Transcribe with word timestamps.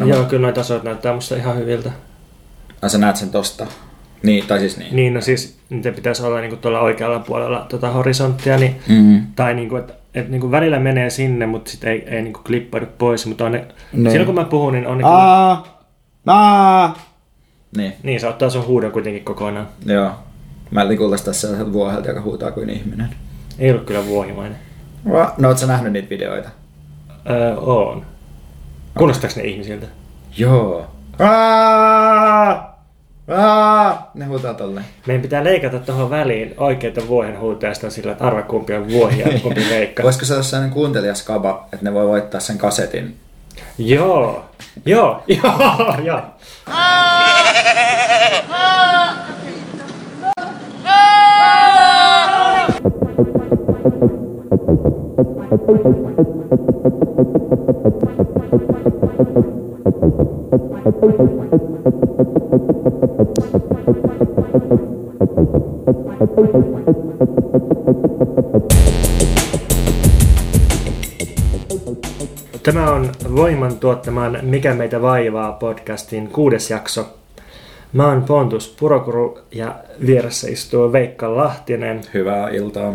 näyttänyt. 0.00 0.16
Joo, 0.22 0.30
kyllä 0.30 0.42
noita 0.42 0.60
tasot 0.60 0.82
näyttää 0.82 1.14
musta 1.14 1.36
ihan 1.36 1.56
hyviltä. 1.56 1.90
Ai 2.82 2.90
sä 2.90 2.98
näet 2.98 3.16
sen 3.16 3.30
tosta? 3.30 3.66
Niin, 4.22 4.46
tai 4.46 4.58
siis 4.58 4.76
niin. 4.78 4.96
Niin, 4.96 5.14
no 5.14 5.20
siis 5.20 5.58
niitä 5.70 5.92
pitäisi 5.92 6.22
olla 6.22 6.40
niinku 6.40 6.56
tuolla 6.56 6.80
oikealla 6.80 7.18
puolella 7.18 7.66
tota 7.68 7.90
horisonttia, 7.90 8.56
niin, 8.56 8.76
Mm. 8.88 9.26
tai 9.36 9.54
niinku, 9.54 9.76
että 9.76 9.92
et 10.14 10.28
niinku 10.28 10.50
välillä 10.50 10.78
menee 10.78 11.10
sinne, 11.10 11.46
mutta 11.46 11.70
sitten 11.70 11.90
ei, 11.90 12.04
ei 12.08 12.22
niinku 12.22 12.40
klippaudu 12.46 12.86
pois, 12.98 13.26
mutta 13.26 13.44
on 13.44 13.52
ne, 13.52 13.64
Niin. 13.92 14.10
silloin 14.10 14.26
kun 14.26 14.34
mä 14.34 14.44
puhun, 14.44 14.72
niin 14.72 14.86
on 14.86 14.98
ne 14.98 15.02
kyllä, 15.04 15.16
Aa! 15.16 15.84
Aa! 16.26 16.98
Niin, 17.76 17.92
niin 18.02 18.20
se 18.20 18.28
ottaa 18.28 18.50
sun 18.50 18.66
huudon 18.66 18.92
kuitenkin 18.92 19.24
kokonaan. 19.24 19.68
joo. 19.86 20.10
Mä 20.70 20.86
kuulostaa 20.96 21.24
tässä 21.26 21.40
sellaiselta 21.40 21.72
vuohelta, 21.72 22.08
joka 22.08 22.20
huutaa 22.20 22.50
kuin 22.50 22.70
ihminen. 22.70 23.08
Ei 23.58 23.70
ollut 23.70 23.84
kyllä 23.86 24.06
vuohimainen. 24.06 24.58
No, 25.38 25.48
oot 25.48 25.58
sä 25.58 25.66
nähnyt 25.66 25.92
niitä 25.92 26.10
videoita? 26.10 26.48
Öö, 27.30 27.56
on. 27.56 28.06
Kuulostaako 29.00 29.34
ne 29.36 29.42
ihmisiltä? 29.42 29.86
Joo. 30.36 30.86
Aa! 31.18 32.80
Aa! 33.36 34.10
Ne 34.14 34.24
huutaa 34.24 34.54
tolleen. 34.54 34.86
Meidän 35.06 35.22
pitää 35.22 35.44
leikata 35.44 35.78
tuohon 35.78 36.10
väliin 36.10 36.54
oikeita 36.56 37.08
vuohen 37.08 37.40
huutajasta 37.40 37.90
sillä, 37.90 38.12
että 38.12 38.24
arva 38.24 38.42
kumpi 38.42 38.72
on 38.74 38.88
vuohi 38.90 39.20
ja 39.20 39.40
kumpi 39.42 39.66
leikkaa. 39.70 40.04
Voisiko 40.06 40.24
se 40.24 40.32
olla 40.32 40.42
sellainen 40.42 40.74
kuuntelijaskaba, 40.74 41.68
että 41.72 41.84
ne 41.84 41.94
voi 41.94 42.06
voittaa 42.06 42.40
sen 42.40 42.58
kasetin? 42.58 43.16
Joo, 43.78 44.44
joo, 44.86 45.22
joo, 45.42 45.96
joo. 46.04 46.20
Tämä 72.62 72.92
on 72.92 73.08
Voiman 73.36 73.76
tuottaman 73.76 74.38
Mikä 74.42 74.74
meitä 74.74 75.02
vaivaa 75.02 75.52
podcastin 75.52 76.28
kuudes 76.28 76.70
jakso. 76.70 77.06
Mä 77.92 78.06
oon 78.06 78.22
Pontus 78.22 78.76
Purokuru 78.80 79.38
ja 79.52 79.74
vieressä 80.06 80.48
istuu 80.48 80.92
Veikka 80.92 81.36
Lahtinen. 81.36 82.00
Hyvää 82.14 82.48
iltaa. 82.48 82.94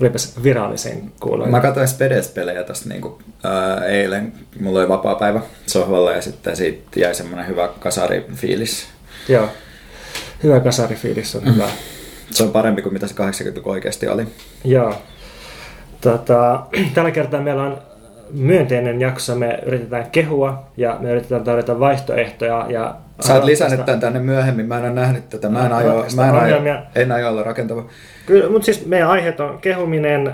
Olipas 0.00 0.42
virallisen 0.42 1.12
kuuloinen. 1.20 1.50
Mä 1.50 1.60
katsoin 1.60 1.88
Spedes-pelejä 1.88 2.64
tosta 2.64 2.88
niinku, 2.88 3.18
ää, 3.44 3.84
eilen. 3.84 4.32
Mulla 4.60 4.78
oli 4.78 4.88
vapaa 4.88 5.14
päivä 5.14 5.40
sohvalla 5.66 6.12
ja 6.12 6.22
sitten 6.22 6.56
siitä 6.56 7.00
jäi 7.00 7.14
semmonen 7.14 7.46
hyvä 7.46 7.68
kasarifiilis. 7.80 8.86
Joo. 9.28 9.48
Hyvä 10.42 10.60
kasarifiilis 10.60 11.36
on 11.36 11.54
hyvä. 11.54 11.68
Se 12.30 12.42
on 12.42 12.50
parempi 12.50 12.82
kuin 12.82 12.92
mitä 12.92 13.06
se 13.06 13.14
80 13.14 13.70
oikeasti 13.70 14.08
oli. 14.08 14.26
Joo. 14.64 14.94
Tota, 16.00 16.62
tällä 16.94 17.10
kertaa 17.10 17.40
meillä 17.40 17.62
on 17.62 17.87
myönteinen 18.32 19.00
jakso. 19.00 19.34
Me 19.34 19.58
yritetään 19.66 20.10
kehua 20.10 20.66
ja 20.76 20.96
me 21.00 21.10
yritetään 21.10 21.44
tarjota 21.44 21.80
vaihtoehtoja. 21.80 22.66
Ja 22.68 22.94
Sä 23.20 23.34
oot 23.34 23.44
lisännyt 23.44 23.84
tän 23.84 24.00
tänne 24.00 24.18
myöhemmin, 24.20 24.66
mä 24.66 24.78
en 24.78 24.84
ole 24.84 24.92
nähnyt 24.92 25.28
tätä, 25.28 25.48
mä 25.48 25.66
en 25.66 25.72
aio, 25.72 26.06
mä 26.16 26.28
en 26.28 26.34
aio, 26.34 26.56
en 26.94 27.12
aio 27.12 27.28
olla 27.28 27.42
rakentava. 27.42 27.84
Kyllä, 28.26 28.50
mutta 28.50 28.64
siis 28.64 28.86
meidän 28.86 29.08
aiheet 29.08 29.40
on 29.40 29.58
kehuminen, 29.58 30.32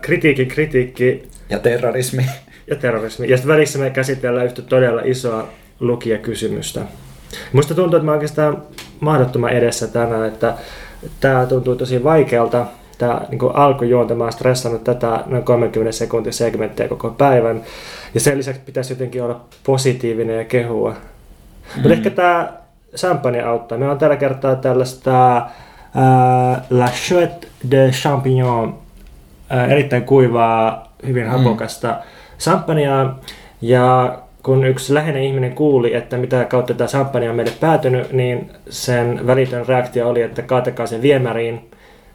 kritiikki, 0.00 0.46
kritiikki 0.46 1.28
Ja 1.50 1.58
terrorismi. 1.58 2.26
ja 2.66 2.76
terrorismi. 2.76 3.28
Ja 3.28 3.36
sitten 3.36 3.54
välissä 3.54 3.78
me 3.78 3.90
käsitellään 3.90 4.46
yhtä 4.46 4.62
todella 4.62 5.02
isoa 5.04 5.48
lukijakysymystä. 5.80 6.80
Musta 7.52 7.74
tuntuu, 7.74 7.96
että 7.96 8.06
mä 8.06 8.12
oikeastaan 8.12 8.62
mahdottoman 9.00 9.50
edessä 9.50 9.86
tänään, 9.86 10.28
että 10.28 10.54
tämä 11.20 11.46
tuntuu 11.46 11.76
tosi 11.76 12.04
vaikealta. 12.04 12.66
Tämä 12.98 13.20
niin 13.28 13.40
alkujuonta, 13.54 14.14
mä 14.14 14.24
oon 14.24 14.32
stressannut 14.32 14.84
tätä 14.84 15.24
noin 15.26 15.44
30 15.44 15.92
sekuntia 15.92 16.32
segmenttiä 16.32 16.88
koko 16.88 17.10
päivän. 17.10 17.62
Ja 18.14 18.20
sen 18.20 18.38
lisäksi 18.38 18.62
pitäisi 18.66 18.92
jotenkin 18.92 19.22
olla 19.22 19.40
positiivinen 19.64 20.38
ja 20.38 20.44
kehua. 20.44 20.90
Mm. 20.90 20.96
Mutta 21.74 21.92
ehkä 21.92 22.10
tämä 22.10 22.52
champagne 22.96 23.42
auttaa. 23.42 23.78
Meillä 23.78 23.92
on 23.92 23.98
tällä 23.98 24.16
kertaa 24.16 24.56
tällaista 24.56 25.36
ää, 25.94 26.64
La 26.70 26.88
Chouette 26.88 27.46
de 27.70 27.90
Champignon, 27.90 28.78
ää, 29.50 29.66
erittäin 29.66 30.04
kuivaa, 30.04 30.92
hyvin 31.06 31.28
hapokasta 31.28 31.96
champagnea. 32.38 33.14
Ja 33.60 34.18
kun 34.42 34.64
yksi 34.64 34.94
läheinen 34.94 35.22
ihminen 35.22 35.54
kuuli, 35.54 35.94
että 35.94 36.16
mitä 36.16 36.44
kautta 36.44 36.74
tämä 36.74 36.88
champagne 36.88 37.30
on 37.30 37.36
meille 37.36 37.52
päätynyt, 37.60 38.12
niin 38.12 38.50
sen 38.70 39.26
välitön 39.26 39.66
reaktio 39.66 40.08
oli, 40.08 40.22
että 40.22 40.42
kaatakaa 40.42 40.86
se 40.86 41.02
viemäriin. 41.02 41.70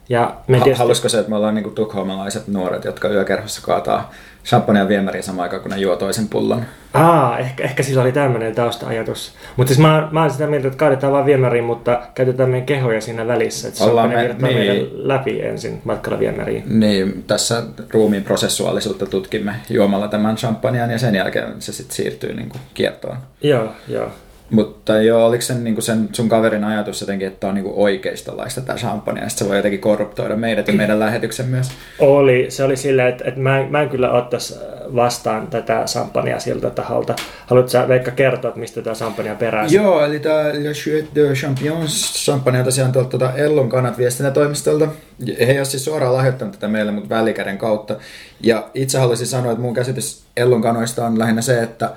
Ja 0.08 0.34
me 0.48 0.56
tietysti... 0.56 0.78
Halusko 0.78 1.08
se, 1.08 1.18
että 1.18 1.30
me 1.30 1.36
ollaan 1.36 1.54
niinku 1.54 1.70
tukholmalaiset 1.70 2.48
nuoret, 2.48 2.84
jotka 2.84 3.08
yökerhossa 3.08 3.62
kaataa 3.62 4.10
champagnea 4.44 4.88
viemäriin 4.88 5.22
samaan 5.22 5.42
aikaan, 5.42 5.62
kun 5.62 5.70
ne 5.70 5.76
juo 5.76 5.96
toisen 5.96 6.28
pullon? 6.28 6.62
Aa, 6.94 7.38
ehkä, 7.38 7.64
ehkä 7.64 7.82
sillä 7.82 8.02
oli 8.02 8.12
tämmöinen 8.12 8.54
tausta-ajatus. 8.54 9.34
Mutta 9.56 9.68
siis 9.68 9.78
mä, 9.78 10.08
mä 10.12 10.20
oon 10.20 10.30
sitä 10.30 10.46
mieltä, 10.46 10.68
että 10.68 10.78
kaadetaan 10.78 11.12
vaan 11.12 11.26
viemäriin, 11.26 11.64
mutta 11.64 12.02
käytetään 12.14 12.50
meidän 12.50 12.66
kehoja 12.66 13.00
siinä 13.00 13.26
välissä. 13.26 13.68
Että 13.68 13.84
Ollaan 13.84 14.10
champagne 14.10 14.42
me- 14.42 14.48
niin. 14.48 14.58
meidän 14.58 15.08
läpi 15.08 15.40
ensin 15.40 15.80
matkalla 15.84 16.18
viemäriin. 16.18 16.80
Niin, 16.80 17.24
tässä 17.26 17.62
ruumiin 17.92 18.24
prosessuaalisuutta 18.24 19.06
tutkimme 19.06 19.54
juomalla 19.70 20.08
tämän 20.08 20.36
champagnean 20.36 20.90
ja 20.90 20.98
sen 20.98 21.14
jälkeen 21.14 21.54
se 21.58 21.72
sitten 21.72 21.96
siirtyy 21.96 22.34
niinku 22.34 22.58
kiertoon. 22.74 23.16
Joo, 23.42 23.68
joo. 23.88 24.08
Mutta 24.50 25.02
joo, 25.02 25.26
oliko 25.26 25.42
sen, 25.42 25.64
niinku 25.64 25.80
sen 25.80 26.08
sun 26.12 26.28
kaverin 26.28 26.64
ajatus 26.64 27.00
jotenkin, 27.00 27.28
että 27.28 27.46
on 27.46 27.54
niinku 27.54 27.82
oikeistolaista 27.82 28.60
tämä 28.60 28.78
champagne, 28.78 29.20
ja 29.20 29.28
se 29.28 29.48
voi 29.48 29.56
jotenkin 29.56 29.80
korruptoida 29.80 30.36
meidät 30.36 30.68
ja 30.68 30.74
meidän 30.84 31.00
lähetyksen 31.00 31.46
myös? 31.46 31.70
Oli, 31.98 32.46
se 32.48 32.64
oli 32.64 32.76
silleen, 32.76 33.08
että, 33.08 33.24
että 33.28 33.40
mä, 33.40 33.60
en, 33.60 33.72
mä 33.72 33.82
en 33.82 33.88
kyllä 33.88 34.12
ottaisi 34.12 34.54
vastaan 34.94 35.46
tätä 35.46 35.84
champagnea 35.86 36.40
siltä 36.40 36.70
taholta. 36.70 37.16
Haluatko 37.46 37.70
sä 37.70 37.88
Veikka 37.88 38.10
kertoa, 38.10 38.48
että 38.48 38.60
mistä 38.60 38.82
tämä 38.82 38.94
champagne 38.94 39.34
peräisin? 39.34 39.76
Joo, 39.76 40.04
eli 40.04 40.20
tämä 40.20 40.44
Le 40.44 40.72
Chouette 40.72 41.20
de 41.20 41.32
Champions 41.32 42.24
champagne 42.24 42.58
on 42.58 42.64
tosiaan 42.64 42.92
tuolta 42.92 43.10
tuota 43.10 43.32
Ellon 43.32 43.68
kannat 43.68 43.98
viestintätoimistolta. 43.98 44.88
He 45.26 45.44
ei 45.44 45.58
ole 45.58 45.64
siis 45.64 45.84
suoraan 45.84 46.14
lahjoittanut 46.14 46.54
tätä 46.54 46.68
meille, 46.68 46.92
mutta 46.92 47.08
välikäden 47.08 47.58
kautta. 47.58 47.96
Ja 48.40 48.68
itse 48.74 48.98
haluaisin 48.98 49.26
sanoa, 49.26 49.52
että 49.52 49.62
mun 49.62 49.74
käsitys 49.74 50.22
Ellon 50.36 50.62
kanoista 50.62 51.06
on 51.06 51.18
lähinnä 51.18 51.42
se, 51.42 51.62
että 51.62 51.90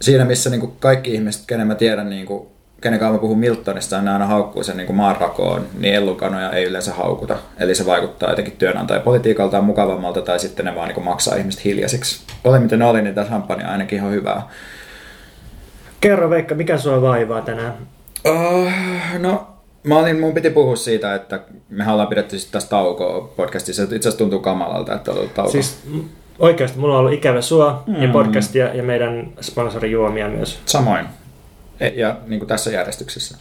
siinä 0.00 0.24
missä 0.24 0.50
niin 0.50 0.60
kuin 0.60 0.72
kaikki 0.80 1.14
ihmiset, 1.14 1.42
kenen 1.46 1.66
mä 1.66 1.74
tiedän, 1.74 2.10
niin 2.10 2.26
kuin, 2.26 2.48
kenen 2.80 2.98
kanssa 2.98 3.12
mä 3.12 3.18
puhun 3.18 3.38
Miltonista, 3.38 3.96
ja 3.96 4.02
ne 4.02 4.10
aina 4.10 4.26
haukkuu 4.26 4.62
sen 4.62 4.76
niin 4.76 4.86
kuin 4.86 4.96
maanrakoon, 4.96 5.66
niin 5.78 5.94
ellukanoja 5.94 6.50
ei 6.50 6.64
yleensä 6.64 6.94
haukuta. 6.94 7.38
Eli 7.58 7.74
se 7.74 7.86
vaikuttaa 7.86 8.30
jotenkin 8.30 8.56
työnantajapolitiikaltaan 8.56 9.64
mukavammalta, 9.64 10.22
tai 10.22 10.38
sitten 10.38 10.64
ne 10.64 10.74
vaan 10.74 10.88
niin 10.88 10.94
kuin 10.94 11.04
maksaa 11.04 11.36
ihmiset 11.36 11.64
hiljaisiksi. 11.64 12.20
Oli 12.44 12.58
miten 12.58 12.82
oli, 12.82 13.02
niin 13.02 13.14
tämä 13.14 13.26
champagne 13.26 13.64
on 13.64 13.70
ainakin 13.70 13.98
ihan 13.98 14.10
hyvää. 14.10 14.48
Kerro 16.00 16.30
Veikka, 16.30 16.54
mikä 16.54 16.78
sua 16.78 17.02
vaivaa 17.02 17.40
tänään? 17.42 17.74
Uh, 18.28 18.72
no, 19.18 19.46
mä 19.84 19.98
olin, 19.98 20.20
mun 20.20 20.34
piti 20.34 20.50
puhua 20.50 20.76
siitä, 20.76 21.14
että 21.14 21.40
me 21.68 21.92
ollaan 21.92 22.08
pidetty 22.08 22.38
sitten 22.38 22.52
tästä 22.52 22.70
taukoa 22.70 23.32
podcastissa. 23.36 23.82
Itse 23.82 23.96
asiassa 23.96 24.18
tuntuu 24.18 24.40
kamalalta, 24.40 24.94
että 24.94 25.10
on 25.10 25.16
ollut 25.16 25.34
tauko. 25.34 25.52
Siis 25.52 25.82
oikeasti 26.40 26.78
mulla 26.78 26.94
on 26.94 27.00
ollut 27.00 27.12
ikävä 27.12 27.40
sua 27.40 27.82
mm. 27.86 28.02
ja 28.02 28.08
podcastia 28.08 28.74
ja 28.74 28.82
meidän 28.82 29.32
sponsorijuomia 29.40 30.28
myös. 30.28 30.58
Samoin. 30.66 31.06
E- 31.80 31.88
Ja 31.88 32.16
niin 32.26 32.40
kuin 32.40 32.48
tässä 32.48 32.70
järjestyksessä. 32.70 33.38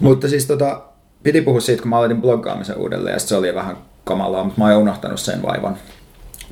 Mutta 0.00 0.28
siis 0.28 0.46
tota, 0.46 0.82
piti 1.22 1.40
puhua 1.40 1.60
siitä, 1.60 1.82
kun 1.82 1.88
mä 1.88 1.96
aloitin 1.96 2.20
bloggaamisen 2.20 2.76
uudelleen, 2.76 3.12
ja 3.14 3.20
se 3.20 3.36
oli 3.36 3.54
vähän 3.54 3.76
kamalaa, 4.04 4.44
mutta 4.44 4.60
mä 4.60 4.66
oon 4.66 4.76
unohtanut 4.82 5.20
sen 5.20 5.42
vaivan. 5.42 5.76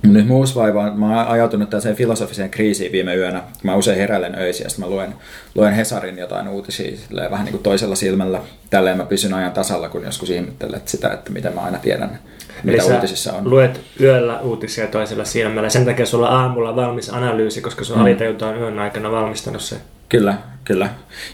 Nyt 0.02 0.26
mun 0.26 0.36
uusi 0.36 0.54
vaiva 0.54 0.82
on, 0.82 1.00
mä 1.00 1.18
oon 1.18 1.28
ajautunut 1.28 1.70
tällaiseen 1.70 1.96
filosofiseen 1.96 2.50
kriisiin 2.50 2.92
viime 2.92 3.16
yönä. 3.16 3.42
Mä 3.62 3.74
usein 3.74 3.98
heräilen 3.98 4.34
öisin 4.34 4.64
ja 4.64 4.70
sitten 4.70 4.88
mä 4.88 4.94
luen, 4.94 5.14
luen 5.54 5.74
Hesarin 5.74 6.18
jotain 6.18 6.48
uutisia 6.48 6.96
silleen, 6.96 7.30
vähän 7.30 7.44
niin 7.44 7.52
kuin 7.52 7.62
toisella 7.62 7.94
silmällä. 7.94 8.40
Tälleen 8.70 8.96
mä 8.96 9.04
pysyn 9.04 9.34
ajan 9.34 9.52
tasalla, 9.52 9.88
kun 9.88 10.02
joskus 10.04 10.30
ihmettelet 10.30 10.88
sitä, 10.88 11.08
että 11.08 11.32
miten 11.32 11.54
mä 11.54 11.60
aina 11.60 11.78
tiedän, 11.78 12.18
mitä 12.62 12.82
sä 12.82 12.94
uutisissa 12.94 13.32
on. 13.32 13.50
luet 13.50 13.80
yöllä 14.00 14.40
uutisia 14.40 14.86
toisella 14.86 15.24
silmällä. 15.24 15.68
Sen 15.68 15.84
takia 15.84 16.06
sulla 16.06 16.28
on 16.30 16.36
aamulla 16.36 16.76
valmis 16.76 17.10
analyysi, 17.10 17.60
koska 17.60 17.84
sun 17.84 17.96
mm. 17.96 18.02
alitajunta 18.02 18.48
on 18.48 18.58
yön 18.58 18.78
aikana 18.78 19.10
valmistanut 19.10 19.62
se. 19.62 19.76
Kyllä, 20.08 20.34
kyllä. 20.64 20.88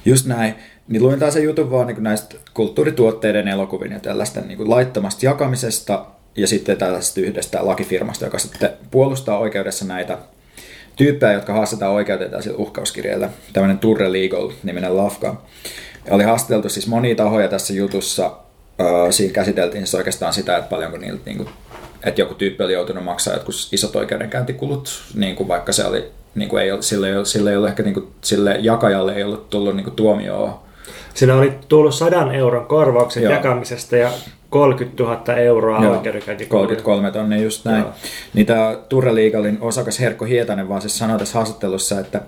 Just 0.04 0.26
näin. 0.26 0.54
Niin 0.88 1.02
luin 1.02 1.18
taas 1.18 1.34
sen 1.34 1.42
jutun 1.42 1.70
vaan 1.70 1.86
niin 1.86 2.02
näistä 2.02 2.36
kulttuurituotteiden, 2.54 3.48
elokuvien 3.48 3.92
ja 3.92 4.00
tällaisten 4.00 4.48
niin 4.48 4.70
laittomasta 4.70 5.26
jakamisesta 5.26 6.06
ja 6.36 6.46
sitten 6.46 6.76
tällaisesta 6.76 7.20
yhdestä 7.20 7.66
lakifirmasta, 7.66 8.24
joka 8.24 8.38
sitten 8.38 8.70
puolustaa 8.90 9.38
oikeudessa 9.38 9.84
näitä 9.84 10.18
tyyppejä, 10.96 11.32
jotka 11.32 11.52
haastetaan 11.52 11.92
oikeuteen 11.92 12.30
tällaisilla 12.30 12.58
uhkauskirjeillä. 12.58 13.28
Tämmöinen 13.52 13.78
Turre 13.78 14.12
Legal-niminen 14.12 14.96
lafka. 14.96 15.42
Ja 16.06 16.14
oli 16.14 16.24
haastateltu 16.24 16.68
siis 16.68 16.86
monia 16.86 17.14
tahoja 17.14 17.48
tässä 17.48 17.72
jutussa. 17.72 18.30
Öö, 18.80 19.12
siinä 19.12 19.32
käsiteltiin 19.32 19.86
siis 19.86 19.94
oikeastaan 19.94 20.32
sitä, 20.32 20.56
että 20.56 20.70
paljonko 20.70 20.98
niiltä 20.98 21.22
niin 21.24 21.36
kuin, 21.36 21.48
että 22.04 22.20
joku 22.20 22.34
tyyppi 22.34 22.64
oli 22.64 22.72
joutunut 22.72 23.04
maksaa 23.04 23.34
jotkut 23.34 23.54
isot 23.72 23.96
oikeudenkäyntikulut, 23.96 25.02
niin 25.14 25.36
kuin 25.36 25.48
vaikka 25.48 25.72
se 25.72 25.84
oli 25.84 26.10
niin 26.34 26.48
kuin 26.48 26.62
ei 26.62 26.72
ole, 26.72 26.82
sille, 26.82 27.08
ei 27.08 27.16
ole, 27.16 27.24
sille, 27.24 27.50
ei 27.50 27.56
ole 27.56 27.68
ehkä 27.68 27.82
niin 27.82 27.94
kuin, 27.94 28.08
sille 28.20 28.56
jakajalle 28.60 29.14
ei 29.14 29.24
ollut 29.24 29.50
tullut 29.50 29.76
niin 29.76 29.84
kuin 29.84 29.96
tuomioon. 29.96 30.54
Sillä 31.14 31.34
oli 31.34 31.52
tullut 31.68 31.94
100 31.94 32.32
euron 32.32 32.66
korvauksen 32.66 33.22
Joo. 33.22 33.32
jakamisesta 33.32 33.96
ja 33.96 34.10
30 34.50 35.02
000 35.02 35.36
euroa 35.36 35.84
Joo, 35.84 36.02
33 36.48 37.10
tonne 37.10 37.42
just 37.42 37.64
näin. 37.64 37.82
Joo. 37.82 37.92
Niin 38.34 38.46
tämä 38.46 38.76
Turre 38.88 39.14
Liigalin 39.14 39.58
osakas 39.60 40.00
Herkko 40.00 40.24
Hietanen 40.24 40.68
vaan 40.68 40.80
siis 40.80 40.98
sanoi 40.98 41.18
tässä 41.18 41.38
haastattelussa, 41.38 42.00
että 42.00 42.20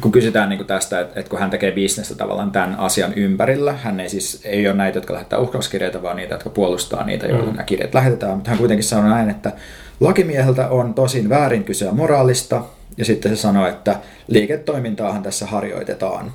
kun 0.00 0.12
kysytään 0.12 0.48
niin 0.48 0.58
kuin 0.58 0.66
tästä, 0.66 1.00
että, 1.00 1.20
että 1.20 1.30
kun 1.30 1.38
hän 1.38 1.50
tekee 1.50 1.72
bisnestä 1.72 2.14
tavallaan 2.14 2.50
tämän 2.50 2.74
asian 2.78 3.14
ympärillä, 3.14 3.72
hän 3.72 4.00
ei 4.00 4.08
siis 4.08 4.40
ei 4.44 4.68
ole 4.68 4.76
näitä, 4.76 4.96
jotka 4.98 5.14
lähettää 5.14 5.38
uhkauskirjeitä, 5.38 6.02
vaan 6.02 6.16
niitä, 6.16 6.34
jotka 6.34 6.50
puolustaa 6.50 7.04
niitä, 7.04 7.26
joille 7.26 7.46
mm. 7.46 7.52
nämä 7.52 7.64
kirjeet 7.64 7.94
lähetetään, 7.94 8.34
mutta 8.34 8.50
hän 8.50 8.58
kuitenkin 8.58 8.84
sanoi 8.84 9.10
näin, 9.10 9.30
että 9.30 9.52
lakimieheltä 10.00 10.68
on 10.68 10.94
tosin 10.94 11.28
väärin 11.28 11.64
kysyä 11.64 11.92
moraalista, 11.92 12.64
ja 12.96 13.04
sitten 13.04 13.36
se 13.36 13.42
sanoi, 13.42 13.68
että 13.68 13.96
liiketoimintaahan 14.28 15.22
tässä 15.22 15.46
harjoitetaan. 15.46 16.32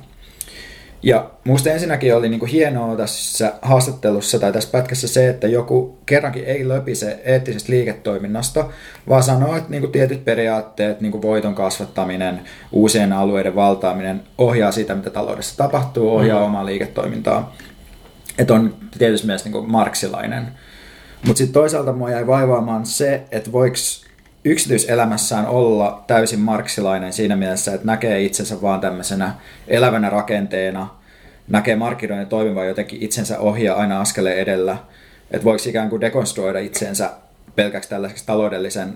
Ja 1.02 1.30
musta 1.44 1.70
ensinnäkin 1.70 2.16
oli 2.16 2.28
niinku 2.28 2.46
hienoa 2.46 2.96
tässä 2.96 3.52
haastattelussa 3.62 4.38
tai 4.38 4.52
tässä 4.52 4.68
pätkässä 4.72 5.08
se, 5.08 5.28
että 5.28 5.48
joku 5.48 5.98
kerrankin 6.06 6.44
ei 6.44 6.68
löpise 6.68 7.20
eettisestä 7.24 7.72
liiketoiminnasta, 7.72 8.64
vaan 9.08 9.22
sanoo, 9.22 9.56
että 9.56 9.70
niinku 9.70 9.88
tietyt 9.88 10.24
periaatteet, 10.24 11.00
niinku 11.00 11.22
voiton 11.22 11.54
kasvattaminen, 11.54 12.40
uusien 12.72 13.12
alueiden 13.12 13.54
valtaaminen 13.54 14.22
ohjaa 14.38 14.72
sitä, 14.72 14.94
mitä 14.94 15.10
taloudessa 15.10 15.56
tapahtuu, 15.56 16.14
ohjaa 16.14 16.38
mm. 16.38 16.44
omaa 16.44 16.66
liiketoimintaa. 16.66 17.56
Että 18.38 18.54
on 18.54 18.74
tietysti 18.98 19.26
mielessä 19.26 19.46
niinku 19.48 19.62
marksilainen. 19.62 20.48
Mutta 21.26 21.38
sitten 21.38 21.54
toisaalta 21.54 21.92
mua 21.92 22.10
jäi 22.10 22.26
vaivaamaan 22.26 22.86
se, 22.86 23.22
että 23.30 23.52
voiko 23.52 23.76
yksityiselämässään 24.44 25.46
olla 25.46 26.04
täysin 26.06 26.40
marksilainen 26.40 27.12
siinä 27.12 27.36
mielessä, 27.36 27.74
että 27.74 27.86
näkee 27.86 28.22
itsensä 28.22 28.62
vaan 28.62 28.80
tämmöisenä 28.80 29.34
elävänä 29.68 30.10
rakenteena, 30.10 30.88
näkee 31.48 31.76
markkinoiden 31.76 32.26
toimivan 32.26 32.68
jotenkin 32.68 33.02
itsensä 33.02 33.38
ohjaa 33.38 33.76
aina 33.76 34.00
askeleen 34.00 34.38
edellä, 34.38 34.76
että 35.30 35.44
voiko 35.44 35.62
ikään 35.66 35.90
kuin 35.90 36.00
dekonstruoida 36.00 36.58
itsensä 36.58 37.10
pelkäksi 37.56 37.88
tällaiseksi 37.88 38.26
taloudellisen 38.26 38.94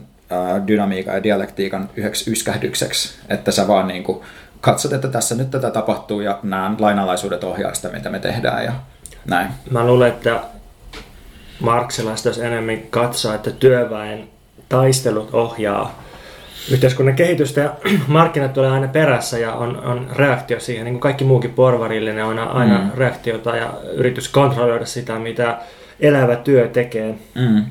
dynamiikan 0.67 1.15
ja 1.15 1.23
dialektiikan 1.23 1.91
yhdeksi 1.97 2.31
yskähdykseksi, 2.31 3.15
että 3.29 3.53
sä 3.53 3.69
vaan 3.69 3.89
niin 3.89 4.05
kuin 4.05 4.21
katsot, 4.61 4.93
että 4.93 5.09
tässä 5.09 5.35
nyt 5.35 5.51
tätä 5.51 5.71
tapahtuu 5.71 6.21
ja 6.21 6.39
nämä 6.43 6.75
lainalaisuudet 6.79 7.45
ohjaa 7.45 7.75
sitä, 7.75 7.89
mitä 7.89 8.11
me 8.11 8.19
tehdään 8.19 8.65
ja 8.65 8.73
näin. 9.29 9.49
Mä 9.71 9.87
luulen, 9.87 10.09
että 10.09 10.41
marksilaista 11.61 12.31
enemmän 12.43 12.79
katsoa, 12.91 13.35
että 13.35 13.51
työväen 13.51 14.29
taistelut 14.69 15.35
ohjaa 15.35 16.05
yhteiskunnan 16.71 17.17
kehitystä 17.17 17.61
ja 17.61 17.75
markkinat 18.07 18.53
tulee 18.53 18.71
aina 18.71 18.89
perässä 18.89 19.39
ja 19.39 19.53
on, 19.53 19.85
on 19.85 20.07
reaktio 20.17 20.61
siihen, 20.61 20.85
niin 20.85 20.95
kuin 20.95 21.01
kaikki 21.01 21.25
muukin 21.25 21.53
porvarillinen 21.53 22.25
on 22.25 22.39
aina 22.39 22.79
mm. 22.79 22.91
reaktiota 22.95 23.57
ja 23.57 23.75
yritys 23.93 24.29
kontrolloida 24.29 24.87
sitä, 24.87 25.19
mitä 25.19 25.59
elävä 26.01 26.37
työ 26.37 26.69
tekee. 26.69 27.15
Mm. 27.35 27.65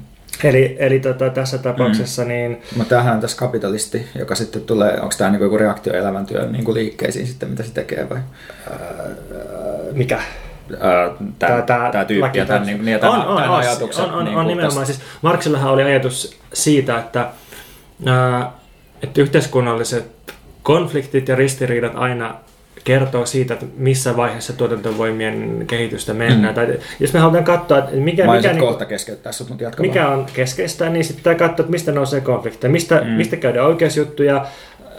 Eli, 0.44 0.76
eli 0.80 1.00
tota, 1.00 1.30
tässä 1.30 1.58
tapauksessa 1.58 2.22
mm. 2.22 2.28
niin... 2.28 2.62
Mutta 2.76 2.90
tämähän 2.90 3.16
on 3.16 3.22
tässä 3.22 3.38
kapitalisti, 3.38 4.08
joka 4.20 4.36
sitten 4.36 4.62
tulee, 4.62 4.94
onko 4.94 5.14
tämä 5.18 5.30
niinku 5.30 5.44
joku 5.44 5.58
reaktio 5.58 5.94
elävän 5.94 6.26
työn 6.26 6.52
niinku 6.52 6.74
liikkeisiin 6.74 7.28
sitten, 7.28 7.50
mitä 7.50 7.64
se 7.64 7.74
tekee 7.74 8.10
vai? 8.10 8.20
Öö, 8.68 8.74
mikä? 9.92 10.22
Tämä, 11.40 11.62
tämä, 11.62 11.90
tämä 11.92 12.06
tyyppi 12.06 12.38
ja 12.38 12.46
tämän, 12.46 12.66
niin, 12.66 13.00
tämän, 13.00 13.22
on, 13.22 13.28
on, 13.28 13.42
tämän 13.42 13.56
ajatuksen. 13.56 14.06
On, 14.06 14.12
on, 14.14 14.26
niin 14.26 14.38
on 14.38 14.48
nimenomaan. 14.48 14.86
Siis 14.86 15.00
Marksillahan 15.22 15.72
oli 15.72 15.84
ajatus 15.84 16.38
siitä, 16.54 17.00
että, 17.00 17.28
ää, 18.06 18.52
että 19.04 19.22
yhteiskunnalliset 19.22 20.12
konfliktit 20.64 21.28
ja 21.28 21.36
ristiriidat 21.36 21.92
aina 21.96 22.36
kertoo 22.84 23.26
siitä, 23.26 23.54
että 23.54 23.66
missä 23.78 24.18
vaiheessa 24.18 24.54
tuotantovoimien 24.54 25.64
kehitystä 25.68 26.14
mennään. 26.14 26.54
Mm. 26.54 26.56
Tai, 26.56 26.80
jos 27.00 27.14
me 27.14 27.20
halutaan 27.20 27.44
katsoa, 27.44 27.78
että 27.78 27.92
mikä, 27.92 28.32
mikä, 28.32 28.52
niin, 28.52 28.60
kohta 28.60 28.86
keskeyttää 28.86 29.32
sut, 29.32 29.50
mutta 29.50 29.66
mikä 29.80 30.08
on 30.08 30.26
keskeistä, 30.34 30.90
niin 30.90 31.06
sitten 31.06 31.24
pitää 31.24 31.48
katsoa, 31.48 31.64
että 31.64 31.72
mistä 31.72 31.92
nousee 31.92 32.22
konflikteja, 32.22 32.72
mistä, 32.72 33.02
mm. 33.02 33.08
mistä 33.08 33.36
käydään 33.36 33.66
oikeusjuttuja, 33.66 34.46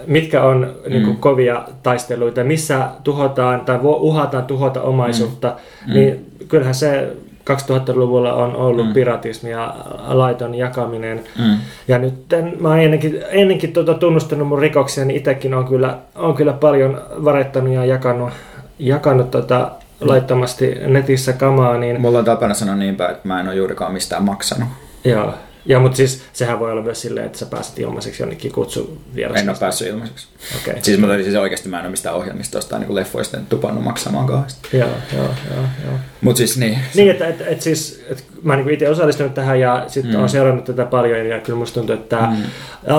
mitkä 0.06 0.42
on 0.42 0.74
mm. 0.84 0.90
niin 0.90 1.04
kuin, 1.04 1.16
kovia 1.16 1.62
taisteluita, 1.82 2.44
missä 2.44 2.88
tuhotaan 3.04 3.60
tai 3.60 3.78
uhataan 3.82 4.44
tuhota 4.44 4.82
omaisuutta, 4.82 5.56
mm. 5.86 5.94
niin 5.94 6.26
kyllähän 6.48 6.74
se 6.74 7.16
2000-luvulla 7.50 8.32
on 8.32 8.56
ollut 8.56 8.86
mm. 8.86 8.92
piratismi 8.92 9.50
ja 9.50 9.74
laiton 10.06 10.54
jakaminen. 10.54 11.20
Mm. 11.38 11.56
Ja 11.88 11.98
nyt 11.98 12.14
mä 12.60 12.68
oon 12.68 12.80
ennenkin, 12.80 13.24
ennenkin 13.28 13.72
tuota 13.72 13.94
tunnustanut 13.94 14.48
mun 14.48 14.58
rikoksia, 14.58 15.04
niin 15.04 15.16
itsekin 15.16 15.54
on 15.54 15.64
kyllä, 15.64 15.98
on 16.14 16.34
kyllä 16.34 16.52
paljon 16.52 17.02
varettanut 17.24 17.74
ja 17.74 17.84
jakanut, 17.84 18.30
jakanut 18.78 19.30
tota 19.30 19.70
laittomasti 20.00 20.74
netissä 20.86 21.32
kamaa. 21.32 21.78
Niin... 21.78 22.00
Mulla 22.00 22.18
on 22.18 22.24
tapana 22.24 22.54
sanoa 22.54 22.76
niin 22.76 22.96
päin, 22.96 23.10
että 23.10 23.28
mä 23.28 23.40
en 23.40 23.48
ole 23.48 23.54
juurikaan 23.54 23.92
mistään 23.92 24.22
maksanut. 24.22 24.68
Joo. 25.04 25.34
Ja, 25.66 25.78
mutta 25.78 25.96
siis 25.96 26.22
sehän 26.32 26.60
voi 26.60 26.72
olla 26.72 26.82
myös 26.82 27.00
silleen, 27.00 27.26
että 27.26 27.38
sä 27.38 27.46
pääset 27.46 27.78
ilmaiseksi 27.78 28.22
jonnekin 28.22 28.52
kutsu 28.52 28.98
vielä. 29.14 29.38
En 29.38 29.48
ole 29.48 29.56
päässyt 29.60 29.88
ilmaiseksi. 29.88 30.26
Okay. 30.62 30.74
Siis, 30.82 30.98
mutta 30.98 31.16
siis 31.16 31.34
oikeasti 31.34 31.68
mä 31.68 31.78
en 31.78 31.84
ole 31.84 31.90
mistään 31.90 32.14
ohjelmistosta 32.14 32.70
tai 32.70 32.80
niin 32.80 32.94
leffoista 32.94 33.38
tupannut 33.48 33.84
maksamaan 33.84 34.26
kauheasti. 34.26 34.76
Joo, 34.76 34.88
joo, 35.12 35.24
joo. 35.24 35.64
joo. 35.84 35.98
Mutta 36.20 36.38
siis 36.38 36.58
niin. 36.58 36.78
Niin, 36.94 37.10
että 37.10 37.26
et, 37.26 37.40
et 37.40 37.60
siis, 37.60 38.04
et 38.10 38.24
mä 38.42 38.56
niin 38.56 38.70
itse 38.70 38.88
osallistunut 38.88 39.34
tähän 39.34 39.60
ja 39.60 39.84
sitten 39.88 40.12
mm. 40.12 40.18
olen 40.18 40.28
seurannut 40.28 40.64
tätä 40.64 40.84
paljon 40.84 41.26
ja 41.26 41.40
kyllä 41.40 41.58
musta 41.58 41.74
tuntuu, 41.74 41.94
että 41.94 42.20
mm. 42.20 42.42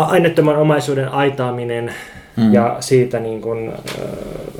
aineettoman 0.08 0.58
omaisuuden 0.58 1.10
aitaaminen 1.10 1.94
mm. 2.38 2.54
ja 2.54 2.78
siitä 2.80 3.20
niin 3.20 3.42
kun, 3.42 3.74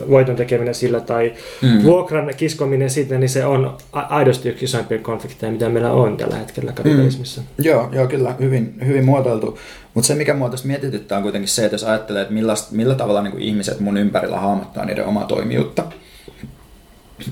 voiton 0.10 0.36
tekeminen 0.36 0.76
sillä 0.76 1.00
tai 1.00 1.34
mm. 1.62 1.84
vuokran 1.84 2.34
kiskominen 2.38 2.90
siitä, 2.90 3.18
niin 3.18 3.30
se 3.30 3.46
on 3.46 3.78
aidosti 3.92 4.50
yksi 4.50 4.66
isoimpia 4.66 5.00
konflikteja, 5.00 5.52
mitä 5.52 5.70
meillä 5.70 5.92
on 5.92 6.18
tällä 6.18 6.36
hetkellä 6.36 6.72
kapitalismissa. 6.72 7.42
Mm. 7.42 7.66
Joo, 7.66 7.90
joo, 7.92 8.08
kyllä, 8.08 8.36
hyvin, 8.40 8.76
hyvin 8.86 9.06
muotoiltu. 9.06 9.60
Mutta 9.94 10.08
se, 10.08 10.16
mikä 10.16 10.34
mua 10.34 10.50
tässä 10.50 10.68
mietityttää, 10.68 11.18
on 11.18 11.24
kuitenkin 11.24 11.50
se, 11.50 11.66
että 11.66 11.76
jos 11.76 11.84
ajattelee, 11.84 12.22
että 12.22 12.34
millä, 12.34 12.54
millä 12.72 12.96
tavalla 12.96 13.22
niin 13.22 13.40
ihmiset 13.40 13.80
mun 13.80 13.98
ympärillä 13.98 14.40
hahmottaa 14.40 14.86
niiden 14.86 15.06
omaa 15.06 15.26
toimijuutta, 15.26 15.84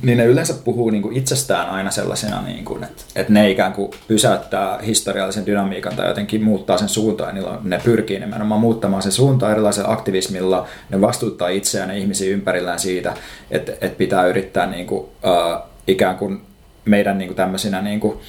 niin 0.01 0.17
ne 0.17 0.25
yleensä 0.25 0.53
puhuu 0.53 0.89
niin 0.89 1.01
kuin 1.01 1.17
itsestään 1.17 1.69
aina 1.69 1.91
sellaisena, 1.91 2.41
niin 2.41 2.65
kuin, 2.65 2.83
että, 2.83 3.03
että 3.15 3.33
ne 3.33 3.51
ikään 3.51 3.73
kuin 3.73 3.91
pysäyttää 4.07 4.77
historiallisen 4.77 5.45
dynamiikan 5.45 5.95
tai 5.95 6.07
jotenkin 6.07 6.43
muuttaa 6.43 6.77
sen 6.77 6.89
suuntaan. 6.89 7.35
Niillä 7.35 7.59
ne 7.63 7.81
pyrkii 7.83 8.19
nimenomaan 8.19 8.61
muuttamaan 8.61 9.03
sen 9.03 9.11
suuntaan 9.11 9.51
erilaisella 9.51 9.91
aktivismilla. 9.91 10.67
Ne 10.89 11.01
vastuuttaa 11.01 11.49
itseään 11.49 11.89
ja 11.89 11.95
ihmisiä 11.95 12.33
ympärillään 12.33 12.79
siitä, 12.79 13.13
että, 13.51 13.71
että 13.71 13.97
pitää 13.97 14.25
yrittää 14.25 14.65
niin 14.65 14.87
kuin, 14.87 15.01
uh, 15.01 15.61
ikään 15.87 16.17
kuin 16.17 16.41
meidän 16.85 17.17
niin 17.17 17.27
kuin 17.27 17.37
tämmöisinä 17.37 17.81
niin 17.81 17.99
kuin, 17.99 18.19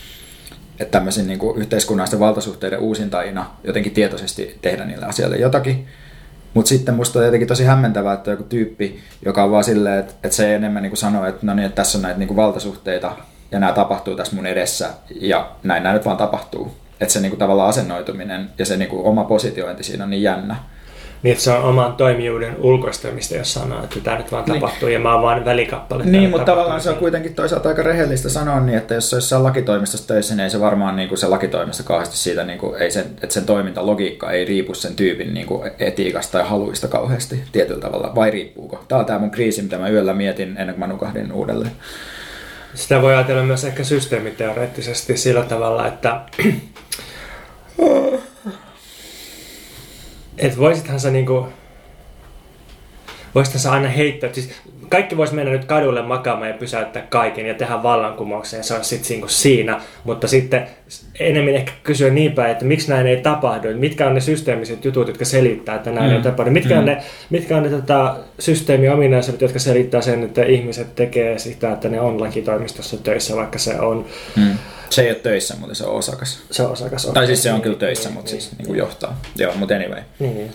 että 0.80 0.92
tämmöisen 0.92 1.26
niin 1.26 1.38
kuin 1.38 1.58
yhteiskunnallisten 1.58 2.20
valtasuhteiden 2.20 2.78
uusintajina 2.78 3.50
jotenkin 3.64 3.92
tietoisesti 3.92 4.58
tehdä 4.62 4.84
niille 4.84 5.06
asioille 5.06 5.37
jotakin. 5.37 5.88
Mutta 6.54 6.68
sitten 6.68 6.94
musta 6.94 7.18
on 7.18 7.25
jotenkin 7.25 7.49
tosi 7.49 7.64
hämmentävää, 7.64 8.14
että 8.14 8.30
joku 8.30 8.42
tyyppi, 8.42 9.00
joka 9.25 9.44
on 9.44 9.50
vaan 9.50 9.64
silleen, 9.64 9.99
että, 9.99 10.14
että 10.23 10.37
se 10.37 10.54
enemmän 10.54 10.82
niin 10.82 10.96
sanoo, 10.96 11.26
että 11.26 11.46
no 11.46 11.54
niin, 11.54 11.66
että 11.66 11.76
tässä 11.76 11.99
on 11.99 12.02
näitä 12.02 12.18
niin 12.18 12.37
valtasuhteita 12.37 13.12
ja 13.50 13.58
nämä 13.58 13.73
tapahtuu 13.73 14.16
tässä 14.16 14.37
mun 14.37 14.46
edessä 14.46 14.90
ja 15.20 15.50
näin 15.62 15.82
nämä 15.82 15.92
nyt 15.92 16.04
vaan 16.04 16.16
tapahtuu. 16.16 16.76
Että 17.00 17.12
se 17.12 17.20
niin 17.20 17.30
kuin 17.30 17.38
tavallaan 17.38 17.68
asennoituminen 17.68 18.50
ja 18.58 18.66
se 18.66 18.76
niin 18.76 18.90
kuin 18.90 19.04
oma 19.04 19.25
positiointi 19.25 19.84
siinä 19.84 20.04
on 20.04 20.11
niin 20.11 20.23
jännä. 20.23 20.56
Niin, 21.25 21.33
että 21.33 21.45
se 21.45 21.50
on 21.50 21.64
oman 21.64 21.93
toimijuuden 21.93 22.57
ulkoistamista, 22.59 23.35
jos 23.35 23.54
sanoo, 23.54 23.85
että 23.85 24.00
tämä 24.00 24.19
nyt 24.19 24.33
vaan 24.33 24.45
niin. 24.45 24.54
tapahtuu 24.54 24.88
ja 24.88 24.99
mä 24.99 25.12
oon 25.12 25.23
vaan 25.23 25.45
välikappale. 25.45 26.04
Niin, 26.04 26.31
mutta 26.31 26.45
tavallaan 26.45 26.81
se 26.81 26.90
on 26.90 26.97
kuitenkin 26.97 27.35
toisaalta 27.35 27.69
aika 27.69 27.83
rehellistä 27.83 28.28
sanoa 28.28 28.61
niin, 28.61 28.78
että 28.78 28.95
jos 28.95 29.11
se 29.11 29.16
olisi 29.16 29.35
lakitoimistossa 29.35 30.09
töissä, 30.09 30.35
niin 30.35 30.45
ei 30.45 30.50
se 30.50 30.61
varmaan 30.61 30.97
niin 30.97 31.09
kuin 31.09 31.19
se 31.19 31.26
lakitoimisto 31.26 31.83
kauheasti 31.85 32.16
siitä, 32.16 32.45
niin 32.45 32.59
kuin, 32.59 32.83
ei 32.83 32.90
sen, 32.90 33.04
että 33.04 33.35
sen 33.35 33.47
toimintalogiikka 33.47 34.31
ei 34.31 34.45
riipu 34.45 34.75
sen 34.75 34.97
tyypin 34.97 35.35
niin 35.35 35.47
kuin 35.47 35.71
etiikasta 35.78 36.33
tai 36.33 36.49
haluista 36.49 36.88
kauheasti 36.88 37.43
tietyllä 37.52 37.81
tavalla, 37.81 38.14
vai 38.14 38.31
riippuuko? 38.31 38.85
Tämä 38.88 38.99
on 38.99 39.07
tämä 39.07 39.19
mun 39.19 39.31
kriisi, 39.31 39.62
mitä 39.62 39.78
mä 39.78 39.88
yöllä 39.88 40.14
mietin 40.14 40.49
ennen 40.49 40.75
kuin 40.75 40.78
mä 40.78 40.87
nukahdin 40.87 41.33
uudelleen. 41.33 41.73
Sitä 42.75 43.02
voi 43.02 43.14
ajatella 43.14 43.43
myös 43.43 43.64
ehkä 43.64 43.85
systeemiteoreettisesti 43.85 45.16
sillä 45.16 45.43
tavalla, 45.43 45.87
että 45.87 46.21
että 50.38 50.59
voisithan 50.59 51.00
sä 51.00 51.11
niinku, 51.11 51.49
voisithan 53.35 53.61
sä 53.61 53.73
aina 53.73 53.88
heittää, 53.88 54.33
siis 54.33 54.50
kaikki 54.88 55.17
vois 55.17 55.33
mennä 55.33 55.53
nyt 55.53 55.64
kadulle 55.64 56.03
makaamaan 56.03 56.50
ja 56.50 56.57
pysäyttää 56.57 57.03
kaiken 57.09 57.47
ja 57.47 57.55
tehdä 57.55 57.83
vallankumouksen 57.83 58.59
ja 58.59 58.64
se 58.64 58.75
on 58.75 58.85
sitten 58.85 59.09
niinku 59.09 59.29
siinä, 59.29 59.81
mutta 60.05 60.29
sitten 60.29 60.67
enemmän 61.21 61.55
ehkä 61.55 61.73
kysyä 61.83 62.11
niin 62.11 62.33
päin, 62.33 62.53
että 62.53 62.64
miksi 62.64 62.91
näin 62.91 63.07
ei 63.07 63.17
tapahdu, 63.17 63.69
mitkä 63.79 64.07
on 64.07 64.14
ne 64.14 64.21
systeemiset 64.21 64.85
jutut, 64.85 65.09
jotka 65.09 65.25
selittää, 65.25 65.76
että 65.76 65.91
näin 65.91 66.11
mm. 66.11 66.17
ei 66.17 66.23
tapahdu, 66.23 66.50
mitkä 66.50 66.75
mm. 66.75 66.79
on 66.79 66.85
ne, 66.85 67.03
mitkä 67.31 67.57
on 67.57 67.62
ne 67.62 67.69
tota, 67.69 68.17
systeemiominaisuudet, 68.38 69.43
jotka 69.43 69.59
selittää 69.59 70.00
sen, 70.00 70.25
että 70.25 70.43
ihmiset 70.43 70.95
tekee 70.95 71.38
sitä, 71.38 71.73
että 71.73 71.88
ne 71.88 72.00
on 72.00 72.21
lakitoimistossa 72.21 72.97
töissä, 72.97 73.37
vaikka 73.37 73.59
se 73.59 73.81
on 73.81 74.05
mm 74.37 74.59
se 74.91 75.03
ei 75.03 75.09
ole 75.09 75.14
töissä, 75.14 75.55
mutta 75.61 75.75
se 75.75 75.85
on 75.85 75.95
osakas. 75.95 76.43
Se 76.50 76.62
on 76.62 76.73
osakas. 76.73 77.05
Okay. 77.05 77.14
Tai 77.14 77.26
siis 77.26 77.43
se 77.43 77.53
on 77.53 77.61
kyllä 77.61 77.79
töissä, 77.79 78.09
niin, 78.09 78.14
mutta 78.14 78.31
niin, 78.31 78.41
siis 78.41 78.59
niin, 78.59 78.67
niin 78.67 78.79
johtaa. 78.79 79.21
Joo, 79.37 79.55
mutta 79.55 79.75
anyway. 79.75 80.03
Niin, 80.19 80.35
niin. 80.35 80.53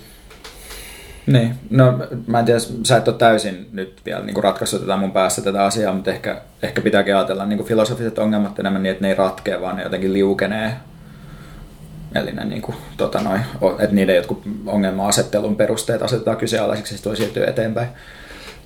Niin, 1.28 1.56
no 1.70 2.08
mä 2.28 2.40
en 2.40 2.46
tiedä, 2.46 2.60
sä 2.84 2.98
et 2.98 3.08
ole 3.08 3.16
täysin 3.16 3.68
nyt 3.72 4.02
vielä 4.06 4.26
niin 4.26 4.44
ratkaissut 4.44 4.82
tätä 4.82 4.98
mun 4.98 5.12
päässä 5.12 5.42
tätä 5.42 5.66
asiaa, 5.66 5.94
mutta 5.94 6.12
ehkä, 6.12 6.42
ehkä 6.64 6.82
pitääkin 6.82 7.16
ajatella 7.16 7.46
niin 7.46 7.66
filosofiset 7.66 8.20
ongelmat 8.20 8.60
enemmän 8.60 8.84
niin, 8.84 8.92
että 8.92 9.02
ne 9.02 9.10
ei 9.10 9.16
ratkea, 9.16 9.62
vaan 9.62 9.76
ne 9.76 9.84
jotenkin 9.84 10.14
liukenee. 10.14 10.74
Eli 12.16 12.32
ne, 12.32 12.46
niin 12.46 12.62
kuin, 12.62 12.78
tota 12.98 13.22
noi, 13.22 13.40
että 13.80 13.96
niiden 13.96 14.16
jotkut 14.16 14.44
ongelma-asettelun 14.66 15.56
perusteet 15.56 16.02
asetetaan 16.02 16.38
kyseenalaisiksi 16.38 16.94
ja 16.94 16.98
sitten 16.98 17.10
voi 17.10 17.18
siirtyä 17.18 17.46
eteenpäin. 17.46 17.88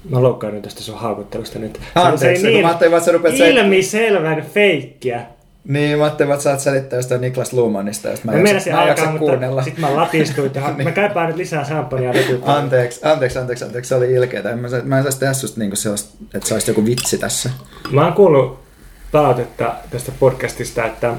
Mä 0.10 0.22
loukkaan 0.22 0.53
nyt 0.53 0.63
tästä 0.63 0.82
sun 0.82 1.00
haukuttelusta 1.00 1.60
nyt. 1.60 1.79
Anteeksi, 1.96 2.41
se, 2.41 2.48
niin 2.48 2.55
kun 2.55 2.62
mä 2.62 2.67
ajattelin, 2.67 2.93
että 2.93 3.05
sä 3.05 3.12
rupeat 3.12 3.36
ilmiselvän 3.36 4.46
feikkiä. 4.53 5.25
Niin, 5.67 5.98
mä 5.98 6.03
ajattelin, 6.03 6.32
että 6.32 6.43
sä 6.43 6.51
oot 6.51 6.60
selittää 6.60 7.00
jostain 7.00 7.22
Niklas 7.22 7.53
Luhmannista, 7.53 8.10
josta 8.10 8.25
mä, 8.25 8.38
mä 8.38 8.50
jaksa, 8.50 8.70
mä 8.70 8.82
alkaa, 8.82 9.05
mutta 9.05 9.20
kuunnella. 9.20 9.63
Sit 9.63 9.77
mä 9.77 9.96
latistuin 9.96 10.51
ja 10.55 10.67
niin. 10.77 10.84
mä 10.84 10.91
kaipaan 10.91 11.27
nyt 11.27 11.36
lisää 11.36 11.63
champagnea 11.63 12.13
Anteeksi, 12.46 13.00
anteeksi, 13.03 13.39
anteeksi, 13.39 13.65
anteeksi, 13.65 13.89
se 13.89 13.96
oli 13.96 14.12
ilkeetä. 14.12 14.55
Mä, 14.55 14.67
mä 14.84 14.98
en 14.98 15.03
saisi 15.03 15.20
tehdä 15.20 15.34
susta 15.34 15.60
niinku 15.60 15.75
sellaista, 15.75 16.17
että 16.34 16.50
saisit 16.50 16.67
joku 16.67 16.86
vitsi 16.86 17.17
tässä. 17.17 17.50
Mä 17.91 18.03
oon 18.03 18.13
kuullut 18.13 18.63
palautetta 19.12 19.75
tästä 19.89 20.12
podcastista, 20.20 20.86
että, 20.86 21.13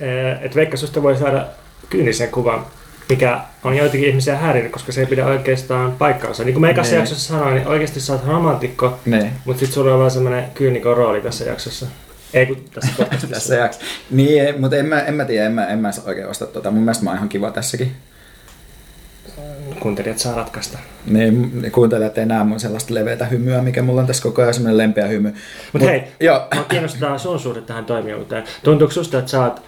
eh, 0.00 0.36
että 0.42 0.56
Veikka 0.56 0.76
susta 0.76 1.02
voi 1.02 1.16
saada 1.16 1.46
kyynisen 1.90 2.28
kuvan 2.28 2.66
mikä 3.08 3.40
on 3.64 3.76
joitakin 3.76 4.08
ihmisiä 4.08 4.36
häirinyt, 4.36 4.72
koska 4.72 4.92
se 4.92 5.00
ei 5.00 5.06
pidä 5.06 5.26
oikeastaan 5.26 5.92
paikkaansa. 5.92 6.44
Niin 6.44 6.54
kuin 6.54 6.60
mä 6.60 6.70
ekassa 6.70 6.92
nee. 6.92 7.00
jaksossa 7.00 7.34
sanoin, 7.34 7.54
niin 7.54 7.68
oikeasti 7.68 8.00
sä 8.00 8.12
oot 8.12 8.26
romantikko, 8.26 8.98
nee. 9.04 9.32
mutta 9.44 9.60
sitten 9.60 9.74
sulla 9.74 9.92
on 9.92 9.98
vaan 9.98 10.10
semmoinen 10.10 10.44
kyynikon 10.54 10.96
rooli 10.96 11.20
tässä 11.20 11.44
jaksossa. 11.44 11.86
Ei 12.34 12.46
kun 12.46 12.64
tässä 12.74 12.92
podcastissa. 12.96 13.34
tässä 13.34 13.54
jaksossa. 13.54 13.86
Niin, 14.10 14.60
mutta 14.60 14.76
en 14.76 14.86
mä, 14.86 15.00
en 15.00 15.14
mä 15.14 15.24
tiedä, 15.24 15.46
en 15.46 15.52
mä, 15.52 15.66
en 15.66 15.78
mä 15.78 15.90
oikein 16.06 16.28
osta 16.28 16.46
tota. 16.46 16.70
Mun 16.70 16.82
mielestä 16.82 17.04
mä 17.04 17.10
oon 17.10 17.16
ihan 17.16 17.28
kiva 17.28 17.50
tässäkin. 17.50 17.92
Kuuntelijat 19.80 20.18
saa 20.18 20.34
ratkaista. 20.34 20.78
Niin, 21.06 21.70
kuuntelijat 21.72 22.18
ei 22.18 22.26
näe 22.26 22.44
mun 22.44 22.60
sellaista 22.60 22.94
leveätä 22.94 23.24
hymyä, 23.24 23.62
mikä 23.62 23.82
mulla 23.82 24.00
on 24.00 24.06
tässä 24.06 24.22
koko 24.22 24.42
ajan 24.42 24.54
semmoinen 24.54 24.78
lempeä 24.78 25.06
hymy. 25.06 25.28
Mutta 25.28 25.78
Mut, 25.78 25.88
hei, 25.88 26.02
joo. 26.20 26.48
mä 26.54 26.64
kiinnostaa 26.68 27.18
sun 27.18 27.40
suhde 27.40 27.60
tähän 27.60 27.84
toimijuuteen. 27.84 28.44
Tuntuuko 28.62 28.94
susta, 28.94 29.18
että 29.18 29.30
sä 29.30 29.44
oot 29.44 29.62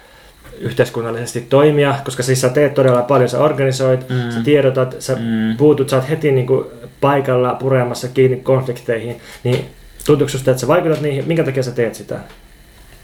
yhteiskunnallisesti 0.59 1.41
toimia, 1.41 1.95
koska 2.05 2.23
siis 2.23 2.41
sä 2.41 2.49
teet 2.49 2.73
todella 2.73 3.01
paljon, 3.01 3.29
sä 3.29 3.39
organisoit, 3.39 4.09
mm. 4.09 4.31
sä 4.31 4.39
tiedotat, 4.43 4.95
sä 4.99 5.15
mm. 5.15 5.57
puutut, 5.57 5.89
sä 5.89 5.95
oot 5.95 6.09
heti 6.09 6.31
niin 6.31 6.47
kuin 6.47 6.65
paikalla 7.01 7.53
puremassa 7.53 8.07
kiinni 8.07 8.37
konflikteihin, 8.37 9.21
niin 9.43 9.65
tuntuuko 10.05 10.29
susta, 10.29 10.51
että 10.51 10.61
sä 10.61 10.67
vaikutat 10.67 11.01
niihin, 11.01 11.27
minkä 11.27 11.43
takia 11.43 11.63
sä 11.63 11.71
teet 11.71 11.95
sitä? 11.95 12.19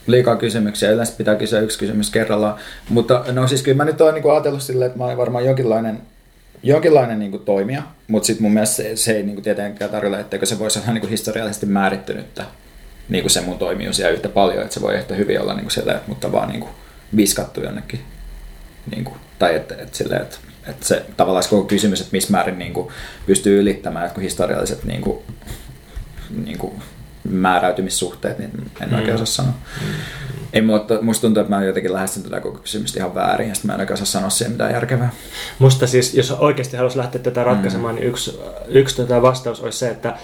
Liikaa 0.08 0.36
kysymyksiä, 0.36 0.92
yleensä 0.92 1.14
pitää 1.18 1.36
kysyä 1.36 1.60
yksi 1.60 1.80
kysymys 1.80 2.10
kerrallaan, 2.10 2.60
mutta 2.90 3.26
no 3.32 3.48
siis 3.48 3.62
kyllä 3.62 3.78
mä 3.78 3.86
nyt 3.86 4.02
oon 4.02 4.14
niin 4.14 4.32
ajatellut 4.32 4.62
silleen, 4.62 4.88
että 4.88 4.98
mä 4.98 5.06
olen 5.06 5.18
varmaan 5.18 5.46
jonkinlainen 5.46 6.02
jonkinlainen 6.64 7.20
niin 7.20 7.32
kuin, 7.32 7.46
toimija, 7.46 7.84
mutta 8.08 8.28
sitten 8.28 8.44
mun 8.44 8.54
mielestä 8.54 8.76
se, 8.76 8.96
se 8.96 9.12
ei 9.12 9.24
kuin, 9.24 9.44
tietenkään 9.44 9.92
tarjolla, 9.92 10.20
etteikö 10.20 10.46
se 10.46 10.60
voisi 10.60 10.80
olla 10.80 10.92
niin 10.92 11.02
kuin, 11.02 11.12
historiallisesti 11.12 11.66
määrittynyttä 11.66 12.46
kuin 13.10 13.32
se 13.32 13.42
mun 13.42 13.58
toimijuus 13.58 14.00
ja 14.00 14.10
yhtä 14.10 14.30
paljon, 14.30 14.62
että 14.62 14.74
se 14.74 14.82
voi 14.82 14.96
ehkä 14.96 15.16
hyvin 15.16 15.42
olla 15.42 15.54
niin 15.54 15.64
kuin, 15.64 15.72
siellä, 15.72 16.02
mutta 16.08 16.32
vaan 16.32 16.50
niin 16.50 16.60
kuin, 16.60 16.72
viskattu 17.16 17.62
jonnekin. 17.62 18.00
Niin 18.92 19.04
kuin, 19.04 19.16
tai 19.40 19.56
että, 19.56 19.76
että, 19.76 19.98
sille, 19.98 20.16
että, 20.16 20.38
että 20.68 20.86
se 20.86 21.06
tavallaan 21.18 21.46
koko 21.50 21.64
kysymys, 21.64 22.02
että 22.02 22.12
missä 22.12 22.32
määrin 22.32 22.60
niin 22.60 22.74
kuin, 22.74 22.88
pystyy 23.26 23.62
ylittämään 23.62 24.12
historialliset 24.22 24.84
niin 24.84 25.02
kuin, 25.02 25.20
niin 26.46 26.58
kuin, 26.58 26.74
määräytymissuhteet, 27.30 28.40
niin 28.40 28.52
en 28.82 28.90
mm. 28.90 28.96
oikein 28.96 29.14
osaa 29.16 29.26
sanoa. 29.26 29.54
Mm. 29.82 29.88
Ei, 30.54 30.62
mutta 30.62 31.02
musta 31.02 31.22
tuntuu, 31.22 31.42
että 31.42 31.56
mä 31.56 31.64
jotenkin 31.64 31.94
lähestyn 31.94 32.24
tätä 32.24 32.40
koko 32.40 32.60
kysymystä 32.60 33.00
ihan 33.00 33.16
väärin, 33.16 33.50
ja 33.50 33.56
sitten 33.56 33.70
mä 33.70 33.74
en 33.74 33.80
oikein 33.80 33.94
osaa 33.94 34.06
sanoa 34.06 34.30
siihen 34.30 34.52
mitään 34.52 34.74
järkevää. 34.74 35.12
Musta 35.60 35.88
siis, 35.88 36.14
jos 36.14 36.32
oikeasti 36.32 36.78
haluaisi 36.78 36.98
lähteä 36.98 37.22
tätä 37.22 37.44
ratkaisemaan, 37.44 37.96
mm. 37.96 38.00
niin 38.00 38.10
yksi, 38.10 38.40
yksi 38.68 38.96
tätä 38.98 39.22
vastaus 39.22 39.62
olisi 39.62 39.78
se, 39.78 39.90
että 39.90 40.18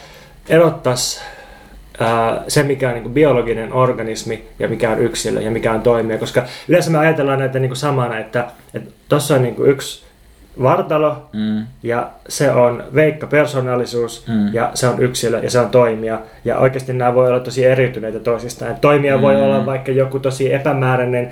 erottaisi 0.49 1.19
se, 2.47 2.63
mikä 2.63 2.89
on 2.89 2.95
niin 2.95 3.13
biologinen 3.13 3.73
organismi 3.73 4.47
ja 4.59 4.67
mikä 4.67 4.89
on 4.89 4.99
yksilö 4.99 5.41
ja 5.41 5.51
mikä 5.51 5.73
on 5.73 5.81
toimija. 5.81 6.19
Koska 6.19 6.45
yleensä 6.67 6.91
me 6.91 6.97
ajatellaan 6.97 7.39
näitä 7.39 7.59
niin 7.59 7.75
samana, 7.75 8.17
että 8.19 8.51
tuossa 9.09 9.35
on 9.35 9.43
niin 9.43 9.55
yksi 9.65 10.03
vartalo 10.61 11.29
mm. 11.33 11.65
ja 11.83 12.09
se 12.29 12.51
on 12.51 12.83
veikka 12.95 13.27
persoonallisuus 13.27 14.27
mm. 14.27 14.53
ja 14.53 14.71
se 14.73 14.87
on 14.87 15.01
yksilö 15.01 15.39
ja 15.43 15.49
se 15.49 15.59
on 15.59 15.69
toimija. 15.69 16.21
Ja 16.45 16.57
oikeasti 16.57 16.93
nämä 16.93 17.15
voi 17.15 17.27
olla 17.27 17.39
tosi 17.39 17.65
eriytyneitä 17.65 18.19
toisistaan. 18.19 18.75
Toimija 18.81 19.17
mm. 19.17 19.21
voi 19.21 19.41
olla 19.41 19.65
vaikka 19.65 19.91
joku 19.91 20.19
tosi 20.19 20.53
epämääräinen 20.53 21.29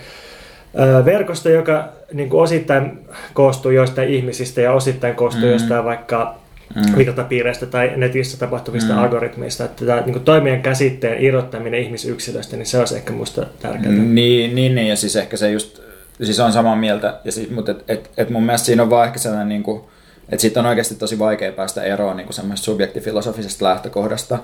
verkosto, 1.05 1.49
joka 1.49 1.89
niin 2.13 2.29
kuin 2.29 2.41
osittain 2.41 2.99
koostuu 3.33 3.71
joistain 3.71 4.09
ihmisistä 4.09 4.61
ja 4.61 4.71
osittain 4.71 5.15
koostuu 5.15 5.45
mm. 5.45 5.51
jostain 5.51 5.85
vaikka 5.85 6.35
mm. 6.75 7.69
tai 7.71 7.91
netissä 7.95 8.39
tapahtuvista 8.39 8.93
mm. 8.93 8.99
algoritmeista. 8.99 9.65
Että 9.65 9.85
tämä 9.85 10.01
niin 10.01 10.21
toimien 10.21 10.61
käsitteen 10.61 11.23
irrottaminen 11.23 11.79
ihmisyksilöstä, 11.79 12.57
niin 12.57 12.65
se 12.65 12.79
olisi 12.79 12.95
ehkä 12.95 13.13
minusta 13.13 13.45
tärkeää. 13.59 13.93
Niin, 13.93 14.55
niin, 14.55 14.75
niin, 14.75 14.87
ja 14.87 14.95
siis 14.95 15.15
ehkä 15.15 15.37
se 15.37 15.51
just, 15.51 15.81
siis 16.25 16.39
on 16.39 16.53
samaa 16.53 16.75
mieltä, 16.75 17.19
ja 17.23 17.31
siis, 17.31 17.49
mutta 17.49 17.71
et, 17.71 17.83
et, 17.87 18.09
et 18.17 18.29
mun 18.29 18.43
mielestä 18.43 18.65
siinä 18.65 18.83
on 18.83 18.89
vaan 18.89 19.07
ehkä 19.07 19.19
sellainen, 19.19 19.49
niin 19.49 19.63
kuin, 19.63 19.81
että 20.29 20.41
siitä 20.41 20.59
on 20.59 20.65
oikeasti 20.65 20.95
tosi 20.95 21.19
vaikea 21.19 21.51
päästä 21.51 21.83
eroon 21.83 22.17
niin 22.17 22.33
semmoisesta 22.33 22.65
subjektifilosofisesta 22.65 23.65
lähtökohdasta, 23.65 24.39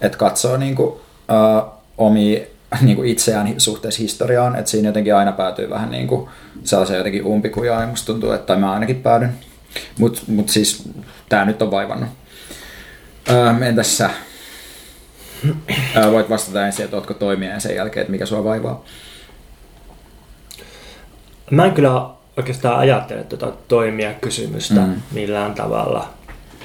että 0.00 0.18
katsoo 0.18 0.56
niin 0.56 0.74
kuin, 0.74 0.88
uh, 0.88 1.72
omia 1.98 2.40
niin 2.80 2.96
kuin 2.96 3.08
itseään 3.08 3.54
suhteessa 3.58 4.02
historiaan, 4.02 4.56
että 4.56 4.70
siinä 4.70 4.88
jotenkin 4.88 5.14
aina 5.14 5.32
päätyy 5.32 5.70
vähän 5.70 5.90
niin 5.90 6.06
kuin 6.06 6.28
sellaiseen 6.64 6.98
jotenkin 6.98 7.24
umpikujaan, 7.24 7.82
ja 7.82 7.86
musta 7.88 8.06
tuntuu, 8.06 8.32
että 8.32 8.56
mä 8.56 8.72
ainakin 8.72 9.02
päädyn. 9.02 9.34
Mutta 9.98 10.22
mut 10.26 10.48
siis 10.48 10.88
tämä 11.28 11.44
nyt 11.44 11.62
on 11.62 11.70
vaivannut. 11.70 12.08
Öö, 13.30 13.66
entäs 13.66 13.98
sä? 13.98 14.10
Öö, 15.96 16.12
voit 16.12 16.30
vastata 16.30 16.66
ensin, 16.66 16.84
että 16.84 16.96
ootko 16.96 17.14
toimia 17.14 17.50
ja 17.50 17.60
sen 17.60 17.76
jälkeen, 17.76 18.02
että 18.02 18.10
mikä 18.10 18.26
sua 18.26 18.44
vaivaa. 18.44 18.84
Mä 21.50 21.64
en 21.64 21.72
kyllä 21.72 22.06
oikeastaan 22.36 22.78
ajattele 22.78 23.24
tuota 23.24 23.52
toimia 23.68 24.14
kysymystä 24.20 24.80
mm. 24.80 24.94
millään 25.12 25.54
tavalla 25.54 26.08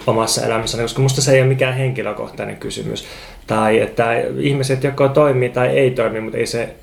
omassa 0.07 0.45
elämässäni, 0.45 0.83
koska 0.83 1.01
musta 1.01 1.21
se 1.21 1.31
ei 1.31 1.41
ole 1.41 1.47
mikään 1.47 1.73
henkilökohtainen 1.73 2.57
kysymys. 2.57 3.05
Tai 3.47 3.79
että 3.79 4.05
ihmiset 4.39 4.83
joko 4.83 5.09
toimii 5.09 5.49
tai 5.49 5.67
ei 5.67 5.91
toimi, 5.91 6.21
mutta 6.21 6.37
ei 6.37 6.45
se, 6.45 6.75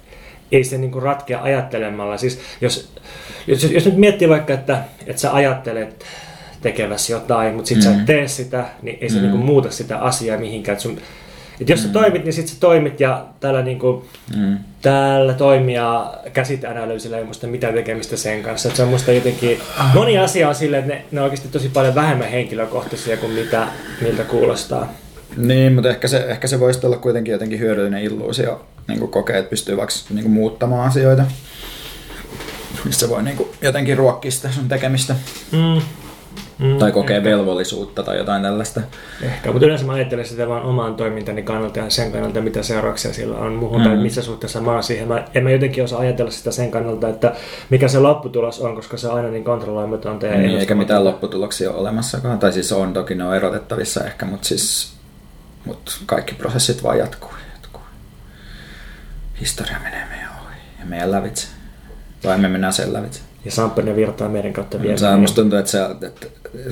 ei 0.53 0.65
se 0.65 0.79
niinku 0.79 1.01
ratkea 1.01 1.43
ajattelemalla. 1.43 2.17
Siis 2.17 2.41
jos, 2.61 2.93
jos, 3.47 3.65
jos 3.65 3.85
nyt 3.85 3.97
miettii 3.97 4.29
vaikka, 4.29 4.55
että, 4.55 4.79
että 5.07 5.23
sä 5.23 5.35
ajattelet 5.35 6.05
tekevässä 6.63 7.13
jotain, 7.13 7.55
mutta 7.55 7.69
sitten 7.69 7.91
mm. 7.91 7.95
sä 7.95 8.01
et 8.01 8.07
tee 8.07 8.29
sitä, 8.29 8.65
niin 8.83 8.99
ei 9.01 9.11
se 9.11 9.17
mm. 9.17 9.23
niinku 9.23 9.39
muuta 9.39 9.71
sitä 9.71 9.99
asiaa 9.99 10.39
mihinkään. 10.39 10.75
Et 10.75 10.81
sun, 10.81 10.99
et 11.61 11.69
jos 11.69 11.81
mm. 11.81 11.87
sä 11.87 11.93
toimit, 11.93 12.25
niin 12.25 12.33
sitten 12.33 12.55
sä 12.55 12.61
toimit 12.61 13.01
ja 13.01 13.27
tällä, 13.41 13.63
niinku, 13.63 14.05
mm. 14.37 14.59
tällä 14.83 15.35
toimia 15.35 16.13
käsiteanalyysillä 16.33 17.19
ei 17.19 17.25
muista 17.25 17.47
mitään 17.47 17.75
tekemistä 17.75 18.17
sen 18.17 18.43
kanssa. 18.43 18.69
Et 18.69 18.77
se 18.77 18.83
on 18.83 18.89
musta 18.89 19.13
jotenkin, 19.13 19.61
moni 19.95 20.19
asia 20.19 20.49
on 20.49 20.55
silleen, 20.55 20.83
että 20.83 20.95
ne, 20.95 21.05
ne 21.11 21.21
on 21.21 21.25
oikeasti 21.25 21.49
tosi 21.49 21.69
paljon 21.69 21.95
vähemmän 21.95 22.31
henkilökohtaisia 22.31 23.17
kuin 23.17 23.33
mitä, 23.33 23.69
miltä 24.01 24.25
kuulostaa. 24.25 24.93
Niin, 25.37 25.73
mutta 25.73 25.91
ehkä 25.91 26.09
se, 26.09 26.19
ehkä 26.19 26.47
se 26.47 26.61
voisi 26.61 26.87
olla 26.87 26.97
kuitenkin 26.97 27.33
jotenkin 27.33 27.59
hyödyllinen 27.59 28.03
illuusio 28.03 28.67
niin 28.89 29.09
kokea, 29.09 29.37
että 29.37 29.51
pystyy 29.51 29.77
vaikka 29.77 29.95
niin 30.11 30.31
muuttamaan 30.31 30.89
asioita 30.89 31.25
missä 32.85 33.09
voi 33.09 33.23
niin 33.23 33.37
kuin 33.37 33.49
jotenkin 33.63 33.97
ruokkia 33.97 34.31
sitä 34.31 34.53
sun 34.53 34.69
tekemistä. 34.69 35.15
Mm. 35.53 35.83
Mm, 36.61 36.79
tai 36.79 36.93
kokee 36.93 37.17
ehkä. 37.17 37.31
velvollisuutta 37.31 38.03
tai 38.03 38.19
jotain 38.19 38.43
tällaista. 38.43 38.81
Ehkä, 39.23 39.53
mutta 39.53 39.67
yleensä 39.67 39.87
mä 39.87 39.93
ajattelen 39.93 40.27
sitä 40.27 40.49
vaan 40.49 40.63
oman 40.63 40.95
toimintani 40.95 41.43
kannalta 41.43 41.79
ja 41.79 41.91
sen 41.91 42.13
kannalta, 42.13 42.41
mitä 42.41 42.63
seurauksia 42.63 43.13
sillä 43.13 43.39
on 43.39 43.53
muuhun 43.53 43.81
mm. 43.81 43.85
tai 43.85 43.97
missä 43.97 44.23
suhteessa 44.23 44.61
mä 44.61 44.73
oon 44.73 44.83
siihen. 44.83 45.09
Mä, 45.09 45.25
en 45.35 45.43
mä 45.43 45.51
jotenkin 45.51 45.85
osaa 45.85 46.01
ajatella 46.01 46.31
sitä 46.31 46.51
sen 46.51 46.71
kannalta, 46.71 47.09
että 47.09 47.35
mikä 47.71 47.89
se 47.89 47.99
lopputulos 47.99 48.61
on, 48.61 48.75
koska 48.75 48.97
se 48.97 49.09
on 49.09 49.15
aina 49.15 49.29
niin 49.29 49.45
kontrolloimatonta. 49.45 50.27
Ja 50.27 50.39
niin, 50.39 50.59
eikä 50.59 50.75
mitään 50.75 51.05
lopputuloksia 51.05 51.71
ole 51.71 51.79
olemassakaan. 51.79 52.39
Tai 52.39 52.53
siis 52.53 52.73
on 52.73 52.93
toki, 52.93 53.15
ne 53.15 53.25
on 53.25 53.37
erotettavissa 53.37 54.05
ehkä, 54.05 54.27
mutta 54.27 54.49
siis 54.49 54.93
mutta 55.65 55.93
kaikki 56.07 56.35
prosessit 56.35 56.83
vaan 56.83 56.99
jatkuu 56.99 57.31
jatkuu. 57.55 57.83
Historia 59.41 59.77
menee 59.83 60.07
meidän 60.11 60.29
ohi 60.29 60.57
ja 60.81 60.87
meidän 60.87 61.11
lävitse. 61.11 61.49
Tai 62.23 62.39
me 62.39 62.49
mennään 62.49 62.73
sen 62.73 62.93
lävitse. 62.93 63.21
Ja 63.45 63.51
champagne 63.51 63.97
virtaa 63.97 64.29
meidän 64.29 64.53
kautta 64.53 64.83
vielä. 64.83 64.97
Se 64.97 65.17
musta 65.17 65.41
tuntuu, 65.41 65.59
että, 65.59 65.71
se, 65.71 65.85
että, 65.85 66.07
että 66.07 66.27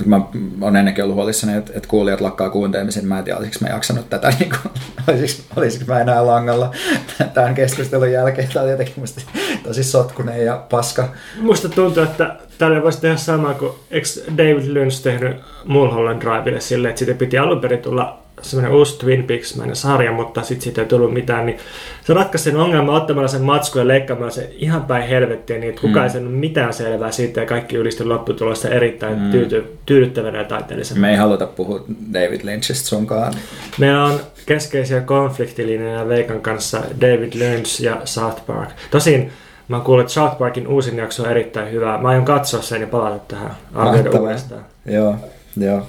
mä 0.07 0.21
oon 0.61 0.77
ennenkin 0.77 1.05
ollut 1.05 1.17
huolissani, 1.17 1.57
että, 1.57 1.73
että 1.77 1.89
kuulijat 1.89 2.21
lakkaa 2.21 2.51
kuuntelemisen. 2.51 3.07
Mä 3.07 3.19
en 3.19 3.25
tiedä, 3.25 3.39
olisiko 3.39 3.65
mä 3.65 3.71
jaksanut 3.71 4.11
tätä, 4.11 4.29
niin 4.41 4.51
kuin, 4.51 4.73
olisiko, 5.09 5.43
olisiko 5.57 5.85
mä 5.89 6.01
enää 6.01 6.27
langalla 6.27 6.75
tämän 7.35 7.55
keskustelun 7.55 8.13
jälkeen. 8.13 8.49
Tämä 8.53 8.63
oli 8.63 8.71
jotenkin 8.71 8.95
musta 8.97 9.21
tosi 9.63 9.85
sotkunen 9.85 10.45
ja 10.45 10.65
paska. 10.71 11.09
Musta 11.41 11.69
tuntuu, 11.69 12.03
että 12.03 12.37
tälle 12.59 12.83
voisi 12.83 13.01
tehdä 13.01 13.17
sama 13.17 13.55
kuin 13.55 13.73
eikö 13.91 14.09
David 14.39 14.75
Lynch 14.75 15.03
tehnyt 15.03 15.37
Mulholland 15.65 16.23
Drivelle 16.23 16.61
silleen, 16.61 16.91
että 16.91 16.99
siitä 16.99 17.15
piti 17.15 17.39
alun 17.39 17.61
perin 17.61 17.79
tulla 17.79 18.28
semmoinen 18.43 18.79
uusi 18.79 18.99
Twin 18.99 19.25
Peaks-mäinen 19.25 19.77
sarja, 19.77 20.13
mutta 20.13 20.43
sitten 20.43 20.63
siitä 20.63 20.81
ei 20.81 20.87
tullut 20.87 21.13
mitään, 21.13 21.47
niin 21.47 21.59
se 22.05 22.15
ratkaisi 22.15 22.45
sen 22.45 22.57
ongelman 22.57 22.95
ottamalla 22.95 23.29
sen 23.29 23.43
matskun 23.43 23.81
ja 23.81 23.89
leikkaamalla 23.89 24.31
se 24.31 24.51
ihan 24.57 24.83
päin 24.83 25.09
helvettiä, 25.09 25.59
niin 25.59 25.69
että 25.69 25.81
kukaan 25.81 25.99
mm. 25.99 26.05
ei 26.05 26.11
saanut 26.11 26.41
mitään 26.41 26.73
selvää 26.73 27.11
siitä 27.11 27.41
ja 27.41 27.47
kaikki 27.47 27.77
ylisti 27.77 28.05
lopputulosta 28.05 28.69
erittäin 28.69 29.19
mm. 29.19 29.31
tyyty, 29.31 29.65
tyydyttävänä 29.87 30.39
ja 30.39 30.45
taiteellisena. 30.45 31.01
Me 31.01 31.11
ei 31.11 31.17
haluta 31.17 31.47
puhua 31.47 31.85
David 32.13 32.41
Lynchistä 32.45 32.89
sunkaan. 32.89 33.33
Meillä 33.79 34.05
on 34.05 34.21
keskeisiä 34.47 35.01
konfliktilinjoja 35.01 36.09
Veikan 36.09 36.41
kanssa 36.41 36.83
David 37.01 37.33
Lynch 37.35 37.83
ja 37.83 38.01
South 38.05 38.47
Park. 38.47 38.69
Tosin 38.91 39.33
Mä 39.69 39.77
oon 39.77 39.85
kuullut, 39.85 40.03
että 40.03 40.13
South 40.13 40.39
Parkin 40.39 40.69
uusin 40.69 40.97
jakso 40.97 41.23
on 41.23 41.31
erittäin 41.31 41.73
hyvä. 41.73 41.99
Mä 41.99 42.09
aion 42.09 42.25
katsoa 42.25 42.63
sen 42.63 42.81
ja 42.81 42.87
palata 42.87 43.19
tähän 43.29 43.51
arvioida 43.75 44.21
uudestaan. 44.21 44.65
Joo, 44.87 45.17
joo. 45.57 45.87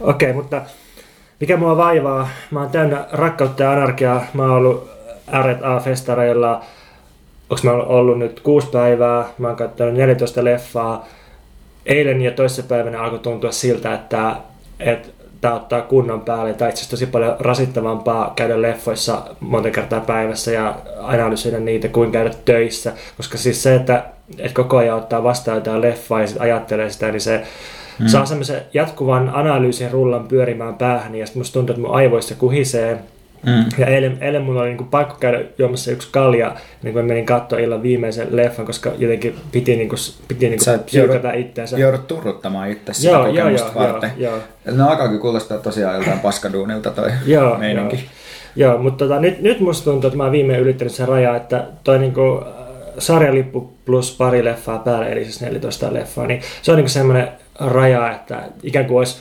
Okei, 0.00 0.30
okay, 0.30 0.42
mutta 0.42 0.62
mikä 1.40 1.56
mua 1.56 1.76
vaivaa? 1.76 2.28
Mä 2.50 2.60
oon 2.60 2.70
täynnä 2.70 3.04
rakkautta 3.12 3.62
ja 3.62 3.72
anarkiaa. 3.72 4.24
Mä 4.34 4.42
oon 4.42 4.52
ollut 4.52 4.90
R&A-festareilla. 5.42 6.64
Onks 7.50 7.62
mä 7.62 7.72
ollut 7.72 8.18
nyt 8.18 8.40
kuusi 8.40 8.66
päivää? 8.66 9.24
Mä 9.38 9.48
oon 9.48 9.56
katsonut 9.56 9.94
14 9.94 10.44
leffaa. 10.44 11.06
Eilen 11.86 12.22
ja 12.22 12.30
toissapäivänä 12.30 13.02
alkoi 13.02 13.18
tuntua 13.18 13.52
siltä, 13.52 13.94
että, 13.94 14.36
että 14.80 15.08
tämä 15.40 15.54
ottaa 15.54 15.82
kunnon 15.82 16.20
päälle. 16.20 16.54
Tai 16.54 16.68
itse 16.68 16.90
tosi 16.90 17.06
paljon 17.06 17.36
rasittavampaa 17.38 18.32
käydä 18.36 18.62
leffoissa 18.62 19.22
monta 19.40 19.70
kertaa 19.70 20.00
päivässä 20.00 20.50
ja 20.50 20.74
analysoida 21.00 21.60
niitä 21.60 21.88
kuin 21.88 22.12
käydä 22.12 22.30
töissä. 22.44 22.92
Koska 23.16 23.38
siis 23.38 23.62
se, 23.62 23.74
että, 23.74 24.04
että 24.38 24.54
koko 24.54 24.76
ajan 24.76 24.96
ottaa 24.96 25.22
vastaan 25.22 25.56
jotain 25.56 25.82
leffaa 25.82 26.20
ja 26.20 26.26
sitten 26.26 26.42
ajattelee 26.42 26.90
sitä, 26.90 27.10
niin 27.10 27.20
se 27.20 27.42
mm. 27.98 28.06
saa 28.06 28.26
semmoisen 28.26 28.62
jatkuvan 28.74 29.30
analyysin 29.34 29.90
rullan 29.90 30.28
pyörimään 30.28 30.74
päähän. 30.74 31.14
Ja 31.14 31.26
sitten 31.26 31.40
musta 31.40 31.54
tuntuu, 31.54 31.74
että 31.74 31.86
mun 31.86 31.96
aivoissa 31.96 32.34
kuhisee 32.34 32.98
Mm. 33.46 33.64
Ja 33.78 33.86
eilen, 33.86 34.18
eilen 34.20 34.42
mulla 34.42 34.60
oli 34.60 34.74
niin 34.74 34.88
pakko 34.88 35.16
käydä 35.20 35.40
juomassa 35.58 35.90
yksi 35.90 36.08
kalja, 36.10 36.54
niin 36.82 36.94
kun 36.94 37.04
menin 37.04 37.26
katsoa 37.26 37.58
illan 37.58 37.82
viimeisen 37.82 38.28
leffan, 38.30 38.66
koska 38.66 38.92
jotenkin 38.98 39.34
piti, 39.52 39.76
niin 39.76 39.88
kuin, 39.88 39.98
piti 40.28 40.48
niin 40.48 40.60
kuin 40.64 40.80
psyykätä 40.80 41.32
itseänsä. 41.32 41.78
Joudut 41.78 42.06
turruttamaan 42.06 42.70
itse 42.70 42.92
sitä 42.92 43.12
joo, 43.12 43.26
kokemusta 43.26 43.72
joo, 43.74 43.84
varten. 43.84 44.10
Joo, 44.16 44.40
joo. 44.66 44.76
Ne 44.76 44.82
alkaakin 44.82 45.18
kuulostaa 45.18 45.58
tosiaan 45.58 45.94
joltain 45.94 46.20
paskaduunilta 46.20 46.90
toi 46.90 47.10
joo, 47.26 47.58
meininki. 47.58 47.96
Joo, 48.56 48.72
joo 48.72 48.82
mutta 48.82 49.04
tota, 49.04 49.20
nyt, 49.20 49.40
nyt 49.40 49.60
musta 49.60 49.90
tuntuu, 49.90 50.08
että 50.08 50.16
mä 50.16 50.22
oon 50.22 50.32
viimein 50.32 50.60
ylittänyt 50.60 50.94
sen 50.94 51.08
raja, 51.08 51.36
että 51.36 51.64
toi 51.84 51.98
niin 51.98 52.14
kuin, 52.14 52.42
äh, 52.42 52.48
sarjalippu 52.98 53.72
plus 53.84 54.16
pari 54.16 54.44
leffaa 54.44 54.78
päälle, 54.78 55.12
eli 55.12 55.24
siis 55.24 55.40
14 55.40 55.94
leffaa, 55.94 56.26
niin 56.26 56.42
se 56.62 56.72
on 56.72 56.78
niin 56.78 56.88
semmoinen 56.88 57.28
raja, 57.60 58.12
että 58.12 58.42
ikään 58.62 58.86
kuin 58.86 58.98
olisi 58.98 59.16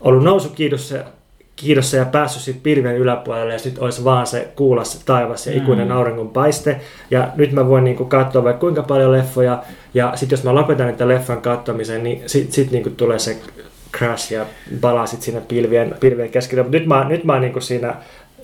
ollut 0.00 0.24
nousu 0.24 0.48
kiitos 0.48 0.88
se 0.88 1.04
kiidossa 1.56 1.96
ja 1.96 2.04
päässyt 2.04 2.42
sitten 2.42 2.62
pilven 2.62 2.96
yläpuolelle 2.96 3.52
ja 3.52 3.58
sitten 3.58 3.84
olisi 3.84 4.04
vaan 4.04 4.26
se 4.26 4.48
kuulas 4.56 5.02
taivas 5.04 5.46
ja 5.46 5.56
ikuinen 5.56 5.88
mm. 5.88 5.96
auringon 5.96 6.28
paiste. 6.28 6.80
Ja 7.10 7.28
nyt 7.36 7.52
mä 7.52 7.68
voin 7.68 7.84
niinku 7.84 8.04
katsoa 8.04 8.44
vaikka 8.44 8.60
kuinka 8.60 8.82
paljon 8.82 9.12
leffoja 9.12 9.62
ja 9.94 10.12
sitten 10.14 10.36
jos 10.36 10.44
mä 10.44 10.54
lopetan 10.54 10.86
niitä 10.86 11.08
leffan 11.08 11.42
katsomisen, 11.42 12.02
niin 12.02 12.22
sitten 12.26 12.52
sit 12.52 12.70
niinku 12.70 12.90
tulee 12.90 13.18
se 13.18 13.36
crash 13.92 14.32
ja 14.32 14.46
palaa 14.80 15.06
sitten 15.06 15.24
siinä 15.24 15.40
pilvien, 15.40 15.94
pilvien 16.00 16.30
keskellä. 16.30 16.62
Mutta 16.62 16.78
nyt 16.78 16.86
mä, 16.86 17.08
nyt 17.08 17.24
mä 17.24 17.32
oon 17.32 17.42
niinku 17.42 17.60
siinä 17.60 17.94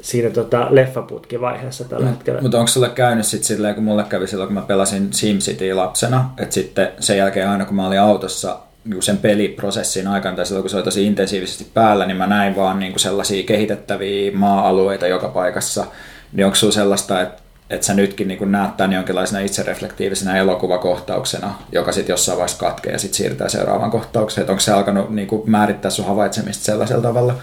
siinä 0.01 0.31
tota 0.31 0.67
leffaputkivaiheessa 0.71 1.85
tällä 1.85 2.07
mm, 2.07 2.13
hetkellä. 2.13 2.41
Mutta 2.41 2.59
onko 2.59 2.69
sulle 2.69 2.89
käynyt 2.89 3.27
sitten 3.27 3.47
silleen, 3.47 3.75
kun 3.75 3.85
mulle 3.85 4.05
kävi 4.09 4.27
silloin, 4.27 4.49
kun 4.49 4.55
mä 4.55 4.63
pelasin 4.63 5.13
SimCity 5.13 5.75
lapsena, 5.75 6.31
että 6.39 6.55
sitten 6.55 6.89
sen 7.01 7.19
jälkeen 7.19 7.49
aina 7.49 7.65
kun 7.65 7.77
mä 7.77 7.87
olin 7.87 8.01
autossa 8.01 8.59
sen 9.01 9.19
peliprosessin 9.19 10.07
aikana 10.07 10.37
tai 10.37 10.47
silloin 10.47 10.63
kun 10.63 10.71
se 10.71 10.77
oli 10.77 10.85
tosi 10.85 11.07
intensiivisesti 11.07 11.67
päällä, 11.75 12.07
niin 12.07 12.17
mä 12.17 12.27
näin 12.27 12.57
vaan 12.57 12.79
niin 12.79 12.93
kuin 12.93 13.01
sellaisia 13.01 13.43
kehitettäviä 13.43 14.33
maa-alueita 14.35 15.07
joka 15.07 15.29
paikassa. 15.29 15.87
Niin 16.33 16.45
onko 16.45 16.55
sulla 16.55 16.73
sellaista, 16.73 17.21
että 17.21 17.43
että 17.73 17.87
sä 17.87 17.95
nytkin 17.95 18.29
niin 18.29 18.53
näet 18.53 18.77
tämän 18.77 18.93
jonkinlaisena 18.93 19.41
itsereflektiivisena 19.41 20.37
elokuvakohtauksena, 20.37 21.55
joka 21.73 21.93
sitten 21.93 22.13
jossain 22.13 22.39
vaiheessa 22.39 22.59
katkee 22.59 22.93
ja 22.93 22.99
sitten 22.99 23.17
siirtää 23.17 23.49
seuraavaan 23.49 23.91
kohtaukseen. 23.91 24.51
Onko 24.51 24.61
se 24.61 24.73
alkanut 24.73 25.11
niin 25.11 25.29
kuin 25.29 25.51
määrittää 25.51 25.91
sun 25.91 26.07
havaitsemista 26.07 26.65
sellaisella 26.65 27.03
tavalla? 27.03 27.35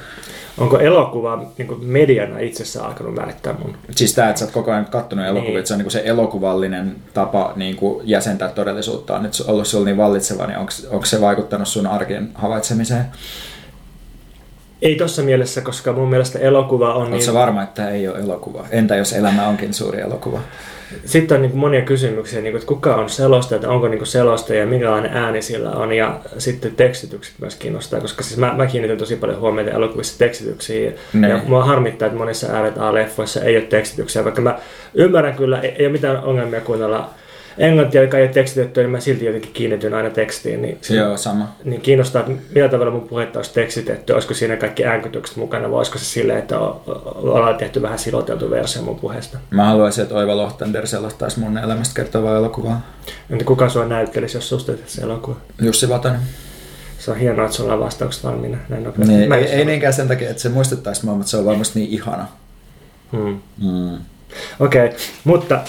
Onko 0.60 0.80
elokuva 0.80 1.46
niin 1.58 1.68
kuin 1.68 1.86
mediana 1.86 2.39
itsessään 2.39 2.86
alkanut 2.86 3.16
määrittää 3.16 3.56
mun? 3.63 3.78
Siis 3.92 4.13
tämä, 4.13 4.30
että 4.30 4.39
sä 4.39 4.45
oot 4.45 4.54
koko 4.54 4.72
ajan 4.72 4.86
kattonut 4.86 5.26
elokuvia, 5.26 5.50
niin. 5.50 5.60
että 5.60 5.67
se 5.67 5.74
on 5.74 5.80
niin 5.80 5.91
se 5.91 6.02
elokuvallinen 6.06 6.95
tapa 7.13 7.54
niin 7.56 7.76
kuin 7.76 8.02
jäsentää 8.04 8.50
todellisuutta 8.50 9.15
on 9.15 9.24
nyt 9.24 9.34
ollut 9.48 9.67
sulla 9.67 9.86
niin 9.86 9.98
vallitseva, 9.98 10.48
niin 10.48 10.58
onko, 10.58 10.72
onko 10.91 11.06
se 11.06 11.22
vaikuttanut 11.22 11.67
sun 11.67 11.88
arkien 11.88 12.30
havaitsemiseen? 12.36 13.06
Ei 14.82 14.96
tuossa 14.96 15.22
mielessä, 15.22 15.62
koska 15.62 15.94
mun 15.94 16.10
mielestä 16.10 16.39
elokuva 16.39 16.94
on... 16.94 17.02
Oletko 17.02 17.18
niin... 17.18 17.34
varma, 17.34 17.63
että 17.63 17.89
ei 17.89 18.08
ole 18.08 18.20
elokuva? 18.20 18.65
Entä 18.72 18.96
jos 18.96 19.13
elämä 19.13 19.48
onkin 19.48 19.74
suuri 19.74 20.02
elokuva? 20.02 20.39
Sitten 21.06 21.36
on 21.36 21.42
niin 21.42 21.52
kuin 21.52 21.60
monia 21.60 21.82
kysymyksiä, 21.82 22.42
niin 22.42 22.52
kuin, 22.54 22.60
että 22.60 22.68
kuka 22.68 22.96
on 22.96 23.10
selostaja, 23.10 23.56
että 23.56 23.70
onko 23.70 23.88
niin 23.88 24.06
selostaja 24.06 24.60
ja 24.60 24.65
minkälainen 24.65 25.13
ääni 25.13 25.42
sillä 25.42 25.72
on. 25.72 25.94
Ja 25.94 26.20
sitten 26.38 26.76
tekstitykset 26.76 27.34
myös 27.39 27.56
kiinnostaa, 27.56 28.02
koska 28.02 28.24
siis 28.24 28.38
mä, 28.38 28.54
mä 28.54 28.68
kiinnitän 28.68 28.98
tosi 28.98 29.15
paljon 29.15 29.39
huomiota 29.39 29.72
elokuvissa 29.72 30.20
tekstityksiin. 30.20 30.96
Ne. 31.13 31.30
Ja 31.30 31.39
mua 31.48 31.65
harmittaa, 31.65 32.06
että 32.06 32.18
monissa 32.18 32.48
ääret 32.48 32.78
A-leffoissa 32.78 33.42
ei 33.42 33.58
ole 33.58 33.65
tekstityksiä, 33.65 34.24
vaikka 34.24 34.42
mä 34.42 34.60
ymmärrän 34.94 35.36
kyllä, 35.36 35.60
ei, 35.60 35.76
ei 35.80 35.86
ole 35.86 35.92
mitään 35.92 36.24
ongelmia 36.24 36.62
kuunnella 36.62 37.10
englantia, 37.58 38.02
joka 38.02 38.18
ei 38.18 38.24
ole 38.24 38.34
tekstitetty, 38.34 38.82
niin 38.82 38.90
mä 38.90 39.00
silti 39.00 39.26
jotenkin 39.26 39.54
kiinnityn 39.54 39.94
aina 39.94 40.10
tekstiin. 40.10 40.62
Niin, 40.62 40.80
Joo, 40.90 41.18
sama. 41.18 41.56
Niin 41.64 41.82
kiinnostaa, 41.82 42.22
että 42.22 42.34
millä 42.56 42.70
tavalla 42.70 42.92
mun 42.92 43.08
puhetta 43.08 43.40
olisi 43.40 43.54
tekstitetty, 43.54 44.14
olisiko 44.14 44.34
siinä 44.34 44.58
kaikki 44.58 44.86
äänkytykset 44.86 45.38
mukana, 45.38 45.72
vai 45.72 45.78
olisiko 45.78 45.98
se 45.98 46.06
silleen, 46.06 46.40
että 46.40 46.60
ollaan 46.60 47.58
tehty 47.58 47.82
vähän 47.82 48.00
siloteltu 48.00 48.50
versio 48.50 48.82
mun 48.82 49.00
puheesta. 49.00 49.38
Mä 49.50 49.66
haluaisin, 49.66 50.02
että 50.02 50.16
Oiva 50.16 50.38
Lohtander 50.38 50.88
selostaisi 50.88 51.40
mun 51.40 51.58
elämästä 51.58 51.96
kertovaa 51.96 52.38
elokuvaa. 52.38 52.82
Entä 53.30 53.46
kuka 53.46 53.70
sua 53.70 53.86
näyttelisi, 53.86 54.38
jos 54.38 54.50
susta 54.50 54.72
se 54.86 55.02
elokuva? 55.02 55.38
Jussi 55.62 55.90
Vatanen. 55.90 56.22
Se 57.00 57.12
on 57.12 57.18
hienoa, 57.18 57.46
että 57.46 57.58
sulla 57.58 57.74
on 57.74 57.80
vastaukset 57.80 58.24
valmiina 58.24 58.58
näin 58.70 58.84
nopeasti. 58.84 59.14
Niin, 59.14 59.34
ei, 59.34 59.46
ei 59.46 59.66
niinkään 59.66 59.94
sen 59.94 60.08
takia, 60.08 60.30
että 60.30 60.42
se 60.42 60.50
muistuttaisi 60.50 61.06
mua, 61.06 61.16
mutta 61.16 61.30
se 61.30 61.38
on 61.38 61.46
varmasti 61.46 61.80
niin 61.80 61.92
ihana. 61.92 62.28
Hmm. 63.12 63.40
Hmm. 63.62 63.98
Okei, 64.60 64.86
okay, 64.86 64.98
mutta 65.24 65.60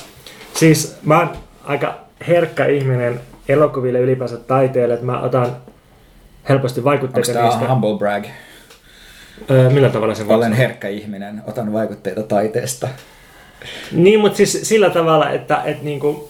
siis 0.55 0.97
mä 1.03 1.29
aika 1.71 1.99
herkkä 2.29 2.67
ihminen 2.67 3.21
elokuville 3.49 3.99
ylipäänsä 3.99 4.37
taiteelle, 4.37 4.95
että 4.95 5.07
mä 5.07 5.21
otan 5.21 5.57
helposti 6.49 6.85
vaikutteita 6.85 7.31
Onko 7.31 7.57
niistä. 7.57 7.69
humble 7.75 7.99
brag? 7.99 8.25
Öö, 9.51 9.71
millä 9.71 9.89
tavalla 9.89 10.15
se 10.15 10.25
Olen 10.29 10.53
herkkä 10.53 10.89
ihminen, 10.89 11.43
otan 11.47 11.73
vaikutteita 11.73 12.23
taiteesta. 12.23 12.89
Niin, 13.93 14.21
mutta 14.21 14.37
siis 14.37 14.61
sillä 14.63 14.91
tavalla, 14.91 15.31
että, 15.31 15.63
että 15.65 15.85
niinku, 15.85 16.30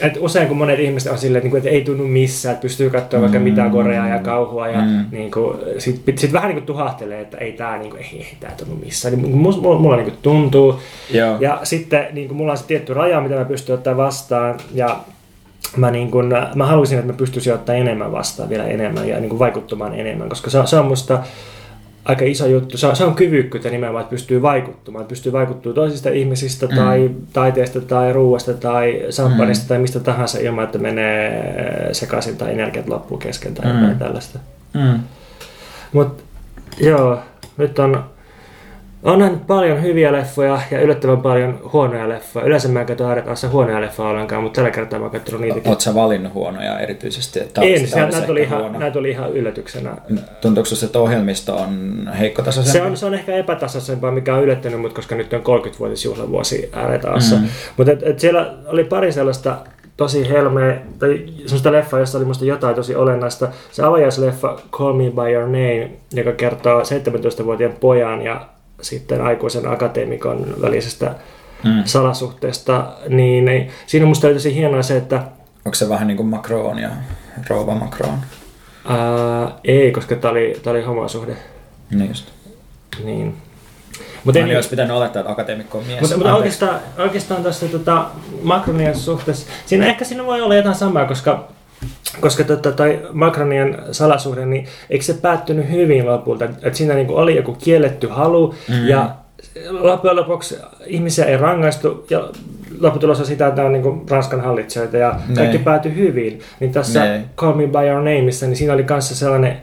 et 0.00 0.18
usein 0.20 0.48
kun 0.48 0.56
monet 0.56 0.78
ihmiset 0.78 1.12
on 1.12 1.18
silleen, 1.18 1.56
että, 1.56 1.68
ei 1.68 1.84
tunnu 1.84 2.04
missään, 2.04 2.52
että 2.52 2.62
pystyy 2.62 2.90
katsoa 2.90 3.18
mm. 3.18 3.22
vaikka 3.22 3.38
mitä 3.38 3.68
koreaa 3.68 4.08
ja 4.08 4.18
kauhua 4.18 4.68
ja 4.68 4.80
mm. 4.80 5.04
niin 5.10 5.30
sitten 5.78 6.18
sit 6.18 6.32
vähän 6.32 6.48
niin 6.48 6.56
kuin 6.56 6.66
tuhahtelee, 6.66 7.20
että 7.20 7.38
ei 7.38 7.52
tämä 7.52 7.78
niin 7.78 7.90
kuin, 7.90 8.02
ei, 8.02 8.18
ei 8.20 8.36
tää 8.40 8.52
tunnu 8.56 8.74
missään. 8.84 9.22
Niin 9.22 9.36
mulla, 9.36 9.78
mulla 9.78 9.96
niin 9.96 10.10
kuin 10.10 10.18
tuntuu. 10.22 10.80
Joo. 11.10 11.36
Ja 11.40 11.60
sitten 11.62 12.06
niin 12.12 12.28
kuin, 12.28 12.36
mulla 12.36 12.52
on 12.52 12.58
se 12.58 12.66
tietty 12.66 12.94
raja, 12.94 13.20
mitä 13.20 13.34
mä 13.34 13.44
pystyn 13.44 13.74
ottaa 13.74 13.96
vastaan 13.96 14.54
ja 14.74 15.00
mä, 15.76 15.90
niin 15.90 16.10
kuin, 16.10 16.26
mä 16.54 16.66
haluaisin, 16.66 16.98
että 16.98 17.12
mä 17.12 17.16
pystyisin 17.16 17.54
ottaa 17.54 17.74
enemmän 17.74 18.12
vastaan 18.12 18.48
vielä 18.48 18.64
enemmän 18.64 19.08
ja 19.08 19.20
niin 19.20 19.28
kuin 19.28 19.38
vaikuttamaan 19.38 19.94
enemmän, 19.94 20.28
koska 20.28 20.50
se, 20.50 20.58
se 20.64 20.76
on 20.76 20.86
musta 20.86 21.18
aika 22.08 22.24
iso 22.24 22.46
juttu. 22.46 22.78
Se 22.78 22.86
on, 22.86 22.96
se 22.96 23.04
on 23.04 23.14
kyvykkyyttä 23.14 23.70
nimenomaan, 23.70 24.02
että 24.02 24.10
pystyy 24.10 24.42
vaikuttamaan. 24.42 25.02
Että 25.02 25.08
pystyy 25.08 25.32
vaikuttamaan 25.32 25.74
toisista 25.74 26.10
ihmisistä 26.10 26.66
mm. 26.66 26.76
tai 26.76 27.10
taiteesta 27.32 27.80
tai 27.80 28.12
ruuasta 28.12 28.54
tai 28.54 29.06
samppanista 29.10 29.64
mm. 29.64 29.68
tai 29.68 29.78
mistä 29.78 30.00
tahansa 30.00 30.38
ilman, 30.38 30.64
että 30.64 30.78
menee 30.78 31.88
sekaisin 31.92 32.36
tai 32.36 32.52
energiat 32.52 32.88
loppuu 32.88 33.18
kesken 33.18 33.54
tai 33.54 33.72
mm. 33.72 33.98
tällaista. 33.98 34.38
Mm. 34.74 35.00
Mutta 35.92 36.22
joo, 36.80 37.18
nyt 37.56 37.78
on 37.78 38.04
nähnyt 39.02 39.46
paljon 39.46 39.82
hyviä 39.82 40.12
leffoja 40.12 40.60
ja 40.70 40.80
yllättävän 40.80 41.22
paljon 41.22 41.60
huonoja 41.72 42.08
leffoja. 42.08 42.46
Yleensä 42.46 42.68
mä 42.68 42.80
en 42.80 42.86
katso 42.86 43.04
kanssa 43.24 43.48
huonoja 43.48 43.80
leffoja 43.80 44.08
ollenkaan, 44.08 44.42
mutta 44.42 44.56
tällä 44.56 44.70
kertaa 44.70 44.98
mä 44.98 45.04
oon 45.04 45.12
katsonut 45.12 45.40
niitäkin. 45.40 45.68
Oletko 45.68 45.94
valinnut 45.94 46.34
huonoja 46.34 46.78
erityisesti? 46.78 47.40
Että 47.40 47.60
en, 47.60 47.88
se, 47.88 47.96
nämä, 47.96 48.20
tuli 48.20 48.42
ihan, 48.42 48.72
nämä 48.72 48.90
tuli 48.90 49.10
ihan 49.10 49.32
yllätyksenä. 49.32 49.96
Tuntuuko 50.40 50.66
se, 50.66 50.86
että 50.86 50.98
ohjelmisto 50.98 51.56
on 51.56 52.02
heikkotasoisempaa? 52.18 52.82
Se 52.82 52.90
on, 52.90 52.96
se 52.96 53.06
on 53.06 53.14
ehkä 53.14 53.34
epätasaisempaa, 53.34 54.10
mikä 54.10 54.34
on 54.34 54.44
yllättänyt 54.44 54.80
mut, 54.80 54.92
koska 54.92 55.14
nyt 55.14 55.32
on 55.32 55.40
30-vuotisjuhlavuosi 55.40 56.70
ääretaassa. 56.72 57.36
Mm. 57.36 57.48
Mutta 57.76 57.92
et, 57.92 58.02
et 58.02 58.20
siellä 58.20 58.54
oli 58.66 58.84
pari 58.84 59.12
sellaista 59.12 59.56
tosi 59.96 60.28
helmeä, 60.28 60.76
tai 60.98 61.24
sellaista 61.36 61.72
leffaa, 61.72 62.00
jossa 62.00 62.18
oli 62.18 62.24
musta 62.24 62.44
jotain 62.44 62.74
tosi 62.74 62.94
olennaista. 62.94 63.48
Se 63.72 63.82
avajaisleffa 63.82 64.60
Call 64.70 64.92
Me 64.92 65.10
By 65.10 65.32
Your 65.32 65.46
Name, 65.46 65.90
joka 66.12 66.32
kertoo 66.32 66.82
17-vuotiaan 66.82 67.74
pojan 67.80 68.22
ja 68.22 68.46
sitten 68.82 69.20
aikuisen 69.20 69.68
akateemikon 69.68 70.54
välisestä 70.62 71.14
mm. 71.64 71.82
salasuhteesta, 71.84 72.92
niin, 73.08 73.44
niin 73.44 73.70
siinä 73.86 74.04
on 74.04 74.08
musta 74.08 74.28
tosi 74.28 74.54
hienoa 74.54 74.82
se, 74.82 74.96
että... 74.96 75.22
Onko 75.64 75.74
se 75.74 75.88
vähän 75.88 76.06
niin 76.06 76.16
kuin 76.16 76.26
Macron 76.26 76.78
ja 76.78 76.90
rouva 77.48 77.74
Macron? 77.74 78.18
Ää, 78.84 79.58
ei, 79.64 79.92
koska 79.92 80.16
tämä 80.16 80.32
oli, 80.32 80.60
tää 80.62 80.70
oli 80.70 80.82
homosuhde. 80.82 81.36
Niin 81.90 82.08
just. 82.08 82.30
Niin. 83.04 83.36
Mutta 84.24 84.40
ei 84.40 84.56
olisi 84.56 84.68
pitänyt 84.68 84.96
olettaa, 84.96 85.20
että 85.20 85.32
akateemikko 85.32 85.78
on 85.78 85.84
mies. 85.84 86.00
Mutta, 86.00 86.16
mutta 86.16 86.34
oikeastaan, 86.34 86.80
oikeastaan 86.98 87.42
tässä 87.42 87.68
tota, 87.68 88.04
Macronien 88.42 88.96
suhteessa, 88.96 89.46
siinä 89.66 89.86
ehkä 89.86 90.04
siinä 90.04 90.24
voi 90.26 90.40
olla 90.40 90.54
jotain 90.54 90.74
samaa, 90.74 91.04
koska 91.04 91.48
koska 92.20 92.44
tota, 92.44 92.72
toi 92.72 93.08
Macronien 93.12 93.78
salasuhde, 93.92 94.46
niin 94.46 94.66
eikö 94.90 95.04
se 95.04 95.14
päättynyt 95.14 95.70
hyvin 95.70 96.06
lopulta? 96.06 96.44
Että 96.44 96.74
siinä 96.74 96.94
niin 96.94 97.10
oli 97.10 97.36
joku 97.36 97.52
kielletty 97.52 98.08
halu 98.08 98.54
mm-hmm. 98.68 98.88
ja 98.88 99.14
loppujen 99.70 100.16
lopuksi 100.16 100.56
ihmisiä 100.86 101.24
ei 101.24 101.36
rangaistu 101.36 102.06
ja 102.10 102.28
lopputulos 102.80 103.20
on 103.20 103.26
sitä, 103.26 103.46
että 103.46 103.64
on 103.64 103.72
niin 103.72 104.02
Ranskan 104.10 104.40
hallitsijoita 104.40 104.96
ja 104.96 105.20
ne. 105.28 105.34
kaikki 105.34 105.58
päätyi 105.58 105.94
hyvin. 105.94 106.40
Niin 106.60 106.72
tässä 106.72 107.04
ne. 107.04 107.24
Call 107.36 107.54
Me 107.54 107.66
By 107.66 107.86
Your 107.88 107.98
Nameissa, 107.98 108.46
niin 108.46 108.56
siinä 108.56 108.72
oli 108.74 108.84
kanssa 108.84 109.14
sellainen 109.14 109.56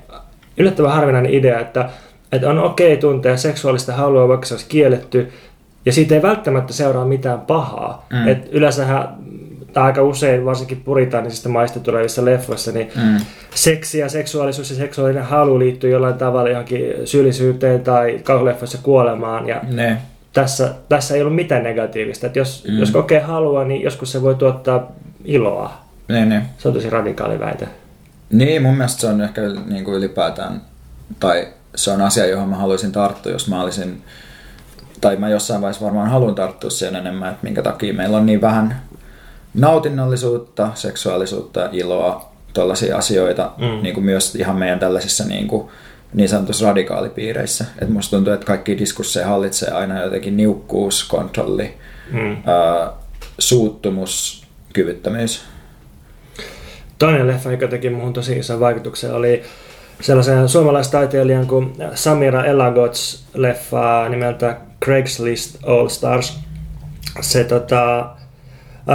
yllättävän 0.58 0.92
harvinainen 0.92 1.34
idea, 1.34 1.60
että, 1.60 1.90
että 2.32 2.50
on 2.50 2.60
okei 2.60 2.94
okay 2.94 3.02
tuntea 3.02 3.38
seksuaalista 3.38 3.94
halua, 3.94 4.28
vaikka 4.28 4.46
se 4.46 4.54
olisi 4.54 4.66
kielletty, 4.70 5.32
ja 5.86 5.92
siitä 5.92 6.16
ei 6.16 6.22
välttämättä 6.22 6.74
seuraa 6.74 7.06
mitään 7.06 7.42
pahaa. 7.42 8.08
Mm. 8.14 8.28
Et 8.28 8.50
yleensähän 8.52 9.18
aika 9.84 10.04
usein, 10.04 10.46
varsinkin 10.46 10.82
puritaanisista 10.86 11.50
maista 11.50 11.80
tulevissa 11.80 12.26
leffoissa, 12.26 12.72
niin 12.72 12.92
mm. 12.96 13.18
seksi 13.56 14.00
ja 14.00 14.10
seksuaalisuus 14.10 14.70
ja 14.70 14.76
seksuaalinen 14.76 15.24
halu 15.24 15.60
liittyy 15.60 15.90
jollain 15.90 16.16
tavalla 16.16 16.50
johonkin 16.50 16.94
syyllisyyteen 17.06 17.82
tai 17.82 18.20
kauhuleffoissa 18.24 18.78
kuolemaan. 18.84 19.48
Ja 19.48 19.62
ne. 19.72 19.98
Tässä, 20.34 20.74
tässä 20.90 21.16
ei 21.16 21.22
ollut 21.22 21.36
mitään 21.36 21.64
negatiivista. 21.64 22.28
Että 22.28 22.40
jos, 22.40 22.64
mm. 22.68 22.80
jos 22.80 22.92
kokee 22.92 23.20
halua, 23.20 23.64
niin 23.64 23.82
joskus 23.82 24.12
se 24.12 24.22
voi 24.22 24.36
tuottaa 24.36 24.92
iloa. 25.26 25.74
Ne, 26.08 26.26
ne. 26.26 26.42
Se 26.58 26.68
on 26.68 26.74
tosi 26.74 26.90
radikaali 26.90 27.40
väite. 27.40 27.68
Niin, 28.30 28.62
mun 28.62 28.76
mielestä 28.76 29.02
se 29.02 29.08
on 29.08 29.22
ehkä 29.22 29.42
niin 29.66 29.86
kuin 29.86 29.98
ylipäätään, 29.98 30.62
tai 31.20 31.48
se 31.76 31.92
on 31.92 32.02
asia, 32.02 32.26
johon 32.26 32.50
mä 32.50 32.56
haluaisin 32.56 32.92
tarttua, 32.92 33.32
jos 33.32 33.48
mä 33.48 33.62
olisin, 33.62 34.02
tai 35.02 35.16
mä 35.16 35.30
jossain 35.30 35.62
vaiheessa 35.62 35.86
varmaan 35.86 36.10
haluan 36.10 36.36
tarttua 36.36 36.70
sen 36.70 36.96
enemmän, 36.96 37.30
että 37.30 37.44
minkä 37.44 37.62
takia 37.62 37.94
meillä 37.94 38.18
on 38.18 38.26
niin 38.26 38.42
vähän 38.42 38.82
nautinnollisuutta, 39.56 40.72
seksuaalisuutta, 40.74 41.70
iloa, 41.72 42.32
tällaisia 42.54 42.98
asioita, 42.98 43.52
mm. 43.58 43.84
niin 43.84 43.94
kuin 43.94 44.06
myös 44.06 44.36
ihan 44.36 44.56
meidän 44.56 44.80
tällaisissa 44.80 45.24
niin, 45.26 45.48
kuin, 45.48 45.68
niin 46.14 46.30
sanotussa 46.30 46.66
radikaalipiireissä. 46.66 47.66
Et 47.82 47.90
musta 47.90 48.16
tuntuu, 48.16 48.34
että 48.34 48.46
kaikki 48.46 48.78
diskursseja 48.78 49.28
hallitsee 49.28 49.72
aina 49.72 50.02
jotenkin 50.02 50.38
niukkuus, 50.38 51.04
kontrolli, 51.04 51.74
mm. 52.12 52.38
ää, 52.46 52.92
suuttumus, 53.40 54.46
kyvyttömyys. 54.74 55.44
Toinen 57.00 57.28
leffa, 57.28 57.52
joka 57.52 57.68
teki 57.68 57.90
muuhun 57.90 58.14
tosi 58.14 58.40
ison 58.40 58.60
vaikutuksen, 58.60 59.14
oli 59.14 59.44
sellaisen 60.02 60.50
suomalaistaiteilijan 60.50 61.48
kuin 61.48 61.74
Samira 61.94 62.46
Elagots 62.46 63.26
leffa 63.34 64.10
nimeltä 64.10 64.58
Craigslist 64.84 65.58
All 65.68 65.88
Stars. 65.88 66.40
Se 67.22 67.44
tota, 67.44 68.10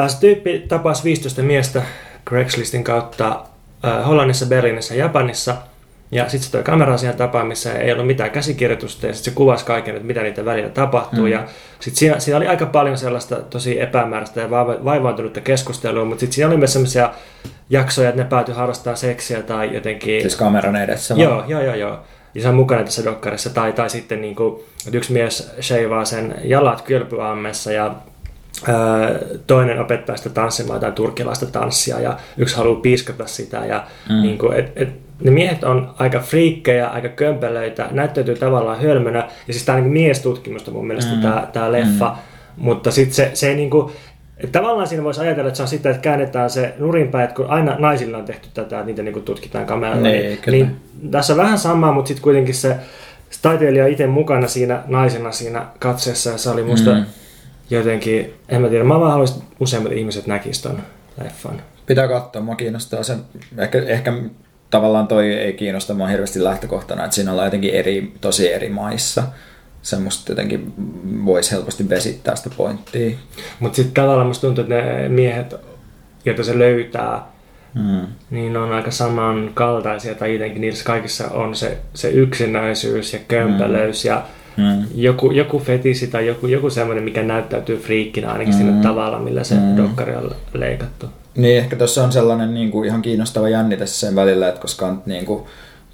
se 0.07 0.21
tyyppi 0.21 0.65
tapasi 0.69 1.05
15 1.05 1.43
miestä 1.43 1.83
Craigslistin 2.29 2.85
kautta 2.85 3.45
äh, 3.85 4.07
Hollannissa, 4.07 4.47
Berliinissä 4.47 4.95
ja 4.95 5.05
Japanissa. 5.05 5.57
Ja 6.13 6.29
sitten 6.29 6.47
se 6.47 6.53
toi 6.53 6.63
kamera 6.63 6.97
siihen 6.97 7.17
tapaamiseen, 7.17 7.81
ei 7.81 7.93
ollut 7.93 8.07
mitään 8.07 8.31
käsikirjoitusta 8.31 9.07
ja 9.07 9.15
sitten 9.15 9.33
se 9.33 9.37
kuvasi 9.37 9.65
kaiken, 9.65 9.95
että 9.97 10.07
mitä 10.07 10.23
niitä 10.23 10.45
välillä 10.45 10.69
tapahtuu. 10.69 11.25
Mm. 11.25 11.27
Ja 11.33 11.45
sitten 11.81 11.99
siinä, 11.99 12.19
siinä, 12.19 12.37
oli 12.37 12.47
aika 12.47 12.67
paljon 12.67 12.99
sellaista 12.99 13.37
tosi 13.37 13.81
epämääräistä 13.81 14.41
ja 14.41 14.51
vaivaantunutta 14.85 15.41
keskustelua, 15.41 16.05
mutta 16.05 16.21
sitten 16.21 16.35
siinä 16.35 16.49
oli 16.49 16.57
myös 16.57 16.73
sellaisia 16.73 17.11
jaksoja, 17.71 18.09
että 18.09 18.23
ne 18.23 18.29
päätyi 18.29 18.55
harrastamaan 18.55 18.97
seksiä 18.97 19.43
tai 19.43 19.75
jotenkin... 19.75 20.21
Siis 20.21 20.37
kameran 20.37 20.77
edessä 20.77 21.17
vai? 21.17 21.25
Joo, 21.25 21.45
joo, 21.49 21.63
joo, 21.63 21.75
joo. 21.75 21.99
Ja 22.35 22.43
se 22.43 22.49
on 22.49 22.55
mukana 22.55 22.85
tässä 22.85 23.05
dokkarissa. 23.05 23.51
Tai, 23.51 23.73
tai 23.73 23.91
sitten 23.91 24.21
niin 24.21 24.37
kuin, 24.37 24.63
että 24.87 24.99
yksi 24.99 25.13
mies 25.13 25.53
sheivaa 25.61 26.05
sen 26.05 26.35
jalat 26.45 26.83
kylpyammessa 26.83 27.73
ja 27.73 27.95
toinen 29.47 29.81
opettaa 29.81 30.17
sitä 30.17 30.31
tanssimaan 30.31 30.77
jotain 30.77 30.93
turkilaista 30.93 31.47
tanssia 31.47 32.01
ja 32.01 32.17
yksi 32.39 32.57
haluaa 32.57 32.81
piiskata 32.81 33.27
sitä. 33.27 33.57
Ja 33.57 33.85
mm. 34.09 34.23
niin 34.23 34.39
kuin, 34.39 34.59
et, 34.59 34.73
et, 34.77 34.89
ne 35.25 35.31
miehet 35.31 35.65
on 35.65 35.95
aika 35.99 36.21
friikkejä, 36.21 36.89
aika 36.89 37.09
kömpelöitä, 37.09 37.89
näyttäytyy 37.91 38.35
tavallaan 38.35 38.83
hölmönä. 38.83 39.19
Ja 39.19 39.53
siis 39.53 39.65
tämä 39.65 39.79
on 39.79 39.85
niin 39.85 39.93
miestutkimusta 39.93 40.71
mun 40.71 40.87
mielestä 40.87 41.15
mm. 41.15 41.21
tämä, 41.21 41.49
tämä 41.53 41.73
leffa. 41.73 42.09
Mm. 42.09 42.65
Mutta 42.65 42.91
sitten 42.91 43.15
se, 43.15 43.31
se 43.35 43.49
ei 43.49 43.55
niin 43.55 43.71
kuin, 43.71 43.93
tavallaan 44.53 44.87
siinä 44.87 45.05
voisi 45.05 45.21
ajatella, 45.21 45.49
että 45.49 45.57
se 45.57 45.63
on 45.63 45.69
sitä, 45.69 45.91
että 45.91 46.03
käännetään 46.03 46.51
se 46.51 46.75
nurinpäin, 46.79 47.25
että 47.25 47.37
kun 47.37 47.47
aina 47.47 47.77
naisilla 47.79 48.19
on 48.19 48.25
tehty 48.25 48.49
tätä, 48.55 48.77
että 48.77 48.87
niitä 48.87 49.03
niin 49.03 49.13
kuin 49.13 49.25
tutkitaan 49.25 49.67
kameralla. 49.67 50.03
Niin, 50.03 50.41
niin, 50.47 50.53
niin 50.53 51.11
tässä 51.11 51.33
on 51.33 51.37
vähän 51.37 51.59
samaa, 51.59 51.93
mutta 51.93 52.09
sitten 52.09 52.23
kuitenkin 52.23 52.55
se, 52.55 52.77
se 53.31 53.39
taiteilija 53.43 53.87
itse 53.87 54.07
mukana 54.07 54.49
siinä 54.49 54.83
naisena 54.87 55.33
siinä 55.33 55.67
katseessa 55.79 56.31
ja 56.31 56.39
se 56.39 56.51
oli 56.51 56.63
musta 56.63 56.95
mm 56.95 57.05
jotenkin, 57.71 58.35
en 58.49 58.63
mä 58.63 58.69
tiedä, 58.69 58.85
mä 58.85 59.01
vaan 59.01 59.11
haluaisin, 59.11 59.43
että 59.43 59.57
useimmat 59.61 59.93
ihmiset 59.93 60.27
näkisivät 60.27 60.75
ton 60.75 60.83
leffan. 61.25 61.63
Pitää 61.87 62.09
katsoa, 62.09 62.43
mua 62.43 62.55
kiinnostaa 62.57 63.03
se. 63.03 63.17
Ehkä, 63.59 63.83
ehkä 63.87 64.13
tavallaan 64.71 65.07
toi 65.07 65.33
ei 65.33 65.53
kiinnosta 65.53 65.95
mua 65.95 66.07
hirveästi 66.07 66.45
lähtökohtana, 66.45 67.05
että 67.05 67.15
siinä 67.15 67.31
ollaan 67.31 67.47
jotenkin 67.47 67.75
eri, 67.75 68.13
tosi 68.21 68.53
eri 68.53 68.69
maissa. 68.69 69.23
Semmoista 69.83 70.33
jotenkin 70.33 70.73
voisi 71.25 71.51
helposti 71.51 71.89
vesittää 71.89 72.37
sitä 72.37 72.51
pointtia. 72.57 73.17
Mutta 73.61 73.77
sitten 73.77 73.95
tavallaan 73.95 74.27
musta 74.27 74.47
tuntuu, 74.47 74.65
että 74.65 74.75
ne 74.75 75.09
miehet, 75.09 75.55
joita 76.25 76.45
se 76.45 76.59
löytää, 76.59 77.23
mm. 77.75 78.07
niin 78.31 78.57
on 78.57 78.73
aika 78.73 78.91
samankaltaisia, 78.91 80.15
tai 80.15 80.33
jotenkin 80.33 80.61
niissä 80.61 80.85
kaikissa 80.85 81.29
on 81.29 81.55
se, 81.55 81.79
se 81.95 82.11
yksinäisyys 82.11 83.13
ja 83.13 83.19
kömpelöys 83.29 84.05
mm. 84.05 84.09
ja 84.09 84.23
Mm. 84.61 84.85
Joku, 84.95 85.31
joku 85.31 85.59
fetisi 85.59 86.07
tai 86.07 86.27
joku, 86.27 86.47
joku 86.47 86.71
semmoinen, 86.71 87.05
mikä 87.05 87.23
näyttäytyy 87.23 87.79
friikkinä 87.79 88.33
ainakin 88.33 88.55
mm. 88.55 88.59
sillä 88.59 88.83
tavalla, 88.83 89.19
millä 89.19 89.45
se 89.45 89.55
mm. 89.55 89.77
dokkari 89.77 90.15
on 90.15 90.31
leikattu. 90.55 91.07
Niin, 91.37 91.59
ehkä 91.59 91.77
tuossa 91.77 92.05
on 92.05 92.13
sellainen 92.13 92.55
niin 92.55 92.71
kuin, 92.71 92.89
ihan 92.89 93.03
kiinnostava 93.03 93.49
jännite 93.49 93.87
sen 93.87 94.17
välillä, 94.17 94.49
että 94.49 94.61
koska 94.61 94.87
on 94.87 95.03
niin 95.07 95.27
kuin, 95.27 95.43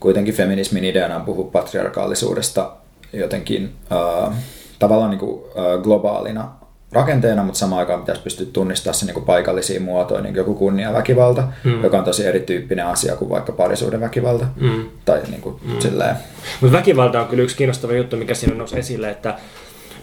kuitenkin 0.00 0.34
feminismin 0.34 0.84
ideana 0.84 1.16
on 1.16 1.22
puhua 1.22 1.50
patriarkaalisuudesta 1.52 2.72
jotenkin 3.12 3.74
äh, 3.92 4.34
tavallaan 4.78 5.10
niin 5.10 5.18
kuin, 5.18 5.40
äh, 5.58 5.82
globaalina 5.82 6.48
rakenteena, 6.96 7.42
mutta 7.42 7.58
samaan 7.58 7.80
aikaan 7.80 8.00
pitäisi 8.00 8.22
pystyä 8.22 8.46
tunnistamaan 8.52 8.94
se 8.94 9.06
niin 9.06 9.24
paikallisiin 9.24 9.82
muotoihin, 9.82 10.24
niin 10.24 10.34
joku 10.34 10.54
kunniaväkivalta, 10.54 11.48
mm. 11.64 11.84
joka 11.84 11.98
on 11.98 12.04
tosi 12.04 12.26
erityyppinen 12.26 12.86
asia 12.86 13.16
kuin 13.16 13.28
vaikka 13.28 13.52
parisuuden 13.52 14.00
väkivalta. 14.00 14.46
Mm. 14.60 14.84
Tai 15.04 15.22
niin 15.30 15.40
kuin 15.40 15.56
mm. 15.64 15.80
silleen. 15.80 16.16
Mut 16.60 16.72
väkivalta 16.72 17.20
on 17.20 17.26
kyllä 17.26 17.42
yksi 17.42 17.56
kiinnostava 17.56 17.92
juttu, 17.92 18.16
mikä 18.16 18.34
siinä 18.34 18.56
nousi 18.56 18.78
esille, 18.78 19.10
että 19.10 19.34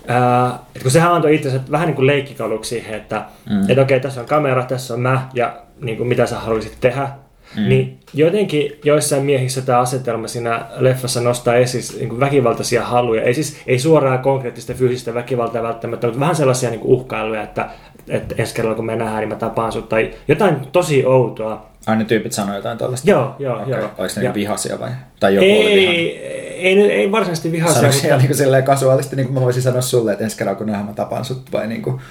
Ää, 0.07 0.59
että 0.67 0.79
kun 0.81 0.91
sehän 0.91 1.13
antoi 1.13 1.35
itse 1.35 1.61
vähän 1.71 1.87
niin 1.87 1.95
kuin 1.95 2.07
leikkikaluksi 2.07 2.69
siihen, 2.69 2.93
että 2.93 3.25
mm. 3.49 3.69
et 3.69 3.77
okei, 3.77 3.99
tässä 3.99 4.21
on 4.21 4.27
kamera, 4.27 4.65
tässä 4.65 4.93
on 4.93 4.99
mä 4.99 5.29
ja 5.33 5.61
niin 5.81 5.97
kuin 5.97 6.07
mitä 6.07 6.25
sä 6.25 6.39
haluaisit 6.39 6.77
tehdä. 6.79 7.09
Mm. 7.57 7.69
Niin 7.69 7.99
jotenkin 8.13 8.79
joissain 8.83 9.23
miehissä 9.23 9.61
tämä 9.61 9.79
asetelma 9.79 10.27
siinä 10.27 10.65
leffassa 10.75 11.21
nostaa 11.21 11.55
esiin 11.55 11.99
niin 11.99 12.19
väkivaltaisia 12.19 12.83
haluja. 12.83 13.23
Ei 13.23 13.33
siis 13.33 13.57
ei 13.67 13.79
suoraan 13.79 14.19
konkreettista 14.19 14.73
fyysistä 14.73 15.13
väkivaltaa 15.13 15.63
välttämättä, 15.63 16.07
mutta 16.07 16.19
vähän 16.19 16.35
sellaisia 16.35 16.69
niin 16.69 16.81
uhkailuja, 16.83 17.43
että, 17.43 17.69
että 18.07 18.35
ensi 18.37 18.55
kerralla 18.55 18.75
kun 18.75 18.85
me 18.85 18.95
nähdään, 18.95 19.19
niin 19.19 19.29
mä 19.29 19.35
tapaan 19.35 19.71
sut. 19.71 19.89
Tai 19.89 20.11
jotain 20.27 20.55
tosi 20.71 21.05
outoa. 21.05 21.69
Ai 21.87 21.97
ne 21.97 22.05
tyypit 22.05 22.31
sanoo 22.31 22.55
jotain 22.55 22.77
tällaista? 22.77 23.09
Joo, 23.09 23.35
joo, 23.39 23.55
okay. 23.55 23.69
joo. 23.69 23.89
Oliko 23.97 24.13
ne 24.17 24.23
ja. 24.23 24.33
vihaisia 24.33 24.79
vai? 24.79 24.89
Tai 25.19 25.35
joku 25.35 25.45
ei, 25.45 25.61
oli 25.61 25.87
Ei, 25.87 26.81
ei, 26.81 26.91
ei 26.91 27.11
varsinaisesti 27.11 27.51
vihaisia. 27.51 27.91
Sanoiko 27.91 28.27
mutta... 28.27 28.43
niin 28.43 28.49
kuin 28.49 28.63
kasuaalisti, 28.63 29.15
niin 29.15 29.25
kuin 29.25 29.33
mä 29.33 29.41
voisin 29.41 29.61
sanoa 29.61 29.81
sulle, 29.81 30.11
että 30.11 30.23
ensi 30.23 30.37
kerralla 30.37 30.57
kun 30.57 30.67
nähdään, 30.67 30.85
mä 30.85 30.93
tapaan 30.93 31.25
sut 31.25 31.51
vai 31.51 31.67
niin 31.67 31.81
kuin... 31.81 32.01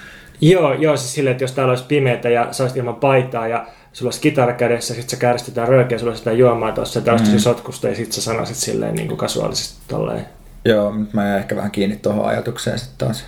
Joo, 0.40 0.72
joo, 0.72 0.96
siis 0.96 1.14
silleen, 1.14 1.32
että 1.32 1.44
jos 1.44 1.52
täällä 1.52 1.70
olisi 1.70 1.84
pimeätä 1.88 2.28
ja 2.28 2.48
sä 2.50 2.64
olisit 2.64 2.76
ilman 2.76 2.94
paitaa 2.94 3.48
ja 3.48 3.66
sulla 3.92 4.08
olisi 4.08 4.20
kitara 4.20 4.52
kädessä, 4.52 4.94
sit 4.94 5.10
sä 5.10 5.16
kääristetään 5.16 5.68
röökiä, 5.68 5.98
sulla 5.98 6.14
sitä 6.14 6.32
juomaa 6.32 6.72
tuossa, 6.72 7.02
ja 7.06 7.16
mm. 7.16 7.38
sotkusta, 7.38 7.88
ja 7.88 7.94
sit 7.94 8.12
sä 8.12 8.22
sanoisit 8.22 8.56
silleen 8.56 8.94
niin 8.94 9.08
kuin 9.08 9.18
kasuaalisesti 9.18 9.80
tolleen. 9.88 10.26
Joo, 10.64 10.92
mutta 10.92 11.14
mä 11.16 11.28
jäin 11.28 11.38
ehkä 11.38 11.56
vähän 11.56 11.70
kiinni 11.70 11.96
tuohon 11.96 12.26
ajatukseen 12.26 12.78
sitten 12.78 13.06
taas. 13.06 13.24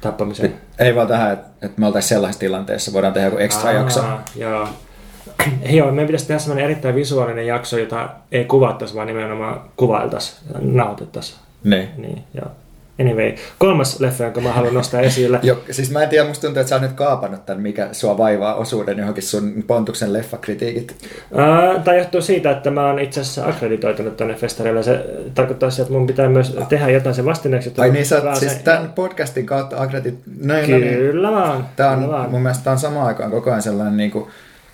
Tappamiseen? 0.00 0.54
Ei 0.78 0.94
vaan 0.94 1.08
tähän, 1.08 1.32
että, 1.32 1.46
että 1.62 1.80
me 1.80 1.86
oltaisiin 1.86 2.08
sellaisessa 2.08 2.40
tilanteessa, 2.40 2.92
voidaan 2.92 3.12
tehdä 3.12 3.26
joku 3.26 3.38
ekstra 3.38 3.70
Aa, 3.70 3.76
jakso. 3.76 4.00
Joo. 4.36 4.68
Joo, 5.70 5.90
meidän 5.90 6.06
pitäisi 6.06 6.26
tehdä 6.26 6.38
sellainen 6.38 6.64
erittäin 6.64 6.94
visuaalinen 6.94 7.46
jakso, 7.46 7.78
jota 7.78 8.08
ei 8.32 8.44
kuvattaisi, 8.44 8.94
vaan 8.94 9.06
nimenomaan 9.06 9.60
kuvailtaisiin, 9.76 10.38
nautettaisiin. 10.60 11.38
Niin. 11.64 11.88
niin 11.96 12.24
joo. 12.34 12.50
Anyway, 13.00 13.34
kolmas 13.58 14.00
leffa, 14.00 14.24
jonka 14.24 14.40
mä 14.40 14.52
haluan 14.52 14.74
nostaa 14.74 15.00
esille. 15.00 15.40
Joo, 15.42 15.58
siis 15.70 15.90
mä 15.90 16.02
en 16.02 16.08
tiedä, 16.08 16.28
musta 16.28 16.46
tuntuu, 16.46 16.60
että 16.60 16.68
sä 16.68 16.74
oot 16.74 16.82
nyt 16.82 16.92
kaapannut 16.92 17.46
tämän, 17.46 17.62
mikä 17.62 17.88
sua 17.92 18.18
vaivaa 18.18 18.54
osuuden 18.54 18.98
johonkin 18.98 19.22
sun 19.22 19.64
Pontuksen 19.66 20.12
leffakritiikit. 20.12 20.96
Uh, 21.30 21.82
tämä 21.84 21.96
johtuu 21.96 22.22
siitä, 22.22 22.50
että 22.50 22.70
mä 22.70 22.86
oon 22.86 22.98
itse 22.98 23.20
asiassa 23.20 23.46
akkreditoitunut 23.46 24.16
tänne 24.16 24.34
festarille. 24.34 24.82
Se 24.82 25.06
tarkoittaa 25.34 25.70
sitä, 25.70 25.82
että 25.82 25.94
mun 25.94 26.06
pitää 26.06 26.28
myös 26.28 26.56
tehdä 26.68 26.90
jotain 26.90 27.14
sen 27.14 27.24
vastineeksi. 27.24 27.72
Ai 27.78 27.90
niin, 27.90 28.06
sä 28.06 28.22
oot 28.22 28.36
siis 28.36 28.54
tämän 28.54 28.92
podcastin 28.92 29.46
kautta 29.46 29.82
akkredit... 29.82 30.14
No, 30.42 30.54
niin. 30.54 30.66
Kyllä 30.66 31.30
no 31.30 31.36
niin. 31.36 31.42
vaan. 31.42 31.68
Tämä 31.76 31.90
on, 31.90 32.08
vaan. 32.08 32.30
mun 32.30 32.42
mielestä 32.42 32.64
tämä 32.64 32.72
on 32.72 32.78
samaan 32.78 33.06
aikaan 33.06 33.30
koko 33.30 33.50
ajan 33.50 33.62
sellainen 33.62 33.96
niin 33.96 34.10
kuin 34.10 34.28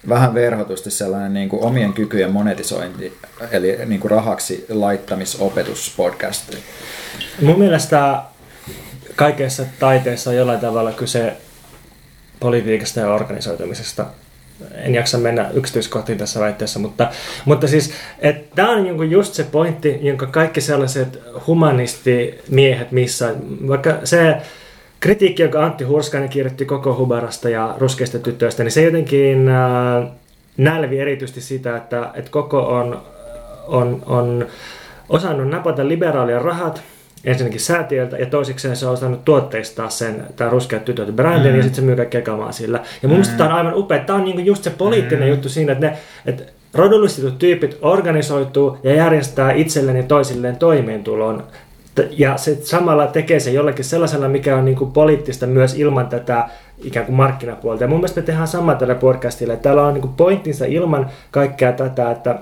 vähän 0.08 0.34
verhotusti 0.34 0.90
sellainen 0.90 1.34
niin 1.34 1.48
kuin 1.48 1.62
omien 1.64 1.92
kykyjen 1.92 2.32
monetisointi, 2.32 3.18
eli 3.50 3.78
niin 3.86 4.00
kuin 4.00 4.10
rahaksi 4.10 4.66
laittamisopetuspodcast. 4.68 6.54
Mun 7.42 7.58
mielestä 7.58 8.22
kaikessa 9.16 9.64
taiteessa 9.78 10.30
on 10.30 10.36
jollain 10.36 10.60
tavalla 10.60 10.92
kyse 10.92 11.36
politiikasta 12.40 13.00
ja 13.00 13.14
organisoitumisesta. 13.14 14.06
En 14.74 14.94
jaksa 14.94 15.18
mennä 15.18 15.50
yksityiskohtiin 15.54 16.18
tässä 16.18 16.40
väitteessä, 16.40 16.78
mutta, 16.78 17.10
mutta 17.44 17.68
siis, 17.68 17.92
tämä 18.54 18.70
on 18.70 18.82
niinku 18.82 19.02
just 19.02 19.34
se 19.34 19.44
pointti, 19.44 19.98
jonka 20.00 20.26
kaikki 20.26 20.60
sellaiset 20.60 21.18
humanistimiehet 21.46 22.92
missä, 22.92 23.34
vaikka 23.68 23.98
se 24.04 24.36
kritiikki, 25.02 25.42
jonka 25.42 25.64
Antti 25.64 25.84
Hurskainen 25.84 26.30
kirjoitti 26.30 26.64
koko 26.64 26.96
Hubarasta 26.96 27.48
ja 27.48 27.74
ruskeista 27.78 28.18
tytöistä, 28.18 28.62
niin 28.64 28.72
se 28.72 28.82
jotenkin 28.82 29.48
äh, 29.48 30.08
nälvi 30.56 30.98
erityisesti 30.98 31.40
sitä, 31.40 31.76
että, 31.76 32.10
että 32.14 32.30
koko 32.30 32.58
on, 32.58 33.02
on, 33.66 34.02
on 34.06 34.46
osannut 35.08 35.48
napata 35.48 35.88
liberaalia 35.88 36.38
rahat 36.38 36.82
ensinnäkin 37.24 37.60
säätiöltä 37.60 38.16
ja 38.16 38.26
toisekseen 38.26 38.76
se 38.76 38.86
on 38.86 38.92
osannut 38.92 39.24
tuotteistaa 39.24 39.90
sen, 39.90 40.26
tämä 40.36 40.50
ruskeat 40.50 40.84
tytöt 40.84 41.16
brändin 41.16 41.52
mm. 41.52 41.56
ja 41.56 41.62
sitten 41.62 41.82
se 41.82 41.86
myy 41.86 41.96
kaikkea 41.96 42.22
kamaa 42.22 42.52
sillä. 42.52 42.78
Ja 42.78 43.08
mun 43.08 43.10
mm. 43.10 43.10
mielestä 43.10 43.36
tämä 43.36 43.50
on 43.50 43.56
aivan 43.56 43.74
upea. 43.74 43.98
Tämä 43.98 44.18
on 44.18 44.24
niinku 44.24 44.40
just 44.40 44.64
se 44.64 44.70
poliittinen 44.70 45.24
mm. 45.24 45.30
juttu 45.30 45.48
siinä, 45.48 45.72
että, 45.72 45.86
ne, 45.86 45.96
että 46.26 46.42
rodullistetut 46.74 47.38
tyypit 47.38 47.78
organisoituu 47.80 48.78
ja 48.82 48.94
järjestää 48.94 49.52
itselleen 49.52 49.96
ja 49.96 50.02
toisilleen 50.02 50.56
toimeentulon 50.56 51.44
ja 52.11 52.37
se 52.37 52.59
samalla 52.62 53.07
tekee 53.07 53.40
se 53.40 53.50
jollakin 53.50 53.85
sellaisella, 53.85 54.28
mikä 54.28 54.57
on 54.57 54.64
niin 54.64 54.76
kuin 54.76 54.92
poliittista 54.92 55.46
myös 55.46 55.74
ilman 55.74 56.07
tätä 56.07 56.48
ikään 56.85 57.07
kuin 57.07 57.16
markkinapuolta. 57.16 57.85
Ja 57.85 57.88
mun 57.88 57.98
mielestä 57.98 58.20
me 58.20 58.26
tehdään 58.26 58.48
sama 58.48 58.74
tällä 58.74 58.94
podcastilla. 58.94 59.57
Täällä 59.57 59.83
on 59.83 59.94
niin 59.94 60.02
kuin 60.02 60.14
pointtinsa 60.14 60.64
ilman 60.64 61.11
kaikkea 61.31 61.72
tätä, 61.72 62.11
että 62.11 62.38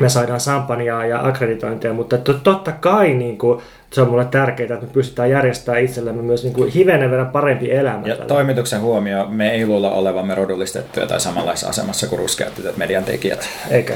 me 0.00 0.08
saadaan 0.08 0.40
sampaniaa 0.40 1.06
ja 1.06 1.26
akkreditointia, 1.26 1.92
mutta 1.92 2.18
totta 2.18 2.72
kai 2.72 3.14
niin 3.14 3.38
kuin, 3.38 3.60
se 3.92 4.02
on 4.02 4.08
mulle 4.08 4.24
tärkeää, 4.24 4.74
että 4.74 4.86
me 4.86 4.92
pystytään 4.92 5.30
järjestämään 5.30 5.84
itsellemme 5.84 6.22
myös 6.22 6.44
niin 6.44 6.54
kuin 6.54 6.72
hivenen 6.72 7.10
verran 7.10 7.30
parempi 7.30 7.72
elämä. 7.72 8.06
Ja 8.06 8.14
tällä. 8.14 8.28
toimituksen 8.28 8.80
huomio, 8.80 9.26
me 9.28 9.50
ei 9.50 9.66
luulla 9.66 9.90
olevamme 9.90 10.34
rodullistettuja 10.34 11.06
tai 11.06 11.20
samanlaisessa 11.20 11.68
asemassa 11.68 12.06
kuin 12.06 12.18
ruskeat 12.18 12.54
tytöt 12.54 12.76
median 12.76 13.04
tekijät. 13.04 13.48
Eikä. 13.70 13.94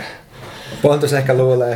Pontus 0.82 1.12
ehkä 1.12 1.34
luulee, 1.34 1.74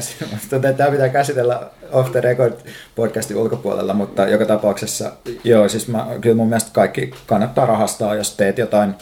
että 0.53 0.73
tämä 0.77 0.91
pitää 0.91 1.09
käsitellä 1.09 1.71
off 1.93 2.13
the 2.13 2.21
record 2.21 2.53
podcastin 2.95 3.37
ulkopuolella, 3.37 3.95
mutta 3.95 4.29
joka 4.29 4.47
tapauksessa, 4.47 5.13
joo, 5.45 5.69
siis 5.69 5.89
mä, 5.89 6.07
kyllä 6.21 6.37
mun 6.37 6.49
mielestä 6.49 6.71
kaikki 6.73 7.11
kannattaa 7.27 7.67
rahastaa, 7.67 8.15
jos 8.15 8.37
teet 8.37 8.59
jotain. 8.59 8.95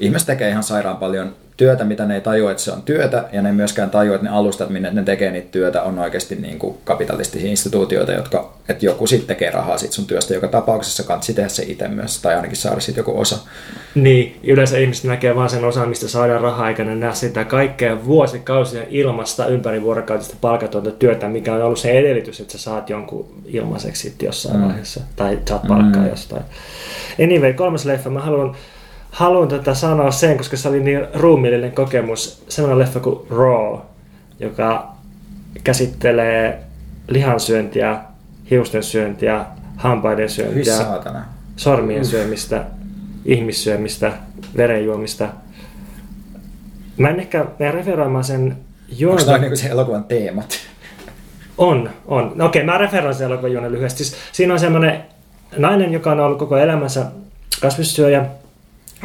Ihmiset 0.00 0.26
tekee 0.26 0.48
ihan 0.48 0.62
sairaan 0.62 0.96
paljon 0.96 1.36
työtä, 1.58 1.84
mitä 1.84 2.06
ne 2.06 2.14
ei 2.14 2.20
tajua, 2.20 2.50
että 2.50 2.62
se 2.62 2.72
on 2.72 2.82
työtä, 2.82 3.24
ja 3.32 3.42
ne 3.42 3.48
ei 3.48 3.54
myöskään 3.54 3.90
tajua, 3.90 4.14
että 4.14 4.28
ne 4.28 4.36
alustat, 4.36 4.70
minne 4.70 4.90
ne 4.90 5.02
tekee 5.02 5.30
niitä 5.30 5.48
työtä, 5.50 5.82
on 5.82 5.98
oikeasti 5.98 6.34
niin 6.34 6.58
kuin 6.58 6.76
kapitalistisia 6.84 7.50
instituutioita, 7.50 8.12
jotka, 8.12 8.52
että 8.68 8.86
joku 8.86 9.06
sitten 9.06 9.28
tekee 9.28 9.50
rahaa 9.50 9.78
sit 9.78 9.92
sun 9.92 10.06
työstä 10.06 10.34
joka 10.34 10.48
tapauksessa, 10.48 11.02
kansi 11.02 11.34
tehdä 11.34 11.48
se 11.48 11.62
itse 11.62 11.88
myös, 11.88 12.22
tai 12.22 12.34
ainakin 12.34 12.56
saada 12.56 12.80
siitä 12.80 13.00
joku 13.00 13.20
osa. 13.20 13.38
Niin, 13.94 14.40
yleensä 14.42 14.78
ihmiset 14.78 15.04
näkee 15.04 15.36
vain 15.36 15.50
sen 15.50 15.64
osan, 15.64 15.88
mistä 15.88 16.08
saadaan 16.08 16.40
rahaa, 16.40 16.68
eikä 16.68 16.84
ne 16.84 16.94
näe 16.94 17.14
sitä 17.14 17.44
kaikkea 17.44 18.04
vuosikausia 18.04 18.82
ilmasta 18.90 19.46
ympäri 19.46 19.82
vuorokautista 19.82 20.36
palkatonta 20.40 20.90
työtä, 20.90 21.28
mikä 21.28 21.54
on 21.54 21.62
ollut 21.62 21.78
se 21.78 21.90
edellytys, 21.90 22.40
että 22.40 22.52
sä 22.52 22.58
saat 22.58 22.90
jonkun 22.90 23.26
ilmaiseksi 23.46 24.14
jossain 24.22 24.56
mm. 24.56 24.66
vaiheessa, 24.66 25.00
tai 25.16 25.38
saat 25.48 25.62
palkkaa 25.68 26.02
mm. 26.02 26.08
jostain. 26.08 26.42
Anyway, 27.24 27.52
kolmas 27.52 27.84
leffa, 27.84 28.10
mä 28.10 28.20
haluan 28.20 28.56
haluan 29.18 29.48
tätä 29.48 29.74
sanoa 29.74 30.10
sen, 30.10 30.36
koska 30.36 30.56
se 30.56 30.68
oli 30.68 30.80
niin 30.80 31.06
ruumiillinen 31.14 31.72
kokemus. 31.72 32.44
Sellainen 32.48 32.78
leffa 32.78 33.00
kuin 33.00 33.20
Raw, 33.30 33.78
joka 34.40 34.94
käsittelee 35.64 36.58
lihansyöntiä, 37.08 37.98
hiusten 38.50 38.82
syöntiä, 38.82 39.44
hampaiden 39.76 40.28
syöntiä, 40.28 40.74
sormien 41.56 42.04
syömistä, 42.04 42.64
ihmissyömistä, 43.24 44.12
verenjuomista. 44.56 45.28
Mä 46.96 47.08
en 47.08 47.20
ehkä 47.20 47.46
mene 47.58 47.70
referoimaan 47.70 48.24
sen 48.24 48.56
juonta. 48.88 49.22
Onko 49.22 49.32
tämä 49.32 49.38
niin 49.38 49.56
se 49.56 49.68
elokuvan 49.68 50.04
teemat? 50.04 50.58
On, 51.58 51.90
on. 52.06 52.32
No 52.34 52.46
okei, 52.46 52.64
mä 52.64 52.78
referoin 52.78 53.14
sen 53.14 53.26
elokuvan 53.26 53.52
juonen 53.52 53.72
lyhyesti. 53.72 54.04
Siis 54.04 54.16
siinä 54.32 54.54
on 54.54 54.60
semmoinen 54.60 55.04
nainen, 55.56 55.92
joka 55.92 56.12
on 56.12 56.20
ollut 56.20 56.38
koko 56.38 56.56
elämänsä 56.56 57.06
kasvissyöjä, 57.60 58.26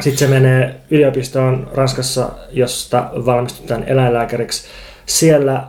sitten 0.00 0.18
se 0.18 0.26
menee 0.26 0.74
yliopistoon 0.90 1.68
Ranskassa, 1.74 2.28
josta 2.50 3.10
valmistutaan 3.14 3.84
eläinlääkäriksi. 3.86 4.68
Siellä 5.06 5.64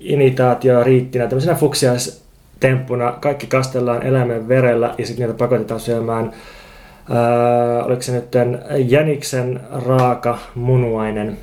initaatio 0.00 0.84
riittinä 0.84 1.26
tämmöisenä 1.26 1.54
fuksiaistemppuna. 1.54 3.12
Kaikki 3.12 3.46
kastellaan 3.46 4.06
eläimen 4.06 4.48
verellä 4.48 4.94
ja 4.98 5.06
sitten 5.06 5.26
niitä 5.26 5.38
pakotetaan 5.38 5.80
syömään 5.80 6.32
Öö, 7.10 7.84
oliko 7.84 8.02
se 8.02 8.12
nyt 8.12 8.28
jäniksen 8.76 9.60
raaka 9.86 10.38
munuainen. 10.54 11.38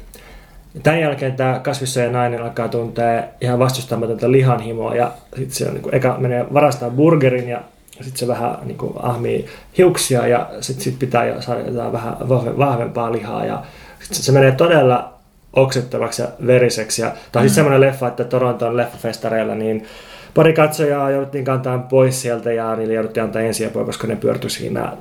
Tämän 0.84 1.00
jälkeen 1.00 1.36
tämä 1.36 1.60
kasvissyöjä 1.64 2.12
nainen 2.12 2.42
alkaa 2.42 2.68
tuntea 2.68 3.24
ihan 3.42 3.60
vastustamatonta 3.60 4.32
lihanhimoa 4.32 4.96
ja 4.96 5.12
sitten 5.36 5.56
se 5.56 5.66
on, 5.66 5.74
niin 5.74 5.82
kuin, 5.82 5.96
eka 5.96 6.16
menee 6.20 6.46
varastaa 6.54 6.90
burgerin 6.90 7.50
ja 7.50 7.62
sitten 8.04 8.18
se 8.18 8.28
vähän 8.28 8.58
niin 8.64 8.78
kuin, 8.78 8.94
ahmii 9.00 9.46
hiuksia 9.78 10.28
ja 10.28 10.50
sitten 10.62 10.84
sit 10.84 11.00
pitää 11.00 11.42
saada 11.42 11.62
jotain 11.62 11.94
vähän 11.94 12.18
vahvempaa 12.58 13.12
lihaa 13.12 13.46
ja 13.46 13.64
sitten 14.00 14.24
se 14.24 14.32
menee 14.32 14.52
todella 14.52 15.14
oksettavaksi 15.54 16.22
ja 16.22 16.28
veriseksi. 16.48 17.02
Ja, 17.02 17.12
tämä 17.32 17.42
on 17.42 17.50
mm. 17.50 17.54
semmoinen 17.54 17.82
leffa, 17.82 18.08
että 18.08 18.24
Toronton 18.24 18.78
leffafestareilla 18.78 19.56
niin 19.56 19.86
pari 20.34 20.54
katsojaa 20.54 21.12
jouduttiin 21.12 21.46
kantaa 21.46 21.78
pois 21.78 22.22
sieltä 22.22 22.54
ja 22.54 22.76
niille 22.76 22.94
jouduttiin 22.94 23.24
antaa 23.24 23.42
ensiapua, 23.42 23.86
koska 23.86 24.08
ne 24.08 24.16
pyörtyi 24.16 24.50
siinä 24.50 24.92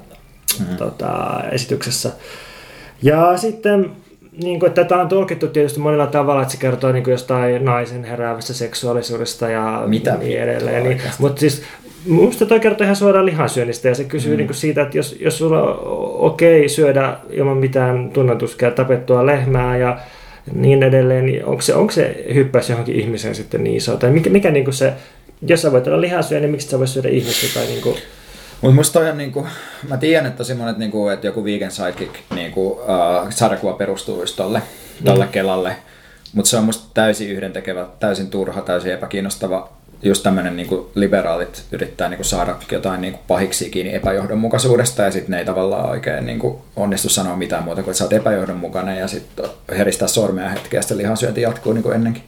mm. 0.61 0.77
tota, 0.77 1.41
esityksessä. 1.53 2.13
Ja 3.03 3.37
sitten 3.37 3.91
niin 4.43 4.61
kuin, 4.61 4.73
tätä 4.73 4.97
on 4.97 5.09
tulkittu 5.09 5.49
tietysti 5.49 5.81
monella 5.81 6.07
tavalla, 6.07 6.43
että 6.43 6.53
se 6.53 6.61
kertoo 6.61 6.93
niin 6.93 7.05
kuin 7.05 7.13
jostain 7.13 7.65
naisen 7.65 8.05
heräävästä 8.05 8.53
seksuaalisuudesta 8.53 9.49
ja 9.49 9.83
Mitä 9.87 10.17
niin 10.17 10.43
edelleen. 10.43 10.83
Niin, 10.83 11.01
mutta 11.19 11.41
siis 11.41 11.63
Minusta 12.07 12.47
toi 12.47 12.61
kertoo 12.61 12.85
ihan 12.85 12.97
suoraan 12.97 13.27
lihansyönnistä 13.27 13.89
ja 13.89 13.95
se 13.95 14.05
kysyy 14.05 14.37
mm. 14.37 14.39
niin 14.39 14.55
siitä, 14.55 14.83
että 14.83 14.99
jos, 14.99 15.17
jos 15.21 15.39
sulla 15.39 15.63
on 15.63 15.79
okei 16.19 16.59
okay 16.59 16.69
syödä 16.69 17.17
ilman 17.31 17.57
mitään 17.57 18.11
tunnetuskia 18.11 18.71
tapettua 18.71 19.27
lehmää 19.27 19.77
ja 19.77 19.99
niin 20.53 20.83
edelleen, 20.83 21.27
niin 21.27 21.45
onko 21.45 21.63
se, 21.63 21.75
onko 21.75 21.93
se 21.93 22.25
hyppäys 22.35 22.71
johonkin 22.71 23.01
ihmiseen 23.01 23.35
sitten 23.35 23.65
niin 23.65 23.77
iso? 23.77 23.97
Tai 23.97 24.11
mikä, 24.11 24.31
mikä 24.31 24.51
niin 24.51 24.65
kuin 24.65 24.75
se, 24.75 24.93
jos 25.47 25.63
sä 25.63 25.73
voit 25.73 25.87
olla 25.87 26.01
lihansyöjä, 26.01 26.41
niin 26.41 26.51
miksi 26.51 26.69
sä 26.69 26.79
voit 26.79 26.91
syödä 26.91 27.09
ihmistä? 27.09 27.47
Tai 27.55 27.67
niin 27.67 27.83
kuin... 27.83 27.97
Mutta 28.61 28.75
musta 28.75 28.99
toi 29.01 29.11
on 29.11 29.19
niinku, 29.19 29.47
mä 29.89 29.97
tiedän, 29.97 30.27
että 30.27 30.39
tosi 30.39 30.55
monet 30.55 30.79
niinku, 30.79 31.09
että 31.09 31.27
joku 31.27 31.45
Vegan 31.45 31.71
Sidekick 31.71 32.15
niinku, 32.35 32.71
uh, 32.71 33.31
sarjakuva 33.31 33.73
perustuu 33.73 34.21
just 34.21 34.37
tolle, 34.37 34.63
tolle 35.05 35.25
mm. 35.25 35.31
Kelalle. 35.31 35.77
Mutta 36.33 36.49
se 36.49 36.57
on 36.57 36.65
musta 36.65 36.91
täysin 36.95 37.31
yhdentekevä, 37.31 37.87
täysin 38.01 38.31
turha, 38.31 38.61
täysin 38.61 38.93
epäkiinnostava 38.93 39.73
just 40.05 40.23
tämmöinen 40.23 40.57
niin 40.57 40.87
liberaalit 40.95 41.65
yrittää 41.73 42.09
niin 42.09 42.19
kuin 42.19 42.27
saada 42.27 42.57
jotain 42.73 43.01
niin 43.01 43.13
kuin 43.13 43.23
pahiksi 43.29 43.71
kiinni 43.71 43.95
epäjohdonmukaisuudesta 43.95 45.03
ja 45.03 45.11
sitten 45.11 45.31
ne 45.31 45.39
ei 45.39 45.45
tavallaan 45.45 45.91
oikein 45.91 46.27
niin 46.27 46.39
kuin 46.39 46.59
onnistu 46.77 47.09
sanoa 47.09 47.37
mitään 47.37 47.65
muuta 47.65 47.83
kuin, 47.83 47.91
että 47.91 47.99
sä 47.99 48.05
oot 48.05 48.13
epäjohdonmukainen 48.13 48.99
ja 48.99 49.09
sitten 49.09 49.47
heristää 49.71 50.09
sormea 50.09 50.49
hetkeä 50.49 50.79
ja 50.79 50.83
sitten 50.83 50.99
lihansyönti 50.99 51.43
jatkuu 51.43 51.73
niin 51.73 51.83
kuin 51.83 51.95
ennenkin. 51.95 52.23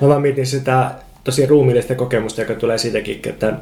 Mä 0.00 0.08
vaan 0.08 0.22
mietin 0.22 0.46
sitä 0.46 0.90
tosi 1.24 1.46
ruumiillista 1.46 1.94
kokemusta, 1.94 2.40
joka 2.40 2.54
tulee 2.54 2.78
siitäkin, 2.78 3.20
että 3.26 3.52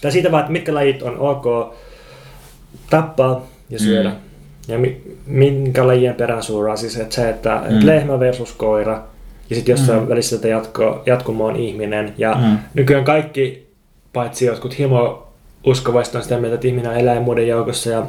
tai 0.00 0.12
siitä 0.12 0.32
vaan, 0.32 0.40
että 0.40 0.52
mitkä 0.52 0.74
lajit 0.74 1.02
on 1.02 1.18
ok 1.18 1.74
tappaa 2.90 3.46
ja 3.70 3.78
syödä. 3.78 4.08
Mm. 4.08 4.16
Ja 4.68 4.78
mi, 4.78 5.02
minkä 5.26 5.86
lajien 5.86 6.14
perään 6.14 6.42
suuraa. 6.42 6.76
Siis 6.76 6.96
että 6.96 7.14
se, 7.14 7.28
että 7.28 7.62
mm. 7.70 7.86
lehmä 7.86 8.20
versus 8.20 8.52
koira– 8.52 9.02
ja 9.50 9.56
sitten 9.56 9.72
jossain 9.72 10.02
mm. 10.02 10.08
välissä 10.08 10.36
tätä 10.36 10.48
jatko, 10.48 11.02
jatkumoon 11.06 11.56
ihminen. 11.56 12.14
Ja 12.18 12.34
mm. 12.34 12.58
nykyään 12.74 13.04
kaikki, 13.04 13.66
paitsi 14.12 14.46
jotkut 14.46 14.78
himo 14.78 15.26
uskovaiset 15.66 16.14
on 16.14 16.22
sitä 16.22 16.38
mieltä, 16.38 16.54
että 16.54 16.68
ihminen 16.68 16.90
on 16.90 16.96
eläin 16.96 17.22
muiden 17.22 17.48
joukossa 17.48 17.90
ja 17.90 18.06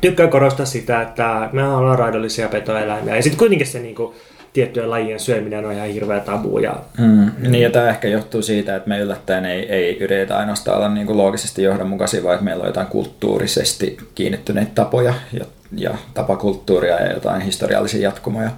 tykkää 0.00 0.26
korostaa 0.26 0.66
sitä, 0.66 1.02
että 1.02 1.48
me 1.52 1.68
ollaan 1.68 1.98
raidollisia 1.98 2.48
petoeläimiä. 2.48 3.16
Ja 3.16 3.22
sitten 3.22 3.38
kuitenkin 3.38 3.66
se 3.66 3.80
niinku, 3.80 4.14
tiettyjen 4.52 4.90
lajien 4.90 5.20
syöminen 5.20 5.66
on 5.66 5.72
ihan 5.72 5.88
hirveä 5.88 6.20
tabu. 6.20 6.58
Ja... 6.58 6.76
Mm, 6.98 7.30
niin 7.38 7.62
ja 7.62 7.70
tämä 7.70 7.88
ehkä 7.88 8.08
johtuu 8.08 8.42
siitä, 8.42 8.76
että 8.76 8.88
me 8.88 8.98
yllättäen 8.98 9.44
ei, 9.44 9.72
ei 9.72 9.98
yritetä 9.98 10.38
ainoastaan 10.38 10.76
olla 10.76 10.88
niin 10.88 11.06
kuin 11.06 11.18
loogisesti 11.18 11.62
johdonmukaisia, 11.62 12.22
vaan 12.22 12.34
että 12.34 12.44
meillä 12.44 12.62
on 12.62 12.68
jotain 12.68 12.86
kulttuurisesti 12.86 13.96
kiinnittyneitä 14.14 14.70
tapoja 14.74 15.14
ja, 15.32 15.44
ja 15.76 15.94
tapakulttuuria 16.14 17.00
ja 17.00 17.12
jotain 17.12 17.40
historiallisia 17.40 18.00
jatkumoja 18.00 18.50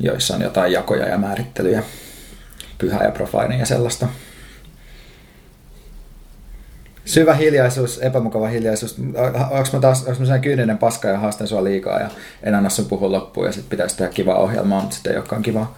joissa 0.00 0.34
on 0.34 0.42
jotain 0.42 0.72
jakoja 0.72 1.08
ja 1.08 1.18
määrittelyjä, 1.18 1.82
pyhä 2.78 3.04
ja 3.04 3.10
profaini 3.10 3.58
ja 3.58 3.66
sellaista. 3.66 4.08
Syvä 7.04 7.34
hiljaisuus, 7.34 7.98
epämukava 7.98 8.48
hiljaisuus. 8.48 8.96
Onko 9.50 9.68
mä 9.72 9.80
taas 9.80 10.04
onko 10.04 10.24
mä 10.24 10.38
kyyninen 10.38 10.78
paska 10.78 11.08
ja 11.08 11.18
haastan 11.18 11.48
sua 11.48 11.64
liikaa 11.64 12.00
ja 12.00 12.10
en 12.42 12.54
anna 12.54 12.68
sun 12.68 12.86
puhua 12.86 13.12
loppuun 13.12 13.46
ja 13.46 13.52
sitten 13.52 13.70
pitäisi 13.70 13.96
tehdä 13.96 14.12
kivaa 14.12 14.38
ohjelmaa, 14.38 14.80
mutta 14.80 14.94
sitten 14.94 15.12
ei 15.12 15.18
olekaan 15.18 15.42
kivaa. 15.42 15.76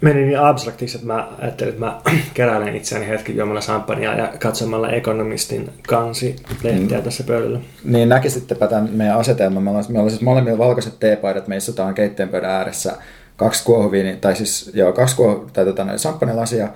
Meni 0.00 0.24
niin 0.24 0.40
abstraktiksi, 0.40 0.96
että 0.96 1.06
mä 1.06 1.28
ajattelin, 1.38 1.72
että 1.72 1.84
mä 1.84 2.00
keräilen 2.34 2.76
itseäni 2.76 3.08
hetki 3.08 3.36
juomalla 3.36 3.60
champagnea 3.60 4.14
ja 4.14 4.32
katsomalla 4.38 4.90
Economistin 4.90 5.70
kansi 5.88 6.36
lehtiä 6.62 6.98
mm. 6.98 7.04
tässä 7.04 7.24
pöydällä. 7.24 7.60
Niin 7.84 8.08
näkisittepä 8.08 8.66
tämän 8.66 8.90
meidän 8.92 9.18
asetelman. 9.18 9.62
Me 9.62 9.70
ollaan, 9.70 9.84
me 9.88 9.98
ollaan 9.98 10.10
siis 10.10 10.22
molemmilla 10.22 10.58
valkoiset 10.58 11.00
teepaidat, 11.00 11.48
me 11.48 11.56
istutaan 11.56 11.94
keittiön 11.94 12.28
pöydän 12.28 12.50
ääressä 12.50 12.96
kaksi 13.36 13.64
kuohuviini, 13.64 14.16
tai 14.16 14.36
siis 14.36 14.70
joo, 14.74 14.92
kaksi 14.92 15.16
kuohu, 15.16 15.50
tai 15.52 15.64
tota, 15.64 15.86
champagnelasia, 15.96 16.68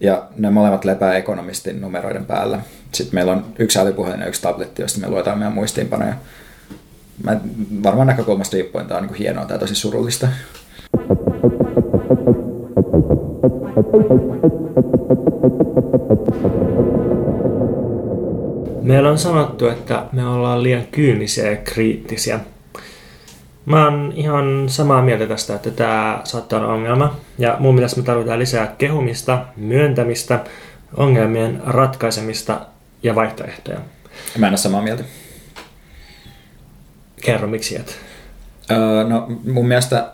ja 0.00 0.24
ne 0.36 0.50
molemmat 0.50 0.84
lepää 0.84 1.16
ekonomistin 1.16 1.80
numeroiden 1.80 2.24
päällä. 2.24 2.58
Sitten 2.92 3.14
meillä 3.14 3.32
on 3.32 3.44
yksi 3.58 3.78
älypuhelin 3.78 4.20
ja 4.20 4.26
yksi 4.26 4.42
tabletti, 4.42 4.82
josta 4.82 5.00
me 5.00 5.08
luetaan 5.08 5.38
meidän 5.38 5.52
muistiinpanoja. 5.52 6.14
Mä, 7.24 7.40
varmaan 7.82 8.06
näkökulmasta 8.06 8.54
riippuen 8.56 8.86
tämä 8.86 9.00
on 9.00 9.06
niin 9.06 9.14
hienoa 9.14 9.44
tai 9.44 9.58
tosi 9.58 9.74
surullista. 9.74 10.28
Meillä 18.82 19.10
on 19.10 19.18
sanottu, 19.18 19.68
että 19.68 20.06
me 20.12 20.26
ollaan 20.26 20.62
liian 20.62 20.86
kyynisiä 20.90 21.50
ja 21.50 21.56
kriittisiä. 21.56 22.40
Mä 23.66 23.84
oon 23.84 24.12
ihan 24.16 24.64
samaa 24.68 25.02
mieltä 25.02 25.26
tästä, 25.26 25.54
että 25.54 25.70
tämä 25.70 26.20
saattaa 26.24 26.60
olla 26.60 26.72
ongelma. 26.72 27.16
Ja 27.38 27.56
mun 27.58 27.74
mielestä 27.74 28.00
me 28.00 28.06
tarvitaan 28.06 28.38
lisää 28.38 28.74
kehumista, 28.78 29.44
myöntämistä, 29.56 30.40
ongelmien 30.96 31.62
ratkaisemista 31.66 32.60
ja 33.02 33.14
vaihtoehtoja. 33.14 33.78
Mä 34.38 34.46
en 34.46 34.52
ole 34.52 34.56
samaa 34.56 34.82
mieltä. 34.82 35.04
Kerro 37.22 37.48
miksi 37.48 37.76
et? 37.76 37.98
Öö, 38.70 39.04
no 39.04 39.28
mun 39.52 39.68
mielestä 39.68 40.13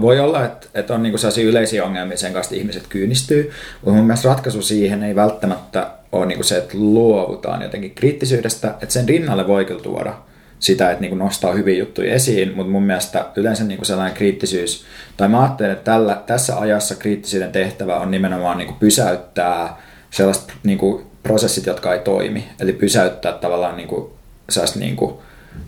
voi 0.00 0.20
olla, 0.20 0.44
että, 0.44 0.66
että 0.74 0.94
on 0.94 1.02
niinku 1.02 1.18
sellaisia 1.18 1.48
yleisiä 1.48 1.84
ongelmia 1.84 2.16
sen 2.16 2.32
kanssa, 2.32 2.54
ihmiset 2.54 2.86
kyynistyy, 2.88 3.50
mutta 3.82 3.96
mun 3.96 4.06
mielestä 4.06 4.28
ratkaisu 4.28 4.62
siihen 4.62 5.02
ei 5.02 5.14
välttämättä 5.14 5.90
ole 6.12 6.26
niinku 6.26 6.44
se, 6.44 6.58
että 6.58 6.78
luovutaan 6.78 7.62
jotenkin 7.62 7.94
kriittisyydestä, 7.94 8.68
että 8.68 8.92
sen 8.92 9.08
rinnalle 9.08 9.46
voi 9.46 9.64
kyllä 9.64 9.82
tuoda 9.82 10.14
sitä, 10.58 10.90
että 10.90 11.00
niin 11.00 11.18
nostaa 11.18 11.52
hyviä 11.52 11.78
juttuja 11.78 12.14
esiin, 12.14 12.52
mutta 12.56 12.72
mun 12.72 12.82
mielestä 12.82 13.26
yleensä 13.36 13.64
niin 13.64 13.78
kuin 13.78 13.86
sellainen 13.86 14.16
kriittisyys, 14.16 14.84
tai 15.16 15.28
mä 15.28 15.42
ajattelen, 15.42 15.72
että 15.72 15.84
tällä, 15.84 16.22
tässä 16.26 16.58
ajassa 16.58 16.94
kriittisyyden 16.94 17.52
tehtävä 17.52 17.96
on 17.96 18.10
nimenomaan 18.10 18.58
niin 18.58 18.68
kuin 18.68 18.78
pysäyttää 18.78 19.76
sellaiset 20.10 20.52
niin 20.62 20.78
kuin 20.78 21.06
prosessit, 21.22 21.66
jotka 21.66 21.92
ei 21.92 21.98
toimi, 21.98 22.48
eli 22.60 22.72
pysäyttää 22.72 23.32
tavallaan 23.32 23.76
niin 23.76 23.88
kuin 23.88 24.10
sellaiset 24.50 24.76
niin 24.76 24.96
kuin 24.96 25.14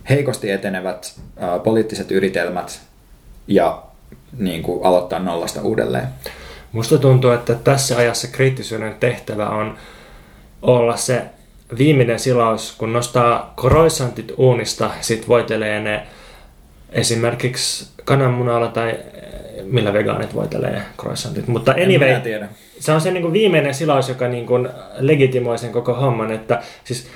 heikosti 0.09 0.51
etenevät 0.51 1.13
ää, 1.37 1.59
poliittiset 1.59 2.11
yritelmät 2.11 2.81
ja 3.49 3.83
niin 4.37 4.63
kuin 4.63 4.85
aloittaa 4.85 5.19
nollasta 5.19 5.61
uudelleen. 5.61 6.07
Musta 6.71 6.97
tuntuu, 6.97 7.31
että 7.31 7.55
tässä 7.55 7.97
ajassa 7.97 8.27
kriittisyyden 8.27 8.95
tehtävä 8.99 9.49
on 9.49 9.77
olla 10.61 10.97
se 10.97 11.21
viimeinen 11.77 12.19
silaus, 12.19 12.75
kun 12.77 12.93
nostaa 12.93 13.53
croissantit 13.59 14.33
uunista, 14.37 14.89
sit 15.01 15.27
voitelee 15.27 15.79
ne 15.79 16.07
esimerkiksi 16.89 17.87
kananmunalla 18.05 18.67
tai 18.67 18.95
millä 19.63 19.93
vegaanit 19.93 20.35
voitelee 20.35 20.81
croissantit. 20.99 21.47
Mutta 21.47 21.71
anyway, 21.71 22.21
tiedä. 22.21 22.49
se 22.79 22.91
on 22.91 23.01
se 23.01 23.11
niin 23.11 23.21
kuin 23.21 23.33
viimeinen 23.33 23.73
silaus, 23.75 24.09
joka 24.09 24.27
niin 24.27 24.45
kuin 24.45 24.69
legitimoi 24.97 25.57
sen 25.57 25.71
koko 25.71 25.93
homman, 25.93 26.31
että 26.31 26.61
siis 26.83 27.07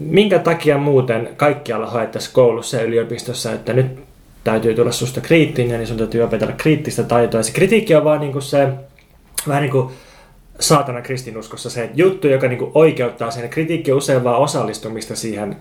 minkä 0.00 0.38
takia 0.38 0.78
muuten 0.78 1.28
kaikkialla 1.36 1.86
haettaisiin 1.86 2.34
koulussa 2.34 2.76
ja 2.76 2.82
yliopistossa, 2.82 3.52
että 3.52 3.72
nyt 3.72 4.07
täytyy 4.50 4.74
tulla 4.74 4.92
susta 4.92 5.20
kriittinen, 5.20 5.78
niin 5.78 5.86
sun 5.86 5.96
täytyy 5.96 6.22
opetella 6.22 6.54
kriittistä 6.56 7.02
taitoa. 7.02 7.40
Ja 7.40 7.44
se 7.44 7.52
kritiikki 7.52 7.94
on 7.94 8.04
vaan 8.04 8.20
niin 8.20 8.32
kuin 8.32 8.42
se, 8.42 8.68
vähän 9.48 9.62
niin 9.62 9.72
kuin 9.72 9.92
saatana 10.60 11.02
kristinuskossa 11.02 11.70
se 11.70 11.90
juttu, 11.94 12.28
joka 12.28 12.48
niinku 12.48 12.70
oikeuttaa 12.74 13.30
sen. 13.30 13.48
Kritiikki 13.48 13.92
on 13.92 13.98
usein 13.98 14.24
vaan 14.24 14.40
osallistumista 14.40 15.16
siihen 15.16 15.56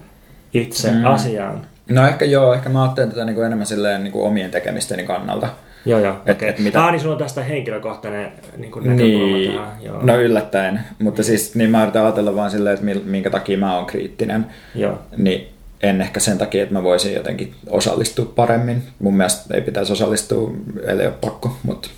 itse 0.54 0.92
mm. 0.92 1.06
asiaan. 1.06 1.62
No 1.90 2.08
ehkä 2.08 2.26
joo, 2.26 2.54
ehkä 2.54 2.70
mä 2.70 2.84
ajattelen 2.84 3.10
tätä 3.10 3.26
niinku 3.26 3.42
enemmän 3.42 3.66
silleen 3.66 4.04
niinku 4.04 4.26
omien 4.26 4.52
tekemisteni 4.52 5.04
kannalta. 5.04 5.50
Joo, 5.86 6.00
joo. 6.00 6.16
Et, 6.26 6.38
okay. 6.38 6.50
et 6.50 6.60
mitä... 6.60 6.86
Ah, 6.86 6.92
niin 6.92 7.02
sulla 7.02 7.16
on 7.16 7.20
tästä 7.20 7.44
henkilökohtainen 7.44 8.32
niin 8.58 8.72
kuin 8.72 8.98
niin, 8.98 9.54
tähän. 9.54 9.72
Joo. 9.82 10.00
No 10.02 10.22
yllättäen. 10.22 10.80
Mutta 11.00 11.24
siis 11.24 11.56
niin 11.56 11.70
mä 11.70 11.84
yritän 11.84 12.04
ajatella 12.04 12.36
vaan 12.36 12.52
silleen, 12.52 12.74
että 12.74 13.00
minkä 13.06 13.30
takia 13.30 13.58
mä 13.58 13.76
oon 13.76 13.86
kriittinen. 13.86 14.46
Joo. 14.76 15.00
Niin 15.18 15.57
en 15.84 16.02
ehkä 16.02 16.20
sen 16.20 16.38
takia, 16.38 16.64
että 16.64 16.74
mä 16.74 16.84
voisin 16.84 17.14
jotenkin 17.14 17.56
osallistua 17.70 18.34
paremmin. 18.36 18.84
Mun 19.00 19.18
mielestä 19.18 19.54
ei 19.54 19.62
pitäisi 19.62 19.94
osallistua, 19.94 20.52
ellei 20.84 21.08
ole 21.08 21.16
pakko. 21.22 21.58
Mutta. 21.64 21.90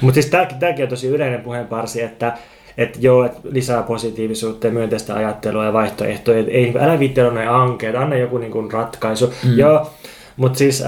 Mut 0.00 0.14
siis 0.14 0.26
tämäkin 0.26 0.82
on 0.82 0.88
tosi 0.88 1.08
yleinen 1.08 1.40
puheenparsi, 1.40 2.02
että 2.02 2.38
että 2.78 2.98
joo, 3.02 3.24
että 3.24 3.38
lisää 3.44 3.82
positiivisuutta 3.82 4.66
ja 4.66 4.72
myönteistä 4.72 5.14
ajattelua 5.14 5.64
ja 5.64 5.72
vaihtoehtoja. 5.72 6.38
Et 6.38 6.48
ei, 6.48 6.62
niinku, 6.62 6.78
älä 6.78 6.98
viitti 6.98 7.20
olla 7.20 7.32
näin 7.32 7.48
ankeet, 7.48 7.96
anna 7.96 8.16
joku 8.16 8.38
niin 8.38 8.52
kuin 8.52 8.72
ratkaisu. 8.72 9.34
Mm. 9.44 9.58
Joo, 9.58 9.90
mutta 10.36 10.58
siis 10.58 10.84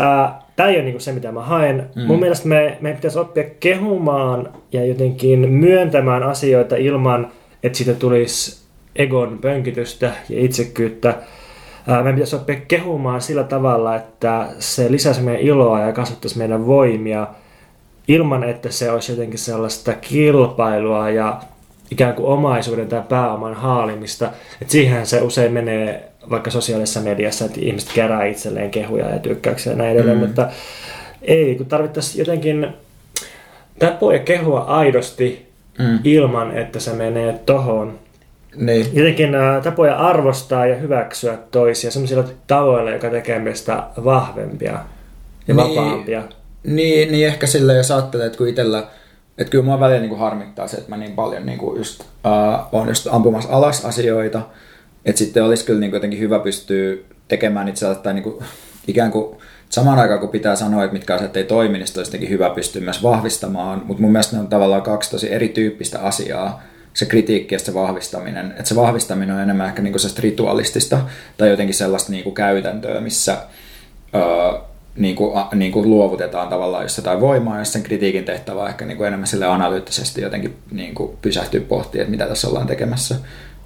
tämä 0.57 0.69
ei 0.69 0.75
ole 0.75 0.83
niin 0.83 0.93
kuin 0.93 1.01
se, 1.01 1.13
mitä 1.13 1.33
mä 1.33 1.43
haen. 1.43 1.91
Mm. 1.97 2.03
Mun 2.03 2.21
mielestä 2.21 2.49
me, 2.49 2.79
me 2.81 2.93
pitäisi 2.93 3.19
oppia 3.19 3.45
kehumaan 3.61 4.49
ja 4.73 4.85
jotenkin 4.85 5.49
myöntämään 5.51 6.23
asioita 6.23 6.77
ilman, 6.77 7.33
että 7.63 7.79
siitä 7.79 7.95
tulisi 7.95 8.61
egon 8.97 9.39
pönkitystä 9.43 10.13
ja 10.29 10.41
itsekyyttä 10.41 11.15
meidän 11.87 12.15
pitäisi 12.15 12.37
oppia 12.37 12.57
kehumaan 12.69 13.21
sillä 13.21 13.45
tavalla, 13.45 13.97
että 13.97 14.47
se 14.59 14.93
lisäisi 14.93 15.21
meidän 15.21 15.43
iloa 15.43 15.81
ja 15.81 15.93
kasvattaisi 15.93 16.39
meidän 16.39 16.67
voimia 16.67 17.27
ilman, 18.09 18.45
että 18.45 18.71
se 18.73 18.91
olisi 18.91 19.13
jotenkin 19.13 19.39
sellaista 19.39 19.93
kilpailua 19.93 21.11
ja 21.11 21.41
ikään 21.91 22.15
kuin 22.15 22.27
omaisuuden 22.27 22.89
tai 22.89 23.03
pääoman 23.09 23.55
haalimista. 23.55 24.31
Että 24.63 24.73
siihen 24.73 25.07
se 25.07 25.21
usein 25.21 25.53
menee 25.53 26.11
vaikka 26.31 26.51
sosiaalisessa 26.51 27.01
mediassa, 27.01 27.45
että 27.45 27.61
ihmiset 27.61 27.91
kerää 27.95 28.25
itselleen 28.25 28.71
kehuja 28.71 29.11
ja 29.11 29.19
tykkäyksiä 29.19 29.73
ja 29.73 29.79
näin 29.79 29.91
edelleen, 29.91 30.19
mm. 30.19 30.27
mutta 30.27 30.49
ei, 31.23 31.55
kun 31.55 31.67
tarvittaisiin 31.67 32.19
jotenkin 32.19 32.69
tapoja 33.79 34.19
kehua 34.19 34.61
aidosti 34.61 35.51
mm. 35.79 35.99
ilman, 36.05 36.59
että 36.59 36.81
se 36.81 36.93
menee 36.93 37.41
tohon 37.47 37.99
niin. 38.57 38.87
Jotenkin 38.93 39.35
äh, 39.35 39.63
tapoja 39.63 39.97
arvostaa 39.97 40.67
ja 40.67 40.77
hyväksyä 40.77 41.39
toisia 41.51 41.91
sellaisilla 41.91 42.25
tavoilla, 42.47 42.91
joka 42.91 43.11
tekee 43.11 43.39
meistä 43.39 43.83
vahvempia 44.05 44.73
ja 45.49 45.55
niin, 45.55 45.57
vapaampia. 45.57 46.23
Niin, 46.65 47.13
niin 47.13 47.27
ehkä 47.27 47.47
sillä 47.47 47.73
jos 47.73 47.91
ajattelee, 47.91 48.27
että 48.27 48.39
kun 48.39 48.49
itsellä, 48.49 48.87
että 49.39 49.51
kyllä 49.51 49.65
mua 49.65 49.81
välillä 49.81 50.01
niin 50.01 50.09
kuin 50.09 50.21
harmittaa 50.21 50.69
se, 50.69 50.77
että 50.77 50.91
mä 50.91 50.97
niin 50.97 51.13
paljon 51.13 51.47
niin 51.47 51.59
kuin 51.59 51.79
just, 51.79 52.01
äh, 52.27 52.67
on 52.73 52.89
just 52.89 53.09
ampumassa 53.11 53.51
alas 53.53 53.85
asioita, 53.85 54.43
että 55.05 55.19
sitten 55.19 55.45
olisi 55.45 55.65
kyllä 55.65 55.81
niin 55.81 55.91
kuin 55.91 55.97
jotenkin 55.97 56.21
hyvä 56.21 56.39
pystyä 56.39 56.97
tekemään 57.29 57.69
itse 57.69 57.95
tai 57.95 58.15
niin 58.15 58.23
kuin, 58.23 58.45
ikään 58.87 59.11
kuin 59.11 59.37
samaan 59.69 59.99
aikaan 59.99 60.21
kun 60.21 60.29
pitää 60.29 60.57
sanoa, 60.57 60.85
että 60.85 60.93
mitkä 60.93 61.15
asiat 61.15 61.37
ei 61.37 61.45
toimi, 61.45 61.79
niin 61.79 61.87
olisi 61.97 62.29
hyvä 62.29 62.51
pystyä 62.51 62.83
myös 62.83 63.03
vahvistamaan, 63.03 63.83
mutta 63.85 64.03
mun 64.03 64.13
mielestä 64.13 64.37
ne 64.37 64.43
on 64.43 64.49
tavallaan 64.49 64.83
kaksi 64.83 65.11
tosi 65.11 65.33
erityyppistä 65.33 66.01
asiaa, 66.01 66.63
se 66.95 67.07
kritiikki 67.07 67.55
ja 67.55 67.59
se 67.59 67.75
vahvistaminen. 67.75 68.51
Että 68.51 68.65
se 68.65 68.77
vahvistaminen 68.77 69.37
on 69.37 69.43
enemmän 69.43 69.67
ehkä 69.67 69.83
niinku 69.83 69.99
ritualistista 70.19 71.01
tai 71.37 71.51
jotenkin 71.51 71.75
sellaista 71.75 72.13
niinku 72.13 72.31
käytäntöä, 72.31 73.01
missä 73.01 73.37
öö, 74.15 74.61
niinku, 74.97 75.33
a, 75.35 75.49
niinku 75.55 75.83
luovutetaan 75.83 76.49
tavallaan 76.49 76.83
jos 76.83 76.97
jotain 76.97 77.21
voimaa, 77.21 77.59
jos 77.59 77.73
sen 77.73 77.83
kritiikin 77.83 78.25
tehtävä 78.25 78.63
on 78.63 78.69
ehkä 78.69 78.85
niinku 78.85 79.05
enemmän 79.05 79.27
sille 79.27 79.47
analyyttisesti 79.47 80.21
jotenkin 80.21 80.57
niinku 80.71 81.19
pysähtyy 81.23 81.61
pohtimaan, 81.61 82.03
että 82.03 82.11
mitä 82.11 82.27
tässä 82.27 82.49
ollaan 82.49 82.67
tekemässä. 82.67 83.17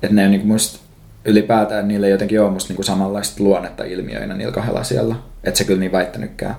Että 0.03 0.15
ne 0.15 0.25
on 0.25 0.31
niinku 0.31 0.47
musta 0.47 0.79
ylipäätään 1.25 1.89
niille 1.89 2.09
jotenkin 2.09 2.41
on 2.41 2.53
musta 2.53 2.69
niinku 2.69 2.83
samanlaista 2.83 3.45
luonnetta 3.45 3.85
ilmiöinä 3.85 4.35
niillä 4.35 4.53
kahdella 4.53 4.85
siellä. 4.85 5.15
Että 5.45 5.59
se 5.59 5.65
kyllä 5.65 5.81
niin 5.81 5.93
väittänytkään. 5.93 6.57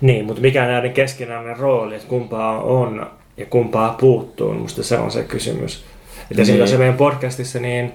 Niin, 0.00 0.24
mutta 0.24 0.42
mikä 0.42 0.66
näiden 0.66 0.92
keskinäinen 0.92 1.56
rooli, 1.56 1.94
että 1.94 2.08
kumpaa 2.08 2.62
on 2.62 3.10
ja 3.36 3.46
kumpaa 3.46 3.96
puuttuu, 4.00 4.54
musta 4.54 4.82
se 4.82 4.98
on 4.98 5.10
se 5.10 5.22
kysymys. 5.22 5.84
Että 6.30 6.42
niin. 6.42 6.68
se 6.68 6.76
meidän 6.76 6.96
podcastissa, 6.96 7.58
niin 7.58 7.92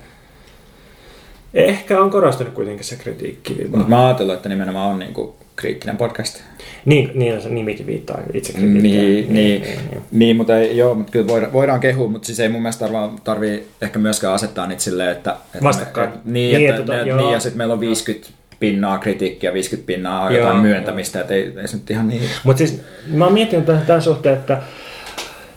ehkä 1.53 2.01
on 2.01 2.09
korostunut 2.09 2.53
kuitenkin 2.53 2.85
se 2.85 2.95
kritiikki. 2.95 3.67
Mutta 3.67 3.87
mä 3.87 4.05
ajattelin, 4.05 4.33
että 4.33 4.49
nimenomaan 4.49 4.91
on 4.91 4.99
niinku 4.99 5.35
kriittinen 5.55 5.97
podcast. 5.97 6.41
Niin, 6.85 7.11
niin 7.13 7.41
se 7.41 7.49
nimikin 7.49 7.87
viittaa 7.87 8.19
itse 8.33 8.53
niin, 8.53 8.73
niin, 8.73 8.83
niin, 8.83 9.33
niin, 9.33 9.61
niin, 9.61 10.01
niin, 10.11 10.35
mutta 10.35 10.57
ei, 10.57 10.77
joo, 10.77 10.95
mutta 10.95 11.11
kyllä 11.11 11.27
voidaan, 11.27 11.53
voidaan 11.53 11.79
kehua, 11.79 12.07
mutta 12.07 12.25
siis 12.25 12.39
ei 12.39 12.49
mun 12.49 12.61
mielestä 12.61 12.85
tarvii, 12.85 13.17
tarvii 13.23 13.67
ehkä 13.81 13.99
myöskään 13.99 14.33
asettaa 14.33 14.67
niitä 14.67 14.81
silleen, 14.83 15.11
että... 15.11 15.31
että 15.53 15.63
Vastakkain. 15.63 16.09
Me, 16.09 16.15
niin, 16.25 16.57
niin, 16.57 16.69
että, 16.69 16.81
että, 16.81 17.01
että, 17.01 17.15
niin, 17.15 17.31
ja 17.31 17.39
sitten 17.39 17.57
meillä 17.57 17.73
on 17.73 17.79
50 17.79 18.29
pinnaa 18.59 18.97
kritiikkiä, 18.97 19.53
50 19.53 19.87
pinnaa 19.87 20.31
jotain 20.31 20.53
joo, 20.53 20.63
myöntämistä, 20.63 21.21
että 21.21 21.33
ei, 21.33 21.53
ei 21.61 21.67
se 21.67 21.77
nyt 21.77 21.91
ihan 21.91 22.07
niin... 22.07 22.21
Mutta 22.43 22.57
siis 22.57 22.81
mä 23.07 23.23
oon 23.23 23.33
miettinyt 23.33 23.65
tämän 23.87 24.01
suhteen, 24.01 24.35
että 24.35 24.61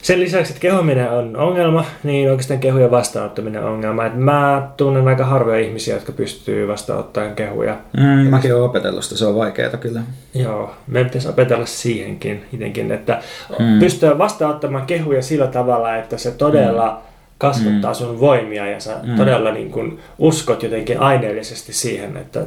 sen 0.06 0.20
lisäksi, 0.20 0.52
että 0.52 0.60
kehuminen 0.60 1.10
on 1.10 1.36
ongelma, 1.36 1.84
niin 2.02 2.30
oikeastaan 2.30 2.60
kehujen 2.60 2.90
vastaanottaminen 2.90 3.64
on 3.64 3.72
ongelma. 3.72 4.06
Et 4.06 4.14
mä 4.14 4.68
tunnen 4.76 5.08
aika 5.08 5.24
harvoja 5.24 5.58
ihmisiä, 5.58 5.94
jotka 5.94 6.12
pystyy 6.12 6.68
vastaanottamaan 6.68 7.34
kehuja. 7.34 7.76
Mm, 7.96 8.30
mäkin 8.30 8.54
olen 8.54 8.64
opetellut 8.64 9.04
sitä, 9.04 9.16
se 9.16 9.26
on 9.26 9.36
vaikeaa 9.36 9.76
kyllä. 9.76 10.00
Joo, 10.34 10.74
me 10.86 11.04
pitäisi 11.04 11.28
opetella 11.28 11.66
siihenkin 11.66 12.44
itsekin, 12.52 12.92
että 12.92 13.22
mm. 13.58 13.78
pystyy 13.78 14.18
vastaanottamaan 14.18 14.86
kehuja 14.86 15.22
sillä 15.22 15.46
tavalla, 15.46 15.96
että 15.96 16.18
se 16.18 16.30
todella 16.30 16.90
mm. 16.90 16.96
kasvattaa 17.38 17.92
mm. 17.92 17.96
sun 17.96 18.20
voimia 18.20 18.66
ja 18.66 18.80
sä 18.80 18.96
mm. 19.02 19.16
todella 19.16 19.50
niin 19.50 19.70
kun 19.70 19.98
uskot 20.18 20.62
jotenkin 20.62 21.00
aineellisesti 21.00 21.72
siihen, 21.72 22.16
että 22.16 22.40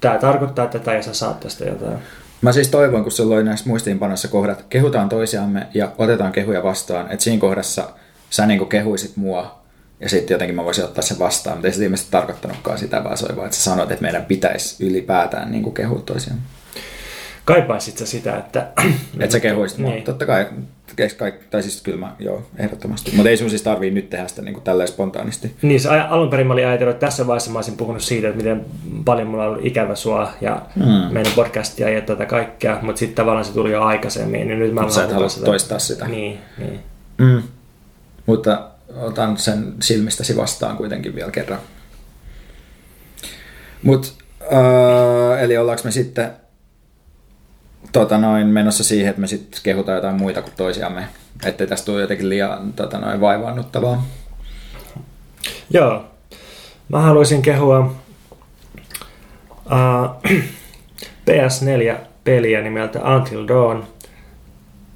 tämä 0.00 0.18
tarkoittaa 0.18 0.66
tätä 0.66 0.94
ja 0.94 1.02
sä 1.02 1.14
saat 1.14 1.40
tästä 1.40 1.64
jotain. 1.64 1.98
Mä 2.40 2.52
siis 2.52 2.68
toivon, 2.68 3.02
kun 3.02 3.12
sulla 3.12 3.34
oli 3.34 3.44
näissä 3.44 3.68
muistiinpanossa 3.68 4.28
kohdat, 4.28 4.64
kehutaan 4.68 5.08
toisiamme 5.08 5.66
ja 5.74 5.92
otetaan 5.98 6.32
kehuja 6.32 6.62
vastaan, 6.62 7.10
että 7.10 7.24
siinä 7.24 7.40
kohdassa 7.40 7.90
sä 8.30 8.46
niin 8.46 8.68
kehuisit 8.68 9.16
mua 9.16 9.60
ja 10.00 10.08
sitten 10.08 10.34
jotenkin 10.34 10.56
mä 10.56 10.64
voisin 10.64 10.84
ottaa 10.84 11.02
sen 11.02 11.18
vastaan, 11.18 11.56
mutta 11.56 11.68
ei 11.68 11.74
se 11.74 11.84
ilmeisesti 11.84 12.10
tarkoittanutkaan 12.10 12.78
sitä, 12.78 13.04
vaan 13.04 13.18
se 13.18 13.26
oli 13.26 13.36
vaan, 13.36 13.46
että 13.46 13.56
sä 13.56 13.64
sanoit, 13.64 13.90
että 13.90 14.02
meidän 14.02 14.24
pitäisi 14.24 14.86
ylipäätään 14.86 15.50
niin 15.50 15.74
kehua 15.74 16.02
toisiamme. 16.06 16.42
Kaipaisit 17.44 17.98
sä 17.98 18.06
sitä, 18.06 18.36
että... 18.36 18.66
että 19.20 19.32
sä 19.32 19.40
kehuisit 19.40 19.78
mua. 19.78 19.90
Niin. 19.90 20.04
Totta 20.04 20.26
kai, 20.26 20.46
tai 21.50 21.62
siis 21.62 21.82
kyllä 21.82 21.98
mä, 21.98 22.16
joo, 22.18 22.42
ehdottomasti. 22.56 23.10
Mutta 23.14 23.30
ei 23.30 23.36
sun 23.36 23.50
siis 23.50 23.62
tarvii 23.62 23.90
nyt 23.90 24.10
tehdä 24.10 24.28
sitä 24.28 24.42
niin 24.42 24.54
kuin 24.54 24.64
tälleen 24.64 24.88
spontaanisti. 24.88 25.54
Niin, 25.62 25.80
se 25.80 25.88
alun 25.88 26.30
perin 26.30 26.46
mä 26.46 26.52
olin 26.52 26.66
ajatellut, 26.66 26.94
että 26.94 27.06
tässä 27.06 27.26
vaiheessa 27.26 27.50
mä 27.50 27.58
olisin 27.58 27.76
puhunut 27.76 28.02
siitä, 28.02 28.28
että 28.28 28.36
miten 28.36 28.64
paljon 29.04 29.28
mulla 29.28 29.44
on 29.44 29.50
ollut 29.50 29.66
ikävä 29.66 29.94
sua 29.94 30.32
ja 30.40 30.62
mm. 30.76 31.12
meidän 31.12 31.32
podcastia 31.32 31.90
ja 31.90 32.00
tätä 32.00 32.26
kaikkea, 32.26 32.78
mutta 32.82 32.98
sitten 32.98 33.16
tavallaan 33.16 33.44
se 33.44 33.52
tuli 33.52 33.72
jo 33.72 33.82
aikaisemmin, 33.82 34.48
niin 34.48 34.58
nyt 34.58 34.74
mä 34.74 34.90
Sä 34.90 35.04
et 35.04 35.12
halua 35.12 35.28
sitä. 35.28 35.46
toistaa 35.46 35.78
sitä. 35.78 36.08
Niin, 36.08 36.38
niin. 36.58 36.80
Mm. 37.18 37.42
Mutta 38.26 38.70
otan 38.96 39.38
sen 39.38 39.74
silmistäsi 39.80 40.36
vastaan 40.36 40.76
kuitenkin 40.76 41.14
vielä 41.14 41.30
kerran. 41.30 41.60
Mut, 43.82 44.14
äh, 44.42 45.42
eli 45.42 45.58
ollaanko 45.58 45.82
me 45.84 45.90
sitten 45.90 46.30
tota 47.92 48.18
noin, 48.18 48.46
menossa 48.46 48.84
siihen, 48.84 49.10
että 49.10 49.20
me 49.20 49.26
sitten 49.26 49.60
kehutaan 49.62 49.96
jotain 49.96 50.16
muita 50.16 50.42
kuin 50.42 50.54
toisiamme, 50.56 51.04
ettei 51.44 51.66
tästä 51.66 51.86
tule 51.86 52.00
jotenkin 52.00 52.28
liian 52.28 52.72
tota 52.72 52.98
noin, 52.98 53.20
vaivaannuttavaa. 53.20 54.06
Joo. 55.70 56.04
Mä 56.88 57.00
haluaisin 57.00 57.42
kehua 57.42 57.78
uh, 59.66 60.30
PS4-peliä 61.30 62.60
nimeltä 62.60 63.00
Until 63.16 63.48
Dawn. 63.48 63.84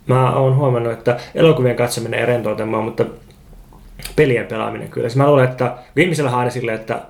Mä 0.07 0.33
oon 0.33 0.57
huomannut, 0.57 0.93
että 0.93 1.21
elokuvien 1.35 1.77
katsominen 1.77 2.21
ei 2.21 2.27
rentouta 2.27 2.67
mutta 2.67 3.05
pelien 4.17 4.47
pelaaminen 4.47 4.89
kyllä. 4.89 5.09
Siis 5.09 5.17
mä 5.17 5.27
luulen, 5.27 5.49
että 5.49 5.77
ihmisellä 5.97 6.31
on 6.31 6.51
silleen, 6.51 6.81
että 6.81 7.03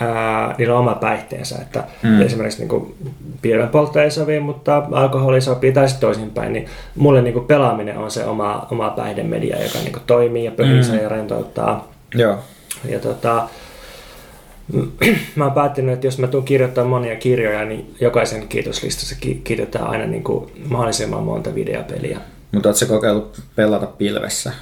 ää, 0.00 0.54
niillä 0.58 0.74
on 0.74 0.80
oma 0.80 0.94
päihteensä, 0.94 1.56
että 1.62 1.84
mm. 2.02 2.20
esimerkiksi 2.20 2.66
niin 2.66 2.94
pienen 3.42 3.68
poltto 3.68 4.00
ei 4.00 4.10
sovi, 4.10 4.40
mutta 4.40 4.86
alkoholi 4.92 5.40
sopii 5.40 5.72
tai 5.72 5.88
sitten 5.88 6.08
toisinpäin, 6.08 6.52
niin 6.52 6.66
mulle 6.96 7.22
niin 7.22 7.34
kuin 7.34 7.46
pelaaminen 7.46 7.98
on 7.98 8.10
se 8.10 8.24
oma, 8.24 8.66
oma 8.70 8.90
päihdemedia, 8.90 9.62
joka 9.62 9.78
niin 9.78 9.92
kuin 9.92 10.02
toimii 10.06 10.44
ja 10.44 10.50
pöhisee 10.50 10.96
mm. 10.96 11.02
ja 11.02 11.08
rentouttaa. 11.08 11.92
Joo. 12.14 12.38
Ja 12.88 12.98
tota, 12.98 13.48
mä 15.36 15.44
oon 15.44 15.52
päättänyt, 15.52 15.94
että 15.94 16.06
jos 16.06 16.18
mä 16.18 16.26
tuun 16.26 16.44
kirjoittaa 16.44 16.84
monia 16.84 17.16
kirjoja, 17.16 17.64
niin 17.64 17.94
jokaisen 18.00 18.48
kiitoslistassa 18.48 19.16
kiitetään 19.44 19.86
aina 19.86 20.06
niin 20.06 20.24
kuin 20.24 20.50
mahdollisimman 20.68 21.22
monta 21.22 21.54
videopeliä. 21.54 22.20
Mutta 22.52 22.68
ootko 22.68 22.86
kokeillut 22.88 23.42
pelata 23.56 23.86
pilvessä? 23.86 24.52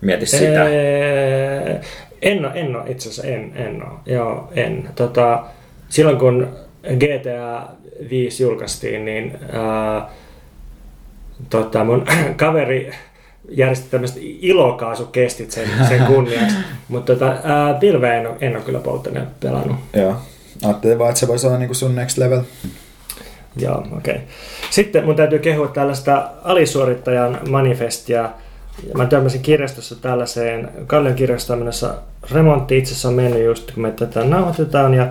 Mieti 0.00 0.26
sitä. 0.26 0.68
Ee, 0.68 1.80
en 2.22 2.44
ole, 2.44 2.52
en 2.54 2.76
ole 2.76 2.90
itse 2.90 3.08
asiassa, 3.08 3.32
en, 3.32 3.52
en 3.56 3.82
ole. 3.82 3.98
Joo, 4.06 4.48
en. 4.54 4.88
Tota, 4.94 5.44
silloin 5.88 6.18
kun 6.18 6.48
GTA 6.82 7.68
5 8.10 8.42
julkaistiin, 8.42 9.04
niin 9.04 9.38
ää, 9.52 10.10
tota, 11.50 11.84
mun 11.84 12.04
kaveri 12.36 12.90
järjesti 13.48 13.90
tämmöiset 13.90 14.18
ilokaasukestit 14.22 15.50
sen, 15.50 15.68
sen 15.88 16.04
kunniaksi. 16.04 16.56
Mutta 16.88 17.12
tota, 17.12 17.36
pilveä 17.80 18.14
en 18.14 18.26
ole, 18.26 18.36
en 18.40 18.56
ole 18.56 18.64
kyllä 18.64 18.78
polttanut 18.78 19.40
pelannut. 19.40 19.76
Joo. 19.92 20.16
Ajattelin 20.64 20.98
vaan, 20.98 21.10
että 21.10 21.20
se 21.20 21.28
voisi 21.28 21.46
olla 21.46 21.58
niinku 21.58 21.74
sun 21.74 21.94
next 21.94 22.18
level. 22.18 22.40
Joo, 23.56 23.78
okei. 23.78 24.14
Okay. 24.14 24.26
Sitten 24.70 25.04
mun 25.04 25.16
täytyy 25.16 25.38
kehua 25.38 25.68
tällaista 25.68 26.30
alisuorittajan 26.44 27.40
manifestia, 27.50 28.30
Mä 28.94 29.06
törmäsin 29.06 29.42
kirjastossa 29.42 29.96
tällaiseen, 29.96 30.70
Kallion 30.86 31.14
kirjastossa 31.14 31.94
remontti 32.32 32.78
itse 32.78 32.92
asiassa 32.92 33.08
on 33.08 33.14
mennyt 33.14 33.44
just 33.44 33.72
kun 33.72 33.82
me 33.82 33.90
tätä 33.90 34.24
nauhoitetaan 34.24 34.94
ja 34.94 35.06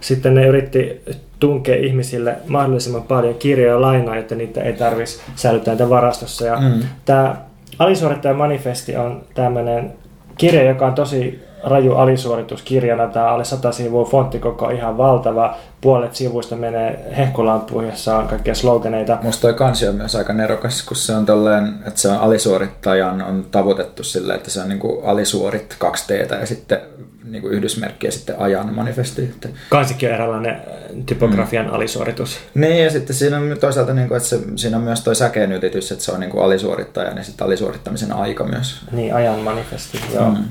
sitten 0.00 0.34
ne 0.34 0.46
yritti 0.46 1.02
tunkea 1.40 1.76
ihmisille 1.76 2.36
mahdollisimman 2.48 3.02
paljon 3.02 3.34
kirjoja 3.34 3.80
lainaa, 3.80 4.16
että 4.16 4.34
niitä 4.34 4.62
ei 4.62 4.72
tarvitsisi 4.72 5.22
säilyttää 5.36 5.74
niitä 5.74 5.88
varastossa. 5.88 6.46
Ja 6.46 6.60
mm. 6.60 6.82
Tämä 7.04 7.36
alisuorittajan 7.78 8.36
manifesti 8.36 8.96
on 8.96 9.22
tämmöinen 9.34 9.92
kirja, 10.38 10.62
joka 10.62 10.86
on 10.86 10.94
tosi 10.94 11.42
raju 11.64 11.94
alisuoritus 11.94 12.62
kirjana. 12.62 13.06
Tämä 13.06 13.28
alle 13.28 13.44
100 13.44 13.72
sivua 13.72 14.04
fonttikoko 14.04 14.66
on 14.66 14.72
ihan 14.72 14.98
valtava. 14.98 15.56
Puolet 15.80 16.14
sivuista 16.14 16.56
menee 16.56 17.12
hehkulampuun, 17.16 17.86
jossa 17.86 18.16
on 18.16 18.28
kaikkia 18.28 18.54
sloganeita. 18.54 19.18
Musta 19.22 19.42
toi 19.42 19.54
kansi 19.54 19.88
on 19.88 19.94
myös 19.94 20.16
aika 20.16 20.32
nerokas, 20.32 20.82
kun 20.82 20.96
se 20.96 21.14
on 21.14 21.26
tolleen, 21.26 21.74
että 21.86 22.00
se 22.00 22.08
on 22.08 22.16
alisuorittajan 22.16 23.22
on 23.22 23.46
tavoitettu 23.50 24.04
silleen, 24.04 24.36
että 24.36 24.50
se 24.50 24.60
on 24.60 24.68
niinku 24.68 25.02
alisuorit 25.04 25.76
2 25.78 26.06
t 26.06 26.10
ja 26.40 26.46
sitten 26.46 26.80
niinku 27.24 27.48
yhdysmerkki 27.48 28.06
ja 28.06 28.12
sitten 28.12 28.38
ajan 28.38 28.74
manifesti. 28.74 29.34
Kansikin 29.68 30.08
on 30.08 30.14
eräänlainen 30.14 30.54
äh, 30.54 30.60
typografian 31.06 31.66
mm. 31.66 31.74
alisuoritus. 31.74 32.38
Niin 32.54 32.84
ja 32.84 32.90
sitten 32.90 33.16
siinä 33.16 33.36
on 33.36 33.56
toisaalta, 33.60 33.94
niinku, 33.94 34.14
että 34.14 34.28
se, 34.28 34.38
siinä 34.56 34.76
on 34.76 34.82
myös 34.82 35.00
toi 35.00 35.16
säkeen 35.16 35.52
yritys, 35.52 35.92
että 35.92 36.04
se 36.04 36.12
on 36.12 36.20
niinku 36.20 36.40
alisuorittajan 36.40 37.16
ja 37.16 37.24
sitten 37.24 37.46
alisuorittamisen 37.46 38.12
aika 38.12 38.44
myös. 38.44 38.80
Niin, 38.92 39.14
ajan 39.14 39.38
manifesti, 39.38 40.00
joo. 40.14 40.30
Mm. 40.30 40.44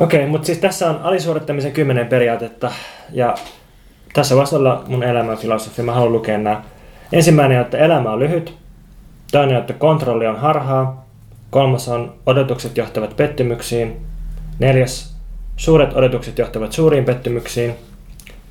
Okei, 0.00 0.26
mutta 0.26 0.46
siis 0.46 0.58
tässä 0.58 0.90
on 0.90 1.00
alisuorittamisen 1.02 1.72
kymmenen 1.72 2.06
periaatetta 2.06 2.72
ja 3.12 3.34
tässä 4.12 4.36
voisi 4.36 4.56
olla 4.56 4.84
mun 4.86 5.02
elämän 5.02 5.38
filosofia. 5.38 5.84
Mä 5.84 5.92
haluan 5.92 6.12
lukea 6.12 6.38
nämä. 6.38 6.62
Ensimmäinen 7.12 7.58
on, 7.58 7.64
että 7.64 7.78
elämä 7.78 8.12
on 8.12 8.18
lyhyt. 8.18 8.54
Toinen 9.32 9.56
on, 9.56 9.60
että 9.60 9.72
kontrolli 9.72 10.26
on 10.26 10.38
harhaa. 10.38 11.06
Kolmas 11.50 11.88
on, 11.88 12.14
odotukset 12.26 12.76
johtavat 12.76 13.16
pettymyksiin. 13.16 13.96
Neljäs, 14.58 15.16
suuret 15.56 15.96
odotukset 15.96 16.38
johtavat 16.38 16.72
suuriin 16.72 17.04
pettymyksiin. 17.04 17.74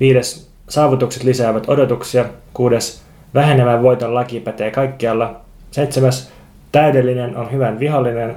Viides, 0.00 0.50
saavutukset 0.68 1.24
lisäävät 1.24 1.68
odotuksia. 1.68 2.24
Kuudes, 2.54 3.02
vähenevän 3.34 3.82
voiton 3.82 4.14
laki 4.14 4.40
pätee 4.40 4.70
kaikkialla. 4.70 5.40
Seitsemäs, 5.70 6.32
täydellinen 6.72 7.36
on 7.36 7.52
hyvän 7.52 7.80
vihollinen. 7.80 8.36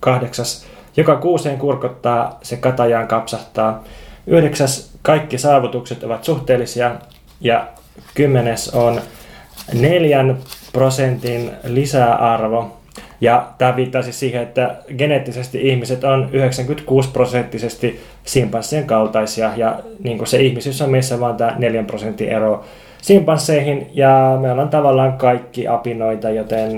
Kahdeksas, 0.00 0.66
joka 0.96 1.16
kuuseen 1.16 1.58
kurkottaa, 1.58 2.38
se 2.42 2.56
katajaan 2.56 3.08
kapsahtaa. 3.08 3.84
Yhdeksäs, 4.26 4.90
kaikki 5.02 5.38
saavutukset 5.38 6.04
ovat 6.04 6.24
suhteellisia. 6.24 6.94
Ja 7.40 7.66
kymmenes 8.14 8.68
on 8.68 9.00
neljän 9.74 10.38
prosentin 10.72 11.50
lisäarvo. 11.64 12.76
Ja 13.20 13.48
tämä 13.58 13.76
viittaa 13.76 14.02
siis 14.02 14.20
siihen, 14.20 14.42
että 14.42 14.76
geneettisesti 14.98 15.68
ihmiset 15.68 16.04
on 16.04 16.28
96 16.32 17.10
prosenttisesti 17.10 18.00
simpanssien 18.24 18.86
kaltaisia. 18.86 19.50
Ja 19.56 19.80
niin 20.02 20.18
kuin 20.18 20.28
se 20.28 20.40
ihmisyys 20.42 20.82
on 20.82 20.90
meissä 20.90 21.20
vaan 21.20 21.36
tämä 21.36 21.54
4 21.58 21.82
prosentin 21.82 22.28
ero 22.28 22.64
simpansseihin 23.02 23.90
ja 23.94 24.38
me 24.40 24.52
ollaan 24.52 24.68
tavallaan 24.68 25.12
kaikki 25.12 25.68
apinoita, 25.68 26.30
joten 26.30 26.72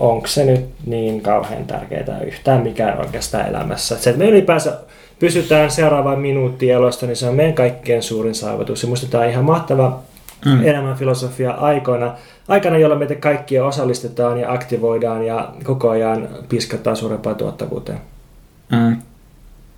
onko 0.00 0.26
se 0.26 0.44
nyt 0.44 0.66
niin 0.86 1.20
kauhean 1.20 1.64
tärkeää 1.64 2.20
yhtään 2.26 2.62
mikään 2.62 2.98
oikeastaan 2.98 3.48
elämässä. 3.48 3.96
Se, 3.98 4.10
että 4.10 4.24
me 4.24 4.30
ylipäänsä 4.30 4.78
pysytään 5.18 5.70
seuraavaan 5.70 6.18
minuuttiin 6.18 6.72
elosta, 6.72 7.06
niin 7.06 7.16
se 7.16 7.28
on 7.28 7.34
meidän 7.34 7.54
kaikkein 7.54 8.02
suurin 8.02 8.34
saavutus. 8.34 8.82
Ja 8.82 8.88
musta 8.88 9.06
tämä 9.10 9.24
on 9.24 9.30
ihan 9.30 9.44
mahtava 9.44 10.00
mm. 10.44 10.64
elämänfilosofia 10.64 11.50
aikoina, 11.50 12.14
aikana, 12.48 12.78
jolloin 12.78 12.98
meitä 12.98 13.14
kaikkia 13.14 13.66
osallistetaan 13.66 14.40
ja 14.40 14.52
aktivoidaan 14.52 15.26
ja 15.26 15.52
koko 15.64 15.90
ajan 15.90 16.28
piskataan 16.48 16.96
suurempaan 16.96 17.36
tuottavuuteen. 17.36 17.98
Mm. 18.72 18.96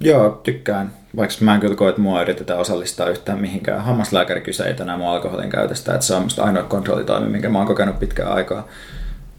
Joo, 0.01 0.41
tykkään. 0.43 0.93
Vaikka 1.17 1.37
mä 1.41 1.55
en 1.55 1.61
kyllä 1.61 1.75
koe, 1.75 1.89
että 1.89 2.01
mua 2.01 2.23
yritetään 2.23 2.59
osallistaa 2.59 3.09
yhtään 3.09 3.41
mihinkään. 3.41 3.85
Hammaslääkäri 3.85 4.41
kysyi 4.41 4.75
tänään 4.75 4.99
mun 4.99 5.09
alkoholin 5.09 5.51
käytöstä, 5.51 5.95
että 5.95 6.07
se 6.07 6.15
on 6.15 6.23
musta 6.23 6.43
ainoa 6.43 6.63
kontrollitoimi, 6.63 7.29
minkä 7.29 7.49
mä 7.49 7.59
oon 7.59 7.67
kokenut 7.67 7.99
pitkään 7.99 8.33
aikaa. 8.33 8.69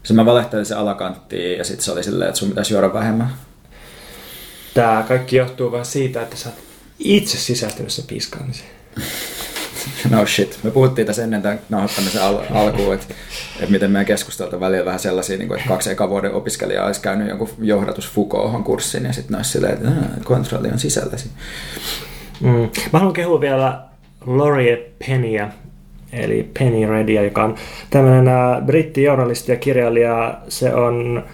Se 0.02 0.14
mä 0.14 0.26
valehtelin 0.26 0.66
se 0.66 0.74
alakanttiin 0.74 1.58
ja 1.58 1.64
sitten 1.64 1.84
se 1.84 1.92
oli 1.92 2.02
silleen, 2.02 2.28
että 2.28 2.38
sun 2.38 2.48
pitäisi 2.48 2.74
juoda 2.74 2.92
vähemmän. 2.92 3.32
Tää 4.74 5.02
kaikki 5.02 5.36
johtuu 5.36 5.72
vaan 5.72 5.84
siitä, 5.84 6.22
että 6.22 6.36
sä 6.36 6.48
oot 6.48 6.58
itse 6.98 7.38
sisäistynyt 7.38 7.92
sen 7.92 8.04
piskaamiseen. 8.06 8.70
No 10.10 10.26
shit. 10.26 10.58
Me 10.62 10.70
puhuttiin 10.70 11.06
tässä 11.06 11.24
ennen 11.24 11.42
tämän 11.42 11.60
nauhoittamisen 11.68 12.22
al- 12.22 12.38
alkuun, 12.50 12.94
että, 12.94 13.14
että 13.60 13.70
miten 13.70 13.90
meidän 13.90 14.06
keskustelut 14.06 14.54
on 14.54 14.60
välillä 14.60 14.84
vähän 14.84 15.00
sellaisia, 15.00 15.38
niin 15.38 15.48
kuin, 15.48 15.58
että 15.58 15.68
kaksi 15.68 15.90
eka 15.90 16.08
vuoden 16.08 16.32
opiskelijaa 16.32 16.86
olisi 16.86 17.00
käynyt 17.00 17.28
jonkun 17.28 17.48
johdatus 17.58 18.12
Foucault'on 18.12 18.62
kurssin 18.62 19.04
ja 19.04 19.12
sitten 19.12 19.36
olisi 19.36 19.50
silleen, 19.50 19.72
että 19.72 19.90
kontrolli 20.24 20.68
on 20.68 20.78
sisälläsi. 20.78 21.30
Mm. 22.40 22.70
Mä 22.92 22.98
haluan 22.98 23.12
kehua 23.12 23.40
vielä 23.40 23.80
Laurie 24.26 24.90
Pennyä, 25.06 25.48
eli 26.12 26.50
Penny 26.58 26.86
Redia, 26.86 27.22
joka 27.22 27.44
on 27.44 27.54
tämmöinen 27.90 28.26
brittijournalisti 28.66 29.52
ja 29.52 29.56
kirjailija. 29.56 30.38
Se 30.48 30.74
on, 30.74 31.24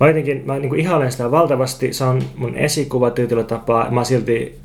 mä 0.00 0.08
jotenkin, 0.08 0.42
mä 0.46 0.58
niin 0.58 0.80
ihailen 0.80 1.12
sitä 1.12 1.30
valtavasti, 1.30 1.92
se 1.92 2.04
on 2.04 2.22
mun 2.36 2.56
esikuva 2.56 3.10
tietyllä 3.10 3.44
tapaa, 3.44 3.90
mä 3.90 4.04
silti 4.04 4.58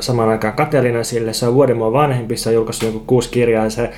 samaan 0.00 0.28
aikaan 0.28 0.54
kateellinen 0.54 1.04
sille, 1.04 1.32
se 1.32 1.46
on 1.46 1.54
vuoden 1.54 1.76
mua 1.76 1.92
vanhempi, 1.92 2.36
se 2.36 2.48
on 2.48 2.54
julkaissut 2.54 2.92
joku 2.92 3.04
kuusi 3.06 3.30
kirjaa 3.30 3.64
ja 3.64 3.70
se 3.70 3.90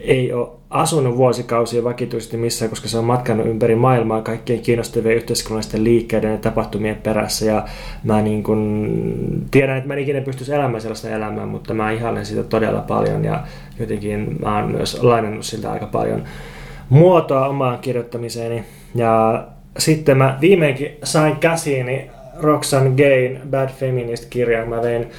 ei 0.00 0.32
ole 0.32 0.48
asunut 0.70 1.16
vuosikausia 1.16 1.84
vakituisesti 1.84 2.36
missään, 2.36 2.68
koska 2.68 2.88
se 2.88 2.98
on 2.98 3.04
matkannut 3.04 3.46
ympäri 3.46 3.74
maailmaa 3.74 4.22
kaikkien 4.22 4.60
kiinnostavien 4.60 5.16
yhteiskunnallisten 5.16 5.84
liikkeiden 5.84 6.32
ja 6.32 6.38
tapahtumien 6.38 6.96
perässä. 6.96 7.44
Ja 7.44 7.64
mä 8.04 8.22
niin 8.22 8.42
kun 8.42 9.46
tiedän, 9.50 9.76
että 9.76 9.88
mä 9.88 9.94
en 9.94 10.00
ikinä 10.00 10.20
pystyisi 10.20 10.54
elämään 10.54 10.80
sellaista 10.80 11.08
elämää, 11.08 11.46
mutta 11.46 11.74
mä 11.74 11.90
ihailen 11.90 12.26
sitä 12.26 12.42
todella 12.42 12.80
paljon 12.80 13.24
ja 13.24 13.42
jotenkin 13.80 14.36
mä 14.40 14.56
oon 14.56 14.70
myös 14.70 15.02
lainannut 15.02 15.44
siltä 15.44 15.72
aika 15.72 15.86
paljon 15.86 16.24
muotoa 16.88 17.48
omaan 17.48 17.78
kirjoittamiseeni. 17.78 18.64
Ja 18.94 19.44
sitten 19.78 20.18
mä 20.18 20.38
viimeinkin 20.40 20.96
sain 21.04 21.36
käsiini 21.36 22.10
Roxanne 22.40 22.90
Gain 22.90 23.40
Bad 23.50 23.68
Feminist-kirjan. 23.68 24.68
Mä 24.68 24.82
vein 24.82 25.10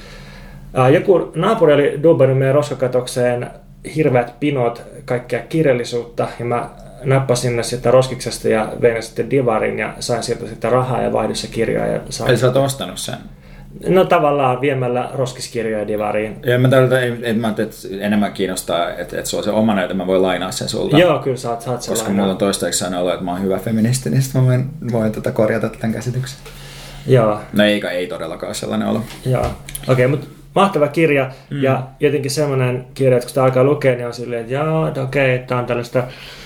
joku 0.92 1.32
naapuri 1.34 1.72
oli 1.72 2.00
dubbannut 2.02 2.38
meidän 2.38 2.54
roskakatokseen 2.54 3.50
hirveät 3.96 4.40
pinot 4.40 4.82
kaikkea 5.04 5.40
kirjallisuutta 5.48 6.28
ja 6.38 6.44
mä 6.44 6.70
nappasin 7.04 7.56
ne 7.56 7.62
sitä 7.62 7.90
roskiksesta 7.90 8.48
ja 8.48 8.72
vein 8.80 9.02
sitten 9.02 9.30
divarin 9.30 9.78
ja 9.78 9.94
sain 10.00 10.22
sieltä 10.22 10.46
sitten 10.46 10.72
rahaa 10.72 11.02
ja 11.02 11.12
vaihdossa 11.12 11.48
kirjoja. 11.48 11.92
Ja 11.92 12.00
sain... 12.10 12.30
Eli 12.30 12.38
sä 12.38 12.46
oot 12.46 12.56
ostanut 12.56 12.98
sen? 12.98 13.16
No 13.88 14.04
tavallaan 14.04 14.60
viemällä 14.60 15.10
roskiskirjoja 15.14 15.86
divariin. 15.86 16.36
Ja 16.46 16.58
mä 16.58 16.68
täältä, 16.68 17.00
että 17.00 17.40
mä 17.40 17.48
että 17.48 17.76
enemmän 18.00 18.32
kiinnostaa, 18.32 18.90
että, 18.90 19.18
että 19.18 19.30
sulla 19.30 19.40
on 19.40 19.44
se 19.44 19.50
oma 19.50 19.74
näytä, 19.74 19.94
mä 19.94 20.06
voin 20.06 20.22
lainaa 20.22 20.50
sen 20.50 20.68
sulta. 20.68 20.98
Joo, 20.98 21.18
kyllä 21.18 21.36
saat, 21.36 21.62
saat 21.62 21.82
sen 21.82 21.92
Koska 21.92 22.08
lainaa. 22.08 22.22
mulla 22.22 22.32
on 22.32 22.38
toistaiseksi 22.38 22.78
sanonut, 22.78 23.12
että 23.12 23.24
mä 23.24 23.30
oon 23.30 23.42
hyvä 23.42 23.58
feministi, 23.58 24.10
niin 24.10 24.22
sitten 24.22 24.42
mä 24.42 24.48
voin, 24.48 24.70
voin 24.92 25.12
tätä 25.12 25.30
korjata 25.30 25.68
tämän 25.68 25.92
käsityksen. 25.92 26.38
Joo. 27.06 27.40
No 27.52 27.64
eikä 27.64 27.90
ei 27.90 28.06
todellakaan 28.06 28.54
sellainen 28.54 28.88
olo. 28.88 29.00
Joo. 29.26 29.40
Okei, 29.40 29.92
okay, 29.92 30.06
mutta 30.06 30.26
mahtava 30.54 30.88
kirja 30.88 31.30
mm. 31.50 31.62
ja 31.62 31.82
jotenkin 32.00 32.30
semmoinen 32.30 32.84
kirja, 32.94 33.16
että 33.16 33.24
kun 33.24 33.28
sitä 33.28 33.44
alkaa 33.44 33.64
lukea, 33.64 33.94
niin 33.94 34.06
on 34.06 34.14
silleen, 34.14 34.40
että 34.40 34.54
joo, 34.54 34.84
okei, 35.04 35.34
okay, 35.34 35.46
tämä 35.46 35.60
on 35.60 35.66
tällaista 35.66 36.02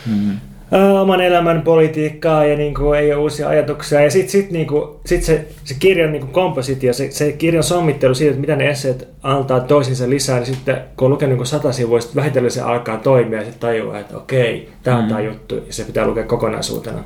mm. 0.07 0.31
ä, 0.73 1.01
oman 1.01 1.21
elämän 1.21 1.63
politiikkaa 1.63 2.45
ja 2.45 2.57
niin 2.57 2.75
kuin, 2.75 2.99
ei 2.99 3.13
ole 3.13 3.23
uusia 3.23 3.49
ajatuksia. 3.49 4.01
Ja 4.01 4.11
sitten 4.11 4.31
sit, 4.31 4.51
niin 4.51 4.67
kuin, 4.67 4.97
sit 5.07 5.23
se, 5.23 5.47
se 5.65 5.75
kirjan 5.79 6.13
niin 6.13 6.21
kuin 6.21 6.33
kompositio, 6.33 6.93
se, 6.93 7.11
se 7.11 7.33
kirjan 7.33 7.65
sommittelu 7.65 8.15
siitä, 8.15 8.31
että 8.31 8.41
mitä 8.41 8.57
ne 8.57 8.71
esseet 8.71 9.09
antaa 9.23 9.61
toisinsa 9.61 10.11
lisää, 10.11 10.37
niin 10.37 10.47
sitten 10.47 10.77
kun 10.97 11.07
on 11.07 11.13
lukenut 11.13 11.39
niin 11.39 11.47
sata 11.47 11.73
sivua, 11.73 12.01
sitten 12.01 12.17
vähitellen 12.17 12.51
se 12.51 12.61
alkaa 12.61 12.97
toimia 12.97 13.39
ja 13.39 13.45
sitten 13.45 13.61
tajuaa, 13.61 13.99
että 13.99 14.17
okei, 14.17 14.69
tämä 14.83 14.97
on 14.97 15.03
mm. 15.05 15.09
tämä 15.09 15.21
juttu 15.21 15.55
ja 15.55 15.73
se 15.73 15.85
pitää 15.85 16.07
lukea 16.07 16.25
kokonaisuutena. 16.25 17.05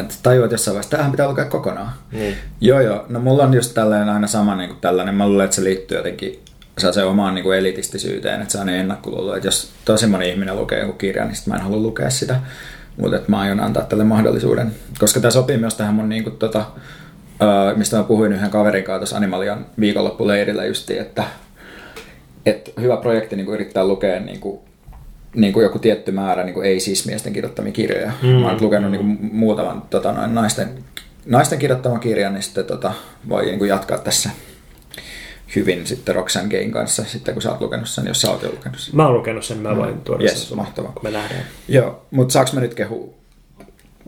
Että 0.00 0.14
tajuat 0.22 0.52
jossain 0.52 0.74
vaiheessa, 0.74 0.96
tähän 0.96 1.10
pitää 1.10 1.28
lukea 1.28 1.44
kokonaan. 1.44 1.92
Niin. 2.12 2.36
Joo, 2.60 2.80
joo. 2.80 3.06
No 3.08 3.20
mulla 3.20 3.42
on 3.42 3.54
just 3.54 3.74
tällainen 3.74 4.08
aina 4.08 4.26
sama 4.26 4.56
niin 4.56 4.68
kuin 4.68 4.80
tällainen. 4.80 5.14
Mä 5.14 5.28
luulen, 5.28 5.44
että 5.44 5.56
se 5.56 5.64
liittyy 5.64 5.96
jotenkin 5.96 6.40
saa 6.78 6.92
se 6.92 7.04
omaan 7.04 7.34
niin 7.34 7.42
kuin 7.42 7.58
elitistisyyteen, 7.58 8.40
että 8.40 8.52
se 8.52 8.58
on 8.58 8.68
ennakkoluulo. 8.68 9.34
Että 9.34 9.48
jos 9.48 9.70
tosi 9.84 10.06
moni 10.06 10.28
ihminen 10.28 10.56
lukee 10.56 10.80
joku 10.80 10.92
kirjan, 10.92 11.28
niin 11.28 11.36
mä 11.46 11.54
en 11.54 11.60
halua 11.60 11.78
lukea 11.78 12.10
sitä. 12.10 12.40
Mutta 12.96 13.16
että 13.16 13.30
mä 13.30 13.40
aion 13.40 13.60
antaa 13.60 13.82
tälle 13.82 14.04
mahdollisuuden. 14.04 14.72
Koska 14.98 15.20
tämä 15.20 15.30
sopii 15.30 15.56
myös 15.56 15.74
tähän 15.74 15.94
mun, 15.94 16.08
niin 16.08 16.24
kuin, 16.24 16.36
tota, 16.36 16.64
mistä 17.76 17.96
mä 17.96 18.02
puhuin 18.02 18.32
yhden 18.32 18.50
kaverin 18.50 18.84
kanssa 18.84 18.98
tuossa 18.98 19.16
Animalian 19.16 19.66
viikonloppuleirillä 19.80 20.64
justiin, 20.64 21.00
että, 21.00 21.24
että 22.46 22.70
hyvä 22.80 22.96
projekti 22.96 23.36
niin 23.36 23.46
kuin 23.46 23.54
yrittää 23.54 23.84
lukea 23.84 24.20
niin 24.20 24.40
kuin 24.40 24.60
niin 25.34 25.52
kuin 25.52 25.64
joku 25.64 25.78
tietty 25.78 26.12
määrä 26.12 26.44
niin 26.44 26.54
kuin 26.54 26.66
ei-sis-miesten 26.66 27.32
kirjoittamia 27.32 27.72
kirjoja. 27.72 28.12
Mm. 28.22 28.28
Mä 28.28 28.48
oon 28.48 28.62
lukenut 28.62 28.90
niin 28.90 29.00
kuin 29.00 29.30
muutaman 29.32 29.82
tota, 29.90 30.12
noin, 30.12 30.34
naisten, 30.34 30.68
naisten 31.26 31.58
kirjoittaman 31.58 32.00
kirjan, 32.00 32.32
niin 32.34 32.42
sitten 32.42 32.64
tota, 32.64 32.92
voi 33.28 33.44
niin 33.44 33.58
kuin 33.58 33.68
jatkaa 33.68 33.98
tässä 33.98 34.30
hyvin 35.56 35.86
sitten 35.86 36.14
Roxanne 36.14 36.50
Gain 36.50 36.72
kanssa, 36.72 37.04
sitten 37.04 37.34
kun 37.34 37.42
sä 37.42 37.50
oot 37.50 37.60
lukenut 37.60 37.88
sen, 37.88 38.06
jos 38.06 38.20
sä 38.20 38.30
oot 38.30 38.42
jo 38.42 38.50
lukenut 38.50 38.78
sen. 38.78 38.96
Mä 38.96 39.06
oon 39.06 39.14
lukenut 39.14 39.44
sen, 39.44 39.58
mä 39.58 39.76
voin 39.76 40.00
tuoda 40.00 40.24
yes, 40.24 40.48
sen 40.48 40.56
mahtavaa. 40.56 40.92
kun 40.92 41.02
me 41.02 41.12
lähdemme. 41.12 41.44
Joo, 41.68 42.06
mutta 42.10 42.32
saaks 42.32 42.52
mä 42.52 42.60
nyt 42.60 42.74
kehua? 42.74 43.14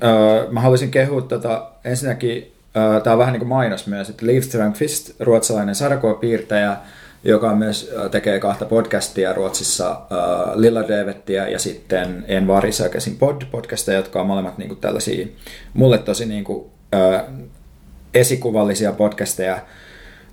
Öö, 0.04 0.50
mä 0.50 0.60
haluaisin 0.60 0.90
kehua 0.90 1.22
tota, 1.22 1.70
ensinnäkin, 1.84 2.52
öö, 2.76 3.00
tää 3.00 3.12
on 3.12 3.18
vähän 3.18 3.32
niin 3.32 3.40
kuin 3.40 3.48
mainos 3.48 3.86
myös, 3.86 4.10
että 4.10 4.26
Liv 4.26 4.42
Strömqvist, 4.42 5.20
ruotsalainen 5.20 5.74
sarjakuvapiirtäjä, 5.74 6.76
joka 7.24 7.54
myös 7.54 7.92
tekee 8.10 8.40
kahta 8.40 8.64
podcastia 8.64 9.32
Ruotsissa, 9.32 9.90
uh, 9.90 10.60
Lilla 10.60 10.88
Devettiä 10.88 11.48
ja 11.48 11.58
sitten 11.58 12.24
En 12.28 12.46
Varisakasin 12.46 13.16
pod 13.16 13.42
podcasteja, 13.50 13.98
jotka 13.98 14.20
on 14.20 14.26
molemmat 14.26 14.58
niin 14.58 14.68
kuin 14.68 14.80
tällaisia, 14.80 15.26
mulle 15.74 15.98
tosi 15.98 16.26
niin 16.26 16.44
kuin, 16.44 16.58
uh, 16.58 17.44
esikuvallisia 18.14 18.92
podcasteja. 18.92 19.58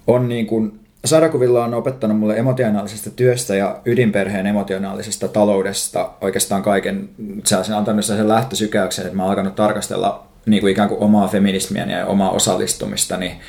On 0.08 0.30
niin 0.30 0.48
kuin, 0.48 0.80
Sarakuvilla 1.06 1.66
on 1.66 1.74
opettanut 1.74 2.20
mulle 2.20 2.38
emotionaalisesta 2.38 3.10
työstä 3.10 3.56
ja 3.56 3.82
ydinperheen 3.86 4.48
emotionaalisesta 4.48 5.28
taloudesta 5.28 6.12
oikeastaan 6.22 6.64
kaiken. 6.64 7.10
Se 7.44 7.58
on 7.58 7.64
antanut 7.74 8.06
sen 8.06 8.28
lähtösykäyksen, 8.28 9.06
että 9.06 9.18
mä 9.18 9.24
oon 9.24 9.30
alkanut 9.30 9.56
tarkastella 9.56 10.28
niin 10.46 10.62
kuin 10.62 10.72
ikään 10.72 10.90
kuin 10.90 11.02
omaa 11.02 11.28
feminismiä 11.28 11.86
ja 11.86 12.06
omaa 12.06 12.32
osallistumistani 12.32 13.40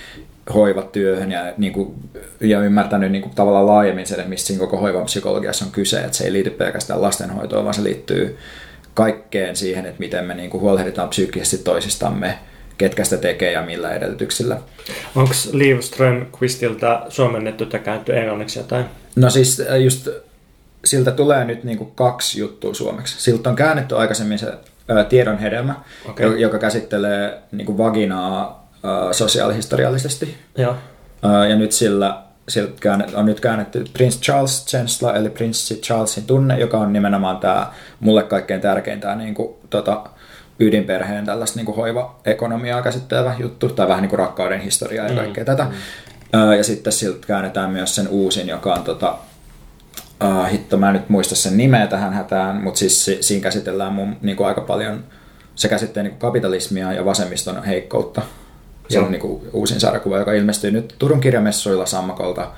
hoivatyöhön 0.55 1.33
ja, 1.33 1.53
niin 1.59 1.73
kuin, 1.73 1.95
ja 2.41 2.61
ymmärtänyt 2.61 3.13
niin 3.13 3.23
kuin, 3.23 3.35
tavallaan 3.35 3.67
laajemmin 3.67 4.07
sen, 4.07 4.29
mistä 4.29 4.47
siinä 4.47 4.61
koko 4.61 4.77
hoivan 4.77 5.05
psykologiassa 5.05 5.65
on 5.65 5.71
kyse, 5.71 6.01
että 6.01 6.17
se 6.17 6.25
ei 6.25 6.33
liity 6.33 6.51
pelkästään 6.51 7.03
lastenhoitoon, 7.03 7.65
vaan 7.65 7.75
se 7.75 7.83
liittyy 7.83 8.39
kaikkeen 8.95 9.57
siihen, 9.57 9.87
että 9.87 10.01
miten 10.01 10.25
me 10.25 10.35
niin 10.35 10.51
kuin, 10.51 10.61
huolehditaan 10.61 11.09
psyykkisesti 11.09 11.59
toisistamme, 11.59 12.39
ketkä 12.79 13.05
sitä 13.05 13.17
tekee 13.17 13.53
ja 13.53 13.63
millä 13.63 13.95
edellytyksillä. 13.95 14.59
Onko 15.17 15.35
Liv 15.53 15.81
Strömqvistilta 15.81 17.07
suomennettu 17.09 17.67
tai 17.67 17.81
kääntty 17.81 18.17
englanniksi 18.17 18.59
jotain? 18.59 18.85
No 19.17 19.31
siis 19.31 19.61
äh, 19.61 19.81
just 19.81 20.09
siltä 20.85 21.11
tulee 21.11 21.45
nyt 21.45 21.65
niin 21.65 21.79
kuin 21.79 21.91
kaksi 21.95 22.41
juttua 22.41 22.75
suomeksi. 22.75 23.23
Siltä 23.23 23.51
on 23.51 23.57
käännetty 23.57 23.97
aikaisemmin 23.97 24.39
se 24.39 24.47
ää, 24.89 25.01
äh, 25.01 25.07
tiedon 25.07 25.39
hedelmä, 25.39 25.75
okay. 26.09 26.39
joka 26.39 26.59
käsittelee 26.59 27.39
niin 27.53 27.67
kuin 27.67 27.79
vaginaa 27.79 28.62
sosiaalihistoriallisesti. 29.13 30.37
Ja, 30.59 30.75
ja 31.49 31.57
nyt 31.57 31.73
sillä, 31.73 32.23
sillä 32.49 32.99
on 33.15 33.27
nyt 33.27 33.41
käännetty 33.41 33.85
Prince 33.93 34.21
Charles 34.21 34.67
Chancellor, 34.67 35.17
eli 35.17 35.31
Prince 35.31 35.75
Charlesin 35.75 36.25
tunne, 36.25 36.59
joka 36.59 36.79
on 36.79 36.93
nimenomaan 36.93 37.37
tämä 37.37 37.73
mulle 38.01 38.23
kaikkein 38.23 38.61
tärkein 38.61 39.01
tämä 39.01 39.15
niin 39.15 39.35
kuin, 39.35 39.55
tota, 39.71 40.05
ydinperheen 40.61 41.27
tällaista 41.27 41.59
niin 41.59 41.67
kuin 41.67 41.77
hoivaekonomiaa 41.77 42.83
käsittelevä 42.83 43.35
juttu, 43.39 43.69
tai 43.69 43.89
vähän 43.89 44.03
niin 44.03 44.11
kuin 44.11 44.19
rakkauden 44.19 44.61
historiaa 44.61 45.07
ja 45.07 45.13
mm. 45.13 45.19
kaikkea 45.19 45.45
mm. 45.45 45.47
tätä. 45.47 45.65
Mm. 45.65 46.53
Ja 46.57 46.65
sitten 46.65 46.93
siltä 46.93 47.27
käännetään 47.27 47.71
myös 47.71 47.95
sen 47.95 48.09
uusin, 48.09 48.49
joka 48.49 48.75
on 48.75 48.85
tota, 48.85 49.19
uh, 50.25 50.51
hitto, 50.51 50.77
mä 50.77 50.89
en 50.89 50.93
nyt 50.93 51.09
muista 51.09 51.35
sen 51.35 51.57
nimeä 51.57 51.87
tähän 51.87 52.13
hätään, 52.13 52.57
mutta 52.57 52.79
siis 52.79 53.11
siinä 53.21 53.43
käsitellään 53.43 53.93
mun 53.93 54.17
niin 54.23 54.37
kuin 54.37 54.47
aika 54.47 54.61
paljon, 54.61 55.05
se 55.55 55.69
käsittelee 55.69 56.03
niin 56.03 56.19
kuin 56.19 56.21
kapitalismia 56.21 56.93
ja 56.93 57.05
vasemmiston 57.05 57.65
heikkoutta 57.65 58.23
se 58.93 58.99
on 58.99 59.11
niin 59.11 59.21
kuin 59.21 59.43
uusin 59.53 59.81
sarjakuva, 59.81 60.19
joka 60.19 60.33
ilmestyy 60.33 60.71
nyt 60.71 60.95
Turun 60.99 61.21
kirjamessuilla 61.21 61.87
Sammakolta 61.87 62.51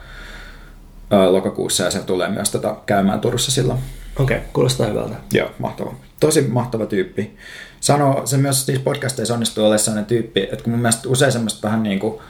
lokakuussa 1.31 1.85
ja 1.85 1.91
se 1.91 1.99
tulee 1.99 2.29
myös 2.29 2.51
tota 2.51 2.77
käymään 2.87 3.21
Turussa 3.21 3.51
silloin. 3.51 3.79
Okei, 4.19 4.37
okay, 4.37 4.49
kuulostaa 4.53 4.87
hyvältä. 4.87 5.15
Joo, 5.33 5.51
mahtava. 5.59 5.95
Tosi 6.21 6.43
mahtava 6.43 6.87
tyyppi. 6.87 7.37
Sano, 7.81 8.23
se 8.25 8.37
myös 8.37 8.67
niissä 8.67 8.85
podcasteissa 8.85 9.35
onnistuu 9.35 9.65
olemaan 9.65 9.79
sellainen 9.79 10.07
tyyppi, 10.07 10.43
että 10.43 10.65
kun 10.65 10.73
mun 10.73 10.81
mielestä 10.81 11.09
usein 11.09 11.33
semmoista 11.33 11.69
vähän 11.69 11.83
niin 11.83 11.99
kuin 11.99 12.21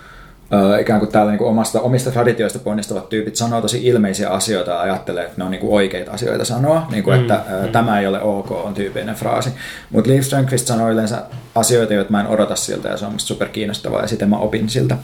Ikään 0.80 1.00
kuin 1.00 1.12
täällä 1.12 1.32
niin 1.32 1.38
kuin 1.38 1.48
omasta, 1.48 1.80
omista 1.80 2.10
traditioista 2.10 2.58
ponnistavat 2.58 3.08
tyypit 3.08 3.36
sanoo 3.36 3.60
tosi 3.60 3.86
ilmeisiä 3.86 4.30
asioita 4.30 4.70
ja 4.70 4.80
ajattelee, 4.80 5.24
että 5.24 5.34
ne 5.36 5.44
on 5.44 5.50
niin 5.50 5.60
kuin 5.60 5.72
oikeita 5.72 6.12
asioita 6.12 6.44
sanoa, 6.44 6.86
niin 6.90 7.04
kuin, 7.04 7.16
mm, 7.16 7.20
että 7.22 7.40
mm. 7.62 7.68
tämä 7.72 8.00
ei 8.00 8.06
ole 8.06 8.22
ok 8.22 8.50
on 8.50 8.74
tyypillinen 8.74 9.14
fraasi. 9.14 9.50
Mutta 9.90 10.10
Liv 10.10 10.20
Strömqvist 10.20 10.66
sanoo 10.66 10.90
yleensä 10.90 11.22
asioita, 11.54 11.94
joita 11.94 12.10
mä 12.10 12.20
en 12.20 12.26
odota 12.26 12.56
siltä 12.56 12.88
ja 12.88 12.96
se 12.96 13.06
on 13.06 13.12
musta 13.12 13.28
super 13.28 13.48
kiinnostavaa 13.48 14.02
ja 14.02 14.08
sitten 14.08 14.28
mä 14.30 14.38
opin 14.38 14.68
siltä. 14.68 14.96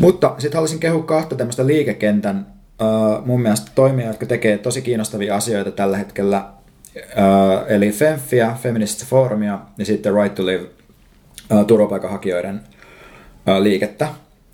Mutta 0.00 0.34
sitten 0.38 0.58
haluaisin 0.58 0.80
kehua 0.80 1.02
kahta 1.02 1.36
tämmöistä 1.36 1.66
liikekentän 1.66 2.46
uh, 2.82 3.26
mun 3.26 3.42
mielestä 3.42 3.70
toimia, 3.74 4.06
jotka 4.06 4.26
tekee 4.26 4.58
tosi 4.58 4.82
kiinnostavia 4.82 5.36
asioita 5.36 5.70
tällä 5.70 5.96
hetkellä. 5.96 6.44
Eli 7.68 7.92
FEMFiä, 7.92 8.56
Feminist 8.62 9.06
Forumia 9.06 9.58
ja 9.78 9.84
sitten 9.84 10.14
Right 10.14 10.34
to 10.34 10.46
Live 10.46 10.64
turvapaikanhakijoiden 11.66 12.60
liikettä 13.60 14.08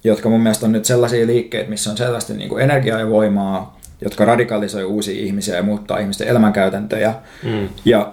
jotka 0.05 0.29
mun 0.29 0.41
mielestä 0.41 0.67
on 0.67 0.73
nyt 0.73 0.85
sellaisia 0.85 1.27
liikkeitä, 1.27 1.71
missä 1.71 1.91
on 1.91 1.97
selvästi 1.97 2.35
niin 2.35 2.49
kuin 2.49 2.63
energiaa 2.63 2.99
ja 2.99 3.09
voimaa 3.11 3.75
jotka 4.01 4.25
radikalisoi 4.25 4.85
uusia 4.85 5.25
ihmisiä 5.25 5.57
ja 5.57 5.63
muuttaa 5.63 5.99
ihmisten 5.99 6.29
elämänkäytäntöjä. 6.29 7.15
Mm. 7.43 7.69
Ja 7.85 8.13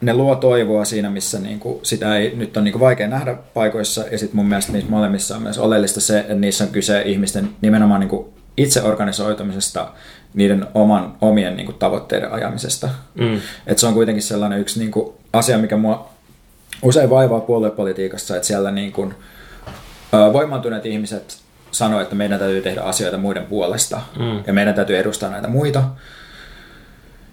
ne 0.00 0.14
luo 0.14 0.34
toivoa 0.34 0.84
siinä, 0.84 1.10
missä 1.10 1.38
niin 1.38 1.60
kuin, 1.60 1.80
sitä 1.82 2.16
ei 2.16 2.32
nyt 2.36 2.56
on 2.56 2.64
niin 2.64 2.72
kuin 2.72 2.80
vaikea 2.80 3.08
nähdä 3.08 3.34
paikoissa. 3.54 4.04
Ja 4.10 4.18
sitten 4.18 4.36
mun 4.36 4.46
mielestä 4.46 4.72
niissä 4.72 4.90
molemmissa 4.90 5.36
on 5.36 5.42
myös 5.42 5.58
oleellista 5.58 6.00
se, 6.00 6.18
että 6.18 6.34
niissä 6.34 6.64
on 6.64 6.70
kyse 6.70 7.02
ihmisten 7.02 7.50
nimenomaan 7.60 8.00
niin 8.00 8.08
kuin 8.08 8.26
itseorganisoitumisesta, 8.56 9.88
niiden 10.34 10.66
oman, 10.74 11.14
omien 11.20 11.56
niin 11.56 11.66
kuin, 11.66 11.78
tavoitteiden 11.78 12.32
ajamisesta. 12.32 12.88
Mm. 13.14 13.40
Et 13.66 13.78
se 13.78 13.86
on 13.86 13.94
kuitenkin 13.94 14.22
sellainen 14.22 14.60
yksi 14.60 14.78
niin 14.78 14.90
kuin, 14.90 15.12
asia, 15.32 15.58
mikä 15.58 15.76
mua 15.76 16.10
usein 16.82 17.10
vaivaa 17.10 17.40
puoluepolitiikassa, 17.40 18.36
että 18.36 18.46
siellä 18.46 18.70
niin 18.70 18.92
kuin, 18.92 19.14
voimaantuneet 20.12 20.86
ihmiset 20.86 21.36
sanoo, 21.70 22.00
että 22.00 22.14
meidän 22.14 22.38
täytyy 22.38 22.62
tehdä 22.62 22.80
asioita 22.80 23.18
muiden 23.18 23.46
puolesta 23.46 24.00
mm. 24.18 24.44
ja 24.46 24.52
meidän 24.52 24.74
täytyy 24.74 24.98
edustaa 24.98 25.30
näitä 25.30 25.48
muita. 25.48 25.84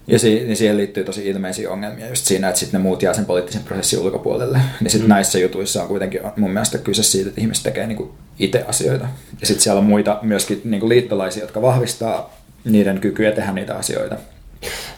Ja 0.08 0.20
si- 0.20 0.44
niin 0.44 0.58
siihen 0.58 0.78
liittyy 0.78 1.04
tosi 1.04 1.28
ilmeisiä 1.28 1.72
ongelmia 1.72 2.10
just 2.10 2.26
siinä, 2.26 2.50
että 2.50 2.60
sitten 2.60 2.80
ne 2.80 2.84
muut 2.84 3.02
jää 3.02 3.14
sen 3.14 3.26
poliittisen 3.26 3.64
prosessin 3.64 4.00
ulkopuolelle. 4.00 4.60
Niin 4.82 4.92
sitten 4.92 5.08
mm. 5.08 5.14
näissä 5.14 5.40
jutuissa 5.40 5.82
on 5.82 5.88
kuitenkin 5.88 6.22
mun 6.36 6.52
mielestä 6.52 6.78
kyse 6.78 7.04
siitä, 7.04 7.30
että 7.30 7.42
ihmiset 7.42 7.64
tekee 7.64 7.88
niinku 7.88 8.16
itse 8.40 8.66
asioita. 8.68 9.06
Ja 9.42 9.48
sitten 9.48 9.64
siellä 9.64 9.80
on 9.80 9.86
muita 9.86 10.20
myöskin 10.22 10.62
niinku 10.64 10.90
liittolaisia, 10.90 11.44
jotka 11.44 11.62
vahvistaa 11.62 12.38
niiden 12.66 13.00
kykyä 13.00 13.32
tehdä 13.32 13.52
niitä 13.52 13.76
asioita. 13.76 14.16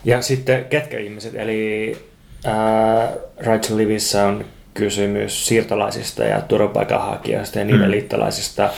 Ja 0.05 0.21
sitten 0.21 0.65
ketkä 0.65 0.99
ihmiset, 0.99 1.35
eli 1.35 1.97
äh, 2.45 3.09
Rachel 3.37 3.77
Livissä 3.77 4.25
on 4.25 4.45
kysymys 4.73 5.47
siirtolaisista 5.47 6.23
ja 6.23 6.41
turvapaikanhakijoista 6.41 7.59
ja 7.59 7.65
niiden 7.65 7.85
mm. 7.85 7.91
liittolaisista. 7.91 8.69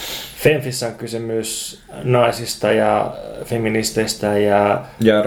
Femfissä 0.44 0.88
on 0.88 0.96
kysymys 0.96 1.80
naisista 2.04 2.72
ja 2.72 3.14
feministeistä 3.46 4.38
ja... 4.38 4.86
Ja 5.00 5.22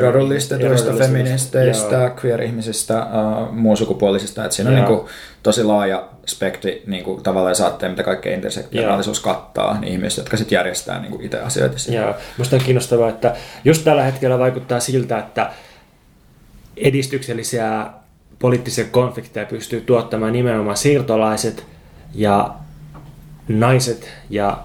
rodullistetuista 0.00 0.92
feministeistä, 0.92 1.96
joo. 1.96 2.10
queer-ihmisistä, 2.24 3.06
uh, 3.06 3.52
muunsukupuolisista. 3.52 4.44
Että 4.44 4.56
siinä 4.56 4.70
joo. 4.70 4.80
on 4.80 4.84
niin 4.84 4.98
kuin, 4.98 5.10
tosi 5.42 5.64
laaja 5.64 6.08
spektri 6.26 6.82
niin 6.86 7.04
kuin, 7.04 7.22
tavallaan 7.22 7.56
saatteen, 7.56 7.92
mitä 7.92 8.02
kaikkea 8.02 8.34
intersektionaalisuus 8.34 9.20
kattaa, 9.20 9.80
niin 9.80 9.92
ihmiset, 9.92 10.18
jotka 10.18 10.36
sitten 10.36 10.56
järjestää 10.56 11.00
niin 11.00 11.12
kuin 11.12 11.24
itse 11.24 11.40
asioita. 11.40 11.76
Joo. 11.92 12.14
Musta 12.38 12.56
on 12.56 12.62
kiinnostavaa, 12.62 13.08
että 13.08 13.36
just 13.64 13.84
tällä 13.84 14.02
hetkellä 14.02 14.38
vaikuttaa 14.38 14.80
siltä, 14.80 15.18
että 15.18 15.50
edistyksellisiä 16.76 17.86
poliittisia 18.38 18.84
konflikteja 18.84 19.46
pystyy 19.46 19.80
tuottamaan 19.80 20.32
nimenomaan 20.32 20.76
siirtolaiset 20.76 21.66
ja 22.14 22.54
naiset 23.48 24.12
ja 24.30 24.58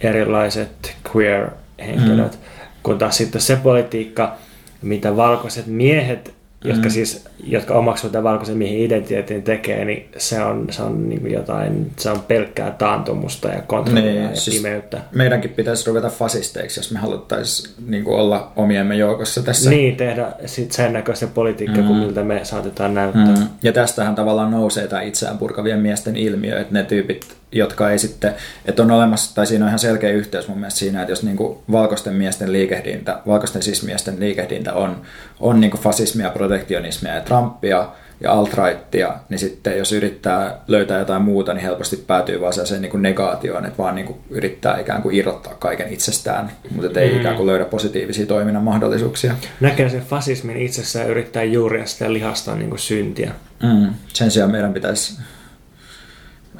erilaiset 0.00 0.96
queer-henkilöt, 1.14 2.32
mm. 2.32 2.38
kun 2.82 2.98
taas 2.98 3.16
sitten 3.16 3.40
se 3.40 3.56
politiikka, 3.56 4.36
mitä 4.82 5.16
valkoiset 5.16 5.66
miehet 5.66 6.33
jotka, 6.64 6.84
mm. 6.84 6.90
siis, 6.90 7.24
jotka 7.44 7.74
omaksuvat 7.74 8.12
tämän 8.12 8.24
valkoisen 8.24 8.56
miehen 8.56 8.80
identiteetin 8.80 9.42
tekee, 9.42 9.84
niin 9.84 10.08
se 10.16 10.42
on, 10.42 10.66
se 10.70 10.82
on 10.82 11.08
niin 11.08 11.32
jotain, 11.32 11.90
se 11.96 12.10
on 12.10 12.20
pelkkää 12.20 12.70
taantumusta 12.70 13.48
ja 13.48 13.62
kontrollia 13.62 14.12
niin, 14.12 14.22
ja 14.22 14.36
siis 14.36 14.56
pimeyttä. 14.56 15.00
Meidänkin 15.12 15.50
pitäisi 15.50 15.86
ruveta 15.86 16.08
fasisteiksi, 16.08 16.80
jos 16.80 16.92
me 16.92 16.98
haluttaisiin 16.98 17.74
niin 17.86 18.08
olla 18.08 18.52
omiemme 18.56 18.96
joukossa 18.96 19.42
tässä. 19.42 19.70
Niin, 19.70 19.96
tehdä 19.96 20.32
sit 20.46 20.72
sen 20.72 20.92
näköistä 20.92 21.26
politiikkaa, 21.26 21.82
mm. 21.82 21.86
kuin 21.86 21.98
miltä 21.98 22.24
me 22.24 22.40
saatetaan 22.42 22.94
näyttää. 22.94 23.24
Mm. 23.24 23.46
Ja 23.62 23.72
tästähän 23.72 24.14
tavallaan 24.14 24.50
nousee 24.50 24.86
tämä 24.86 25.02
itseään 25.02 25.38
purkavien 25.38 25.80
miesten 25.80 26.16
ilmiö, 26.16 26.60
että 26.60 26.74
ne 26.74 26.82
tyypit, 26.84 27.36
jotka 27.54 27.90
ei 27.90 27.98
sitten, 27.98 28.34
että 28.64 28.82
on 28.82 28.90
olemassa, 28.90 29.34
tai 29.34 29.46
siinä 29.46 29.64
on 29.64 29.68
ihan 29.68 29.78
selkeä 29.78 30.10
yhteys 30.10 30.48
mun 30.48 30.58
mielestä 30.58 30.78
siinä, 30.78 31.00
että 31.00 31.12
jos 31.12 31.22
niin 31.22 31.36
kuin 31.36 31.58
valkoisten 31.72 32.14
miesten 32.14 32.52
liikehdintä, 32.52 33.18
valkoisten 33.26 33.62
sismiesten 33.62 34.20
liikehdintä 34.20 34.72
on, 34.72 35.02
on 35.40 35.60
niin 35.60 35.70
kuin 35.70 35.80
fasismia, 35.80 36.30
protektionismia 36.30 37.14
ja 37.14 37.20
Trumpia 37.20 37.88
ja 38.20 38.32
alt-rightia, 38.32 39.14
niin 39.28 39.38
sitten 39.38 39.78
jos 39.78 39.92
yrittää 39.92 40.60
löytää 40.68 40.98
jotain 40.98 41.22
muuta, 41.22 41.54
niin 41.54 41.62
helposti 41.62 41.96
päätyy 41.96 42.40
vaan 42.40 42.52
sellaiseen 42.52 42.82
niin 42.82 42.90
kuin 42.90 43.02
negaatioon, 43.02 43.64
että 43.66 43.78
vaan 43.78 43.94
niin 43.94 44.06
kuin 44.06 44.18
yrittää 44.30 44.80
ikään 44.80 45.02
kuin 45.02 45.16
irrottaa 45.16 45.54
kaiken 45.54 45.92
itsestään, 45.92 46.50
mutta 46.70 47.00
ei 47.00 47.12
mm. 47.12 47.20
ikään 47.20 47.36
kuin 47.36 47.46
löydä 47.46 47.64
positiivisia 47.64 48.26
toiminnan 48.26 48.62
mahdollisuuksia. 48.62 49.34
Näkee 49.60 49.88
sen 49.88 50.02
fasismin 50.02 50.56
itsessään 50.56 51.04
ja 51.04 51.10
yrittää 51.10 51.42
juuria 51.42 51.86
sitä 51.86 52.12
lihastaa 52.12 52.56
niin 52.56 52.68
kuin 52.68 52.78
syntiä. 52.78 53.32
Mm. 53.62 53.94
Sen 54.12 54.30
sijaan 54.30 54.50
meidän 54.50 54.72
pitäisi 54.72 55.18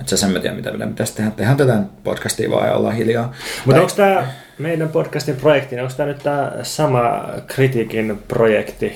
että 0.01 0.17
sen 0.17 0.31
mä 0.31 0.39
tiedä, 0.39 0.57
mitä 0.57 0.71
meidän 0.71 0.89
pitäisi 0.89 1.17
tehdä. 1.17 1.31
Tehdään 1.31 1.57
tätä 1.57 1.83
podcastia 2.05 2.51
vaan 2.51 2.69
ja 2.69 2.75
ollaan 2.75 2.95
hiljaa. 2.95 3.35
Mutta 3.67 3.73
tai... 3.73 3.81
onko 3.81 3.95
tämä 3.97 4.33
meidän 4.59 4.89
podcastin 4.89 5.37
projekti, 5.37 5.81
onko 5.81 5.93
tämä 5.97 6.07
nyt 6.07 6.23
tämä 6.23 6.53
sama 6.63 7.25
kritiikin 7.47 8.19
projekti? 8.29 8.93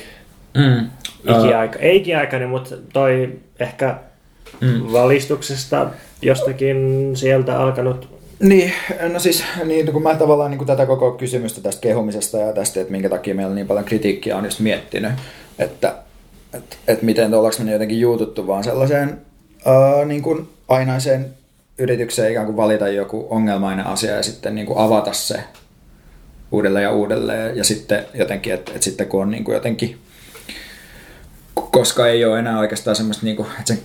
Mm. 0.55 0.91
Ikiaika, 1.25 1.79
ei 1.79 1.97
ikiaikainen, 1.97 2.49
mutta 2.49 2.75
toi 2.93 3.39
ehkä 3.61 3.97
mm. 4.61 4.83
valistuksesta 4.93 5.91
jostakin 6.23 7.11
sieltä 7.15 7.61
alkanut 7.61 8.19
niin, 8.41 8.73
no 9.13 9.19
siis 9.19 9.45
niin, 9.65 9.93
kun 9.93 10.03
mä 10.03 10.15
tavallaan 10.15 10.51
niin 10.51 10.59
kuin 10.59 10.67
tätä 10.67 10.87
koko 10.87 11.11
kysymystä 11.11 11.61
tästä 11.61 11.81
kehumisesta 11.81 12.39
ja 12.39 12.53
tästä, 12.53 12.81
että 12.81 12.93
minkä 12.93 13.09
takia 13.09 13.35
meillä 13.35 13.55
niin 13.55 13.67
paljon 13.67 13.85
kritiikkiä 13.85 14.37
on 14.37 14.45
just 14.45 14.61
miettinyt, 14.61 15.13
että 15.59 15.95
että 16.55 16.77
että 16.89 17.05
miten 17.05 17.35
ollaanko 17.35 17.65
me 17.65 17.73
jotenkin 17.73 18.01
juututtu 18.01 18.47
vaan 18.47 18.65
sellaiseen 18.65 19.21
uh, 19.67 20.07
niin 20.07 20.23
kuin 20.23 20.49
ainaiseen 20.69 21.35
yritykseen 21.79 22.31
ikään 22.31 22.47
kuin 22.47 22.57
valita 22.57 22.89
joku 22.89 23.27
ongelmainen 23.31 23.87
asia 23.87 24.17
ja 24.17 24.23
sitten 24.23 24.55
niin 24.55 24.67
kuin 24.67 24.79
avata 24.79 25.13
se 25.13 25.45
uudelleen 26.53 26.83
ja 26.83 26.93
uudelleen. 26.93 27.57
Ja 27.57 27.65
sitten 27.65 28.07
jotenkin, 28.15 28.55
että, 28.55 28.73
että 28.73 28.85
sitten 28.85 29.07
kun 29.07 29.23
on 29.23 29.31
niin 29.31 29.45
kuin 29.45 29.55
jotenkin, 29.55 29.99
koska 31.55 32.07
ei 32.07 32.25
ole 32.25 32.39
enää 32.39 32.59
oikeastaan 32.59 32.97
semmoista, 32.97 33.27
niin 33.27 33.37
kuin, 33.37 33.49
että 33.49 33.65
sen 33.75 33.79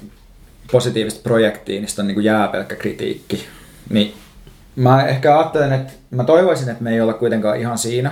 positiivista 0.72 1.20
projektia, 1.24 1.82
niin 1.82 1.90
on 2.00 2.08
niin 2.08 2.16
kuin 2.16 2.26
jää 2.26 2.48
pelkkä 2.48 2.76
kritiikki, 2.76 3.46
niin 3.90 4.14
mä 4.76 5.06
ehkä 5.06 5.38
ajattelen, 5.38 5.74
että 5.74 5.94
mä 6.12 6.24
toivoisin, 6.24 6.70
että 6.70 6.84
me 6.84 6.92
ei 6.92 7.02
olla 7.02 7.14
kuitenkaan 7.14 7.60
ihan 7.60 7.78
siinä, 7.78 8.12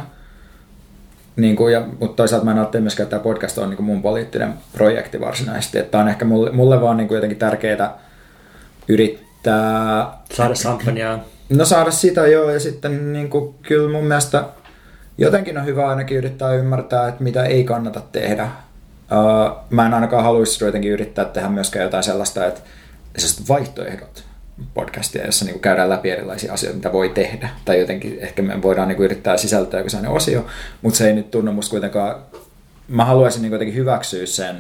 niin 1.36 1.56
kuin, 1.56 1.74
ja, 1.74 1.86
mutta 2.00 2.16
toisaalta 2.16 2.46
mä 2.46 2.52
en 2.52 2.58
ajattele 2.58 2.82
myöskään, 2.82 3.06
että 3.06 3.16
tämä 3.16 3.24
podcast 3.24 3.58
on 3.58 3.70
niin 3.70 3.78
kuin 3.78 3.86
mun 3.86 4.02
poliittinen 4.02 4.54
projekti 4.74 5.22
varsinaisesti, 5.22 5.80
että 5.80 6.00
on 6.00 6.08
ehkä 6.08 6.26
mulle, 6.26 6.52
mulle 6.52 6.82
vaan 6.82 6.98
niin 6.98 7.08
kuin 7.08 7.16
jotenkin 7.16 7.40
tärkeää 7.40 8.00
yrittää... 8.88 10.14
Saada 10.34 10.54
champagnea. 10.54 11.20
No 11.50 11.66
saada 11.66 11.92
sitä 11.92 12.28
joo, 12.28 12.50
ja 12.50 12.60
sitten 12.60 13.14
niin 13.14 13.30
kuin, 13.30 13.56
kyllä 13.62 13.92
mun 13.92 14.06
mielestä 14.06 14.46
jotenkin 15.18 15.58
on 15.58 15.66
hyvä 15.66 15.90
ainakin 15.90 16.18
yrittää 16.18 16.54
ymmärtää, 16.54 17.08
että 17.08 17.24
mitä 17.24 17.46
ei 17.46 17.64
kannata 17.64 18.02
tehdä. 18.12 18.44
Uh, 18.44 19.58
mä 19.70 19.86
en 19.86 19.94
ainakaan 19.94 20.24
haluaisi 20.24 20.66
jotenkin 20.66 20.92
yrittää 20.92 21.26
tehdä 21.26 21.50
myöskään 21.50 21.84
jotain 21.84 22.04
sellaista, 22.04 22.46
että 22.46 22.62
vaihtoehdot 23.50 24.24
podcastia, 24.74 25.26
jossa 25.26 25.46
niin 25.46 25.54
kuin 25.54 25.62
käydään 25.62 25.90
läpi 25.90 26.10
erilaisia 26.10 26.54
asioita, 26.54 26.76
mitä 26.76 26.92
voi 26.92 27.10
tehdä. 27.10 27.50
Tai 27.66 27.80
jotenkin 27.80 28.18
ehkä 28.20 28.42
me 28.42 28.62
voidaan 28.62 28.88
niin 28.88 28.96
kuin 28.96 29.06
yrittää 29.06 29.38
sisältää 29.38 29.80
joku 29.80 29.90
sellainen 29.90 30.16
osio, 30.16 30.46
mutta 30.82 30.98
se 30.98 31.08
ei 31.08 31.14
nyt 31.14 31.32
tunnu 31.32 31.54
musta 31.54 31.72
kuitenkaan... 31.72 32.16
Mä 32.88 33.06
haluaisin 33.06 33.42
niin 33.42 33.50
kuin 33.50 33.56
jotenkin 33.56 33.76
hyväksyä 33.76 34.26
sen 34.26 34.60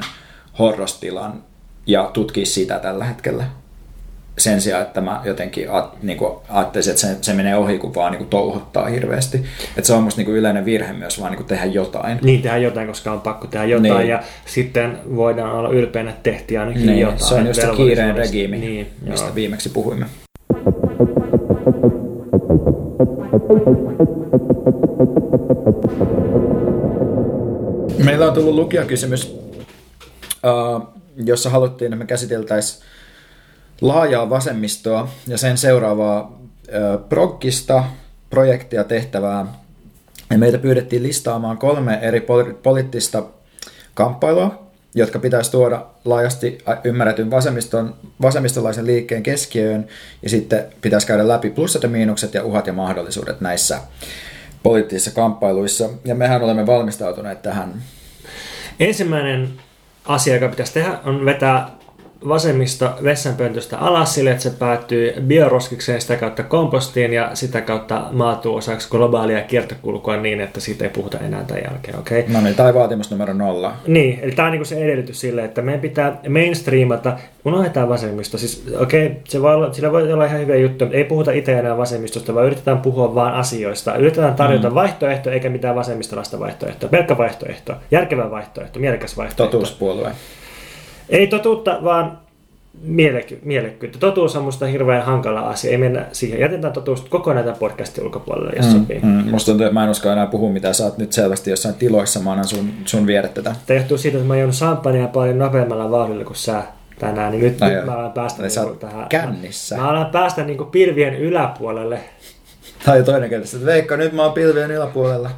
horrostilan 0.59 1.43
ja 1.85 2.09
tutkia 2.13 2.45
sitä 2.45 2.79
tällä 2.79 3.05
hetkellä 3.05 3.43
sen 4.37 4.61
sijaan, 4.61 4.81
että 4.81 5.01
mä 5.01 5.21
jotenkin 5.23 5.67
niin 6.01 6.17
kuin 6.17 6.33
ajattelisin, 6.49 6.91
että 6.91 7.01
se, 7.01 7.17
se 7.21 7.33
menee 7.33 7.55
ohi, 7.55 7.77
kun 7.77 7.95
vaan 7.95 8.11
niin 8.11 8.17
kuin 8.17 8.29
touhottaa 8.29 8.85
hirveästi. 8.85 9.45
Että 9.77 9.87
se 9.87 9.93
on 9.93 10.03
musta 10.03 10.19
niin 10.19 10.25
kuin 10.25 10.37
yleinen 10.37 10.65
virhe 10.65 10.93
myös 10.93 11.19
vaan 11.19 11.31
niin 11.31 11.37
kuin 11.37 11.47
tehdä 11.47 11.65
jotain. 11.65 12.19
Niin, 12.21 12.41
tehdä 12.41 12.57
jotain, 12.57 12.87
koska 12.87 13.11
on 13.11 13.21
pakko 13.21 13.47
tehdä 13.47 13.65
jotain 13.65 13.97
niin. 13.97 14.09
ja 14.09 14.23
sitten 14.45 14.97
voidaan 15.15 15.51
olla 15.51 15.69
ylpeänä, 15.69 16.09
että 16.09 16.23
tehtiin 16.23 16.59
ainakin 16.59 16.85
niin. 16.85 16.99
jotain. 16.99 17.19
Se 17.19 17.35
on 17.35 17.47
just 17.47 17.61
se 17.61 17.67
kiireen 17.77 18.15
regiimi, 18.15 18.57
niin, 18.57 18.87
mistä 19.01 19.25
joo. 19.25 19.35
viimeksi 19.35 19.69
puhuimme. 19.69 20.05
Meillä 28.05 28.27
on 28.27 28.33
tullut 28.33 28.55
lukijakysymys, 28.55 29.37
jossa 31.25 31.49
haluttiin, 31.49 31.93
että 31.93 32.03
me 32.03 32.05
käsiteltäisiin 32.05 32.83
laajaa 33.81 34.29
vasemmistoa 34.29 35.09
ja 35.27 35.37
sen 35.37 35.57
seuraavaa 35.57 36.39
proggista 37.09 37.83
projektia 38.29 38.83
tehtävää. 38.83 39.45
Ja 40.29 40.37
meitä 40.37 40.57
pyydettiin 40.57 41.03
listaamaan 41.03 41.57
kolme 41.57 41.99
eri 42.01 42.25
poliittista 42.63 43.23
kamppailua, 43.93 44.67
jotka 44.95 45.19
pitäisi 45.19 45.51
tuoda 45.51 45.85
laajasti 46.05 46.57
ymmärretyn 46.83 47.31
vasemmiston, 47.31 47.95
vasemmistolaisen 48.21 48.87
liikkeen 48.87 49.23
keskiöön, 49.23 49.87
ja 50.23 50.29
sitten 50.29 50.65
pitäisi 50.81 51.07
käydä 51.07 51.27
läpi 51.27 51.49
plussat 51.49 51.83
ja 51.83 51.89
miinukset 51.89 52.33
ja 52.33 52.43
uhat 52.43 52.67
ja 52.67 52.73
mahdollisuudet 52.73 53.41
näissä 53.41 53.79
poliittisissa 54.63 55.11
kamppailuissa, 55.11 55.89
ja 56.05 56.15
mehän 56.15 56.41
olemme 56.43 56.65
valmistautuneet 56.65 57.41
tähän. 57.41 57.73
Ensimmäinen 58.79 59.49
asia, 60.05 60.33
joka 60.33 60.47
pitäisi 60.47 60.73
tehdä, 60.73 60.99
on 61.05 61.25
vetää 61.25 61.69
vasemmista 62.27 62.93
vessanpöntöstä 63.03 63.77
alas 63.77 64.13
sille, 64.13 64.31
että 64.31 64.43
se 64.43 64.49
päättyy 64.49 65.13
bioroskikseen 65.21 66.01
sitä 66.01 66.15
kautta 66.15 66.43
kompostiin 66.43 67.13
ja 67.13 67.29
sitä 67.33 67.61
kautta 67.61 68.03
maatuu 68.11 68.55
osaksi 68.55 68.89
globaalia 68.89 69.41
kiertokulkua 69.41 70.17
niin, 70.17 70.41
että 70.41 70.59
siitä 70.59 70.83
ei 70.83 70.89
puhuta 70.89 71.17
enää 71.19 71.43
tämän 71.43 71.63
jälkeen. 71.63 71.99
Okay? 71.99 72.23
No 72.27 72.41
niin, 72.41 72.55
tai 72.55 72.73
vaatimus 72.73 73.11
numero 73.11 73.33
nolla. 73.33 73.73
Niin, 73.87 74.19
eli 74.21 74.31
tämä 74.31 74.47
on 74.47 74.51
niin 74.51 74.65
se 74.65 74.83
edellytys 74.85 75.21
sille, 75.21 75.43
että 75.43 75.61
meidän 75.61 75.81
pitää 75.81 76.17
mainstreamata, 76.29 77.17
unohdetaan 77.45 77.89
vasemmista. 77.89 78.37
Siis, 78.37 78.65
okei, 78.79 79.05
okay, 79.05 79.17
se 79.27 79.41
voi 79.41 79.53
olla, 79.53 79.73
sillä 79.73 79.91
voi 79.91 80.13
olla 80.13 80.25
ihan 80.25 80.39
hyviä 80.39 80.55
juttuja, 80.55 80.85
mutta 80.85 80.97
ei 80.97 81.03
puhuta 81.03 81.31
itse 81.31 81.59
enää 81.59 81.77
vasemmistosta, 81.77 82.35
vaan 82.35 82.45
yritetään 82.45 82.81
puhua 82.81 83.15
vaan 83.15 83.33
asioista. 83.33 83.95
Yritetään 83.95 84.35
tarjota 84.35 84.69
mm. 84.69 84.75
vaihtoehto 84.75 85.29
eikä 85.29 85.49
mitään 85.49 85.75
vasemmistolaista 85.75 86.39
vaihtoehtoa. 86.39 86.89
Pelkkä 86.89 87.17
vaihtoehto, 87.17 87.73
järkevä 87.91 88.31
vaihtoehto, 88.31 88.79
mielekäs 88.79 89.17
vaihtoehto. 89.17 89.51
Totuuspuolue. 89.51 90.11
Ei 91.11 91.27
totuutta, 91.27 91.79
vaan 91.83 92.17
mielekky, 92.81 93.39
mielekkyyttä. 93.43 93.99
Totuus 93.99 94.35
on 94.35 94.43
musta 94.43 94.65
hirveän 94.65 95.05
hankala 95.05 95.39
asia. 95.39 95.71
Ei 95.71 95.77
mennä 95.77 96.05
siihen. 96.11 96.39
Jätetään 96.39 96.73
totuus 96.73 97.01
kokonaan 97.01 97.45
tämän 97.45 97.59
podcastin 97.59 98.03
ulkopuolelle, 98.03 98.53
jos 98.55 98.65
mm, 98.65 98.71
sopii. 98.71 98.99
Mm. 98.99 99.29
Musta 99.31 99.51
tuntuu, 99.51 99.65
että 99.65 99.73
mä 99.73 99.83
en 99.83 99.89
usko 99.89 100.09
enää 100.09 100.25
puhua 100.25 100.51
mitä 100.51 100.73
Sä 100.73 100.83
oot 100.83 100.97
nyt 100.97 101.13
selvästi 101.13 101.49
jossain 101.49 101.75
tiloissa. 101.75 102.19
Mä 102.19 102.31
annan 102.31 102.47
sun, 102.47 102.73
sun 102.85 103.07
viedä 103.07 103.27
tätä. 103.27 103.55
Tämä 103.65 103.79
johtuu 103.79 103.97
siitä, 103.97 104.17
että 104.17 104.27
mä 104.27 104.33
oon 104.33 104.49
champagnea 104.49 105.07
paljon 105.07 105.37
nopeammalla 105.37 105.91
vauhdilla 105.91 106.23
kuin 106.23 106.35
sä 106.35 106.63
tänään. 106.99 107.31
Niin 107.31 107.43
nyt, 107.43 107.59
no 107.59 107.67
nyt 107.67 107.85
mä 107.85 107.91
alan 107.91 108.11
päästä 108.11 108.41
niin 108.43 108.77
tähän. 108.79 109.09
Kännissä. 109.09 109.77
Mä 109.77 109.89
alan 109.89 110.05
päästä 110.05 110.43
niin 110.43 110.65
pilvien 110.71 111.15
yläpuolelle. 111.15 111.99
Tai 112.85 113.03
toinen 113.03 113.29
kerta, 113.29 113.47
että 113.53 113.65
Veikka, 113.65 113.97
nyt 113.97 114.13
mä 114.13 114.23
oon 114.23 114.33
pilvien 114.33 114.71
yläpuolella. 114.71 115.29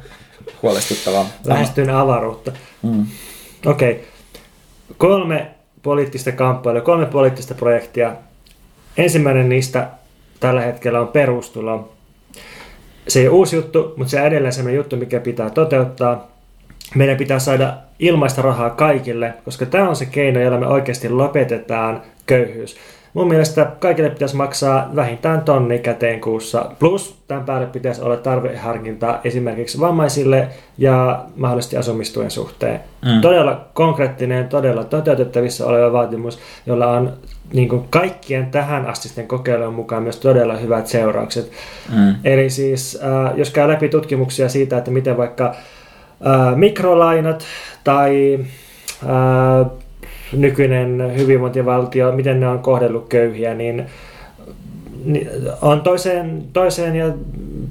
Huolestuttavaa. 0.62 1.26
Lähestyn 1.44 1.90
avaruutta. 1.90 2.52
Mm. 2.82 3.06
Okei. 3.66 3.92
Okay. 3.92 4.04
Kolme 4.96 5.53
poliittista 5.84 6.32
kamppailua, 6.32 6.82
kolme 6.82 7.06
poliittista 7.06 7.54
projektia. 7.54 8.12
Ensimmäinen 8.96 9.48
niistä 9.48 9.88
tällä 10.40 10.60
hetkellä 10.60 11.00
on 11.00 11.08
perustulo. 11.08 11.92
Se 13.08 13.20
ei 13.20 13.28
ole 13.28 13.36
uusi 13.36 13.56
juttu, 13.56 13.94
mutta 13.96 14.10
se 14.10 14.20
on 14.20 14.26
edelleen 14.26 14.52
sellainen 14.52 14.76
juttu, 14.76 14.96
mikä 14.96 15.20
pitää 15.20 15.50
toteuttaa. 15.50 16.28
Meidän 16.94 17.16
pitää 17.16 17.38
saada 17.38 17.74
ilmaista 17.98 18.42
rahaa 18.42 18.70
kaikille, 18.70 19.34
koska 19.44 19.66
tämä 19.66 19.88
on 19.88 19.96
se 19.96 20.06
keino, 20.06 20.40
jolla 20.40 20.58
me 20.58 20.66
oikeasti 20.66 21.08
lopetetaan 21.08 22.02
köyhyys. 22.26 22.76
Mun 23.14 23.28
mielestä 23.28 23.72
kaikille 23.78 24.10
pitäisi 24.10 24.36
maksaa 24.36 24.90
vähintään 24.96 25.40
tonni 25.40 25.78
käteen 25.78 26.20
kuussa, 26.20 26.70
plus 26.78 27.18
tämän 27.28 27.44
päälle 27.44 27.66
pitäisi 27.66 28.02
olla 28.02 28.16
tarveharkinta 28.16 29.20
esimerkiksi 29.24 29.80
vammaisille 29.80 30.48
ja 30.78 31.24
mahdollisesti 31.36 31.76
asumistuen 31.76 32.30
suhteen. 32.30 32.80
Mm. 33.04 33.20
Todella 33.20 33.66
konkreettinen, 33.74 34.48
todella 34.48 34.84
toteutettavissa 34.84 35.66
oleva 35.66 35.92
vaatimus, 35.92 36.38
jolla 36.66 36.86
on 36.86 37.12
niin 37.52 37.68
kuin 37.68 37.84
kaikkien 37.90 38.50
tähän 38.50 38.86
astisten 38.86 39.28
kokeilujen 39.28 39.72
mukaan 39.72 40.02
myös 40.02 40.16
todella 40.16 40.56
hyvät 40.56 40.86
seuraukset. 40.86 41.52
Mm. 41.96 42.14
Eli 42.24 42.50
siis, 42.50 42.98
äh, 43.02 43.38
jos 43.38 43.50
käy 43.50 43.68
läpi 43.68 43.88
tutkimuksia 43.88 44.48
siitä, 44.48 44.78
että 44.78 44.90
miten 44.90 45.16
vaikka 45.16 45.54
äh, 46.26 46.56
mikrolainat 46.56 47.44
tai 47.84 48.38
äh, 49.02 49.83
nykyinen 50.34 51.12
hyvinvointivaltio, 51.16 52.12
miten 52.12 52.40
ne 52.40 52.48
on 52.48 52.58
kohdellut 52.58 53.08
köyhiä, 53.08 53.54
niin 53.54 53.86
on 55.62 55.80
toiseen, 55.80 56.42
toiseen 56.52 56.96
ja 56.96 57.12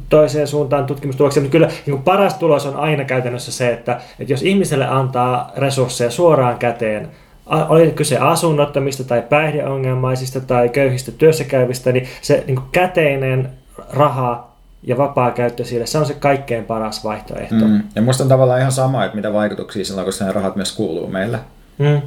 toiseen 0.09 0.47
suuntaan 0.47 0.85
tutkimustuloksia, 0.85 1.43
mutta 1.43 1.51
kyllä 1.51 1.67
niin 1.67 1.83
kuin 1.85 2.03
paras 2.03 2.33
tulos 2.33 2.65
on 2.65 2.75
aina 2.75 3.03
käytännössä 3.03 3.51
se, 3.51 3.73
että, 3.73 4.01
että 4.19 4.33
jos 4.33 4.43
ihmiselle 4.43 4.87
antaa 4.87 5.51
resursseja 5.57 6.11
suoraan 6.11 6.57
käteen, 6.57 7.09
oli 7.45 7.91
kyse 7.91 8.17
asunnottomista 8.17 9.03
tai 9.03 9.21
päihdeongelmaisista 9.29 10.39
tai 10.39 10.69
köyhistä 10.69 11.11
työssäkäyvistä, 11.11 11.91
niin 11.91 12.07
se 12.21 12.43
niin 12.47 12.55
kuin 12.55 12.67
käteinen 12.71 13.49
raha 13.93 14.53
ja 14.83 14.97
vapaa 14.97 15.31
käyttö 15.31 15.65
sille, 15.65 15.85
se 15.85 15.97
on 15.97 16.05
se 16.05 16.13
kaikkein 16.13 16.65
paras 16.65 17.03
vaihtoehto. 17.03 17.65
Mm. 17.65 17.83
Ja 17.95 18.01
musta 18.01 18.23
on 18.23 18.29
tavallaan 18.29 18.59
ihan 18.59 18.71
sama, 18.71 19.05
että 19.05 19.15
mitä 19.15 19.33
vaikutuksia 19.33 19.85
sillä 19.85 19.99
on, 19.99 20.05
koska 20.05 20.25
ne 20.25 20.31
rahat 20.31 20.55
myös 20.55 20.75
kuuluu 20.75 21.07
meille. 21.07 21.39
Mm. 21.77 22.01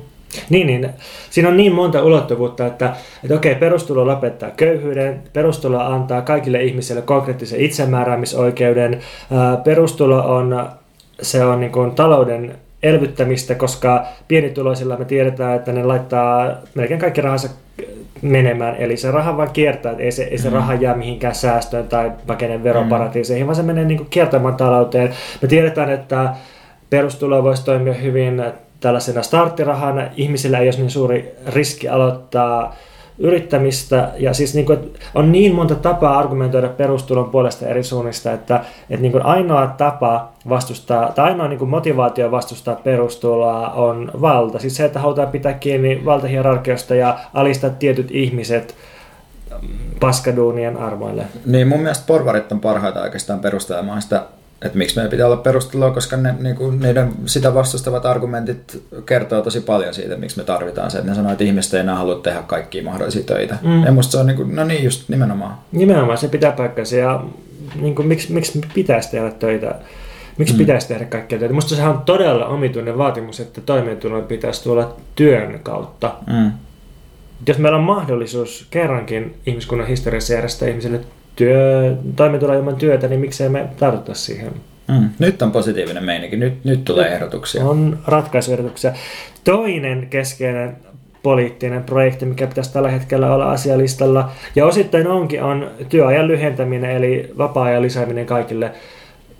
Niin, 0.51 0.67
niin. 0.67 0.91
Siinä 1.31 1.49
on 1.49 1.57
niin 1.57 1.73
monta 1.73 2.03
ulottuvuutta, 2.03 2.67
että, 2.67 2.93
että 3.25 3.35
okei, 3.35 3.55
perustulo 3.55 4.07
lopettaa 4.07 4.51
köyhyyden, 4.51 5.23
perustulo 5.33 5.79
antaa 5.79 6.23
kaikille 6.23 6.63
ihmisille 6.63 7.03
konkreettisen 7.03 7.61
itsemääräämisoikeuden, 7.61 9.01
perustulo 9.65 10.19
on, 10.19 10.69
se 11.23 11.45
on 11.45 11.61
niin 11.61 11.73
kuin 11.73 11.91
talouden 11.91 12.55
elvyttämistä, 12.83 13.55
koska 13.55 14.07
pienituloisilla 14.29 14.97
me 14.97 15.05
tiedetään, 15.05 15.57
että 15.57 15.73
ne 15.73 15.85
laittaa 15.85 16.53
melkein 16.75 17.01
kaikki 17.01 17.21
rahansa 17.21 17.49
menemään, 18.23 18.77
eli 18.77 18.97
se 18.97 19.11
raha 19.11 19.37
vaan 19.37 19.51
kiertää, 19.53 19.95
ei 19.99 20.13
se, 20.13 20.23
ei 20.23 20.39
se 20.39 20.49
mm. 20.49 20.55
raha 20.55 20.75
jää 20.75 20.97
mihinkään 20.97 21.35
säästöön 21.35 21.89
tai 21.89 22.13
pakenen 22.27 22.65
veroparatiiseihin, 22.65 23.45
mm. 23.45 23.47
vaan 23.47 23.57
se 23.57 23.63
menee 23.63 23.85
niin 23.85 23.99
kuin 23.99 24.11
kiertämään 24.11 24.57
talouteen. 24.57 25.11
Me 25.43 25.49
tiedetään, 25.49 25.91
että 25.91 26.35
perustulo 26.91 27.43
voisi 27.43 27.65
toimia 27.65 27.95
hyvin 27.95 28.43
tällaisena 28.81 29.23
starttirahana. 29.23 30.03
Ihmisillä 30.17 30.59
ei 30.59 30.69
ole 30.69 30.77
niin 30.77 30.91
suuri 30.91 31.35
riski 31.47 31.89
aloittaa 31.89 32.75
yrittämistä. 33.19 34.11
Ja 34.19 34.35
siis 34.35 34.55
niin 34.55 34.67
kuin, 34.67 34.79
on 35.15 35.33
niin 35.33 35.55
monta 35.55 35.75
tapaa 35.75 36.19
argumentoida 36.19 36.69
perustulon 36.69 37.31
puolesta 37.31 37.67
eri 37.67 37.83
suunnista, 37.83 38.33
että, 38.33 38.65
että 38.91 39.03
niin 39.03 39.13
kuin 39.13 39.25
ainoa 39.25 39.67
tapa 39.67 40.33
vastustaa, 40.49 41.13
tai 41.13 41.31
ainoa 41.31 41.49
niin 41.49 41.59
kuin 41.59 41.71
motivaatio 41.71 42.31
vastustaa 42.31 42.75
perustuloa 42.75 43.71
on 43.71 44.11
valta. 44.21 44.59
Siis 44.59 44.77
se, 44.77 44.85
että 44.85 45.01
halutaan 45.01 45.29
pitää 45.29 45.53
kiinni 45.53 46.03
valtahierarkiasta 46.05 46.95
ja 46.95 47.19
alistaa 47.35 47.71
tietyt 47.71 48.09
ihmiset 48.11 48.75
paskaduunien 50.01 50.77
armoille. 50.77 51.25
Niin 51.47 51.69
mun 51.69 51.81
mielestä 51.81 52.05
porvarit 52.07 52.53
on 52.53 52.61
parhaita 52.61 53.03
oikeastaan 53.03 53.41
perustelemaan 53.41 54.03
sitä 54.03 54.23
että 54.63 54.79
miksi 54.79 54.97
meidän 54.97 55.11
pitää 55.11 55.27
olla 55.27 55.37
perustelua, 55.37 55.91
koska 55.91 56.17
ne, 56.17 56.35
niin 56.41 56.57
kuin, 56.57 56.81
niiden 56.81 57.13
sitä 57.27 57.55
vastustavat 57.55 58.07
argumentit 58.07 58.83
kertoo 59.07 59.43
tosi 59.43 59.61
paljon 59.61 59.95
siitä, 59.95 60.17
miksi 60.17 60.39
me 60.39 60.45
tarvitaan 60.45 60.91
se. 60.91 60.99
Että 60.99 61.11
ne 61.11 61.15
sanoo, 61.15 61.33
että 61.33 61.45
ihmiset 61.45 61.75
ei 61.75 61.81
enää 61.81 61.95
halua 61.95 62.15
tehdä 62.15 62.43
kaikkia 62.47 62.83
mahdollisia 62.83 63.25
töitä. 63.25 63.59
Mm. 63.63 63.85
Ja 63.85 63.93
musta 63.93 64.13
se 64.13 64.19
on, 64.19 64.27
niin 64.27 64.37
kuin, 64.37 64.57
no 64.57 64.65
niin, 64.65 64.85
just 64.85 65.09
nimenomaan. 65.09 65.55
Nimenomaan, 65.73 66.19
se 66.19 66.29
pitää 66.29 66.53
paikkansa. 66.53 66.97
Ja 66.97 67.25
niin 67.81 67.95
kuin, 67.95 68.09
miksi, 68.09 68.33
miksi 68.33 68.61
pitäisi 68.75 69.11
tehdä 69.11 69.31
töitä? 69.31 69.75
Miksi 70.39 70.55
mm. 70.55 70.59
pitäisi 70.59 70.89
tehdä 70.89 71.05
kaikkea 71.05 71.39
töitä? 71.39 71.55
Musta 71.55 71.77
se 71.77 71.83
on 71.83 72.03
todella 72.07 72.47
omituinen 72.47 72.99
vaatimus, 72.99 73.41
että 73.41 73.61
toimeentulon 73.61 74.25
pitäisi 74.25 74.63
tulla 74.63 74.97
työn 75.15 75.61
kautta. 75.63 76.15
Mm. 76.27 76.53
Jos 77.47 77.59
meillä 77.59 77.79
on 77.79 77.85
mahdollisuus 77.85 78.67
kerrankin 78.71 79.37
ihmiskunnan 79.47 79.89
historiassa 79.89 80.33
järjestää 80.33 80.69
ihmisille 80.69 81.01
työ, 81.37 81.97
toimeentulo 82.17 82.55
ilman 82.55 82.77
työtä, 82.77 83.09
niin 83.09 83.21
miksei 83.21 83.49
me 83.49 83.69
tartuta 83.79 84.15
siihen? 84.15 84.53
Mm. 84.89 85.09
Nyt 85.19 85.43
on 85.43 85.53
positiivinen 85.53 86.05
meininki, 86.05 86.37
nyt, 86.37 86.65
nyt 86.65 86.85
tulee 86.85 87.09
ehdotuksia. 87.09 87.65
On 87.65 87.99
ratkaisuehdotuksia. 88.07 88.93
Toinen 89.45 90.07
keskeinen 90.11 90.77
poliittinen 91.23 91.85
projekti, 91.85 92.27
mikä 92.27 92.47
pitäisi 92.47 92.73
tällä 92.73 92.91
hetkellä 92.91 93.35
olla 93.35 93.51
asialistalla, 93.51 94.31
ja 94.57 94.67
osittain 94.67 95.07
onkin, 95.07 95.43
on 95.43 95.71
työajan 95.89 96.29
lyhentäminen, 96.29 96.91
eli 96.91 97.31
vapaa-ajan 97.39 97.83
lisääminen 97.83 98.27
kaikille. 98.27 98.73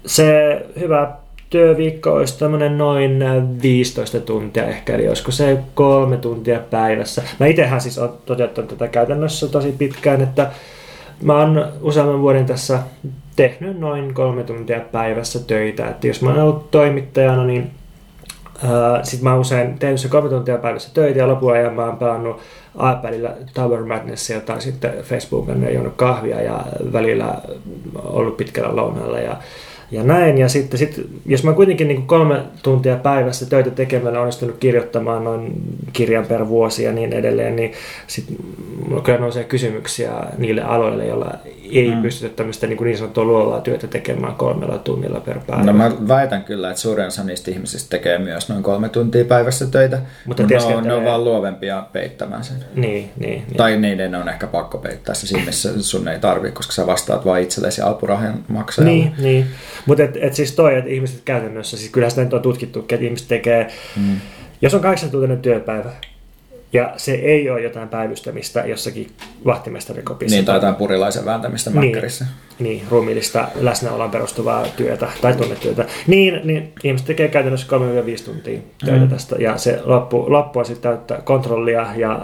Se 0.07 0.61
hyvä 0.81 1.13
työviikko 1.51 2.13
olisi 2.13 2.39
tämmöinen 2.39 2.79
noin 2.79 3.25
15 3.63 4.21
tuntia 4.21 4.65
ehkä, 4.65 4.95
eli 4.95 5.09
olisiko 5.09 5.31
se 5.31 5.59
kolme 5.75 6.17
tuntia 6.17 6.61
päivässä. 6.71 7.23
Mä 7.41 7.47
itsehän 7.47 7.81
siis 7.81 7.99
olen 7.99 8.11
toteuttanut 8.27 8.71
tätä 8.71 8.89
käytännössä 8.89 9.49
tosi 9.49 9.73
pitkään, 9.79 10.23
että 10.23 10.51
Mä 11.23 11.39
oon 11.39 11.67
useamman 11.81 12.21
vuoden 12.23 12.47
tässä 12.47 12.79
tehnyt 13.37 13.79
noin 13.79 14.15
kolme 14.15 14.43
tuntia 14.43 14.81
päivässä 14.81 15.41
töitä. 15.47 15.89
Että 15.89 16.07
jos 16.07 16.23
mä 16.23 16.31
oon 16.31 16.39
ollut 16.39 16.71
toimittajana, 16.71 17.45
niin 17.45 17.71
sitten 19.03 19.25
mä 19.25 19.31
oon 19.31 19.41
usein 19.41 19.79
tehnyt 19.79 20.01
se 20.01 20.09
kolme 20.09 20.29
tuntia 20.29 20.59
päivässä 20.59 20.91
töitä 20.95 21.19
ja 21.19 21.29
lopuajan 21.29 21.75
mä 21.75 21.85
oon 21.85 21.97
pelannut 21.97 22.41
iPadilla 22.75 23.31
Tower 23.55 23.85
Madnessia 23.85 24.41
tai 24.41 24.61
sitten 24.61 24.93
Facebookin 25.03 25.63
ja 25.63 25.73
juonut 25.73 25.97
kahvia 25.97 26.43
ja 26.43 26.61
välillä 26.93 27.35
ollut 28.05 28.37
pitkällä 28.37 28.77
lounalla 28.77 29.19
ja 29.19 29.37
ja 29.91 30.03
näin. 30.03 30.39
Ja 30.39 30.49
sitten 30.49 30.79
sit, 30.79 31.07
jos 31.27 31.45
mä 31.45 31.53
kuitenkin 31.53 31.89
niin 31.89 32.07
kolme 32.07 32.43
tuntia 32.63 32.97
päivässä 32.97 33.47
töitä 33.47 33.71
tekemällä 33.71 34.21
onnistunut 34.21 34.57
kirjoittamaan 34.59 35.25
noin 35.25 35.53
kirjan 35.93 36.27
per 36.27 36.49
vuosi 36.49 36.85
ja 36.85 36.93
niin 36.93 37.13
edelleen, 37.13 37.57
niin 37.57 37.73
sitten 38.07 38.37
kyllä 39.05 39.19
nousee 39.19 39.45
kysymyksiä 39.45 40.13
niille 40.39 40.63
aloille, 40.63 41.07
joilla 41.07 41.35
ei 41.73 41.95
mm. 41.95 42.03
pystytä 42.03 42.37
tämmöistä 42.37 42.67
niin, 42.67 42.79
niin 42.85 42.99
sanottua 42.99 43.25
luovaa 43.25 43.61
työtä 43.61 43.87
tekemään 43.87 44.35
kolmella 44.35 44.79
tunnilla 44.79 45.21
per 45.21 45.39
päivä. 45.47 45.65
No 45.65 45.73
mä 45.73 45.93
väitän 46.09 46.45
kyllä, 46.45 46.71
että 46.71 46.81
suurin 46.81 47.07
osa 47.07 47.25
niistä 47.25 47.51
ihmisistä 47.51 47.91
tekee 47.91 48.19
myös 48.19 48.49
noin 48.49 48.63
kolme 48.63 48.89
tuntia 48.89 49.25
päivässä 49.25 49.67
töitä, 49.67 49.99
mutta 50.27 50.43
ne 50.43 50.57
on, 50.77 50.85
ne 50.85 50.95
on 50.95 51.05
vaan 51.05 51.25
luovempia 51.25 51.87
peittämään 51.93 52.45
sen. 52.45 52.57
Niin, 52.75 53.11
niin, 53.17 53.43
niin. 53.47 53.57
Tai 53.57 53.77
niiden 53.77 54.15
on 54.15 54.29
ehkä 54.29 54.47
pakko 54.47 54.79
peittää 54.79 55.15
se 55.15 55.27
siinä, 55.27 55.45
missä 55.45 55.83
sun 55.83 56.09
ei 56.09 56.19
tarvi, 56.19 56.53
koska 56.53 56.73
sä 56.73 56.87
vastaat 56.87 57.25
vain 57.25 57.43
itsellesi 57.43 57.83
apurahan 57.85 58.45
maksajalle. 58.49 58.95
Niin, 58.95 59.15
niin. 59.19 59.47
Mutta 59.87 60.03
et, 60.05 60.17
et 60.21 60.35
siis 60.35 60.53
toi, 60.53 60.77
että 60.79 60.91
ihmiset 60.91 61.23
käytännössä, 61.25 61.77
siis 61.77 61.91
kyllähän 61.91 62.11
sitä 62.11 62.25
nyt 62.25 62.35
on 62.35 62.43
tutkittu, 62.43 62.79
että 62.81 63.05
ihmiset 63.05 63.29
tekee, 63.29 63.67
mm. 63.97 64.17
jos 64.63 64.75
on 64.75 64.81
kahdeksan 64.81 65.11
tuntinen 65.11 65.39
työpäivä, 65.39 65.91
ja 66.73 66.93
se 66.97 67.13
ei 67.13 67.51
ole 67.51 67.61
jotain 67.63 67.89
päivystämistä 67.89 68.65
jossakin 68.67 69.11
vahtimestarikopissa. 69.45 70.37
Niin, 70.37 70.45
tai 70.45 70.57
jotain 70.57 70.75
purilaisen 70.75 71.25
vääntämistä 71.25 71.71
Niin. 71.71 71.85
mäkkärissä. 71.85 72.27
Niin, 72.59 72.83
ruumiillista 72.91 73.49
läsnäoloon 73.55 74.11
perustuvaa 74.11 74.67
työtä 74.77 75.09
tai 75.21 75.35
tunnetyötä. 75.35 75.85
Niin, 76.07 76.41
niin 76.45 76.73
ihmiset 76.85 77.07
tekee 77.07 77.29
käytännössä 77.29 77.67
3-5 77.67 78.25
tuntia 78.25 78.59
töitä 78.85 79.05
Mm. 79.05 79.09
tästä 79.09 79.37
ja 79.39 79.57
se 79.57 79.81
loppu, 79.85 80.25
loppu 80.33 80.59
on 80.59 80.65
sitten 80.65 80.83
täyttä 80.93 81.19
kontrollia 81.25 81.87
ja 81.97 82.13
äh, 82.13 82.21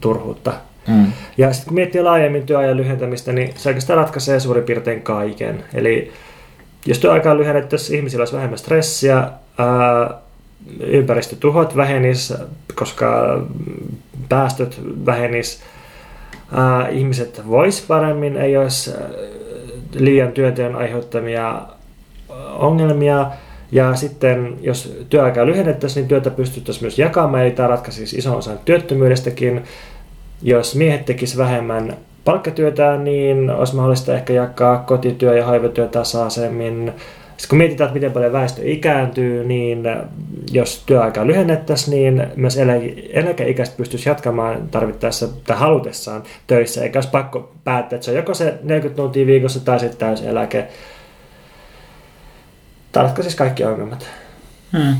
turhuutta. 0.00 0.52
Mm. 0.88 1.06
Ja 1.38 1.52
sitten 1.52 1.68
kun 1.68 1.74
miettii 1.74 2.02
laajemmin 2.02 2.46
työajan 2.46 2.76
lyhentämistä, 2.76 3.32
niin 3.32 3.50
se 3.56 3.68
oikeastaan 3.68 3.96
ratkaisee 3.96 4.40
suurin 4.40 4.64
piirtein 4.64 5.02
kaiken. 5.02 5.64
Eli 5.74 6.12
jos 6.86 6.98
työaikaa 6.98 7.36
lyhennettäisiin, 7.36 7.98
ihmisillä 7.98 8.22
olisi 8.22 8.36
vähemmän 8.36 8.58
stressiä, 8.58 9.28
ympäristötuhot 10.80 11.76
vähenis, 11.76 12.34
koska 12.74 13.40
päästöt 14.28 14.80
vähenis, 15.06 15.62
ihmiset 16.90 17.42
vois 17.48 17.84
paremmin, 17.88 18.36
ei 18.36 18.56
olisi 18.56 18.90
liian 19.94 20.32
työnteon 20.32 20.76
aiheuttamia 20.76 21.62
ongelmia. 22.52 23.30
Ja 23.72 23.94
sitten 23.94 24.56
jos 24.60 24.98
työaikaa 25.10 25.46
lyhennettäisiin, 25.46 26.02
niin 26.02 26.08
työtä 26.08 26.30
pystyttäisiin 26.30 26.84
myös 26.84 26.98
jakamaan, 26.98 27.42
eli 27.42 27.50
tämä 27.50 27.68
ratkaisisi 27.68 28.18
ison 28.18 28.36
osan 28.36 28.58
työttömyydestäkin. 28.64 29.64
Jos 30.42 30.74
miehet 30.74 31.04
tekisivät 31.04 31.46
vähemmän 31.46 31.96
palkkatyötä, 32.24 32.96
niin 32.96 33.50
olisi 33.50 33.74
mahdollista 33.74 34.14
ehkä 34.14 34.32
jakaa 34.32 34.78
kotityö 34.78 35.36
ja 35.38 35.46
hoivatyö 35.46 35.88
tasaisemmin. 35.88 36.92
Sitten 37.36 37.48
kun 37.48 37.58
mietitään, 37.58 37.88
että 37.88 37.94
miten 37.94 38.12
paljon 38.12 38.32
väestö 38.32 38.62
ikääntyy, 38.64 39.44
niin 39.44 39.82
jos 40.52 40.82
työaikaa 40.86 41.26
lyhennettäisiin, 41.26 42.16
niin 42.16 42.26
myös 42.36 42.56
eläke- 42.56 43.10
eläkeikäiset 43.12 43.76
pystyisi 43.76 44.08
jatkamaan 44.08 44.68
tarvittaessa 44.68 45.28
tai 45.28 45.56
halutessaan 45.56 46.22
töissä, 46.46 46.82
eikä 46.82 46.96
olisi 46.96 47.10
pakko 47.10 47.52
päättää, 47.64 47.96
että 47.96 48.04
se 48.04 48.10
on 48.10 48.16
joko 48.16 48.34
se 48.34 48.54
40 48.62 48.96
tuntia 48.96 49.26
viikossa 49.26 49.60
tai 49.60 49.80
sitten 49.80 49.98
täyseläke. 49.98 50.68
Tarvitko 52.92 53.22
siis 53.22 53.34
kaikki 53.34 53.64
ongelmat? 53.64 54.06
Hmm. 54.72 54.96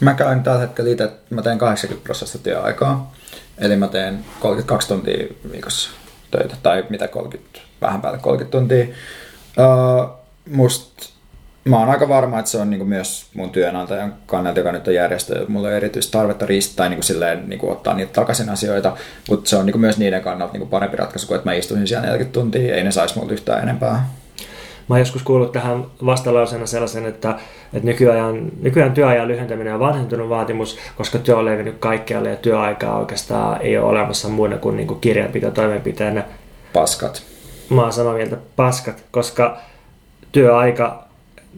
Mä 0.00 0.14
käyn 0.14 0.42
tällä 0.42 0.60
hetkellä 0.60 0.90
itse, 0.90 1.10
mä 1.30 1.42
teen 1.42 1.58
80 1.58 2.04
prosenttia 2.04 2.42
työaikaa. 2.42 3.12
Eli 3.58 3.76
mä 3.76 3.88
teen 3.88 4.24
32 4.40 4.88
tuntia 4.88 5.26
viikossa 5.52 6.03
töitä, 6.38 6.56
tai 6.62 6.84
mitä 6.90 7.08
30, 7.08 7.60
vähän 7.80 8.00
päälle 8.00 8.18
30 8.18 8.58
tuntia. 8.58 8.86
Uh, 9.58 10.10
must, 10.50 10.90
mä 11.64 11.78
oon 11.78 11.88
aika 11.88 12.08
varma, 12.08 12.38
että 12.38 12.50
se 12.50 12.58
on 12.58 12.70
niinku 12.70 12.86
myös 12.86 13.26
mun 13.34 13.50
työnantajan 13.50 14.14
kannalta, 14.26 14.60
joka 14.60 14.72
nyt 14.72 14.88
on 14.88 14.94
järjestö, 14.94 15.44
mulla 15.48 15.68
on 15.68 15.74
erityistä 15.74 16.18
tarvetta 16.18 16.46
riistää 16.46 16.88
niinku 16.88 17.02
silleen, 17.02 17.48
niinku 17.48 17.70
ottaa 17.70 17.94
niitä 17.94 18.12
takaisin 18.12 18.50
asioita, 18.50 18.96
mutta 19.30 19.50
se 19.50 19.56
on 19.56 19.66
niinku 19.66 19.78
myös 19.78 19.98
niiden 19.98 20.22
kannalta 20.22 20.52
niinku 20.52 20.68
parempi 20.68 20.96
ratkaisu 20.96 21.26
kuin, 21.26 21.36
että 21.36 21.50
mä 21.50 21.54
istuisin 21.54 21.88
siellä 21.88 22.06
40 22.06 22.34
tuntia, 22.34 22.74
ei 22.74 22.84
ne 22.84 22.92
saisi 22.92 23.18
multa 23.18 23.32
yhtään 23.32 23.62
enempää. 23.62 24.08
Mä 24.88 24.94
oon 24.94 24.98
joskus 24.98 25.22
kuullut 25.22 25.52
tähän 25.52 25.84
vastalauseena 26.06 26.66
sellaisen, 26.66 27.06
että, 27.06 27.38
että 27.72 27.86
nykyään, 27.86 28.52
nykyään 28.62 28.92
työajan 28.92 29.28
lyhentäminen 29.28 29.74
on 29.74 29.80
vanhentunut 29.80 30.28
vaatimus, 30.28 30.78
koska 30.96 31.18
työ 31.18 31.36
on 31.36 31.44
levinnyt 31.44 31.76
kaikkialle 31.78 32.30
ja 32.30 32.36
työaikaa 32.36 32.98
oikeastaan 32.98 33.62
ei 33.62 33.78
ole 33.78 33.86
olemassa 33.86 34.28
muina 34.28 34.58
kuin, 34.58 34.76
niin 34.76 34.86
kuin 34.86 35.00
kirjanpito 35.00 35.50
toimenpiteenä. 35.50 36.24
Paskat. 36.72 37.22
Mä 37.70 37.82
oon 37.82 37.92
samaa 37.92 38.14
mieltä 38.14 38.36
paskat, 38.56 39.04
koska 39.10 39.56
työaika, 40.32 41.04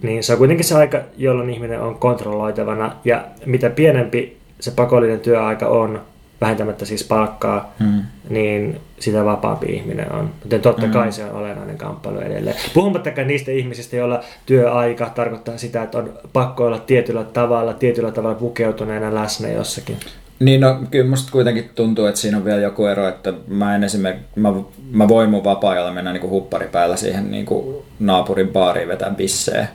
niin 0.03 0.25
se 0.25 0.33
on 0.33 0.39
kuitenkin 0.39 0.65
se 0.65 0.75
aika, 0.75 1.01
jolloin 1.17 1.51
ihminen 1.51 1.81
on 1.81 1.95
kontrolloitavana 1.95 2.97
ja 3.05 3.25
mitä 3.47 3.71
pienempi 3.71 4.37
se 4.61 4.71
pakollinen 4.71 5.21
työaika 5.21 5.67
on, 5.67 6.01
vähentämättä 6.41 6.85
siis 6.85 7.05
palkkaa, 7.05 7.75
Hmm. 7.81 8.03
niin 8.31 8.81
sitä 8.99 9.25
vapaampi 9.25 9.67
ihminen 9.67 10.13
on. 10.13 10.31
Joten 10.45 10.61
totta 10.61 10.87
Mm. 10.87 10.93
kai 10.93 11.13
se 11.13 11.25
on 11.25 11.31
olennainen 11.41 11.79
kamppailu 11.79 12.19
edelleen. 12.21 12.57
Puhumattakaan 12.75 13.27
niistä 13.29 13.51
ihmisistä, 13.51 13.97
joilla 13.97 14.21
työaika 14.47 15.11
tarkoittaa 15.15 15.59
sitä, 15.59 15.83
että 15.83 15.99
on 15.99 16.13
pakko 16.33 16.65
olla 16.67 16.79
tietyllä 16.79 17.25
tavalla, 17.25 17.73
tietyllä 17.73 18.11
tavalla 18.13 18.35
pukeutuneena 18.35 19.15
läsnä 19.15 19.49
jossakin. 19.49 19.97
Niin 20.41 20.61
no, 20.61 20.79
kyllä 20.91 21.11
musta 21.11 21.33
kuitenkin 21.33 21.71
tuntuu, 21.75 22.07
että 22.07 22.21
siinä 22.21 22.37
on 22.37 22.45
vielä 22.45 22.61
joku 22.61 22.87
ero, 22.87 23.09
että 23.09 23.33
mä 23.49 23.75
en 23.77 23.85
esimerkiksi, 23.85 24.27
mä, 24.37 24.53
mä 24.93 25.09
voin 25.09 25.31
mun 25.31 25.45
vapaa-ajalla 25.45 25.93
mennä 25.93 26.13
niinku 26.13 26.29
huppari 26.29 26.69
päällä 26.69 26.97
siihen 26.97 27.31
niinku 27.31 27.85
naapurin 28.01 28.49
baariin 28.49 28.89
vetää 28.89 29.11
bissee, 29.11 29.69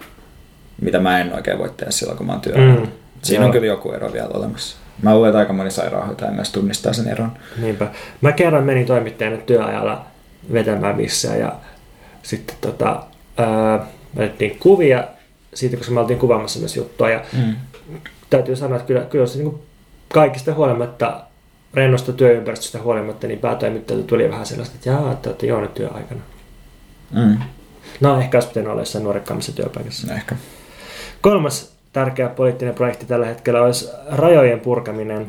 mitä 0.82 1.00
mä 1.00 1.20
en 1.22 1.34
oikein 1.34 1.58
voi 1.60 1.70
tehdä 1.78 1.92
silloin, 1.92 2.18
kun 2.18 2.26
mä 2.28 2.32
oon 2.32 2.42
työllä. 2.42 2.76
Mm, 2.76 2.88
Siinä 3.22 3.44
on 3.46 3.48
joo. 3.48 3.54
kyllä 3.54 3.68
joku 3.68 3.92
ero 3.92 4.14
vielä 4.14 4.30
olemassa. 4.34 4.78
Mä 5.02 5.14
luulen, 5.16 5.30
että 5.30 5.40
aika 5.40 5.54
moni 5.54 5.72
sairaanhoitaja 5.72 6.32
myös 6.32 6.52
tunnistaa 6.52 6.94
sen 6.94 7.08
eron. 7.08 7.32
Niinpä. 7.58 7.88
Mä 8.22 8.32
kerran 8.32 8.64
menin 8.64 8.86
toimittajana 8.86 9.38
työajalla 9.38 10.06
vetämään 10.54 10.96
missään 10.96 11.40
ja 11.40 11.56
sitten 12.24 12.56
tota, 12.62 13.04
ää, 13.38 13.86
otettiin 14.16 14.60
kuvia 14.60 15.04
siitä, 15.54 15.78
koska 15.78 15.94
me 15.94 16.00
oltiin 16.00 16.20
kuvaamassa 16.20 16.60
myös 16.60 16.78
juttua 16.78 17.10
ja 17.10 17.22
Mm. 17.34 17.56
täytyy 18.30 18.56
sanoa, 18.56 18.76
että 18.78 18.88
kyllä, 18.88 19.02
kyllä 19.02 19.28
se 19.28 19.38
niin 19.40 19.60
kaikista 20.14 20.54
huolimatta, 20.54 21.22
rennosta 21.74 22.14
työympäristöstä 22.14 22.82
huolimatta, 22.82 23.28
niin 23.28 23.40
päätoimittajalta 23.40 24.08
tuli 24.08 24.30
vähän 24.30 24.46
sellaista, 24.46 24.76
että 24.76 24.90
jaa, 24.90 25.12
että 25.12 25.30
olette 25.30 25.48
nyt 25.62 25.74
työaikana. 25.74 26.22
Mm. 27.12 27.38
No 28.00 28.20
ehkä 28.20 28.38
olisi 28.38 28.48
pitänyt 28.48 28.70
olla 28.70 28.82
jossain 28.82 29.04
nuorekkaammassa 29.04 29.56
työpaikassa. 29.56 30.08
No 30.08 30.14
ehkä. 30.14 30.36
Kolmas 31.22 31.74
tärkeä 31.94 32.30
poliittinen 32.30 32.74
projekti 32.76 33.06
tällä 33.06 33.26
hetkellä 33.26 33.62
olisi 33.62 33.90
rajojen 34.10 34.60
purkaminen 34.60 35.28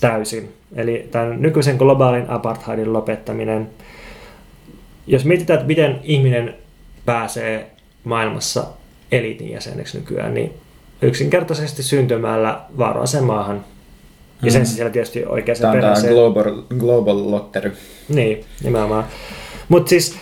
täysin. 0.00 0.52
Eli 0.76 1.08
tämän 1.10 1.42
nykyisen 1.42 1.76
globaalin 1.76 2.30
apartheidin 2.30 2.92
lopettaminen. 2.92 3.70
Jos 5.06 5.24
mietitään, 5.24 5.56
että 5.56 5.66
miten 5.66 6.00
ihminen 6.02 6.54
pääsee 7.04 7.70
maailmassa 8.04 8.64
eliitin 9.12 9.50
jäseneksi 9.50 9.98
nykyään, 9.98 10.34
niin 10.34 10.54
yksinkertaisesti 11.02 11.82
syntymällä 11.82 12.60
vaaralliseen 12.78 13.24
maahan. 13.24 13.64
Ja 14.42 14.50
sen 14.50 14.62
Mm. 14.62 14.66
sisällä 14.66 14.90
tietysti 14.90 15.24
oikeaan 15.26 15.60
Tämä 15.60 15.72
on 15.72 15.80
tämä 15.80 15.92
perheeseen. 15.92 16.14
global, 16.14 16.62
global 16.78 17.30
lottery. 17.30 17.72
Niin, 18.08 18.44
nimenomaan. 18.64 19.04
Mutta 19.68 19.88
siis, 19.90 20.16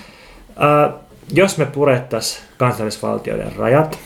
äh, 0.50 0.94
jos 1.32 1.58
me 1.58 1.66
purettaisiin 1.66 2.44
kansallisvaltioiden 2.58 3.56
rajat, 3.56 3.98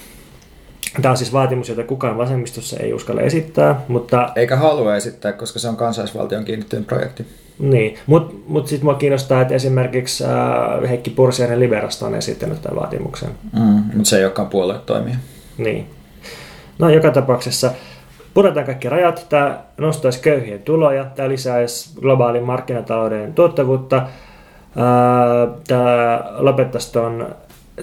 tämä 1.03 1.11
on 1.11 1.17
siis 1.17 1.33
vaatimus, 1.33 1.69
jota 1.69 1.85
kukaan 1.85 2.19
vasemmistossa 2.19 2.77
ei 2.81 2.93
uskalla 2.93 3.21
esittää, 3.21 3.81
mutta 3.89 4.29
Eikä 4.37 4.57
halua 4.57 4.97
esittää, 4.97 5.33
koska 5.33 5.59
se 5.59 5.69
on 5.69 5.77
kansallisvaltion 5.77 6.45
kiinnittynyt 6.45 6.87
projekti. 6.87 7.27
niin, 7.59 7.99
mutta 8.07 8.35
mut 8.47 8.67
sitten 8.69 8.85
mua 8.85 8.95
kiinnostaa, 8.95 9.41
että 9.41 9.55
esimerkiksi 9.55 10.25
äh, 10.25 10.31
Heikki 10.89 11.11
Pursiainen 11.11 11.61
Liberasta 11.61 12.07
on 12.07 12.15
esittänyt 12.15 12.63
tämän 12.63 12.81
vaatimuksen. 12.81 13.31
Mm. 13.53 13.61
Mutta 13.63 14.05
se 14.05 14.19
ei 14.19 14.25
olekaan 14.25 14.49
puoluetoimija. 14.49 15.17
Niin. 15.59 15.91
No 16.79 16.89
joka 16.89 17.11
tapauksessa 17.11 17.71
puretaan 18.35 18.67
kaikki 18.67 18.89
rajat, 18.89 19.27
tämä 19.29 19.59
nostaisi 19.79 20.21
köyhien 20.21 20.63
tuloja, 20.63 21.05
tämä 21.05 21.29
lisäisi 21.29 22.01
globaalin 22.01 22.43
markkinatalouden 22.45 23.35
tuottavuutta, 23.35 23.97
ää, 23.97 24.07
tämä 25.67 26.25
lopettaisi 26.37 26.93
tuon 26.93 27.35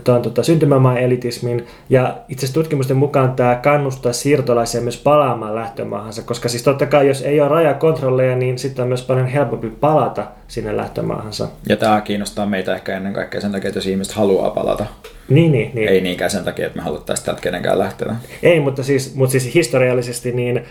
tuon 0.04 0.22
tota, 0.22 0.44
syntymämaan 0.44 0.98
elitismin 0.98 1.66
ja 1.90 2.18
itse 2.30 2.46
asiassa 2.46 2.62
tutkimusten 2.62 2.98
mukaan 2.98 3.34
tämä 3.34 3.56
kannustaa 3.56 4.14
siirtolaisia 4.14 4.82
myös 4.82 4.98
palaamaan 4.98 5.56
lähtömaahansa, 5.56 6.22
koska 6.22 6.50
siis 6.50 6.64
totta 6.64 6.86
kai 6.86 7.08
jos 7.08 7.22
ei 7.22 7.42
ole 7.42 7.50
rajakontrolleja, 7.50 8.36
niin 8.36 8.58
sitten 8.60 8.84
on 8.84 8.88
myös 8.88 9.06
paljon 9.06 9.28
helpompi 9.28 9.70
palata 9.70 10.26
sinne 10.48 10.78
lähtömaahansa. 10.78 11.48
Ja 11.70 11.78
tämä 11.78 12.02
kiinnostaa 12.02 12.46
meitä 12.46 12.76
ehkä 12.76 12.98
ennen 12.98 13.14
kaikkea 13.14 13.42
sen 13.42 13.52
takia, 13.52 13.68
että 13.68 13.78
jos 13.78 13.88
ihmiset 13.88 14.14
haluaa 14.14 14.50
palata. 14.50 14.86
Niin, 15.30 15.52
niin, 15.52 15.72
niin. 15.74 15.90
Ei 15.90 16.02
niinkään 16.02 16.32
sen 16.32 16.44
takia, 16.44 16.66
että 16.66 16.78
me 16.78 16.84
haluttaisiin 16.84 17.26
täältä 17.26 17.42
kenenkään 17.42 17.80
lähteä. 17.80 18.16
Ei, 18.44 18.60
mutta 18.60 18.84
siis, 18.84 19.16
mutta 19.16 19.32
siis 19.32 19.56
historiallisesti 19.56 20.32
niin 20.32 20.64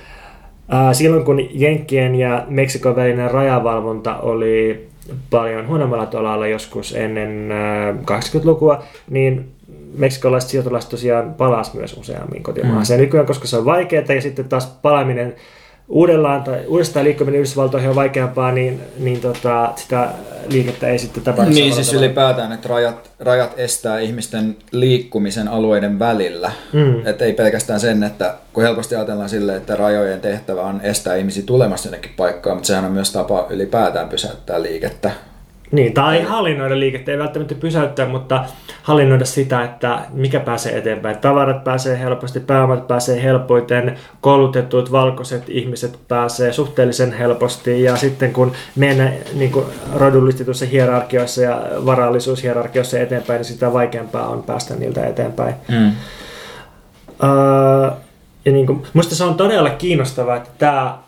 silloin 0.93 1.25
kun 1.25 1.49
Jenkkien 1.53 2.15
ja 2.15 2.45
Meksikon 2.49 2.97
välinen 2.97 3.31
rajavalvonta 3.31 4.17
oli 4.17 4.89
paljon 5.31 5.69
huonommalla 5.69 6.07
tolalla 6.07 6.47
joskus 6.47 6.95
ennen 6.95 7.53
ää, 7.53 7.93
80-lukua, 7.93 8.83
niin 9.11 9.53
meksikolaiset 9.99 10.51
siirtolaiset 10.51 10.91
tosiaan 10.91 11.35
palas 11.35 11.75
myös 11.75 11.97
useammin 11.97 12.43
kotimaahan. 12.43 12.85
Mm. 12.89 12.95
Ja 12.95 12.99
nykyään, 12.99 13.27
koska 13.27 13.47
se 13.47 13.57
on 13.57 13.65
vaikeaa 13.65 14.05
ja 14.09 14.23
sitten 14.23 14.49
taas 14.49 14.67
palaaminen 14.83 15.35
uudellaan 15.89 16.43
tai 16.43 16.67
uudestaan 16.67 17.05
liikkuminen 17.05 17.41
Yhdysvaltoihin 17.41 17.91
on 17.91 17.97
vaikeampaa, 17.97 18.53
niin, 18.53 18.81
niin 18.99 19.21
tota, 19.21 19.73
sitä 19.77 20.09
liikettä 20.49 20.89
ei 20.89 20.99
sitten 20.99 21.23
tapahdu. 21.23 21.51
Niin 21.51 21.75
siis 21.75 21.87
tavalla. 21.87 22.07
ylipäätään, 22.07 22.53
että 22.53 22.69
rajat, 22.69 23.11
rajat 23.21 23.53
estää 23.57 23.99
ihmisten 23.99 24.57
liikkumisen 24.73 25.49
alueiden 25.49 25.99
välillä. 25.99 26.53
Mm. 26.73 27.07
Että 27.07 27.25
ei 27.25 27.33
pelkästään 27.33 27.81
sen, 27.81 28.03
että 28.03 28.35
kun 28.53 28.63
helposti 28.63 28.95
ajatellaan 28.95 29.29
sille, 29.29 29.57
että 29.57 29.77
rajojen 29.77 30.21
tehtävä 30.21 30.63
on 30.63 30.81
estää 30.81 31.17
ihmisiä 31.17 31.43
tulemasta 31.47 31.89
jonnekin 31.89 32.13
paikkaan, 32.17 32.57
mutta 32.57 32.67
sehän 32.67 32.85
on 32.85 32.93
myös 32.93 33.13
tapa 33.13 33.47
ylipäätään 33.51 34.09
pysäyttää 34.09 34.63
liikettä. 34.63 35.11
Niin, 35.73 35.95
tai 35.95 36.23
hallinnoida 36.23 36.81
liikettä, 36.81 37.13
ei 37.13 37.19
välttämättä 37.19 37.55
pysäyttää, 37.55 38.07
mutta 38.09 38.45
hallinnoida 38.83 39.25
sitä, 39.25 39.65
että 39.65 39.99
mikä 40.13 40.41
pääsee 40.41 40.79
eteenpäin. 40.79 41.19
Tavarat 41.19 41.65
pääsee 41.65 41.99
helposti, 41.99 42.41
pääomat 42.41 42.89
pääsee 42.89 43.23
helpoiten, 43.23 43.99
koulutetut 44.21 44.93
valkoiset 44.93 45.49
ihmiset 45.49 45.99
pääsee 46.09 46.53
suhteellisen 46.53 47.13
helposti 47.13 47.83
ja 47.83 47.97
sitten 47.97 48.33
kun 48.33 48.53
mennään 48.77 49.13
niin 49.35 49.53
rodullistetussa 49.95 50.67
hierarkioissa 50.67 51.43
ja 51.43 51.63
varallisuushierarkioissa 51.87 52.99
eteenpäin, 52.99 53.39
niin 53.39 53.45
sitä 53.45 53.73
vaikeampaa 53.73 54.29
on 54.29 54.43
päästä 54.43 54.75
niiltä 54.75 55.07
eteenpäin. 55.07 55.55
Mm. 55.69 55.93
Ja 58.45 58.53
niin 58.53 58.67
kuin, 58.67 58.83
musta 58.93 59.15
se 59.15 59.25
on 59.25 59.35
todella 59.35 59.71
kiinnostavaa, 59.71 60.37
että 60.37 60.51
tämä, 60.59 60.99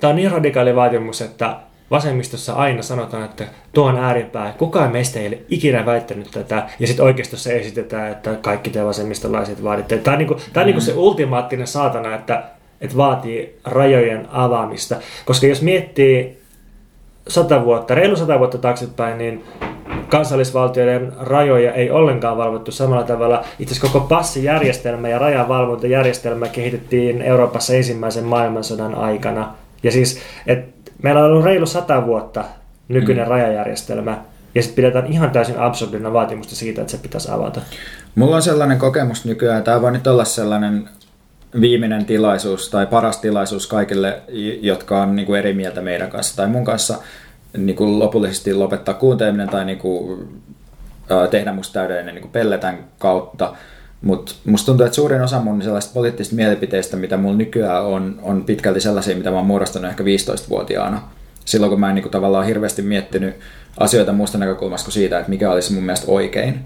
tämä 0.00 0.10
on 0.10 0.16
niin 0.16 0.30
radikaali 0.30 0.76
vaatimus, 0.76 1.20
että 1.20 1.56
vasemmistossa 1.94 2.52
aina 2.52 2.82
sanotaan, 2.82 3.24
että 3.24 3.44
tuo 3.72 3.86
on 3.86 3.96
ääripää. 3.96 4.54
Kukaan 4.58 4.92
meistä 4.92 5.20
ei 5.20 5.26
ole 5.26 5.38
ikinä 5.48 5.86
väittänyt 5.86 6.30
tätä. 6.30 6.66
Ja 6.78 6.86
sitten 6.86 7.04
oikeistossa 7.04 7.52
esitetään, 7.52 8.12
että 8.12 8.34
kaikki 8.34 8.70
te 8.70 8.84
vasemmistolaiset 8.84 9.64
vaaditte. 9.64 9.98
Tämä 9.98 10.12
on, 10.12 10.18
niin 10.18 10.28
kuin, 10.28 10.40
tämä 10.52 10.62
on 10.62 10.66
niin 10.66 10.74
kuin 10.74 10.84
se 10.84 10.92
ultimaattinen 10.94 11.66
saatana, 11.66 12.14
että, 12.14 12.42
että 12.80 12.96
vaatii 12.96 13.58
rajojen 13.64 14.28
avaamista. 14.32 14.96
Koska 15.24 15.46
jos 15.46 15.62
miettii 15.62 16.38
sata 17.28 17.64
vuotta, 17.64 17.94
reilu 17.94 18.16
sata 18.16 18.38
vuotta 18.38 18.58
taaksepäin, 18.58 19.18
niin 19.18 19.44
kansallisvaltioiden 20.08 21.12
rajoja 21.20 21.72
ei 21.72 21.90
ollenkaan 21.90 22.36
valvottu 22.36 22.72
samalla 22.72 23.04
tavalla. 23.04 23.44
Itse 23.58 23.74
asiassa 23.74 23.92
koko 23.92 24.06
passijärjestelmä 24.06 25.08
ja 25.08 25.18
rajavalvontajärjestelmä 25.18 26.48
kehitettiin 26.48 27.22
Euroopassa 27.22 27.74
ensimmäisen 27.74 28.24
maailmansodan 28.24 28.94
aikana. 28.94 29.54
Ja 29.82 29.92
siis, 29.92 30.20
että 30.46 30.83
meillä 31.02 31.24
on 31.24 31.30
ollut 31.30 31.44
reilu 31.44 31.66
sata 31.66 32.06
vuotta 32.06 32.44
nykyinen 32.88 33.24
mm. 33.24 33.30
rajajärjestelmä, 33.30 34.18
ja 34.54 34.62
sitten 34.62 34.76
pidetään 34.76 35.06
ihan 35.06 35.30
täysin 35.30 35.58
absurdina 35.58 36.12
vaatimusta 36.12 36.54
siitä, 36.54 36.80
että 36.80 36.90
se 36.90 36.98
pitäisi 36.98 37.30
avata. 37.30 37.60
Mulla 38.14 38.36
on 38.36 38.42
sellainen 38.42 38.78
kokemus 38.78 39.24
nykyään, 39.24 39.62
tämä 39.62 39.82
voi 39.82 39.92
nyt 39.92 40.06
olla 40.06 40.24
sellainen 40.24 40.88
viimeinen 41.60 42.04
tilaisuus 42.04 42.68
tai 42.70 42.86
paras 42.86 43.18
tilaisuus 43.18 43.66
kaikille, 43.66 44.22
jotka 44.60 45.02
on 45.02 45.16
niin 45.16 45.26
kuin 45.26 45.38
eri 45.38 45.52
mieltä 45.52 45.80
meidän 45.80 46.10
kanssa 46.10 46.36
tai 46.36 46.46
mun 46.46 46.64
kanssa 46.64 46.98
niin 47.56 47.76
kuin 47.76 47.98
lopullisesti 47.98 48.54
lopettaa 48.54 48.94
kuunteleminen 48.94 49.48
tai 49.48 49.64
niin 49.64 49.78
kuin, 49.78 50.28
tehdä 51.30 51.52
musta 51.52 51.72
täydellinen 51.72 52.14
niin 52.14 52.30
pelletän 52.30 52.78
kautta. 52.98 53.54
Mutta 54.04 54.34
musta 54.44 54.66
tuntuu, 54.66 54.86
että 54.86 54.96
suurin 54.96 55.22
osa 55.22 55.40
mun 55.40 55.62
sellaista 55.62 55.94
poliittisista 55.94 56.36
mielipiteistä, 56.36 56.96
mitä 56.96 57.16
mulla 57.16 57.36
nykyään 57.36 57.84
on, 57.84 58.18
on 58.22 58.44
pitkälti 58.44 58.80
sellaisia, 58.80 59.16
mitä 59.16 59.30
mä 59.30 59.36
oon 59.36 59.46
muodostanut 59.46 59.90
ehkä 59.90 60.04
15-vuotiaana. 60.04 61.02
Silloin 61.44 61.70
kun 61.70 61.80
mä 61.80 61.88
en 61.88 61.94
niin 61.94 62.10
tavallaan 62.10 62.46
hirveästi 62.46 62.82
miettinyt 62.82 63.34
asioita 63.80 64.12
muusta 64.12 64.38
näkökulmasta 64.38 64.84
kuin 64.84 64.92
siitä, 64.92 65.18
että 65.18 65.30
mikä 65.30 65.50
olisi 65.50 65.72
mun 65.72 65.82
mielestä 65.82 66.06
oikein. 66.08 66.60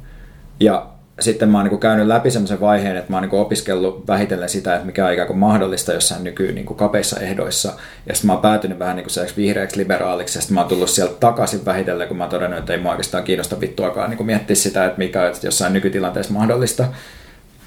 Ja 0.61 0.87
sitten 1.21 1.49
mä 1.49 1.59
oon 1.59 1.69
niin 1.69 1.81
käynyt 1.81 2.07
läpi 2.07 2.31
semmoisen 2.31 2.61
vaiheen, 2.61 2.97
että 2.97 3.13
mä 3.13 3.17
oon 3.17 3.29
niin 3.29 3.41
opiskellut 3.41 4.07
vähitellen 4.09 4.49
sitä, 4.49 4.75
että 4.75 4.87
mikä 4.87 5.07
on 5.07 5.13
ikään 5.13 5.27
kuin 5.27 5.39
mahdollista 5.39 5.93
jossain 5.93 6.25
nyky 6.25 6.53
niin 6.53 6.67
kapeissa 6.67 7.21
ehdoissa. 7.21 7.69
Ja 8.07 8.15
sitten 8.15 8.27
mä 8.27 8.33
oon 8.33 8.43
päätynyt 8.43 8.79
vähän 8.79 8.97
niin 8.97 9.07
kuin 9.15 9.37
vihreäksi 9.37 9.79
liberaaliksi, 9.79 10.39
ja 10.39 10.43
sitten 10.43 10.55
mä 10.55 10.61
oon 10.61 10.69
tullut 10.69 10.91
sieltä 10.91 11.15
takaisin 11.21 11.65
vähitellen, 11.65 12.09
kun 12.09 12.17
mä 12.17 12.25
oon 12.25 12.31
todennut, 12.31 12.59
että 12.59 12.73
ei 12.73 12.81
mua 12.81 12.91
oikeastaan 12.91 13.25
kiinnosta 13.25 13.61
vittuakaan 13.61 14.11
niin 14.11 14.27
miettiä 14.27 14.57
sitä, 14.57 14.85
että 14.85 14.99
mikä 14.99 15.23
on 15.23 15.33
jossain 15.43 15.73
nykytilanteessa 15.73 16.33
mahdollista. 16.33 16.85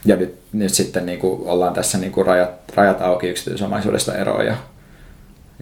Ja 0.06 0.16
nyt, 0.16 0.40
nyt 0.54 0.74
sitten 0.74 1.06
niin 1.06 1.20
kuin 1.20 1.48
ollaan 1.48 1.74
tässä 1.74 1.98
niin 1.98 2.12
kuin 2.12 2.28
rajat, 2.28 2.50
rajat 2.76 3.02
auki 3.02 3.28
yksityisomaisuudesta 3.28 4.16
eroon 4.16 4.46
ja, 4.46 4.56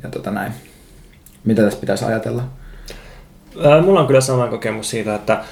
ja 0.04 0.10
tota 0.10 0.32
näin. 0.32 0.54
Mitä 1.44 1.62
tässä 1.62 1.80
pitäisi 1.80 2.06
ajatella? 2.06 2.44
Mulla 3.86 4.00
on 4.00 4.08
kyllä 4.08 4.22
sama 4.22 4.48
kokemus 4.48 4.90
siitä, 4.90 5.16
että 5.16 5.44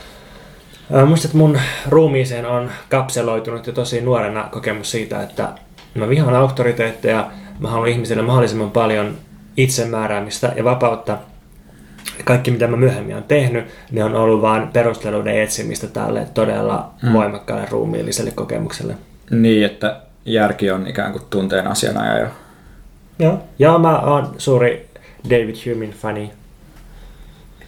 Muistat, 1.05 1.25
että 1.25 1.37
mun 1.37 1.59
ruumiiseen 1.89 2.45
on 2.45 2.71
kapseloitunut 2.89 3.67
jo 3.67 3.73
tosi 3.73 4.01
nuorena 4.01 4.49
kokemus 4.51 4.91
siitä, 4.91 5.23
että 5.23 5.49
mä 5.95 6.09
vihaan 6.09 6.35
auktoriteetteja, 6.35 7.31
mä 7.59 7.69
haluan 7.69 7.89
ihmisille 7.89 8.21
mahdollisimman 8.21 8.71
paljon 8.71 9.17
itsemääräämistä 9.57 10.53
ja 10.55 10.63
vapautta. 10.63 11.17
Kaikki, 12.23 12.51
mitä 12.51 12.67
mä 12.67 12.77
myöhemmin 12.77 13.15
on 13.15 13.23
tehnyt, 13.23 13.65
ne 13.91 14.03
on 14.03 14.15
ollut 14.15 14.41
vain 14.41 14.67
perusteluiden 14.67 15.41
etsimistä 15.41 15.87
tälle 15.87 16.27
todella 16.33 16.91
mm. 17.01 17.13
voimakkaalle 17.13 17.67
ruumiilliselle 17.71 18.31
kokemukselle. 18.31 18.95
Niin, 19.31 19.65
että 19.65 20.01
järki 20.25 20.71
on 20.71 20.87
ikään 20.87 21.11
kuin 21.11 21.23
tunteen 21.29 21.67
asiana 21.67 22.19
jo. 22.19 22.27
Joo, 23.19 23.43
ja 23.59 23.77
mä 23.77 23.99
oon 23.99 24.35
suuri 24.37 24.89
David 25.29 25.55
Humein 25.65 25.91
fani. 25.91 26.31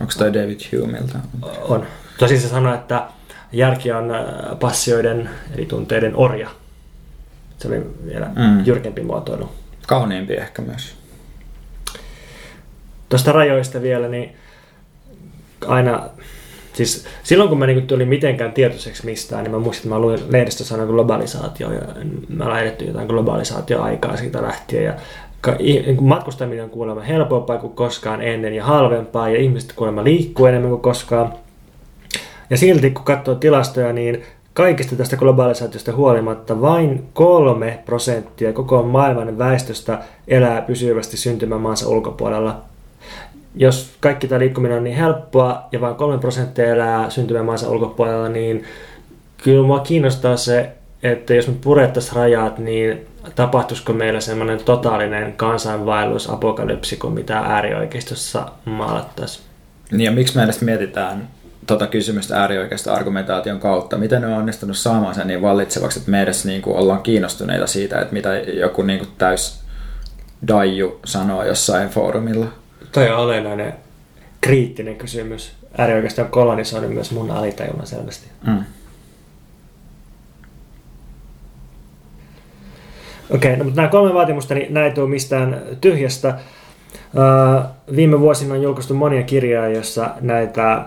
Onko 0.02 0.14
toi 0.18 0.34
David 0.34 0.60
Humeilta? 0.72 1.20
On. 1.62 1.86
Tosin 2.18 2.40
se 2.40 2.48
sanoi, 2.48 2.76
että 2.76 3.04
järki 3.52 3.92
on 3.92 4.16
äh, 4.16 4.24
passioiden 4.60 5.30
eli 5.56 5.66
tunteiden 5.66 6.16
orja. 6.16 6.50
Se 7.58 7.68
oli 7.68 7.82
vielä 8.06 8.26
mm. 8.36 8.66
jyrkempi 8.66 9.02
muotoilu. 9.02 9.52
Kauniimpi 9.88 10.34
ehkä 10.34 10.62
myös. 10.62 10.99
Tuosta 13.10 13.32
rajoista 13.32 13.82
vielä, 13.82 14.07
niin 14.07 14.36
aina, 15.68 16.10
siis 16.74 17.05
silloin 17.24 17.49
kun 17.49 17.60
mä 17.60 17.66
niin 17.66 17.88
tulin 17.88 18.07
mitenkään 18.07 18.51
tietoiseksi 18.51 19.05
mistään, 19.05 19.43
niin 19.43 19.51
mä 19.51 19.60
muistin, 19.60 19.88
että 19.88 19.95
mä 19.95 20.01
luin 20.01 20.20
lehdestä 20.30 20.64
sanan 20.64 20.88
globalisaatio 20.88 21.72
ja 21.72 21.82
mä 22.30 22.49
lähdetty 22.49 22.86
jotain 22.86 23.07
globalisaatioaikaa 23.07 24.18
siitä 24.18 24.41
lähtien 24.41 24.84
ja 24.84 24.93
niin 25.60 26.03
matkustaminen 26.03 26.64
on 26.64 26.70
kuulemma 26.70 27.01
helpompaa 27.01 27.57
kuin 27.57 27.74
koskaan 27.74 28.22
ennen 28.22 28.53
ja 28.53 28.64
halvempaa 28.64 29.30
ja 29.30 29.39
ihmiset 29.39 29.74
kuulemma 29.74 30.03
liikkuu 30.03 30.45
enemmän 30.45 30.70
kuin 30.70 30.82
koskaan. 30.82 31.34
Ja 32.49 32.57
silti 32.57 32.91
kun 32.91 33.05
katsoo 33.05 33.36
tilastoja, 33.36 33.93
niin 33.93 34.24
kaikista 34.53 34.95
tästä 34.95 35.18
globalisaatiosta 35.18 35.95
huolimatta 35.95 36.62
vain 36.62 37.03
kolme 37.14 37.80
prosenttia 37.86 38.53
koko 38.53 38.84
maailman 38.84 39.38
väestöstä 39.38 39.99
elää 40.28 40.62
pysyvästi 40.62 41.18
syntymämaansa 41.18 41.89
ulkopuolella. 41.89 42.62
Jos 43.56 43.91
kaikki 44.00 44.28
tämä 44.28 44.39
liikkuminen 44.39 44.78
on 44.78 44.84
niin 44.84 44.95
helppoa 44.95 45.68
ja 45.72 45.82
vain 45.82 45.95
kolme 45.95 46.18
prosenttia 46.18 46.66
elää 46.66 47.10
syntymämaansa 47.10 47.70
ulkopuolella, 47.70 48.30
niin 48.30 48.64
kyllä 49.43 49.68
mua 49.68 49.80
kiinnostaa 49.80 50.38
se, 50.38 50.72
että 51.04 51.34
jos 51.34 51.47
me 51.47 51.54
purettaisiin 51.62 52.16
rajat, 52.16 52.58
niin 52.58 53.08
tapahtuisiko 53.36 53.93
meillä 53.93 54.20
semmoinen 54.20 54.60
totaalinen 54.66 55.34
kansainvaellus, 55.34 56.30
apokalypsi, 56.30 56.97
kuin 56.97 57.14
mitä 57.14 57.39
äärioikeistossa 57.39 58.52
maalattaisiin. 58.66 59.45
Niin 59.91 60.02
ja 60.02 60.12
miksi 60.12 60.36
me 60.36 60.43
edes 60.43 60.62
mietitään 60.62 61.28
tota 61.68 61.88
kysymystä 61.88 62.41
äärioikeista 62.41 62.93
argumentaation 62.93 63.60
kautta. 63.60 63.97
Miten 63.97 64.22
ne 64.22 64.28
on 64.28 64.34
onnistunut 64.34 64.78
saamaan 64.78 65.16
sen 65.16 65.28
niin 65.28 65.41
vallitsevaksi, 65.41 66.00
että 66.00 66.12
me 66.12 66.22
edes 66.22 66.45
niin 66.45 66.62
kuin 66.62 66.78
ollaan 66.78 67.04
kiinnostuneita 67.04 67.68
siitä, 67.68 68.02
että 68.02 68.14
mitä 68.14 68.38
joku 68.38 68.82
niin 68.82 69.00
kuin 69.00 69.10
täys 69.18 69.60
daiju 70.47 71.00
sanoo 71.06 71.43
jossain 71.43 71.89
foorumilla? 71.89 72.45
Toi 72.92 73.10
on 73.10 73.18
olennainen 73.18 73.74
kriittinen 74.42 74.96
kysymys. 74.96 75.52
Äärioikeista 75.78 76.22
on 76.22 76.28
kolonisoinut 76.28 76.94
myös 76.94 77.12
mun 77.12 77.32
alitajunnan 77.32 77.88
selvästi. 77.88 78.28
Mm. 78.48 78.64
Okei, 83.30 83.52
okay, 83.52 83.56
no, 83.58 83.64
mutta 83.64 83.82
nämä 83.82 83.92
kolme 83.92 84.14
vaatimusta, 84.14 84.54
niin 84.54 84.74
näin 84.74 84.86
ei 84.86 84.94
tule 84.94 85.10
mistään 85.10 85.62
tyhjästä. 85.82 86.40
Uh, 87.14 87.96
viime 87.96 88.20
vuosina 88.20 88.54
on 88.54 88.62
julkaistu 88.62 88.94
monia 88.94 89.24
kirjoja, 89.24 89.70
joissa 89.70 90.10
näitä 90.22 90.86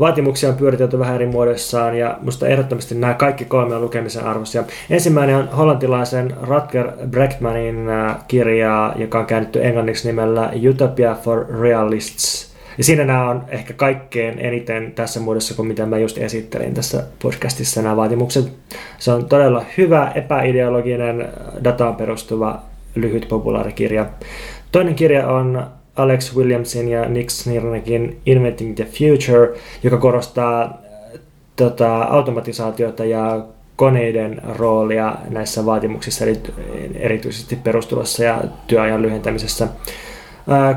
Vaatimuksia 0.00 0.48
on 0.48 0.54
pyöritelty 0.54 0.98
vähän 0.98 1.14
eri 1.14 1.26
muodossaan 1.26 1.98
ja 1.98 2.18
musta 2.22 2.48
ehdottomasti 2.48 2.94
nämä 2.94 3.14
kaikki 3.14 3.44
kolme 3.44 3.74
on 3.74 3.82
lukemisen 3.82 4.24
arvoisia. 4.24 4.64
Ensimmäinen 4.90 5.36
on 5.36 5.48
hollantilaisen 5.48 6.34
Rutger 6.42 6.92
Brechtmanin 7.10 7.88
äh, 7.88 8.16
kirja, 8.28 8.92
joka 8.96 9.18
on 9.18 9.26
käännetty 9.26 9.64
englanniksi 9.64 10.08
nimellä 10.08 10.52
Utopia 10.68 11.14
for 11.22 11.46
Realists. 11.60 12.48
Ja 12.78 12.84
siinä 12.84 13.04
nämä 13.04 13.30
on 13.30 13.44
ehkä 13.48 13.74
kaikkein 13.74 14.38
eniten 14.38 14.92
tässä 14.92 15.20
muodossa 15.20 15.54
kuin 15.54 15.68
mitä 15.68 15.86
mä 15.86 15.98
just 15.98 16.18
esittelin 16.18 16.74
tässä 16.74 17.04
podcastissa 17.22 17.82
nämä 17.82 17.96
vaatimukset. 17.96 18.52
Se 18.98 19.12
on 19.12 19.24
todella 19.24 19.64
hyvä, 19.78 20.12
epäideologinen, 20.14 21.28
dataan 21.64 21.96
perustuva, 21.96 22.62
lyhyt 22.94 23.28
populaarikirja. 23.28 24.06
Toinen 24.72 24.94
kirja 24.94 25.28
on 25.28 25.66
Alex 25.98 26.36
Williamsin 26.36 26.88
ja 26.88 27.08
Nick 27.08 27.30
Snirnekin 27.30 28.20
Inventing 28.26 28.74
the 28.74 28.84
Future, 28.84 29.58
joka 29.82 29.96
korostaa 29.96 30.78
tota, 31.56 32.02
automatisaatiota 32.02 33.04
ja 33.04 33.44
koneiden 33.76 34.42
roolia 34.56 35.14
näissä 35.28 35.66
vaatimuksissa, 35.66 36.24
eli 36.24 36.40
erityisesti 36.94 37.56
perustulossa 37.56 38.24
ja 38.24 38.40
työajan 38.66 39.02
lyhentämisessä. 39.02 39.68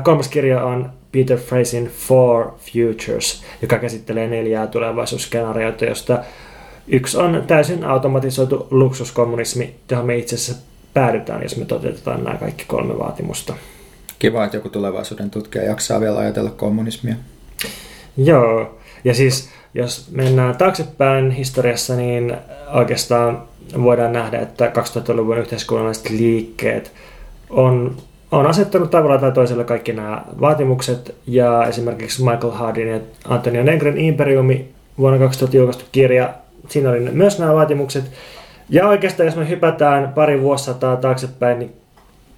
Kolmas 0.02 0.28
kirja 0.28 0.64
on 0.64 0.90
Peter 1.12 1.38
Frasin 1.38 1.90
Four 2.08 2.44
Futures, 2.44 3.44
joka 3.62 3.78
käsittelee 3.78 4.28
neljää 4.28 4.66
tulevaisuusskenaarioita, 4.66 5.84
josta 5.84 6.18
yksi 6.88 7.16
on 7.16 7.44
täysin 7.46 7.84
automatisoitu 7.84 8.66
luksuskommunismi, 8.70 9.74
johon 9.90 10.06
me 10.06 10.16
itse 10.16 10.34
asiassa 10.34 10.62
päädytään, 10.94 11.42
jos 11.42 11.56
me 11.56 11.64
toteutetaan 11.64 12.24
nämä 12.24 12.36
kaikki 12.36 12.64
kolme 12.66 12.98
vaatimusta. 12.98 13.54
Kiva, 14.22 14.44
että 14.44 14.56
joku 14.56 14.68
tulevaisuuden 14.68 15.30
tutkija 15.30 15.64
jaksaa 15.64 16.00
vielä 16.00 16.18
ajatella 16.18 16.50
kommunismia. 16.50 17.14
Joo, 18.16 18.78
ja 19.04 19.14
siis 19.14 19.50
jos 19.74 20.10
mennään 20.10 20.56
taaksepäin 20.56 21.30
historiassa, 21.30 21.96
niin 21.96 22.36
oikeastaan 22.72 23.42
voidaan 23.82 24.12
nähdä, 24.12 24.38
että 24.38 24.66
2000-luvun 24.66 25.38
yhteiskunnalliset 25.38 26.10
liikkeet 26.10 26.92
on, 27.50 27.96
on 28.30 28.46
asettanut 28.46 28.90
tavalla 28.90 29.18
tai 29.18 29.32
toisella 29.32 29.64
kaikki 29.64 29.92
nämä 29.92 30.22
vaatimukset, 30.40 31.14
ja 31.26 31.66
esimerkiksi 31.66 32.22
Michael 32.22 32.52
Hardin 32.52 32.88
ja 32.88 33.00
Antonio 33.28 33.62
Negren 33.62 33.98
Imperiumi 33.98 34.68
vuonna 34.98 35.18
2000 35.18 35.56
julkaistu 35.56 35.84
kirja, 35.92 36.34
siinä 36.68 36.90
oli 36.90 37.00
myös 37.00 37.38
nämä 37.38 37.54
vaatimukset, 37.54 38.04
ja 38.70 38.88
oikeastaan 38.88 39.26
jos 39.26 39.36
me 39.36 39.48
hypätään 39.48 40.12
pari 40.12 40.42
vuosisataa 40.42 40.96
taaksepäin, 40.96 41.58
niin 41.58 41.81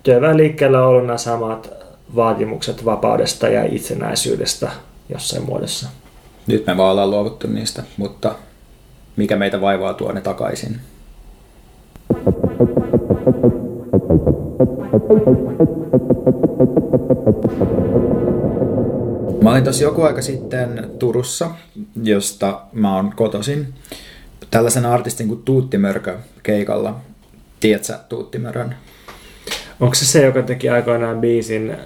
työväenliikkeellä 0.05 0.83
on 0.83 0.89
ollut 0.89 1.07
nämä 1.07 1.19
samat 1.19 1.71
vaatimukset 2.17 2.85
vapaudesta 2.85 3.49
ja 3.49 3.65
itsenäisyydestä 3.65 4.71
jossain 5.09 5.43
muodossa. 5.43 5.89
Nyt 6.47 6.67
me 6.67 6.77
vaan 6.77 6.91
ollaan 6.91 7.11
luovuttu 7.11 7.47
niistä, 7.47 7.83
mutta 7.97 8.35
mikä 9.17 9.37
meitä 9.37 9.61
vaivaa 9.61 9.95
tuonne 9.95 10.21
takaisin? 10.21 10.81
Mä 19.43 19.51
olin 19.51 19.65
tossa 19.65 19.85
joku 19.85 20.03
aika 20.03 20.23
sitten 20.23 20.91
Turussa, 20.99 21.51
josta 22.03 22.61
mä 22.73 22.97
oon 22.97 23.13
kotosin, 23.17 23.75
tällaisen 24.51 24.87
artistin 24.87 25.29
kuin 25.29 25.43
Tuutti 25.43 25.79
Mörkö 25.79 26.19
keikalla. 26.43 26.97
Tiedätkö 27.61 27.95
Tuutti 28.09 28.39
Mörön? 28.39 28.75
Onko 29.85 29.95
se 29.95 30.07
se, 30.07 30.25
joka 30.25 30.43
teki 30.43 30.69
aikoinaan 30.69 31.21
biisin 31.21 31.71
äh, 31.71 31.79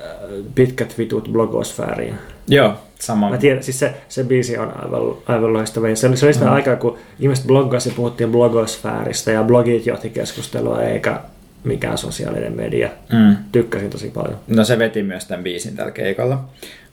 Pitkät 0.55 0.99
vitut 0.99 1.28
blogosfääriin? 1.32 2.14
Joo, 2.49 2.74
sama. 2.99 3.30
Mä 3.30 3.38
tiedän, 3.38 3.62
siis 3.62 3.78
se, 3.78 3.94
se 4.09 4.24
biisi 4.24 4.59
on 4.59 4.84
aivan, 4.84 5.16
aivan 5.26 5.53
loistava. 5.53 5.94
Se 5.94 6.07
oli, 6.07 6.16
se 6.16 6.26
oli 6.26 6.34
sitä 6.34 6.46
mm. 6.46 6.53
aikaa, 6.53 6.76
kun 6.76 6.99
ihmiset 7.20 7.46
bloggasi 7.46 7.88
ja 7.88 7.94
puhuttiin 7.94 8.32
blogosfääristä 8.32 9.32
ja 9.32 9.42
blogit 9.42 9.86
johti 9.86 10.11
keskustelua, 10.11 10.82
eikä 10.82 11.20
mikään 11.64 11.99
sosiaalinen 11.99 12.57
media. 12.57 12.88
Mm. 13.12 13.36
Tykkäsin 13.53 13.90
tosi 13.90 14.11
paljon. 14.11 14.38
No 14.46 14.64
se 14.64 14.78
veti 14.78 15.03
myös 15.03 15.24
tämän 15.24 15.44
biisin 15.44 15.76
tällä 15.76 15.90
keikalla. 15.92 16.44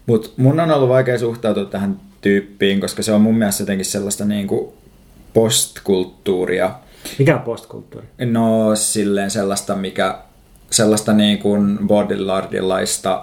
Mutta 0.06 0.30
mun 0.38 0.60
on 0.60 0.72
ollut 0.72 0.90
vaikea 0.90 1.20
suhtautua 1.20 1.66
tähän 1.66 2.00
tyyppiin, 2.22 2.82
koska 2.82 3.04
se 3.04 3.12
on 3.12 3.22
mun 3.22 3.38
mielestä 3.38 3.62
jotenkin 3.62 3.86
sellaista 3.86 4.26
niin 4.26 4.48
kuin 4.48 4.74
postkulttuuria. 5.34 6.72
Mikä 7.20 7.36
on 7.36 7.42
postkulttuuri? 7.42 8.08
No 8.26 8.76
silleen 8.76 9.32
sellaista, 9.32 9.76
mikä 9.76 10.18
sellaista 10.72 11.14
niin 11.14 11.38
kuin 11.38 11.78
bodylardilaista 11.88 13.16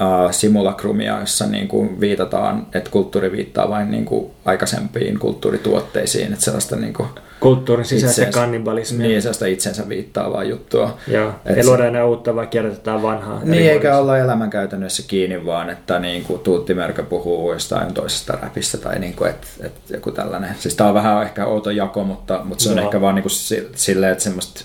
uh, 0.00 0.32
simulakrumia, 0.32 1.20
jossa 1.20 1.46
niin 1.46 1.68
kuin 1.68 2.00
viitataan, 2.00 2.66
että 2.74 2.90
kulttuuri 2.90 3.32
viittaa 3.32 3.68
vain 3.68 3.90
niin 3.90 4.04
kuin 4.04 4.30
aikaisempiin 4.44 5.18
kulttuurituotteisiin. 5.18 6.32
Että 6.32 6.44
sellaista 6.44 6.76
niin 6.76 6.94
kuin 6.94 7.08
Kulttuurin 7.40 7.84
sisäistä 7.84 8.22
itsensä, 8.22 8.40
kannibalismia. 8.40 9.08
Niin, 9.08 9.22
sellaista 9.22 9.46
itsensä 9.46 9.88
viittaavaa 9.88 10.44
juttua. 10.44 10.98
Joo, 11.08 11.32
ei 11.46 11.64
luoda 11.64 11.86
enää 11.86 12.04
uutta, 12.04 12.34
vaan 12.34 12.48
kierrätetään 12.48 13.02
vanhaa. 13.02 13.40
Niin, 13.44 13.70
eikä 13.70 13.98
olla 13.98 14.18
elämänkäytännössä 14.18 15.02
kiinni, 15.06 15.46
vaan 15.46 15.70
että 15.70 15.98
niin 15.98 16.24
kuin 16.24 16.40
Tuutti 16.40 16.74
Mörkö 16.74 17.02
puhuu 17.02 17.52
jostain 17.52 17.94
toisesta 17.94 18.38
räpistä 18.42 18.78
tai 18.78 18.98
niin 18.98 19.14
kuin, 19.14 19.30
että, 19.30 19.46
että 19.60 19.94
joku 19.94 20.10
tällainen. 20.10 20.54
Siis 20.58 20.74
tämä 20.74 20.88
on 20.88 20.94
vähän 20.94 21.22
ehkä 21.22 21.46
outo 21.46 21.70
jako, 21.70 22.04
mutta, 22.04 22.40
mutta 22.44 22.64
se 22.64 22.70
on 22.70 22.76
no. 22.76 22.82
ehkä 22.82 23.00
vaan 23.00 23.14
niin 23.14 23.22
kuin 23.22 23.66
silleen, 23.74 24.12
että 24.12 24.24
semmoista 24.24 24.64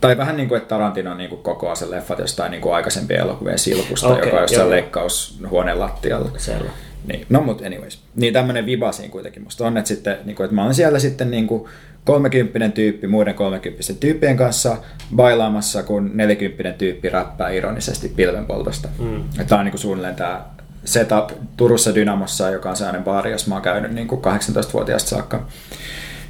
tai 0.00 0.16
vähän 0.16 0.36
niin 0.36 0.48
kuin, 0.48 0.56
että 0.56 0.68
Tarantino 0.68 1.14
niin 1.14 1.30
kuin 1.30 1.42
kokoaa 1.42 1.74
sen 1.74 1.90
leffat 1.90 2.18
jostain 2.18 2.50
niin 2.50 2.60
kuin 2.60 2.74
aikaisempien 2.74 3.20
elokuvien 3.20 3.58
silpusta, 3.58 4.08
okay, 4.08 4.24
joka 4.24 4.36
on 4.36 4.42
jossain 4.42 4.70
leikkaushuoneen 4.70 5.80
lattialla. 5.80 6.30
Selvä. 6.36 6.70
Niin, 7.06 7.26
no 7.28 7.40
mut 7.40 7.62
anyways. 7.62 8.02
Niin 8.14 8.32
tämmönen 8.32 8.66
viba 8.66 8.92
siinä 8.92 9.12
kuitenkin 9.12 9.42
musta 9.42 9.66
on, 9.66 9.76
että, 9.76 9.88
sitten, 9.88 10.16
niin 10.24 10.36
kuin, 10.36 10.44
että 10.44 10.54
mä 10.54 10.64
oon 10.64 10.74
siellä 10.74 10.98
sitten 10.98 11.30
niin 11.30 11.46
kuin 11.46 11.68
30 12.04 12.74
tyyppi 12.74 13.06
muiden 13.06 13.34
30 13.34 13.82
tyyppien 14.00 14.36
kanssa 14.36 14.76
bailaamassa, 15.16 15.82
kun 15.82 16.10
40 16.14 16.78
tyyppi 16.78 17.08
räppää 17.08 17.50
ironisesti 17.50 18.08
pilvenpoltosta. 18.08 18.88
Mm. 18.98 19.24
Tämä 19.48 19.58
on 19.58 19.64
niin 19.64 19.72
kuin 19.72 19.80
suunnilleen 19.80 20.14
tämä 20.14 20.44
setup 20.84 21.30
Turussa 21.56 21.94
Dynamossa, 21.94 22.50
joka 22.50 22.70
on 22.70 22.76
sellainen 22.76 23.04
baari, 23.04 23.30
jossa 23.30 23.48
mä 23.48 23.54
oon 23.54 23.62
käynyt 23.62 23.92
niin 23.92 24.08
kuin 24.08 24.20
18-vuotiaasta 24.24 25.10
saakka. 25.10 25.46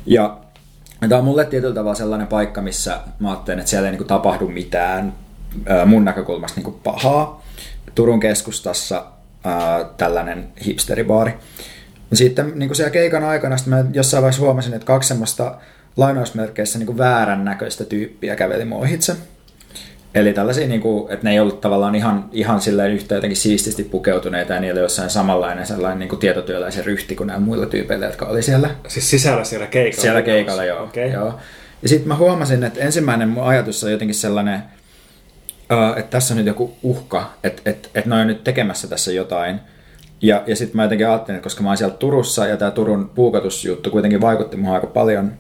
Ja 0.07 0.39
Tämä 1.01 1.18
on 1.18 1.24
mulle 1.24 1.44
tietyllä 1.44 1.74
tavalla 1.74 1.94
sellainen 1.94 2.26
paikka, 2.26 2.62
missä 2.62 3.01
mä 3.18 3.30
ajattelen, 3.30 3.59
että 3.59 3.70
siellä 3.70 3.88
ei 3.88 3.92
niin 3.92 3.99
kuin 3.99 4.09
tapahdu 4.09 4.49
mitään 4.49 5.12
mun 5.86 6.05
näkökulmasta 6.05 6.57
niin 6.57 6.64
kuin 6.64 6.80
pahaa. 6.84 7.44
Turun 7.94 8.20
keskustassa 8.20 9.07
ää, 9.44 9.84
tällainen 9.96 10.49
hipsteribaari. 10.66 11.34
Sitten 12.12 12.53
niin 12.55 12.68
kuin 12.68 12.76
siellä 12.76 12.90
keikan 12.90 13.24
aikana 13.24 13.57
mä 13.66 13.84
jossain 13.92 14.22
vaiheessa 14.22 14.42
huomasin, 14.42 14.74
että 14.74 14.86
kaksi 14.86 15.09
semmoista 15.09 15.55
lainausmerkeissä 15.96 16.78
niin 16.78 16.86
kuin 16.86 16.99
väärän 16.99 17.44
näköistä 17.44 17.84
tyyppiä 17.84 18.36
käveli 18.36 18.64
mun 18.64 18.78
ohitse. 18.78 19.16
Eli 20.15 20.33
tällaisia, 20.33 20.69
niin 20.69 20.81
kuin, 20.81 21.13
että 21.13 21.25
ne 21.25 21.31
ei 21.31 21.41
ollut 21.41 21.61
tavallaan 21.61 21.95
ihan, 21.95 22.29
ihan 22.33 22.61
silleen 22.61 22.93
yhtä 22.93 23.15
jotenkin 23.15 23.37
siististi 23.37 23.85
pukeutuneita 23.85 24.53
ja 24.53 24.61
niillä 24.61 24.81
jossain 24.81 25.11
samanlainen 25.11 25.67
sellainen 25.67 25.99
niin 25.99 26.09
kuin 26.09 26.19
tietotyöläisen 26.19 26.85
ryhti 26.85 27.17
kuin 27.17 27.27
nämä 27.27 27.39
muilla 27.39 27.67
tyypeillä, 27.67 28.07
jotka 28.07 28.27
oli 28.27 28.43
siellä. 28.43 28.71
Siis 28.89 29.11
sisällä 29.11 29.45
siellä 29.45 29.67
keikalla? 29.67 30.03
Siellä 30.03 30.23
keikalla, 30.23 30.65
joo. 30.65 30.85
Okay. 30.85 31.09
joo. 31.09 31.35
Ja 31.83 31.89
sitten 31.89 32.09
mä 32.09 32.17
huomasin, 32.17 32.65
että 32.65 32.81
ensimmäinen 32.81 33.29
mun 33.29 33.45
ajatus 33.45 33.85
on 33.85 33.93
jotenkin 33.93 34.15
sellainen, 34.15 34.63
että 35.97 36.11
tässä 36.11 36.35
on 36.35 36.39
nyt 36.39 36.47
joku 36.47 36.77
uhka, 36.83 37.33
että, 37.45 37.63
että, 37.71 37.89
että 37.95 38.11
ne 38.11 38.17
on 38.17 38.27
nyt 38.27 38.45
tekemässä 38.45 38.89
tässä 38.89 39.13
jotain. 39.13 39.61
Ja, 40.23 40.43
ja 40.47 40.57
sitten 40.57 40.77
mä 40.77 40.83
jotenkin 40.83 41.09
ajattelin, 41.09 41.37
että 41.37 41.45
koska 41.47 41.63
mä 41.63 41.69
oon 41.69 41.77
siellä 41.77 41.97
Turussa 41.97 42.47
ja 42.47 42.57
tämä 42.57 42.71
Turun 42.71 43.11
puukotusjuttu 43.15 43.91
kuitenkin 43.91 44.21
vaikutti 44.21 44.57
muun 44.57 44.75
aika 44.75 44.87
paljon, 44.87 45.33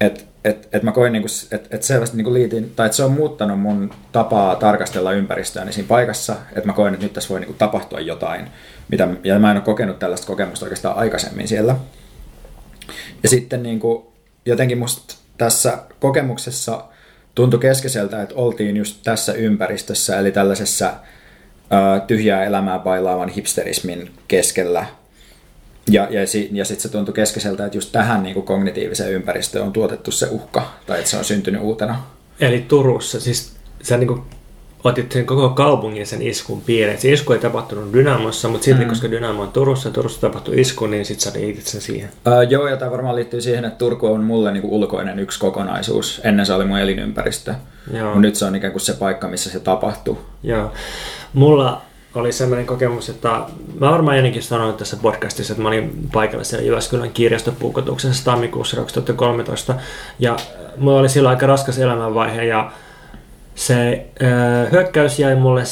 että 0.00 0.20
et, 0.46 0.68
et 0.72 0.82
mä 0.82 0.92
koin, 0.92 1.12
niinku, 1.12 1.28
että 1.50 1.76
et 1.76 1.82
selvästi 1.82 2.16
niinku 2.16 2.32
liitin, 2.32 2.72
tai 2.76 2.86
että 2.86 2.96
se 2.96 3.04
on 3.04 3.12
muuttanut 3.12 3.60
mun 3.60 3.90
tapaa 4.12 4.56
tarkastella 4.56 5.12
ympäristöäni 5.12 5.72
siinä 5.72 5.88
paikassa, 5.88 6.36
että 6.48 6.66
mä 6.66 6.72
koin, 6.72 6.94
että 6.94 7.06
nyt 7.06 7.12
tässä 7.12 7.28
voi 7.28 7.40
niinku 7.40 7.54
tapahtua 7.58 8.00
jotain, 8.00 8.48
mitä, 8.88 9.08
ja 9.24 9.38
mä 9.38 9.50
en 9.50 9.56
ole 9.56 9.64
kokenut 9.64 9.98
tällaista 9.98 10.26
kokemusta 10.26 10.66
oikeastaan 10.66 10.96
aikaisemmin 10.96 11.48
siellä. 11.48 11.76
Ja 13.22 13.28
sitten 13.28 13.62
niinku, 13.62 14.12
jotenkin 14.46 14.78
musta 14.78 15.16
tässä 15.38 15.78
kokemuksessa 16.00 16.84
tuntui 17.34 17.60
keskeiseltä, 17.60 18.22
että 18.22 18.34
oltiin 18.34 18.76
just 18.76 19.00
tässä 19.04 19.32
ympäristössä, 19.32 20.18
eli 20.18 20.32
tällaisessa 20.32 20.92
ää, 21.70 22.00
tyhjää 22.00 22.44
elämää 22.44 22.78
bailaavan 22.78 23.28
hipsterismin 23.28 24.10
keskellä, 24.28 24.86
ja, 25.90 26.08
ja, 26.10 26.20
ja 26.52 26.64
sitten 26.64 26.82
se 26.82 26.88
tuntui 26.88 27.14
keskeiseltä, 27.14 27.66
että 27.66 27.76
just 27.76 27.92
tähän 27.92 28.22
niin 28.22 28.34
kuin 28.34 28.46
kognitiiviseen 28.46 29.12
ympäristöön 29.12 29.66
on 29.66 29.72
tuotettu 29.72 30.10
se 30.10 30.26
uhka, 30.30 30.72
tai 30.86 30.98
että 30.98 31.10
se 31.10 31.16
on 31.16 31.24
syntynyt 31.24 31.60
uutena. 31.60 32.02
Eli 32.40 32.64
Turussa, 32.68 33.20
siis 33.20 33.56
sä 33.82 33.96
niin 33.96 34.08
kuin 34.08 34.22
otit 34.84 35.12
sen 35.12 35.26
koko 35.26 35.48
kaupungin 35.48 36.06
sen 36.06 36.22
iskun 36.22 36.60
piireen. 36.60 37.00
Se 37.00 37.12
isku 37.12 37.32
ei 37.32 37.38
tapahtunut 37.38 37.92
Dynamossa, 37.92 38.48
mutta 38.48 38.64
sitten 38.64 38.86
mm. 38.86 38.88
koska 38.88 39.10
Dynamo 39.10 39.42
on 39.42 39.52
Turussa 39.52 39.88
ja 39.88 39.92
Turussa 39.92 40.20
tapahtui 40.20 40.60
isku, 40.60 40.86
niin 40.86 41.04
sitten 41.04 41.32
sä 41.32 41.38
liitit 41.38 41.66
sen 41.66 41.80
siihen. 41.80 42.10
Öö, 42.26 42.42
joo, 42.42 42.68
ja 42.68 42.76
tämä 42.76 42.90
varmaan 42.90 43.16
liittyy 43.16 43.40
siihen, 43.40 43.64
että 43.64 43.78
Turku 43.78 44.06
on 44.06 44.24
mulle 44.24 44.52
niin 44.52 44.60
kuin 44.60 44.72
ulkoinen 44.72 45.18
yksi 45.18 45.40
kokonaisuus. 45.40 46.20
Ennen 46.24 46.46
se 46.46 46.52
oli 46.52 46.64
mun 46.64 46.78
elinympäristö. 46.78 47.54
Mutta 47.92 48.18
nyt 48.18 48.34
se 48.34 48.44
on 48.44 48.56
ikään 48.56 48.72
kuin 48.72 48.80
se 48.80 48.92
paikka, 48.92 49.28
missä 49.28 49.50
se 49.50 49.60
tapahtuu. 49.60 50.18
Joo. 50.42 50.72
Mulla 51.32 51.82
oli 52.16 52.32
sellainen 52.32 52.66
kokemus, 52.66 53.08
että 53.08 53.28
mä 53.80 53.90
varmaan 53.90 54.16
ennenkin 54.16 54.42
sanoin 54.42 54.74
tässä 54.74 54.96
podcastissa, 54.96 55.52
että 55.52 55.62
mä 55.62 55.68
olin 55.68 56.08
paikalla 56.12 56.44
siellä 56.44 56.66
Jyväskylän 56.66 57.10
kirjastopuukotuksessa 57.10 58.24
tammikuussa 58.24 58.76
2013 58.76 59.74
ja 60.18 60.36
mulla 60.76 61.00
oli 61.00 61.08
silloin 61.08 61.36
aika 61.36 61.46
raskas 61.46 61.78
elämänvaihe 61.78 62.44
ja 62.44 62.72
se 63.54 64.06
äh, 64.22 64.72
hyökkäys 64.72 65.18
jäi 65.18 65.36
mulle 65.36 65.62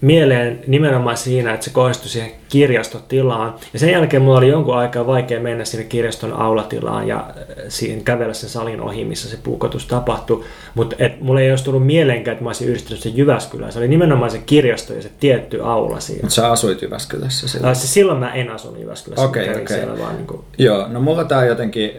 mieleen 0.00 0.60
nimenomaan 0.66 1.16
siinä, 1.16 1.54
että 1.54 1.64
se 1.64 1.70
kohdistui 1.70 2.08
siihen 2.08 2.30
kirjastotilaan. 2.48 3.54
Ja 3.72 3.78
sen 3.78 3.90
jälkeen 3.90 4.22
mulla 4.22 4.38
oli 4.38 4.48
jonkun 4.48 4.76
aikaa 4.76 5.06
vaikea 5.06 5.40
mennä 5.40 5.64
sinne 5.64 5.84
kirjaston 5.84 6.32
aulatilaan 6.32 7.08
ja 7.08 7.16
äh, 7.16 7.44
siihen 7.68 8.04
kävellä 8.04 8.34
sen 8.34 8.50
salin 8.50 8.80
ohi, 8.80 9.04
missä 9.04 9.28
se 9.28 9.38
puukotus 9.42 9.86
tapahtui. 9.86 10.44
Mutta 10.74 10.96
mulla 11.20 11.40
ei 11.40 11.50
olisi 11.50 11.64
tullut 11.64 11.86
mieleenkään, 11.86 12.32
että 12.32 12.44
mä 12.44 12.48
olisin 12.48 12.68
yhdistänyt 12.68 13.00
sen 13.02 13.16
Jyväskylään. 13.16 13.72
Se 13.72 13.78
oli 13.78 13.88
nimenomaan 13.88 14.30
se 14.30 14.38
kirjasto 14.38 14.94
ja 14.94 15.02
se 15.02 15.10
tietty 15.20 15.62
aula 15.62 16.00
siinä. 16.00 16.22
Mutta 16.22 16.34
sä 16.34 16.50
asuit 16.50 16.82
Jyväskylässä 16.82 17.48
silloin? 17.48 17.70
Äh, 17.70 17.76
silloin 17.76 18.18
mä 18.18 18.34
en 18.34 18.50
asunut 18.50 18.80
Jyväskylässä. 18.80 19.24
Okei, 19.24 19.50
okay, 19.50 19.62
okei. 19.62 19.84
Okay. 19.84 20.12
Niin 20.16 20.26
kuin... 20.26 20.40
Joo, 20.58 20.88
no 20.88 21.00
mulla 21.00 21.24
tää 21.24 21.44
jotenkin 21.44 21.92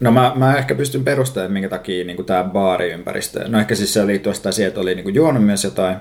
No 0.00 0.12
mä, 0.12 0.32
mä 0.34 0.56
ehkä 0.56 0.74
pystyn 0.74 1.04
perustamaan, 1.04 1.52
minkä 1.52 1.68
takia 1.68 2.04
niin 2.04 2.24
tämä 2.24 2.44
baariympäristö, 2.44 3.48
no 3.48 3.60
ehkä 3.60 3.74
siis 3.74 3.94
se 3.94 4.06
liittyy 4.06 4.34
sitä 4.34 4.52
siihen, 4.52 4.68
että 4.68 4.80
oli 4.80 4.94
niin 4.94 5.04
kuin 5.04 5.14
juonut 5.14 5.44
myös 5.44 5.64
jotain, 5.64 5.96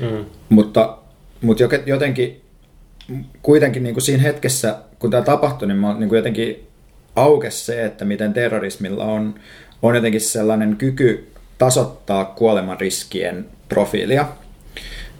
mm. 0.00 0.24
mutta, 0.48 0.98
mutta 1.40 1.62
jotenkin 1.86 2.40
kuitenkin 3.42 3.82
niin 3.82 3.94
kuin 3.94 4.02
siinä 4.02 4.22
hetkessä, 4.22 4.76
kun 4.98 5.10
tämä 5.10 5.22
tapahtui, 5.22 5.68
niin, 5.68 5.78
mä, 5.78 5.94
niin 5.98 6.08
kuin 6.08 6.16
jotenkin 6.16 6.66
aukesi 7.16 7.64
se, 7.64 7.84
että 7.84 8.04
miten 8.04 8.32
terrorismilla 8.32 9.04
on, 9.04 9.34
on 9.82 9.94
jotenkin 9.94 10.20
sellainen 10.20 10.76
kyky 10.76 11.28
tasoittaa 11.58 12.24
kuoleman 12.24 12.80
riskien 12.80 13.46
profiilia. 13.68 14.28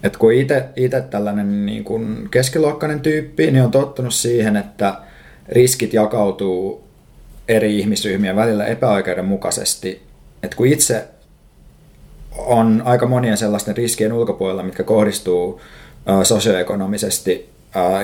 Et 0.03 0.17
kun 0.17 0.33
itse 0.33 1.01
tällainen 1.09 1.65
niin 1.65 1.83
kuin 1.83 2.29
keskiluokkainen 2.31 2.99
tyyppi, 2.99 3.51
niin 3.51 3.63
on 3.63 3.71
tottunut 3.71 4.13
siihen, 4.13 4.55
että 4.55 4.93
riskit 5.49 5.93
jakautuu 5.93 6.86
eri 7.47 7.79
ihmisryhmien 7.79 8.35
välillä 8.35 8.65
epäoikeudenmukaisesti. 8.65 10.01
Et 10.43 10.55
kun 10.55 10.67
itse 10.67 11.07
on 12.37 12.81
aika 12.85 13.07
monien 13.07 13.37
sellaisten 13.37 13.77
riskien 13.77 14.13
ulkopuolella, 14.13 14.63
mitkä 14.63 14.83
kohdistuu 14.83 15.61
sosioekonomisesti 16.23 17.49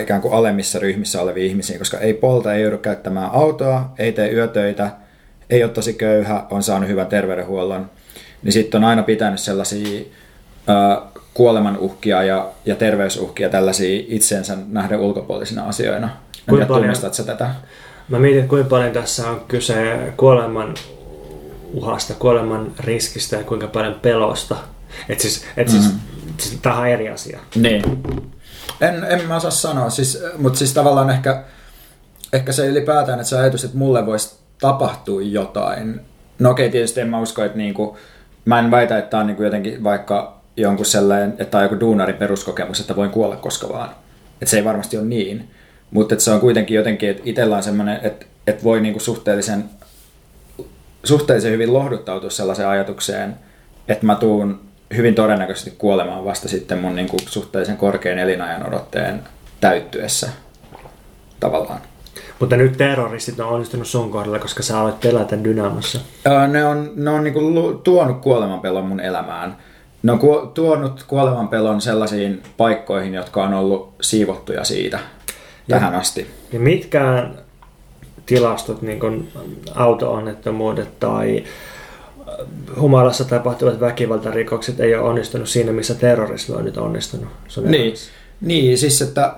ikään 0.02 0.22
kuin 0.22 0.34
alemmissa 0.34 0.80
ryhmissä 0.80 1.22
oleviin 1.22 1.48
ihmisiin, 1.48 1.80
koska 1.80 1.98
ei 2.00 2.14
polta, 2.14 2.54
ei 2.54 2.62
joudu 2.62 2.78
käyttämään 2.78 3.30
autoa, 3.34 3.94
ei 3.98 4.12
tee 4.12 4.32
yötöitä, 4.32 4.92
ei 5.50 5.64
ole 5.64 5.72
tosi 5.72 5.94
köyhä, 5.94 6.46
on 6.50 6.64
saanut 6.64 6.90
hyvän 6.90 7.08
terveydenhuollon, 7.08 7.90
niin 8.44 8.54
sitten 8.54 8.84
on 8.84 8.90
aina 8.90 9.04
pitänyt 9.04 9.40
sellaisia 9.40 10.06
kuoleman 11.34 11.80
ja, 12.06 12.50
ja 12.66 12.76
terveysuhkia 12.76 13.50
tällaisia 13.50 14.04
itseensä 14.08 14.58
nähden 14.68 15.00
ulkopuolisina 15.00 15.64
asioina. 15.64 16.10
Kuinka 16.50 16.66
paljon, 16.66 16.84
tunnistatko 16.84 17.24
tätä? 17.24 17.50
Mä 18.10 18.20
mietin, 18.20 18.48
kuinka 18.48 18.70
paljon 18.70 18.92
tässä 18.92 19.30
on 19.30 19.46
kyse 19.48 19.98
kuoleman 20.18 20.74
uhasta, 21.74 22.14
kuoleman 22.14 22.72
riskistä 22.80 23.36
ja 23.36 23.44
kuinka 23.44 23.68
paljon 23.68 23.96
pelosta. 24.02 24.56
Et 25.10 25.20
siis, 25.20 25.46
et 25.58 25.70
siis, 25.70 25.94
mm. 25.94 26.00
siis 26.38 26.60
tämä 26.62 26.80
on 26.80 26.88
eri 26.88 27.10
asia. 27.10 27.40
Niin. 27.56 27.84
En, 28.82 29.04
en 29.04 29.28
mä 29.28 29.36
osaa 29.36 29.52
sanoa, 29.52 29.90
siis, 29.90 30.24
mutta 30.38 30.60
siis 30.60 30.74
tavallaan 30.74 31.10
ehkä, 31.10 31.44
ehkä 32.34 32.52
se 32.52 32.68
ylipäätään, 32.68 33.20
että 33.20 33.30
se 33.30 33.40
ajatus, 33.40 33.64
että 33.64 33.78
mulle 33.78 34.06
voisi 34.06 34.36
tapahtua 34.62 35.22
jotain. 35.22 36.02
No 36.40 36.50
okei, 36.50 36.70
tietysti 36.70 37.02
en 37.02 37.10
mä 37.10 37.20
usko, 37.20 37.44
että 37.44 37.58
niinku, 37.58 37.98
mä 38.46 38.60
en 38.60 38.72
väitä, 38.72 38.98
että 38.98 39.10
tämä 39.10 39.22
on 39.22 39.28
niinku 39.28 39.44
jotenkin 39.44 39.84
vaikka 39.84 40.42
jonkun 40.58 40.86
sellainen, 40.86 41.36
että 41.38 41.58
on 41.58 41.64
joku 41.64 41.80
duunarin 41.80 42.16
peruskokemus, 42.16 42.80
että 42.80 42.96
voin 42.96 43.10
kuolla 43.10 43.36
koska 43.36 43.70
vaan. 43.70 43.90
Että 44.42 44.52
se 44.52 44.58
ei 44.58 44.66
varmasti 44.66 44.98
ole 44.98 45.06
niin. 45.06 45.50
Mutta 45.94 46.20
se 46.20 46.32
on 46.32 46.40
kuitenkin 46.40 46.76
jotenkin, 46.76 47.10
että 47.10 47.24
itsellä 47.26 47.58
on 47.58 47.64
semmoinen, 47.64 48.00
että, 48.04 48.26
että 48.48 48.64
voi 48.64 48.82
niinku 48.82 49.00
suhteellisen, 49.00 49.64
suhteellisen 51.04 51.52
hyvin 51.52 51.74
lohduttautua 51.74 52.30
sellaiseen 52.30 52.70
ajatukseen, 52.70 53.36
että 53.88 54.06
mä 54.06 54.16
tuun 54.16 54.60
hyvin 54.96 55.16
todennäköisesti 55.16 55.74
kuolemaan 55.78 56.26
vasta 56.26 56.50
sitten 56.50 56.78
mun 56.78 56.96
niinku 56.96 57.18
suhteellisen 57.26 57.78
korkean 57.78 58.18
elinajan 58.18 58.68
odotteen 58.68 59.24
täyttyessä 59.62 60.30
tavallaan. 61.40 61.82
Mutta 62.40 62.58
nyt 62.58 62.78
terroristit 62.78 63.40
on 63.40 63.50
onnistunut 63.50 63.88
sun 63.88 64.12
kohdalla, 64.12 64.40
koska 64.40 64.64
sä 64.64 64.80
aloit 64.80 65.00
pelätä 65.00 65.44
Dynamossa. 65.44 66.00
ne 66.48 66.66
on, 66.66 66.92
ne 66.96 67.10
on 67.10 67.24
niinku 67.24 67.82
tuonut 67.84 68.22
kuolemanpelon 68.22 68.86
mun 68.86 69.00
elämään 69.00 69.58
ne 70.04 70.12
on 70.12 70.20
tuonut 70.54 71.04
kuolemanpelon 71.08 71.82
sellaisiin 71.82 72.44
paikkoihin, 72.58 73.14
jotka 73.14 73.44
on 73.44 73.54
ollut 73.54 73.94
siivottuja 74.02 74.64
siitä 74.64 75.00
ja, 75.68 75.76
tähän 75.76 75.96
asti. 75.96 76.28
Ja 76.52 76.60
mitkään 76.60 77.38
tilastot, 78.26 78.82
niin 78.82 79.00
kuin 79.00 79.32
auto-onnettomuudet 79.76 81.00
tai 81.00 81.44
äh, 81.44 82.36
humalassa 82.80 83.26
tapahtuvat 83.26 83.80
väkivaltarikokset 83.80 84.80
ei 84.80 84.96
ole 84.96 85.10
onnistunut 85.10 85.50
siinä, 85.50 85.72
missä 85.72 85.96
terrorismi 85.96 86.56
on 86.56 86.66
nyt 86.66 86.78
onnistunut. 86.78 87.28
niin, 87.66 87.94
niin, 88.42 88.78
siis 88.78 89.02
että 89.02 89.36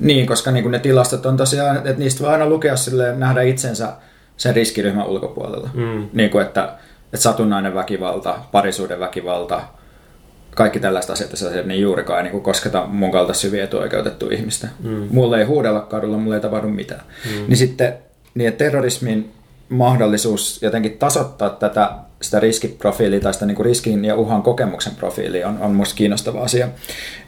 niin, 0.00 0.26
koska 0.26 0.50
niin 0.50 0.70
ne 0.70 0.78
tilastot 0.78 1.26
on 1.26 1.36
tosiaan, 1.36 1.76
että 1.76 1.92
niistä 1.92 2.24
voi 2.24 2.32
aina 2.32 2.48
lukea 2.48 2.76
silleen, 2.76 3.20
nähdä 3.20 3.42
itsensä 3.42 3.92
sen 4.36 4.54
riskiryhmän 4.54 5.06
ulkopuolella. 5.06 5.70
Mm. 5.74 6.08
Niin 6.12 6.30
kuin, 6.30 6.46
että 6.46 6.78
että 7.12 7.22
satunnainen 7.22 7.74
väkivalta, 7.74 8.38
parisuuden 8.52 9.00
väkivalta, 9.00 9.62
kaikki 10.54 10.80
tällaiset 10.80 11.10
asiat, 11.10 11.32
että 11.34 11.62
ne 11.62 11.76
juurikaan 11.76 12.24
niin 12.24 12.40
kosketa 12.40 12.86
mun 12.86 13.10
kaltaista 13.10 13.40
syviä 13.40 13.64
etuoikeutettua 13.64 14.28
ihmistä. 14.32 14.68
Mm. 14.82 15.08
Mulle 15.10 15.38
ei 15.38 15.44
huudella 15.44 15.80
kadulla, 15.80 16.18
mulle 16.18 16.36
ei 16.36 16.40
tapahdu 16.40 16.68
mitään. 16.68 17.02
Mm. 17.24 17.44
Niin 17.48 17.56
sitten 17.56 17.94
niin 18.34 18.52
terrorismin 18.52 19.32
mahdollisuus 19.68 20.62
jotenkin 20.62 20.98
tasoittaa 20.98 21.50
tätä 21.50 21.90
sitä 22.22 22.40
riskiprofiilia 22.40 23.20
tai 23.20 23.34
sitä 23.34 23.46
niin 23.46 23.64
riskin 23.64 24.04
ja 24.04 24.16
uhan 24.16 24.42
kokemuksen 24.42 24.94
profiilia 24.94 25.48
on, 25.48 25.58
on 25.60 25.70
musta 25.70 25.94
kiinnostava 25.94 26.40
asia. 26.40 26.68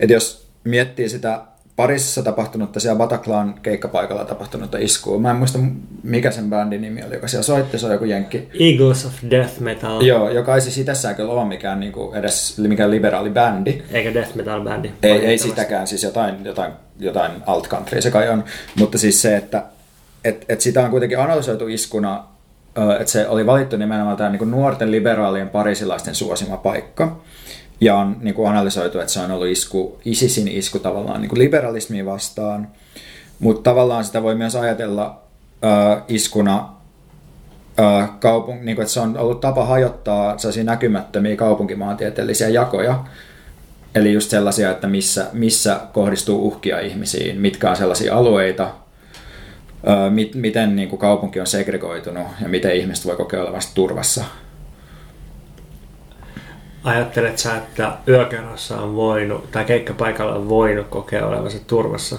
Että 0.01 0.13
jos 0.13 0.47
miettii 0.65 1.09
sitä 1.09 1.41
Pariisissa 1.77 2.23
tapahtunutta, 2.23 2.81
siellä 2.81 2.99
Bataclan 2.99 3.55
keikkapaikalla 3.63 4.25
tapahtunutta 4.25 4.79
iskua. 4.79 5.19
Mä 5.19 5.31
en 5.31 5.37
muista, 5.37 5.59
mikä 6.03 6.31
sen 6.31 6.51
bändin 6.51 6.81
nimi 6.81 7.05
oli, 7.05 7.15
joka 7.15 7.29
siellä 7.29 7.43
soitti, 7.43 7.79
se 7.79 7.87
on 7.87 7.93
joku 7.93 8.05
jenkki. 8.05 8.49
Eagles 8.61 9.07
of 9.07 9.13
Death 9.31 9.61
Metal. 9.61 10.01
Joo, 10.01 10.31
joka 10.31 10.55
ei 10.55 10.61
siis 10.61 10.79
itsessään 10.79 11.15
kyllä 11.15 11.33
ole 11.33 11.45
mikään 11.45 11.81
niin 11.81 11.93
kuin 11.93 12.17
edes 12.17 12.59
mikään 12.59 12.91
liberaali 12.91 13.31
bändi. 13.31 13.83
Eikä 13.91 14.15
death 14.15 14.37
metal 14.37 14.61
bändi. 14.65 14.91
Ei, 15.03 15.27
ei 15.27 15.39
sitäkään, 15.39 15.87
siis 15.87 16.03
jotain, 16.03 16.45
jotain, 16.45 16.73
jotain 16.99 17.33
alt 17.47 17.69
country 17.69 18.03
se 18.03 18.11
kai 18.11 18.29
on. 18.29 18.45
Mutta 18.79 18.99
siis 18.99 19.23
se, 19.23 19.37
että 19.37 19.63
et, 20.25 20.45
et 20.49 20.61
sitä 20.61 20.85
on 20.85 20.91
kuitenkin 20.91 21.19
analysoitu 21.19 21.69
iskuna, 21.69 22.25
että 23.01 23.13
se 23.13 23.29
oli 23.29 23.47
valittu 23.47 23.77
nimenomaan 23.77 24.17
tämä 24.17 24.31
niin 24.31 24.51
nuorten 24.51 24.91
liberaalien 24.91 25.49
parisilaisten 25.49 26.15
suosima 26.15 26.57
paikka 26.57 27.21
ja 27.81 27.97
on 27.97 28.17
niin 28.21 28.35
kuin 28.35 28.49
analysoitu, 28.49 28.99
että 28.99 29.13
se 29.13 29.21
on 29.21 29.31
ollut 29.31 29.47
isku, 29.47 30.01
ISISin 30.05 30.49
isku 30.49 30.79
tavallaan 30.79 31.21
niin 31.21 31.29
kuin 31.29 31.39
liberalismiin 31.39 32.07
vastaan, 32.07 32.69
mutta 33.39 33.71
tavallaan 33.71 34.05
sitä 34.05 34.23
voi 34.23 34.35
myös 34.35 34.57
ajatella 34.57 35.23
äh, 35.65 36.03
iskuna 36.09 36.81
kaupung, 38.21 38.63
niin 38.63 38.77
kuin, 38.77 38.83
että 38.83 38.95
se 38.95 39.01
on 39.01 39.19
ollut 39.19 39.41
tapa 39.41 39.65
hajottaa 39.65 40.39
sellaisia 40.39 40.65
näkymättömiä 40.65 41.37
kaupunkimaantieteellisiä 41.37 42.49
jakoja, 42.49 43.05
eli 43.95 44.13
just 44.13 44.31
sellaisia, 44.31 44.71
että 44.71 44.87
missä, 44.87 45.27
missä 45.33 45.81
kohdistuu 45.93 46.47
uhkia 46.47 46.81
ihmisiin, 46.81 47.41
mitkä 47.41 47.71
on 47.71 47.77
sellaisia 47.77 48.17
alueita, 48.17 48.71
mit, 50.11 50.35
miten 50.35 50.77
niin 50.77 50.89
kuin 50.89 51.01
kaupunki 51.01 51.41
on 51.41 51.47
segregoitunut 51.47 52.27
ja 52.43 52.49
miten 52.49 52.77
ihmiset 52.77 53.07
voi 53.07 53.17
kokea 53.17 53.43
olevasta 53.43 53.73
turvassa 53.75 54.25
Ajattelet 56.85 57.39
sä, 57.39 57.57
että 57.57 57.93
yökerhossa 58.09 58.81
on 58.81 58.97
voinut, 58.97 59.51
tai 59.51 59.65
keikkapaikalla 59.65 60.35
on 60.35 60.49
voinut 60.49 60.89
kokea 60.89 61.27
olevansa 61.27 61.59
turvassa? 61.67 62.19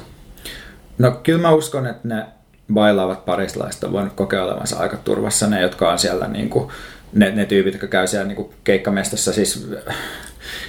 No 0.98 1.12
kyllä 1.12 1.42
mä 1.42 1.52
uskon, 1.52 1.88
että 1.88 2.08
ne 2.08 2.26
bailaavat 2.74 3.26
parislaiset 3.26 3.84
on 3.84 3.92
voinut 3.92 4.14
kokea 4.14 4.44
olevansa 4.44 4.80
aika 4.80 4.98
turvassa. 4.98 5.48
Ne, 5.48 5.62
jotka 5.62 5.92
on 5.92 6.00
siellä 6.00 6.28
niin 6.28 6.50
kuin, 6.50 6.70
ne, 7.14 7.32
ne 7.32 7.46
tyypit, 7.46 7.74
jotka 7.74 7.88
käy 7.88 8.08
siellä 8.08 8.28
niin 8.28 8.36
kuin 8.36 8.50
keikkamestassa, 8.64 9.34
siis 9.34 9.70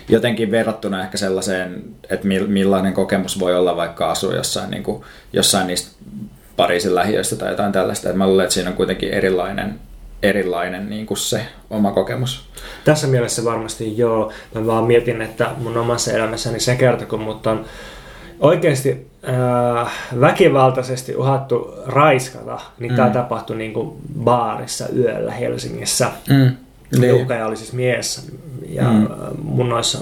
jotenkin 0.09 0.51
verrattuna 0.51 1.02
ehkä 1.02 1.19
sellaiseen, 1.19 1.85
että 2.10 2.28
millainen 2.47 2.93
kokemus 2.93 3.40
voi 3.40 3.56
olla 3.56 3.77
vaikka 3.77 4.10
asua 4.10 4.35
jossain, 4.35 4.70
niin 4.70 4.82
kuin, 4.82 5.02
jossain 5.32 5.66
niistä 5.66 5.97
Pariisin 6.56 6.94
lähiöistä 6.94 7.36
tai 7.36 7.51
jotain 7.51 7.73
tällaista. 7.73 8.10
Et 8.10 8.16
mä 8.16 8.27
luulen, 8.27 8.44
että 8.44 8.55
siinä 8.55 8.70
on 8.70 8.77
kuitenkin 8.77 9.12
erilainen 9.12 9.81
erilainen 10.23 10.90
niin 10.90 11.07
kuin 11.07 11.19
se 11.19 11.47
oma 11.70 11.93
kokemus. 11.93 12.49
Tässä 12.85 13.07
mielessä 13.07 13.44
varmasti 13.44 13.99
joo. 13.99 14.32
Mä 14.55 14.66
vaan 14.66 14.85
mietin, 14.85 15.23
että 15.23 15.51
mun 15.59 15.77
omassa 15.77 16.12
elämässäni 16.12 16.61
se 16.61 16.77
kerta, 16.77 17.07
kun 17.07 17.20
mut 17.20 17.47
on 17.47 17.65
oikeasti 18.40 19.07
äh, 19.28 19.93
väkivaltaisesti 20.20 21.16
uhattu 21.16 21.74
raiskata, 21.86 22.61
niin 22.78 22.93
mm. 22.93 22.97
tämä 22.97 23.11
tapahtui 23.11 23.57
niin 23.57 23.73
kuin 23.73 23.97
baarissa 24.24 24.89
yöllä 24.97 25.32
Helsingissä. 25.32 26.11
Mm. 26.28 26.57
Niin. 27.01 27.44
Oli 27.47 27.57
siis 27.57 27.73
mies 27.73 28.32
ja 28.69 28.82
mm. 28.82 29.09
mun 29.43 29.73
olisi 29.73 29.99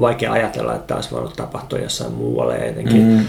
vaikea 0.00 0.32
ajatella, 0.32 0.74
että 0.74 0.86
tämä 0.86 0.98
olisi 0.98 1.10
voinut 1.10 1.36
tapahtua 1.36 1.78
jossain 1.78 2.12
muualle 2.12 2.66
jotenkin. 2.66 3.02
Mm. 3.02 3.24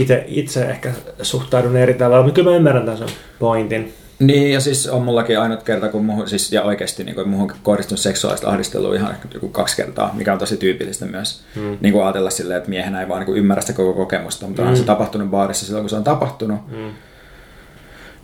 Itse, 0.00 0.24
itse 0.26 0.64
ehkä 0.64 0.92
suhtaudun 1.22 1.76
eri 1.76 1.94
tavalla, 1.94 2.24
mutta 2.24 2.34
kyllä 2.34 2.50
mä 2.50 2.56
ymmärrän 2.56 2.84
tämän 2.84 3.08
pointin. 3.38 3.94
Niin, 4.18 4.52
ja 4.52 4.60
siis 4.60 4.86
on 4.86 5.02
mullakin 5.02 5.38
ainut 5.38 5.62
kerta, 5.62 5.88
kun 5.88 6.04
muhun, 6.04 6.28
siis, 6.28 6.52
ja 6.52 6.62
oikeasti 6.62 7.04
niin 7.04 7.14
kuin, 7.14 7.28
muhun 7.28 7.52
kohdistunut 7.62 8.00
seksuaalista 8.00 8.48
ahdistelua 8.48 8.94
ihan 8.94 9.16
joku 9.34 9.48
kaksi 9.48 9.76
kertaa, 9.76 10.14
mikä 10.14 10.32
on 10.32 10.38
tosi 10.38 10.56
tyypillistä 10.56 11.06
myös. 11.06 11.42
Mm. 11.56 11.78
Niin 11.80 11.92
kuin 11.92 12.04
ajatella 12.04 12.30
silleen, 12.30 12.58
että 12.58 12.70
miehenä 12.70 13.00
ei 13.00 13.08
vaan 13.08 13.20
niin 13.20 13.26
kuin, 13.26 13.38
ymmärrä 13.38 13.60
sitä 13.60 13.72
koko 13.72 13.92
kokemusta, 13.92 14.46
mutta 14.46 14.62
mm. 14.62 14.68
on 14.68 14.76
se 14.76 14.84
tapahtunut 14.84 15.30
baarissa 15.30 15.66
silloin, 15.66 15.82
kun 15.82 15.90
se 15.90 15.96
on 15.96 16.04
tapahtunut. 16.04 16.60
Mm. 16.70 16.90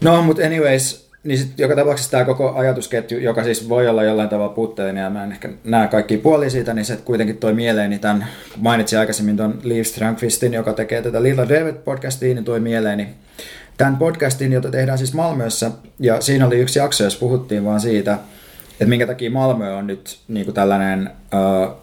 No, 0.01 0.23
mutta 0.23 0.43
anyways, 0.43 1.09
niin 1.25 1.39
sit 1.39 1.59
joka 1.59 1.77
tapauksessa 1.77 2.11
tämä 2.11 2.25
koko 2.25 2.55
ajatusketju, 2.55 3.19
joka 3.19 3.45
siis 3.45 3.69
voi 3.69 3.89
olla 3.89 4.05
jollain 4.05 4.29
tavalla 4.29 4.55
puutteellinen, 4.55 5.05
ja 5.05 5.11
mä 5.11 5.25
en 5.25 5.33
ehkä 5.33 5.49
näe 5.65 5.89
kaikki 5.89 6.17
puolia 6.17 6.51
siitä, 6.51 6.75
niin 6.75 6.85
se 6.85 6.97
kuitenkin 6.97 7.37
toi 7.37 7.53
mieleeni 7.53 7.99
tämän, 7.99 8.27
mainitsin 8.57 8.99
aikaisemmin 8.99 9.37
tuon 9.37 9.59
Liv 9.63 9.83
Strömqvistin, 9.83 10.53
joka 10.53 10.73
tekee 10.73 11.03
tätä 11.03 11.23
Little 11.23 11.49
David 11.49 11.75
podcastia, 11.75 12.35
niin 12.35 12.45
toi 12.45 12.61
mieleeni 12.61 13.09
tämän 13.79 13.97
podcastin, 13.97 14.53
jota 14.53 14.71
tehdään 14.71 14.99
siis 14.99 15.15
Malmössä, 15.15 15.71
ja 16.01 16.21
siinä 16.21 16.47
oli 16.47 16.59
yksi 16.59 16.79
jakso, 16.79 17.05
jos 17.05 17.17
puhuttiin 17.17 17.65
vaan 17.65 17.81
siitä, 17.81 18.19
että 18.73 18.85
minkä 18.85 19.07
takia 19.07 19.31
Malmö 19.31 19.75
on 19.75 19.87
nyt 19.87 20.19
niin 20.29 20.45
kuin 20.45 20.55
tällainen 20.55 21.11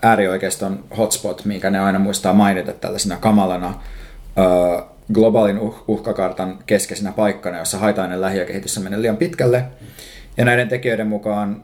äärioikeiston 0.02 0.84
hotspot, 0.98 1.46
minkä 1.46 1.70
ne 1.70 1.80
aina 1.80 2.00
muistaa 2.00 2.34
mainita 2.34 2.74
tällaisena 2.74 3.18
kamalana 3.18 3.70
uh, 3.70 4.84
globaalin 5.14 5.58
uh- 5.58 5.84
uhkakartan 5.88 6.60
keskeisenä 6.66 7.12
paikkana, 7.12 7.58
jossa 7.58 7.78
haitainen 7.78 8.22
lähiökehitys 8.22 8.80
menee 8.80 9.02
liian 9.02 9.18
pitkälle. 9.18 9.64
Ja 10.38 10.46
näiden 10.46 10.70
tekijöiden 10.70 11.08
mukaan 11.08 11.64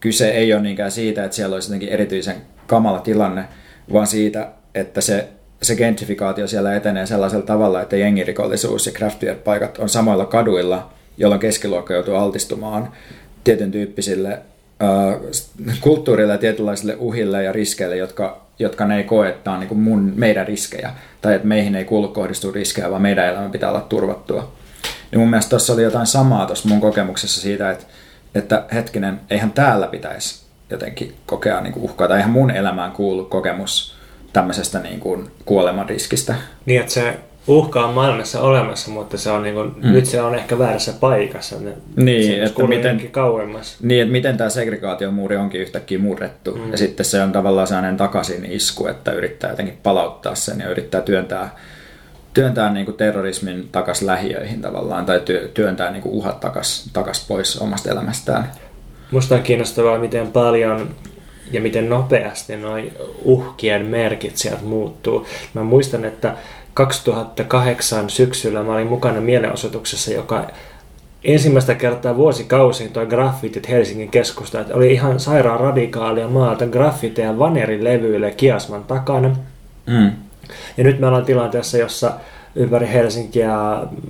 kyse 0.00 0.30
ei 0.30 0.52
ole 0.52 0.62
niinkään 0.62 0.90
siitä, 0.90 1.24
että 1.24 1.36
siellä 1.36 1.54
olisi 1.54 1.68
jotenkin 1.68 1.88
erityisen 1.88 2.36
kamala 2.66 3.00
tilanne, 3.00 3.44
vaan 3.92 4.06
siitä, 4.06 4.48
että 4.74 5.00
se, 5.00 5.28
se 5.62 5.76
gentrifikaatio 5.76 6.46
siellä 6.46 6.74
etenee 6.74 7.06
sellaisella 7.06 7.46
tavalla, 7.46 7.82
että 7.82 7.96
jengirikollisuus 7.96 8.86
ja 8.86 8.92
craftbeer-paikat 8.92 9.78
on 9.78 9.88
samoilla 9.88 10.26
kaduilla, 10.26 10.90
jolloin 11.16 11.40
keskiluokka 11.40 11.94
joutuu 11.94 12.14
altistumaan 12.14 12.92
tietyn 13.44 13.70
tyyppisille 13.70 14.32
äh, 14.32 14.40
kulttuurille 15.80 16.32
ja 16.32 16.38
tietynlaisille 16.38 16.96
uhille 16.98 17.44
ja 17.44 17.52
riskeille, 17.52 17.96
jotka, 17.96 18.46
jotka 18.58 18.86
ne 18.86 18.96
ei 18.96 19.04
koe, 19.04 19.28
että 19.28 19.52
on 19.52 19.60
niin 19.60 19.68
kuin 19.68 19.80
mun, 19.80 20.12
meidän 20.16 20.46
riskejä, 20.46 20.90
tai 21.20 21.34
että 21.34 21.48
meihin 21.48 21.74
ei 21.74 21.84
kuulu 21.84 22.08
kohdistua 22.08 22.52
riskejä, 22.52 22.90
vaan 22.90 23.02
meidän 23.02 23.28
elämä 23.28 23.48
pitää 23.48 23.68
olla 23.68 23.86
turvattua. 23.88 24.52
Ja 25.12 25.18
mun 25.18 25.30
mielestä 25.30 25.50
tuossa 25.50 25.72
oli 25.72 25.82
jotain 25.82 26.06
samaa 26.06 26.46
tuossa 26.46 26.68
mun 26.68 26.80
kokemuksessa 26.80 27.40
siitä, 27.40 27.70
että, 27.70 27.84
että 28.34 28.64
hetkinen, 28.74 29.20
eihän 29.30 29.52
täällä 29.52 29.86
pitäisi 29.86 30.42
jotenkin 30.70 31.14
kokea 31.26 31.60
niin 31.60 31.72
kuin 31.72 31.84
uhkaa, 31.84 32.08
tai 32.08 32.16
eihän 32.16 32.32
mun 32.32 32.50
elämään 32.50 32.92
kuulu 32.92 33.24
kokemus 33.24 33.96
tämmöisestä 34.32 34.78
niin 34.78 35.00
kuin 35.00 35.30
kuoleman 35.44 35.88
riskistä. 35.88 36.34
Niin, 36.66 36.80
että 36.80 36.92
se 36.92 37.18
uhka 37.46 37.84
on 37.86 37.94
maailmassa 37.94 38.40
olemassa, 38.40 38.90
mutta 38.90 39.18
se 39.18 39.30
on 39.30 39.42
niin 39.42 39.54
kuin, 39.54 39.74
mm. 39.82 39.92
nyt 39.92 40.06
se 40.06 40.22
on 40.22 40.34
ehkä 40.34 40.58
väärässä 40.58 40.92
paikassa. 41.00 41.56
Ne, 41.60 41.72
niin, 41.96 42.24
se 42.24 42.42
että 42.42 42.66
miten, 42.66 43.10
kauemmas. 43.10 43.76
Niin, 43.80 44.02
että 44.02 44.12
miten 44.12 44.36
tämä 44.36 44.50
segregaatiomuuri 44.50 45.36
onkin 45.36 45.60
yhtäkkiä 45.60 45.98
murrettu. 45.98 46.54
Mm. 46.54 46.70
Ja 46.70 46.78
sitten 46.78 47.06
se 47.06 47.22
on 47.22 47.32
tavallaan 47.32 47.66
sellainen 47.66 47.96
takaisin 47.96 48.44
isku, 48.44 48.86
että 48.86 49.12
yrittää 49.12 49.50
jotenkin 49.50 49.78
palauttaa 49.82 50.34
sen 50.34 50.60
ja 50.60 50.68
yrittää 50.68 51.00
työntää, 51.00 51.56
työntää 52.34 52.72
niin 52.72 52.86
kuin 52.86 52.96
terrorismin 52.96 53.68
takas 53.72 54.02
lähiöihin 54.02 54.60
tavallaan, 54.60 55.06
tai 55.06 55.20
työntää 55.54 55.90
niin 55.90 56.02
kuin 56.02 56.14
uhat 56.14 56.40
takas, 56.40 56.90
takas 56.92 57.26
pois 57.28 57.58
omasta 57.58 57.90
elämästään. 57.90 58.52
Musta 59.10 59.34
on 59.34 59.42
kiinnostavaa, 59.42 59.98
miten 59.98 60.32
paljon 60.32 60.94
ja 61.50 61.60
miten 61.60 61.88
nopeasti 61.88 62.56
noin 62.56 62.92
uhkien 63.24 63.86
merkit 63.86 64.36
sieltä 64.36 64.62
muuttuu. 64.62 65.26
Mä 65.54 65.62
muistan, 65.62 66.04
että 66.04 66.36
2008 66.74 68.10
syksyllä 68.10 68.62
mä 68.62 68.74
olin 68.74 68.86
mukana 68.86 69.20
mielenosoituksessa, 69.20 70.12
joka 70.12 70.46
ensimmäistä 71.24 71.74
kertaa 71.74 72.16
vuosikausiin 72.16 72.92
toi 72.92 73.06
graffitit 73.06 73.68
Helsingin 73.68 74.10
keskusta, 74.10 74.60
että 74.60 74.74
oli 74.74 74.92
ihan 74.92 75.20
sairaan 75.20 75.60
radikaalia 75.60 76.28
maata 76.28 76.66
graffiteja 76.66 77.38
vanerin 77.38 77.84
levyille 77.84 78.30
Kiasman 78.30 78.84
takana. 78.84 79.36
Mm. 79.86 80.10
Ja 80.76 80.84
nyt 80.84 81.00
me 81.00 81.06
ollaan 81.06 81.24
tilanteessa, 81.24 81.78
jossa 81.78 82.12
ympäri 82.56 82.88
Helsinkiä 82.92 83.52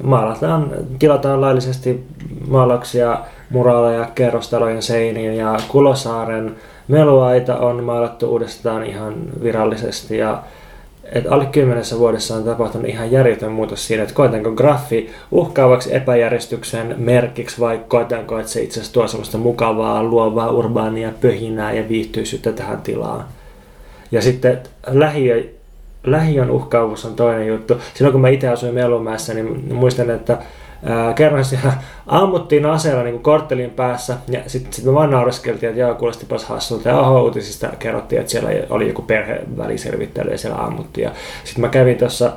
maalataan, 0.02 0.70
tilataan 0.98 1.40
laillisesti 1.40 2.04
maalauksia, 2.48 3.18
muraaleja 3.50 4.08
kerrostalojen 4.14 4.82
seiniin 4.82 5.36
ja 5.36 5.56
Kulosaaren 5.68 6.56
meluaita 6.92 7.58
on 7.58 7.84
maalattu 7.84 8.26
uudestaan 8.26 8.86
ihan 8.86 9.14
virallisesti 9.42 10.18
ja 10.18 10.42
että 11.12 11.30
alle 11.30 11.46
kymmenessä 11.46 11.98
vuodessa 11.98 12.34
on 12.34 12.44
tapahtunut 12.44 12.88
ihan 12.88 13.12
järjetön 13.12 13.52
muutos 13.52 13.86
siinä, 13.86 14.02
että 14.02 14.14
koetaanko 14.14 14.50
graffi 14.50 15.10
uhkaavaksi 15.30 15.94
epäjärjestyksen 15.94 16.94
merkiksi 16.98 17.60
vai 17.60 17.80
koetaanko, 17.88 18.38
että 18.38 18.52
se 18.52 18.62
itse 18.62 18.80
asiassa 18.80 18.92
tuo 18.92 19.08
sellaista 19.08 19.38
mukavaa, 19.38 20.02
luovaa, 20.02 20.50
urbaania, 20.50 21.12
pöhinää 21.20 21.72
ja 21.72 21.88
viihtyisyyttä 21.88 22.52
tähän 22.52 22.80
tilaan. 22.80 23.24
Ja 24.12 24.22
sitten 24.22 24.60
lähiö, 24.86 25.44
lähiön 26.04 26.50
uhkaavuus 26.50 27.04
on 27.04 27.14
toinen 27.14 27.46
juttu. 27.46 27.76
Silloin 27.94 28.12
kun 28.12 28.20
mä 28.20 28.28
itse 28.28 28.48
asuin 28.48 28.74
Melumäessä, 28.74 29.34
niin 29.34 29.74
muistan, 29.74 30.10
että 30.10 30.38
kerran 31.14 31.44
siellä 31.44 31.72
ammuttiin 32.06 32.66
aseella 32.66 33.02
niin 33.02 33.22
korttelin 33.22 33.70
päässä 33.70 34.16
ja 34.28 34.40
sitten 34.46 34.72
sit 34.72 34.84
me 34.84 34.94
vaan 34.94 35.10
naureskeltiin, 35.10 35.70
että 35.70 35.80
joo, 35.80 35.94
kuulostipas 35.94 36.44
hassulta. 36.44 36.88
Ja 36.88 37.00
oho, 37.00 37.22
uutisista 37.22 37.68
kerrottiin, 37.78 38.20
että 38.20 38.30
siellä 38.30 38.50
oli 38.70 38.88
joku 38.88 39.02
perheväliselvittely 39.02 40.30
ja 40.30 40.38
siellä 40.38 40.58
ammuttiin. 40.58 41.10
Sitten 41.44 41.60
mä 41.60 41.68
kävin 41.68 41.98
tuossa 41.98 42.32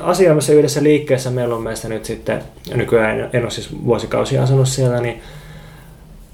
asioimassa 0.00 0.52
yhdessä 0.52 0.82
liikkeessä 0.82 1.30
meistä 1.62 1.88
nyt 1.88 2.04
sitten, 2.04 2.42
nykyään 2.74 3.30
en 3.32 3.42
ole 3.42 3.50
siis 3.50 3.84
vuosikausia 3.84 4.42
asunut 4.42 4.68
siellä, 4.68 5.00
niin 5.00 5.22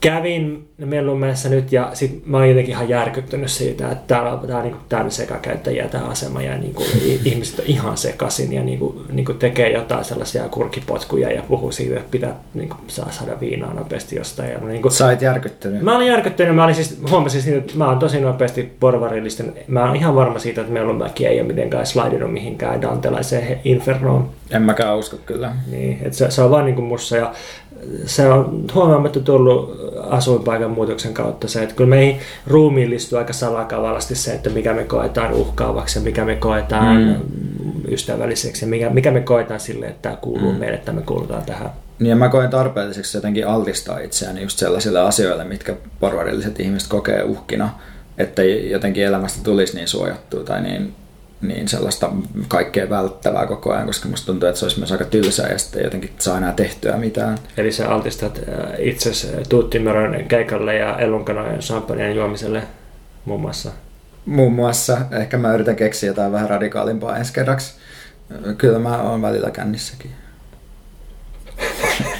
kävin 0.01 0.67
Mellumäessä 0.85 1.49
nyt 1.49 1.73
ja 1.73 1.91
sit 1.95 2.27
mä 2.27 2.37
oon 2.37 2.49
jotenkin 2.49 2.75
ihan 2.75 2.89
järkyttynyt 2.89 3.51
siitä, 3.51 3.93
että 3.93 4.05
täällä 4.07 4.33
on 4.33 4.47
tää, 4.49 4.63
niinku, 4.63 4.79
täynnä 4.89 5.11
sekakäyttäjiä 5.11 5.89
tämä 5.89 6.05
asema 6.05 6.43
ja 6.43 6.59
niinku, 6.59 6.85
ihmiset 7.25 7.59
on 7.59 7.65
ihan 7.69 7.97
sekasin 7.97 8.53
ja 8.53 8.63
niinku, 8.63 9.03
niinku 9.13 9.35
tekee 9.35 9.73
jotain 9.73 10.05
sellaisia 10.05 10.49
kurkipotkuja 10.49 11.33
ja 11.33 11.43
puhuu 11.43 11.73
siitä, 11.73 11.97
että 11.97 12.11
pitää 12.11 12.35
niinku, 12.55 12.77
saa 12.87 13.11
saada 13.11 13.41
viinaa 13.41 13.75
nopeasti 13.75 14.17
jostain. 14.17 14.51
Ja, 14.51 14.59
niinku, 14.59 14.91
Sä 14.91 15.07
oot 15.07 15.23
järkyttynyt. 15.23 15.83
Mä 15.83 15.97
olin 15.97 16.07
järkyttynyt. 16.07 16.55
Mä 16.55 16.65
olin 16.65 16.75
siis, 16.75 17.01
huomasin 17.11 17.43
siitä, 17.43 17.59
että 17.59 17.73
mä 17.77 17.89
oon 17.89 17.99
tosi 17.99 18.21
nopeasti 18.21 18.73
porvarillisten. 18.81 19.53
Mä 19.69 19.87
oon 19.87 19.97
ihan 19.97 20.15
varma 20.15 20.39
siitä, 20.39 20.61
että 20.61 20.73
Mellumäki 20.73 21.27
ei 21.27 21.41
ole 21.41 21.49
mitenkään 21.49 21.87
slidinut 21.87 22.33
mihinkään 22.33 22.83
dantelaiseen 22.83 23.61
infernoon. 23.65 24.31
En 24.51 24.63
mäkään 24.63 24.99
usko 24.99 25.17
kyllä. 25.27 25.53
Niin, 25.71 25.99
että 26.03 26.19
se, 26.19 26.31
se 26.31 26.43
on 26.43 26.51
vaan 26.51 26.65
niinku 26.65 26.83
mussa 26.83 27.17
ja 27.17 27.33
se 28.07 28.29
on 28.29 28.65
huomaamatta 28.75 29.21
tullut 29.21 29.81
asuinpaikan 30.11 30.71
muutoksen 30.71 31.15
kautta 31.15 31.49
se, 31.49 31.63
että 31.63 31.75
kyllä 31.75 31.91
meihin 31.91 32.21
ruumiillistuu 32.47 33.19
aika 33.19 33.33
salakavallasti 33.33 34.15
se, 34.15 34.33
että 34.33 34.51
mikä 34.51 34.75
me 34.75 34.85
koetaan 34.85 35.33
uhkaavaksi 35.33 35.99
ja 35.99 36.05
mikä 36.05 36.25
me 36.25 36.37
koetaan 36.37 37.03
mm. 37.03 37.93
ystävälliseksi 37.93 38.65
ja 38.65 38.69
mikä, 38.69 38.91
mikä 38.91 39.11
me 39.11 39.21
koetaan 39.21 39.61
sille, 39.61 39.87
että 39.87 40.03
tämä 40.03 40.17
kuuluu 40.17 40.53
mm. 40.53 40.59
meille, 40.59 40.77
että 40.77 40.93
me 40.93 41.03
kuulutaan 41.03 41.43
tähän. 41.43 41.71
Niin 41.99 42.11
ja 42.11 42.17
mä 42.17 42.29
koen 42.29 42.51
tarpeelliseksi 42.51 43.17
jotenkin 43.17 43.47
altistaa 43.47 43.99
itseäni 43.99 44.43
just 44.43 44.59
sellaisille 44.59 45.01
asioille, 45.01 45.45
mitkä 45.45 45.77
porvarilliset 46.01 46.61
ihmiset 46.61 46.89
kokee 46.89 47.23
uhkina, 47.23 47.71
että 48.19 48.43
jotenkin 48.45 49.05
elämästä 49.05 49.45
tulisi 49.45 49.77
niin 49.77 49.89
suojattua 49.89 50.45
tai 50.45 50.63
niin 50.63 50.95
niin 51.43 51.69
sellaista 51.69 52.11
kaikkea 52.49 52.91
välttävää 52.91 53.47
koko 53.47 53.73
ajan, 53.73 53.87
koska 53.87 54.09
musta 54.09 54.27
tuntuu, 54.27 54.49
että 54.49 54.59
se 54.59 54.65
olisi 54.65 54.79
myös 54.79 54.93
aika 54.93 55.05
tylsää 55.05 55.49
ja 55.49 55.59
sitten 55.59 55.85
jotenkin 55.85 56.11
saa 56.19 56.39
enää 56.39 56.53
tehtyä 56.53 56.97
mitään. 56.97 57.39
Eli 57.57 57.73
sä 57.73 57.89
altistat 57.89 58.39
äh, 58.39 58.75
itse 58.79 59.11
Tuuttimörön 59.49 60.25
keikalle 60.29 60.75
ja 60.75 60.99
Ellunkanojen 60.99 61.59
champagnen 61.59 62.17
juomiselle 62.17 62.63
muun 63.25 63.41
muassa? 63.41 63.71
Muun 64.27 64.53
muassa. 64.53 64.99
Ehkä 65.11 65.39
mä 65.39 65.55
yritän 65.55 65.77
keksiä 65.77 66.11
jotain 66.11 66.33
vähän 66.33 66.51
radikaalimpaa 66.51 67.17
ensi 67.17 67.33
kerraksi. 67.33 67.75
Kyllä 68.59 68.79
mä 68.79 69.03
oon 69.03 69.23
välillä 69.23 69.51
kännissäkin. 69.51 70.11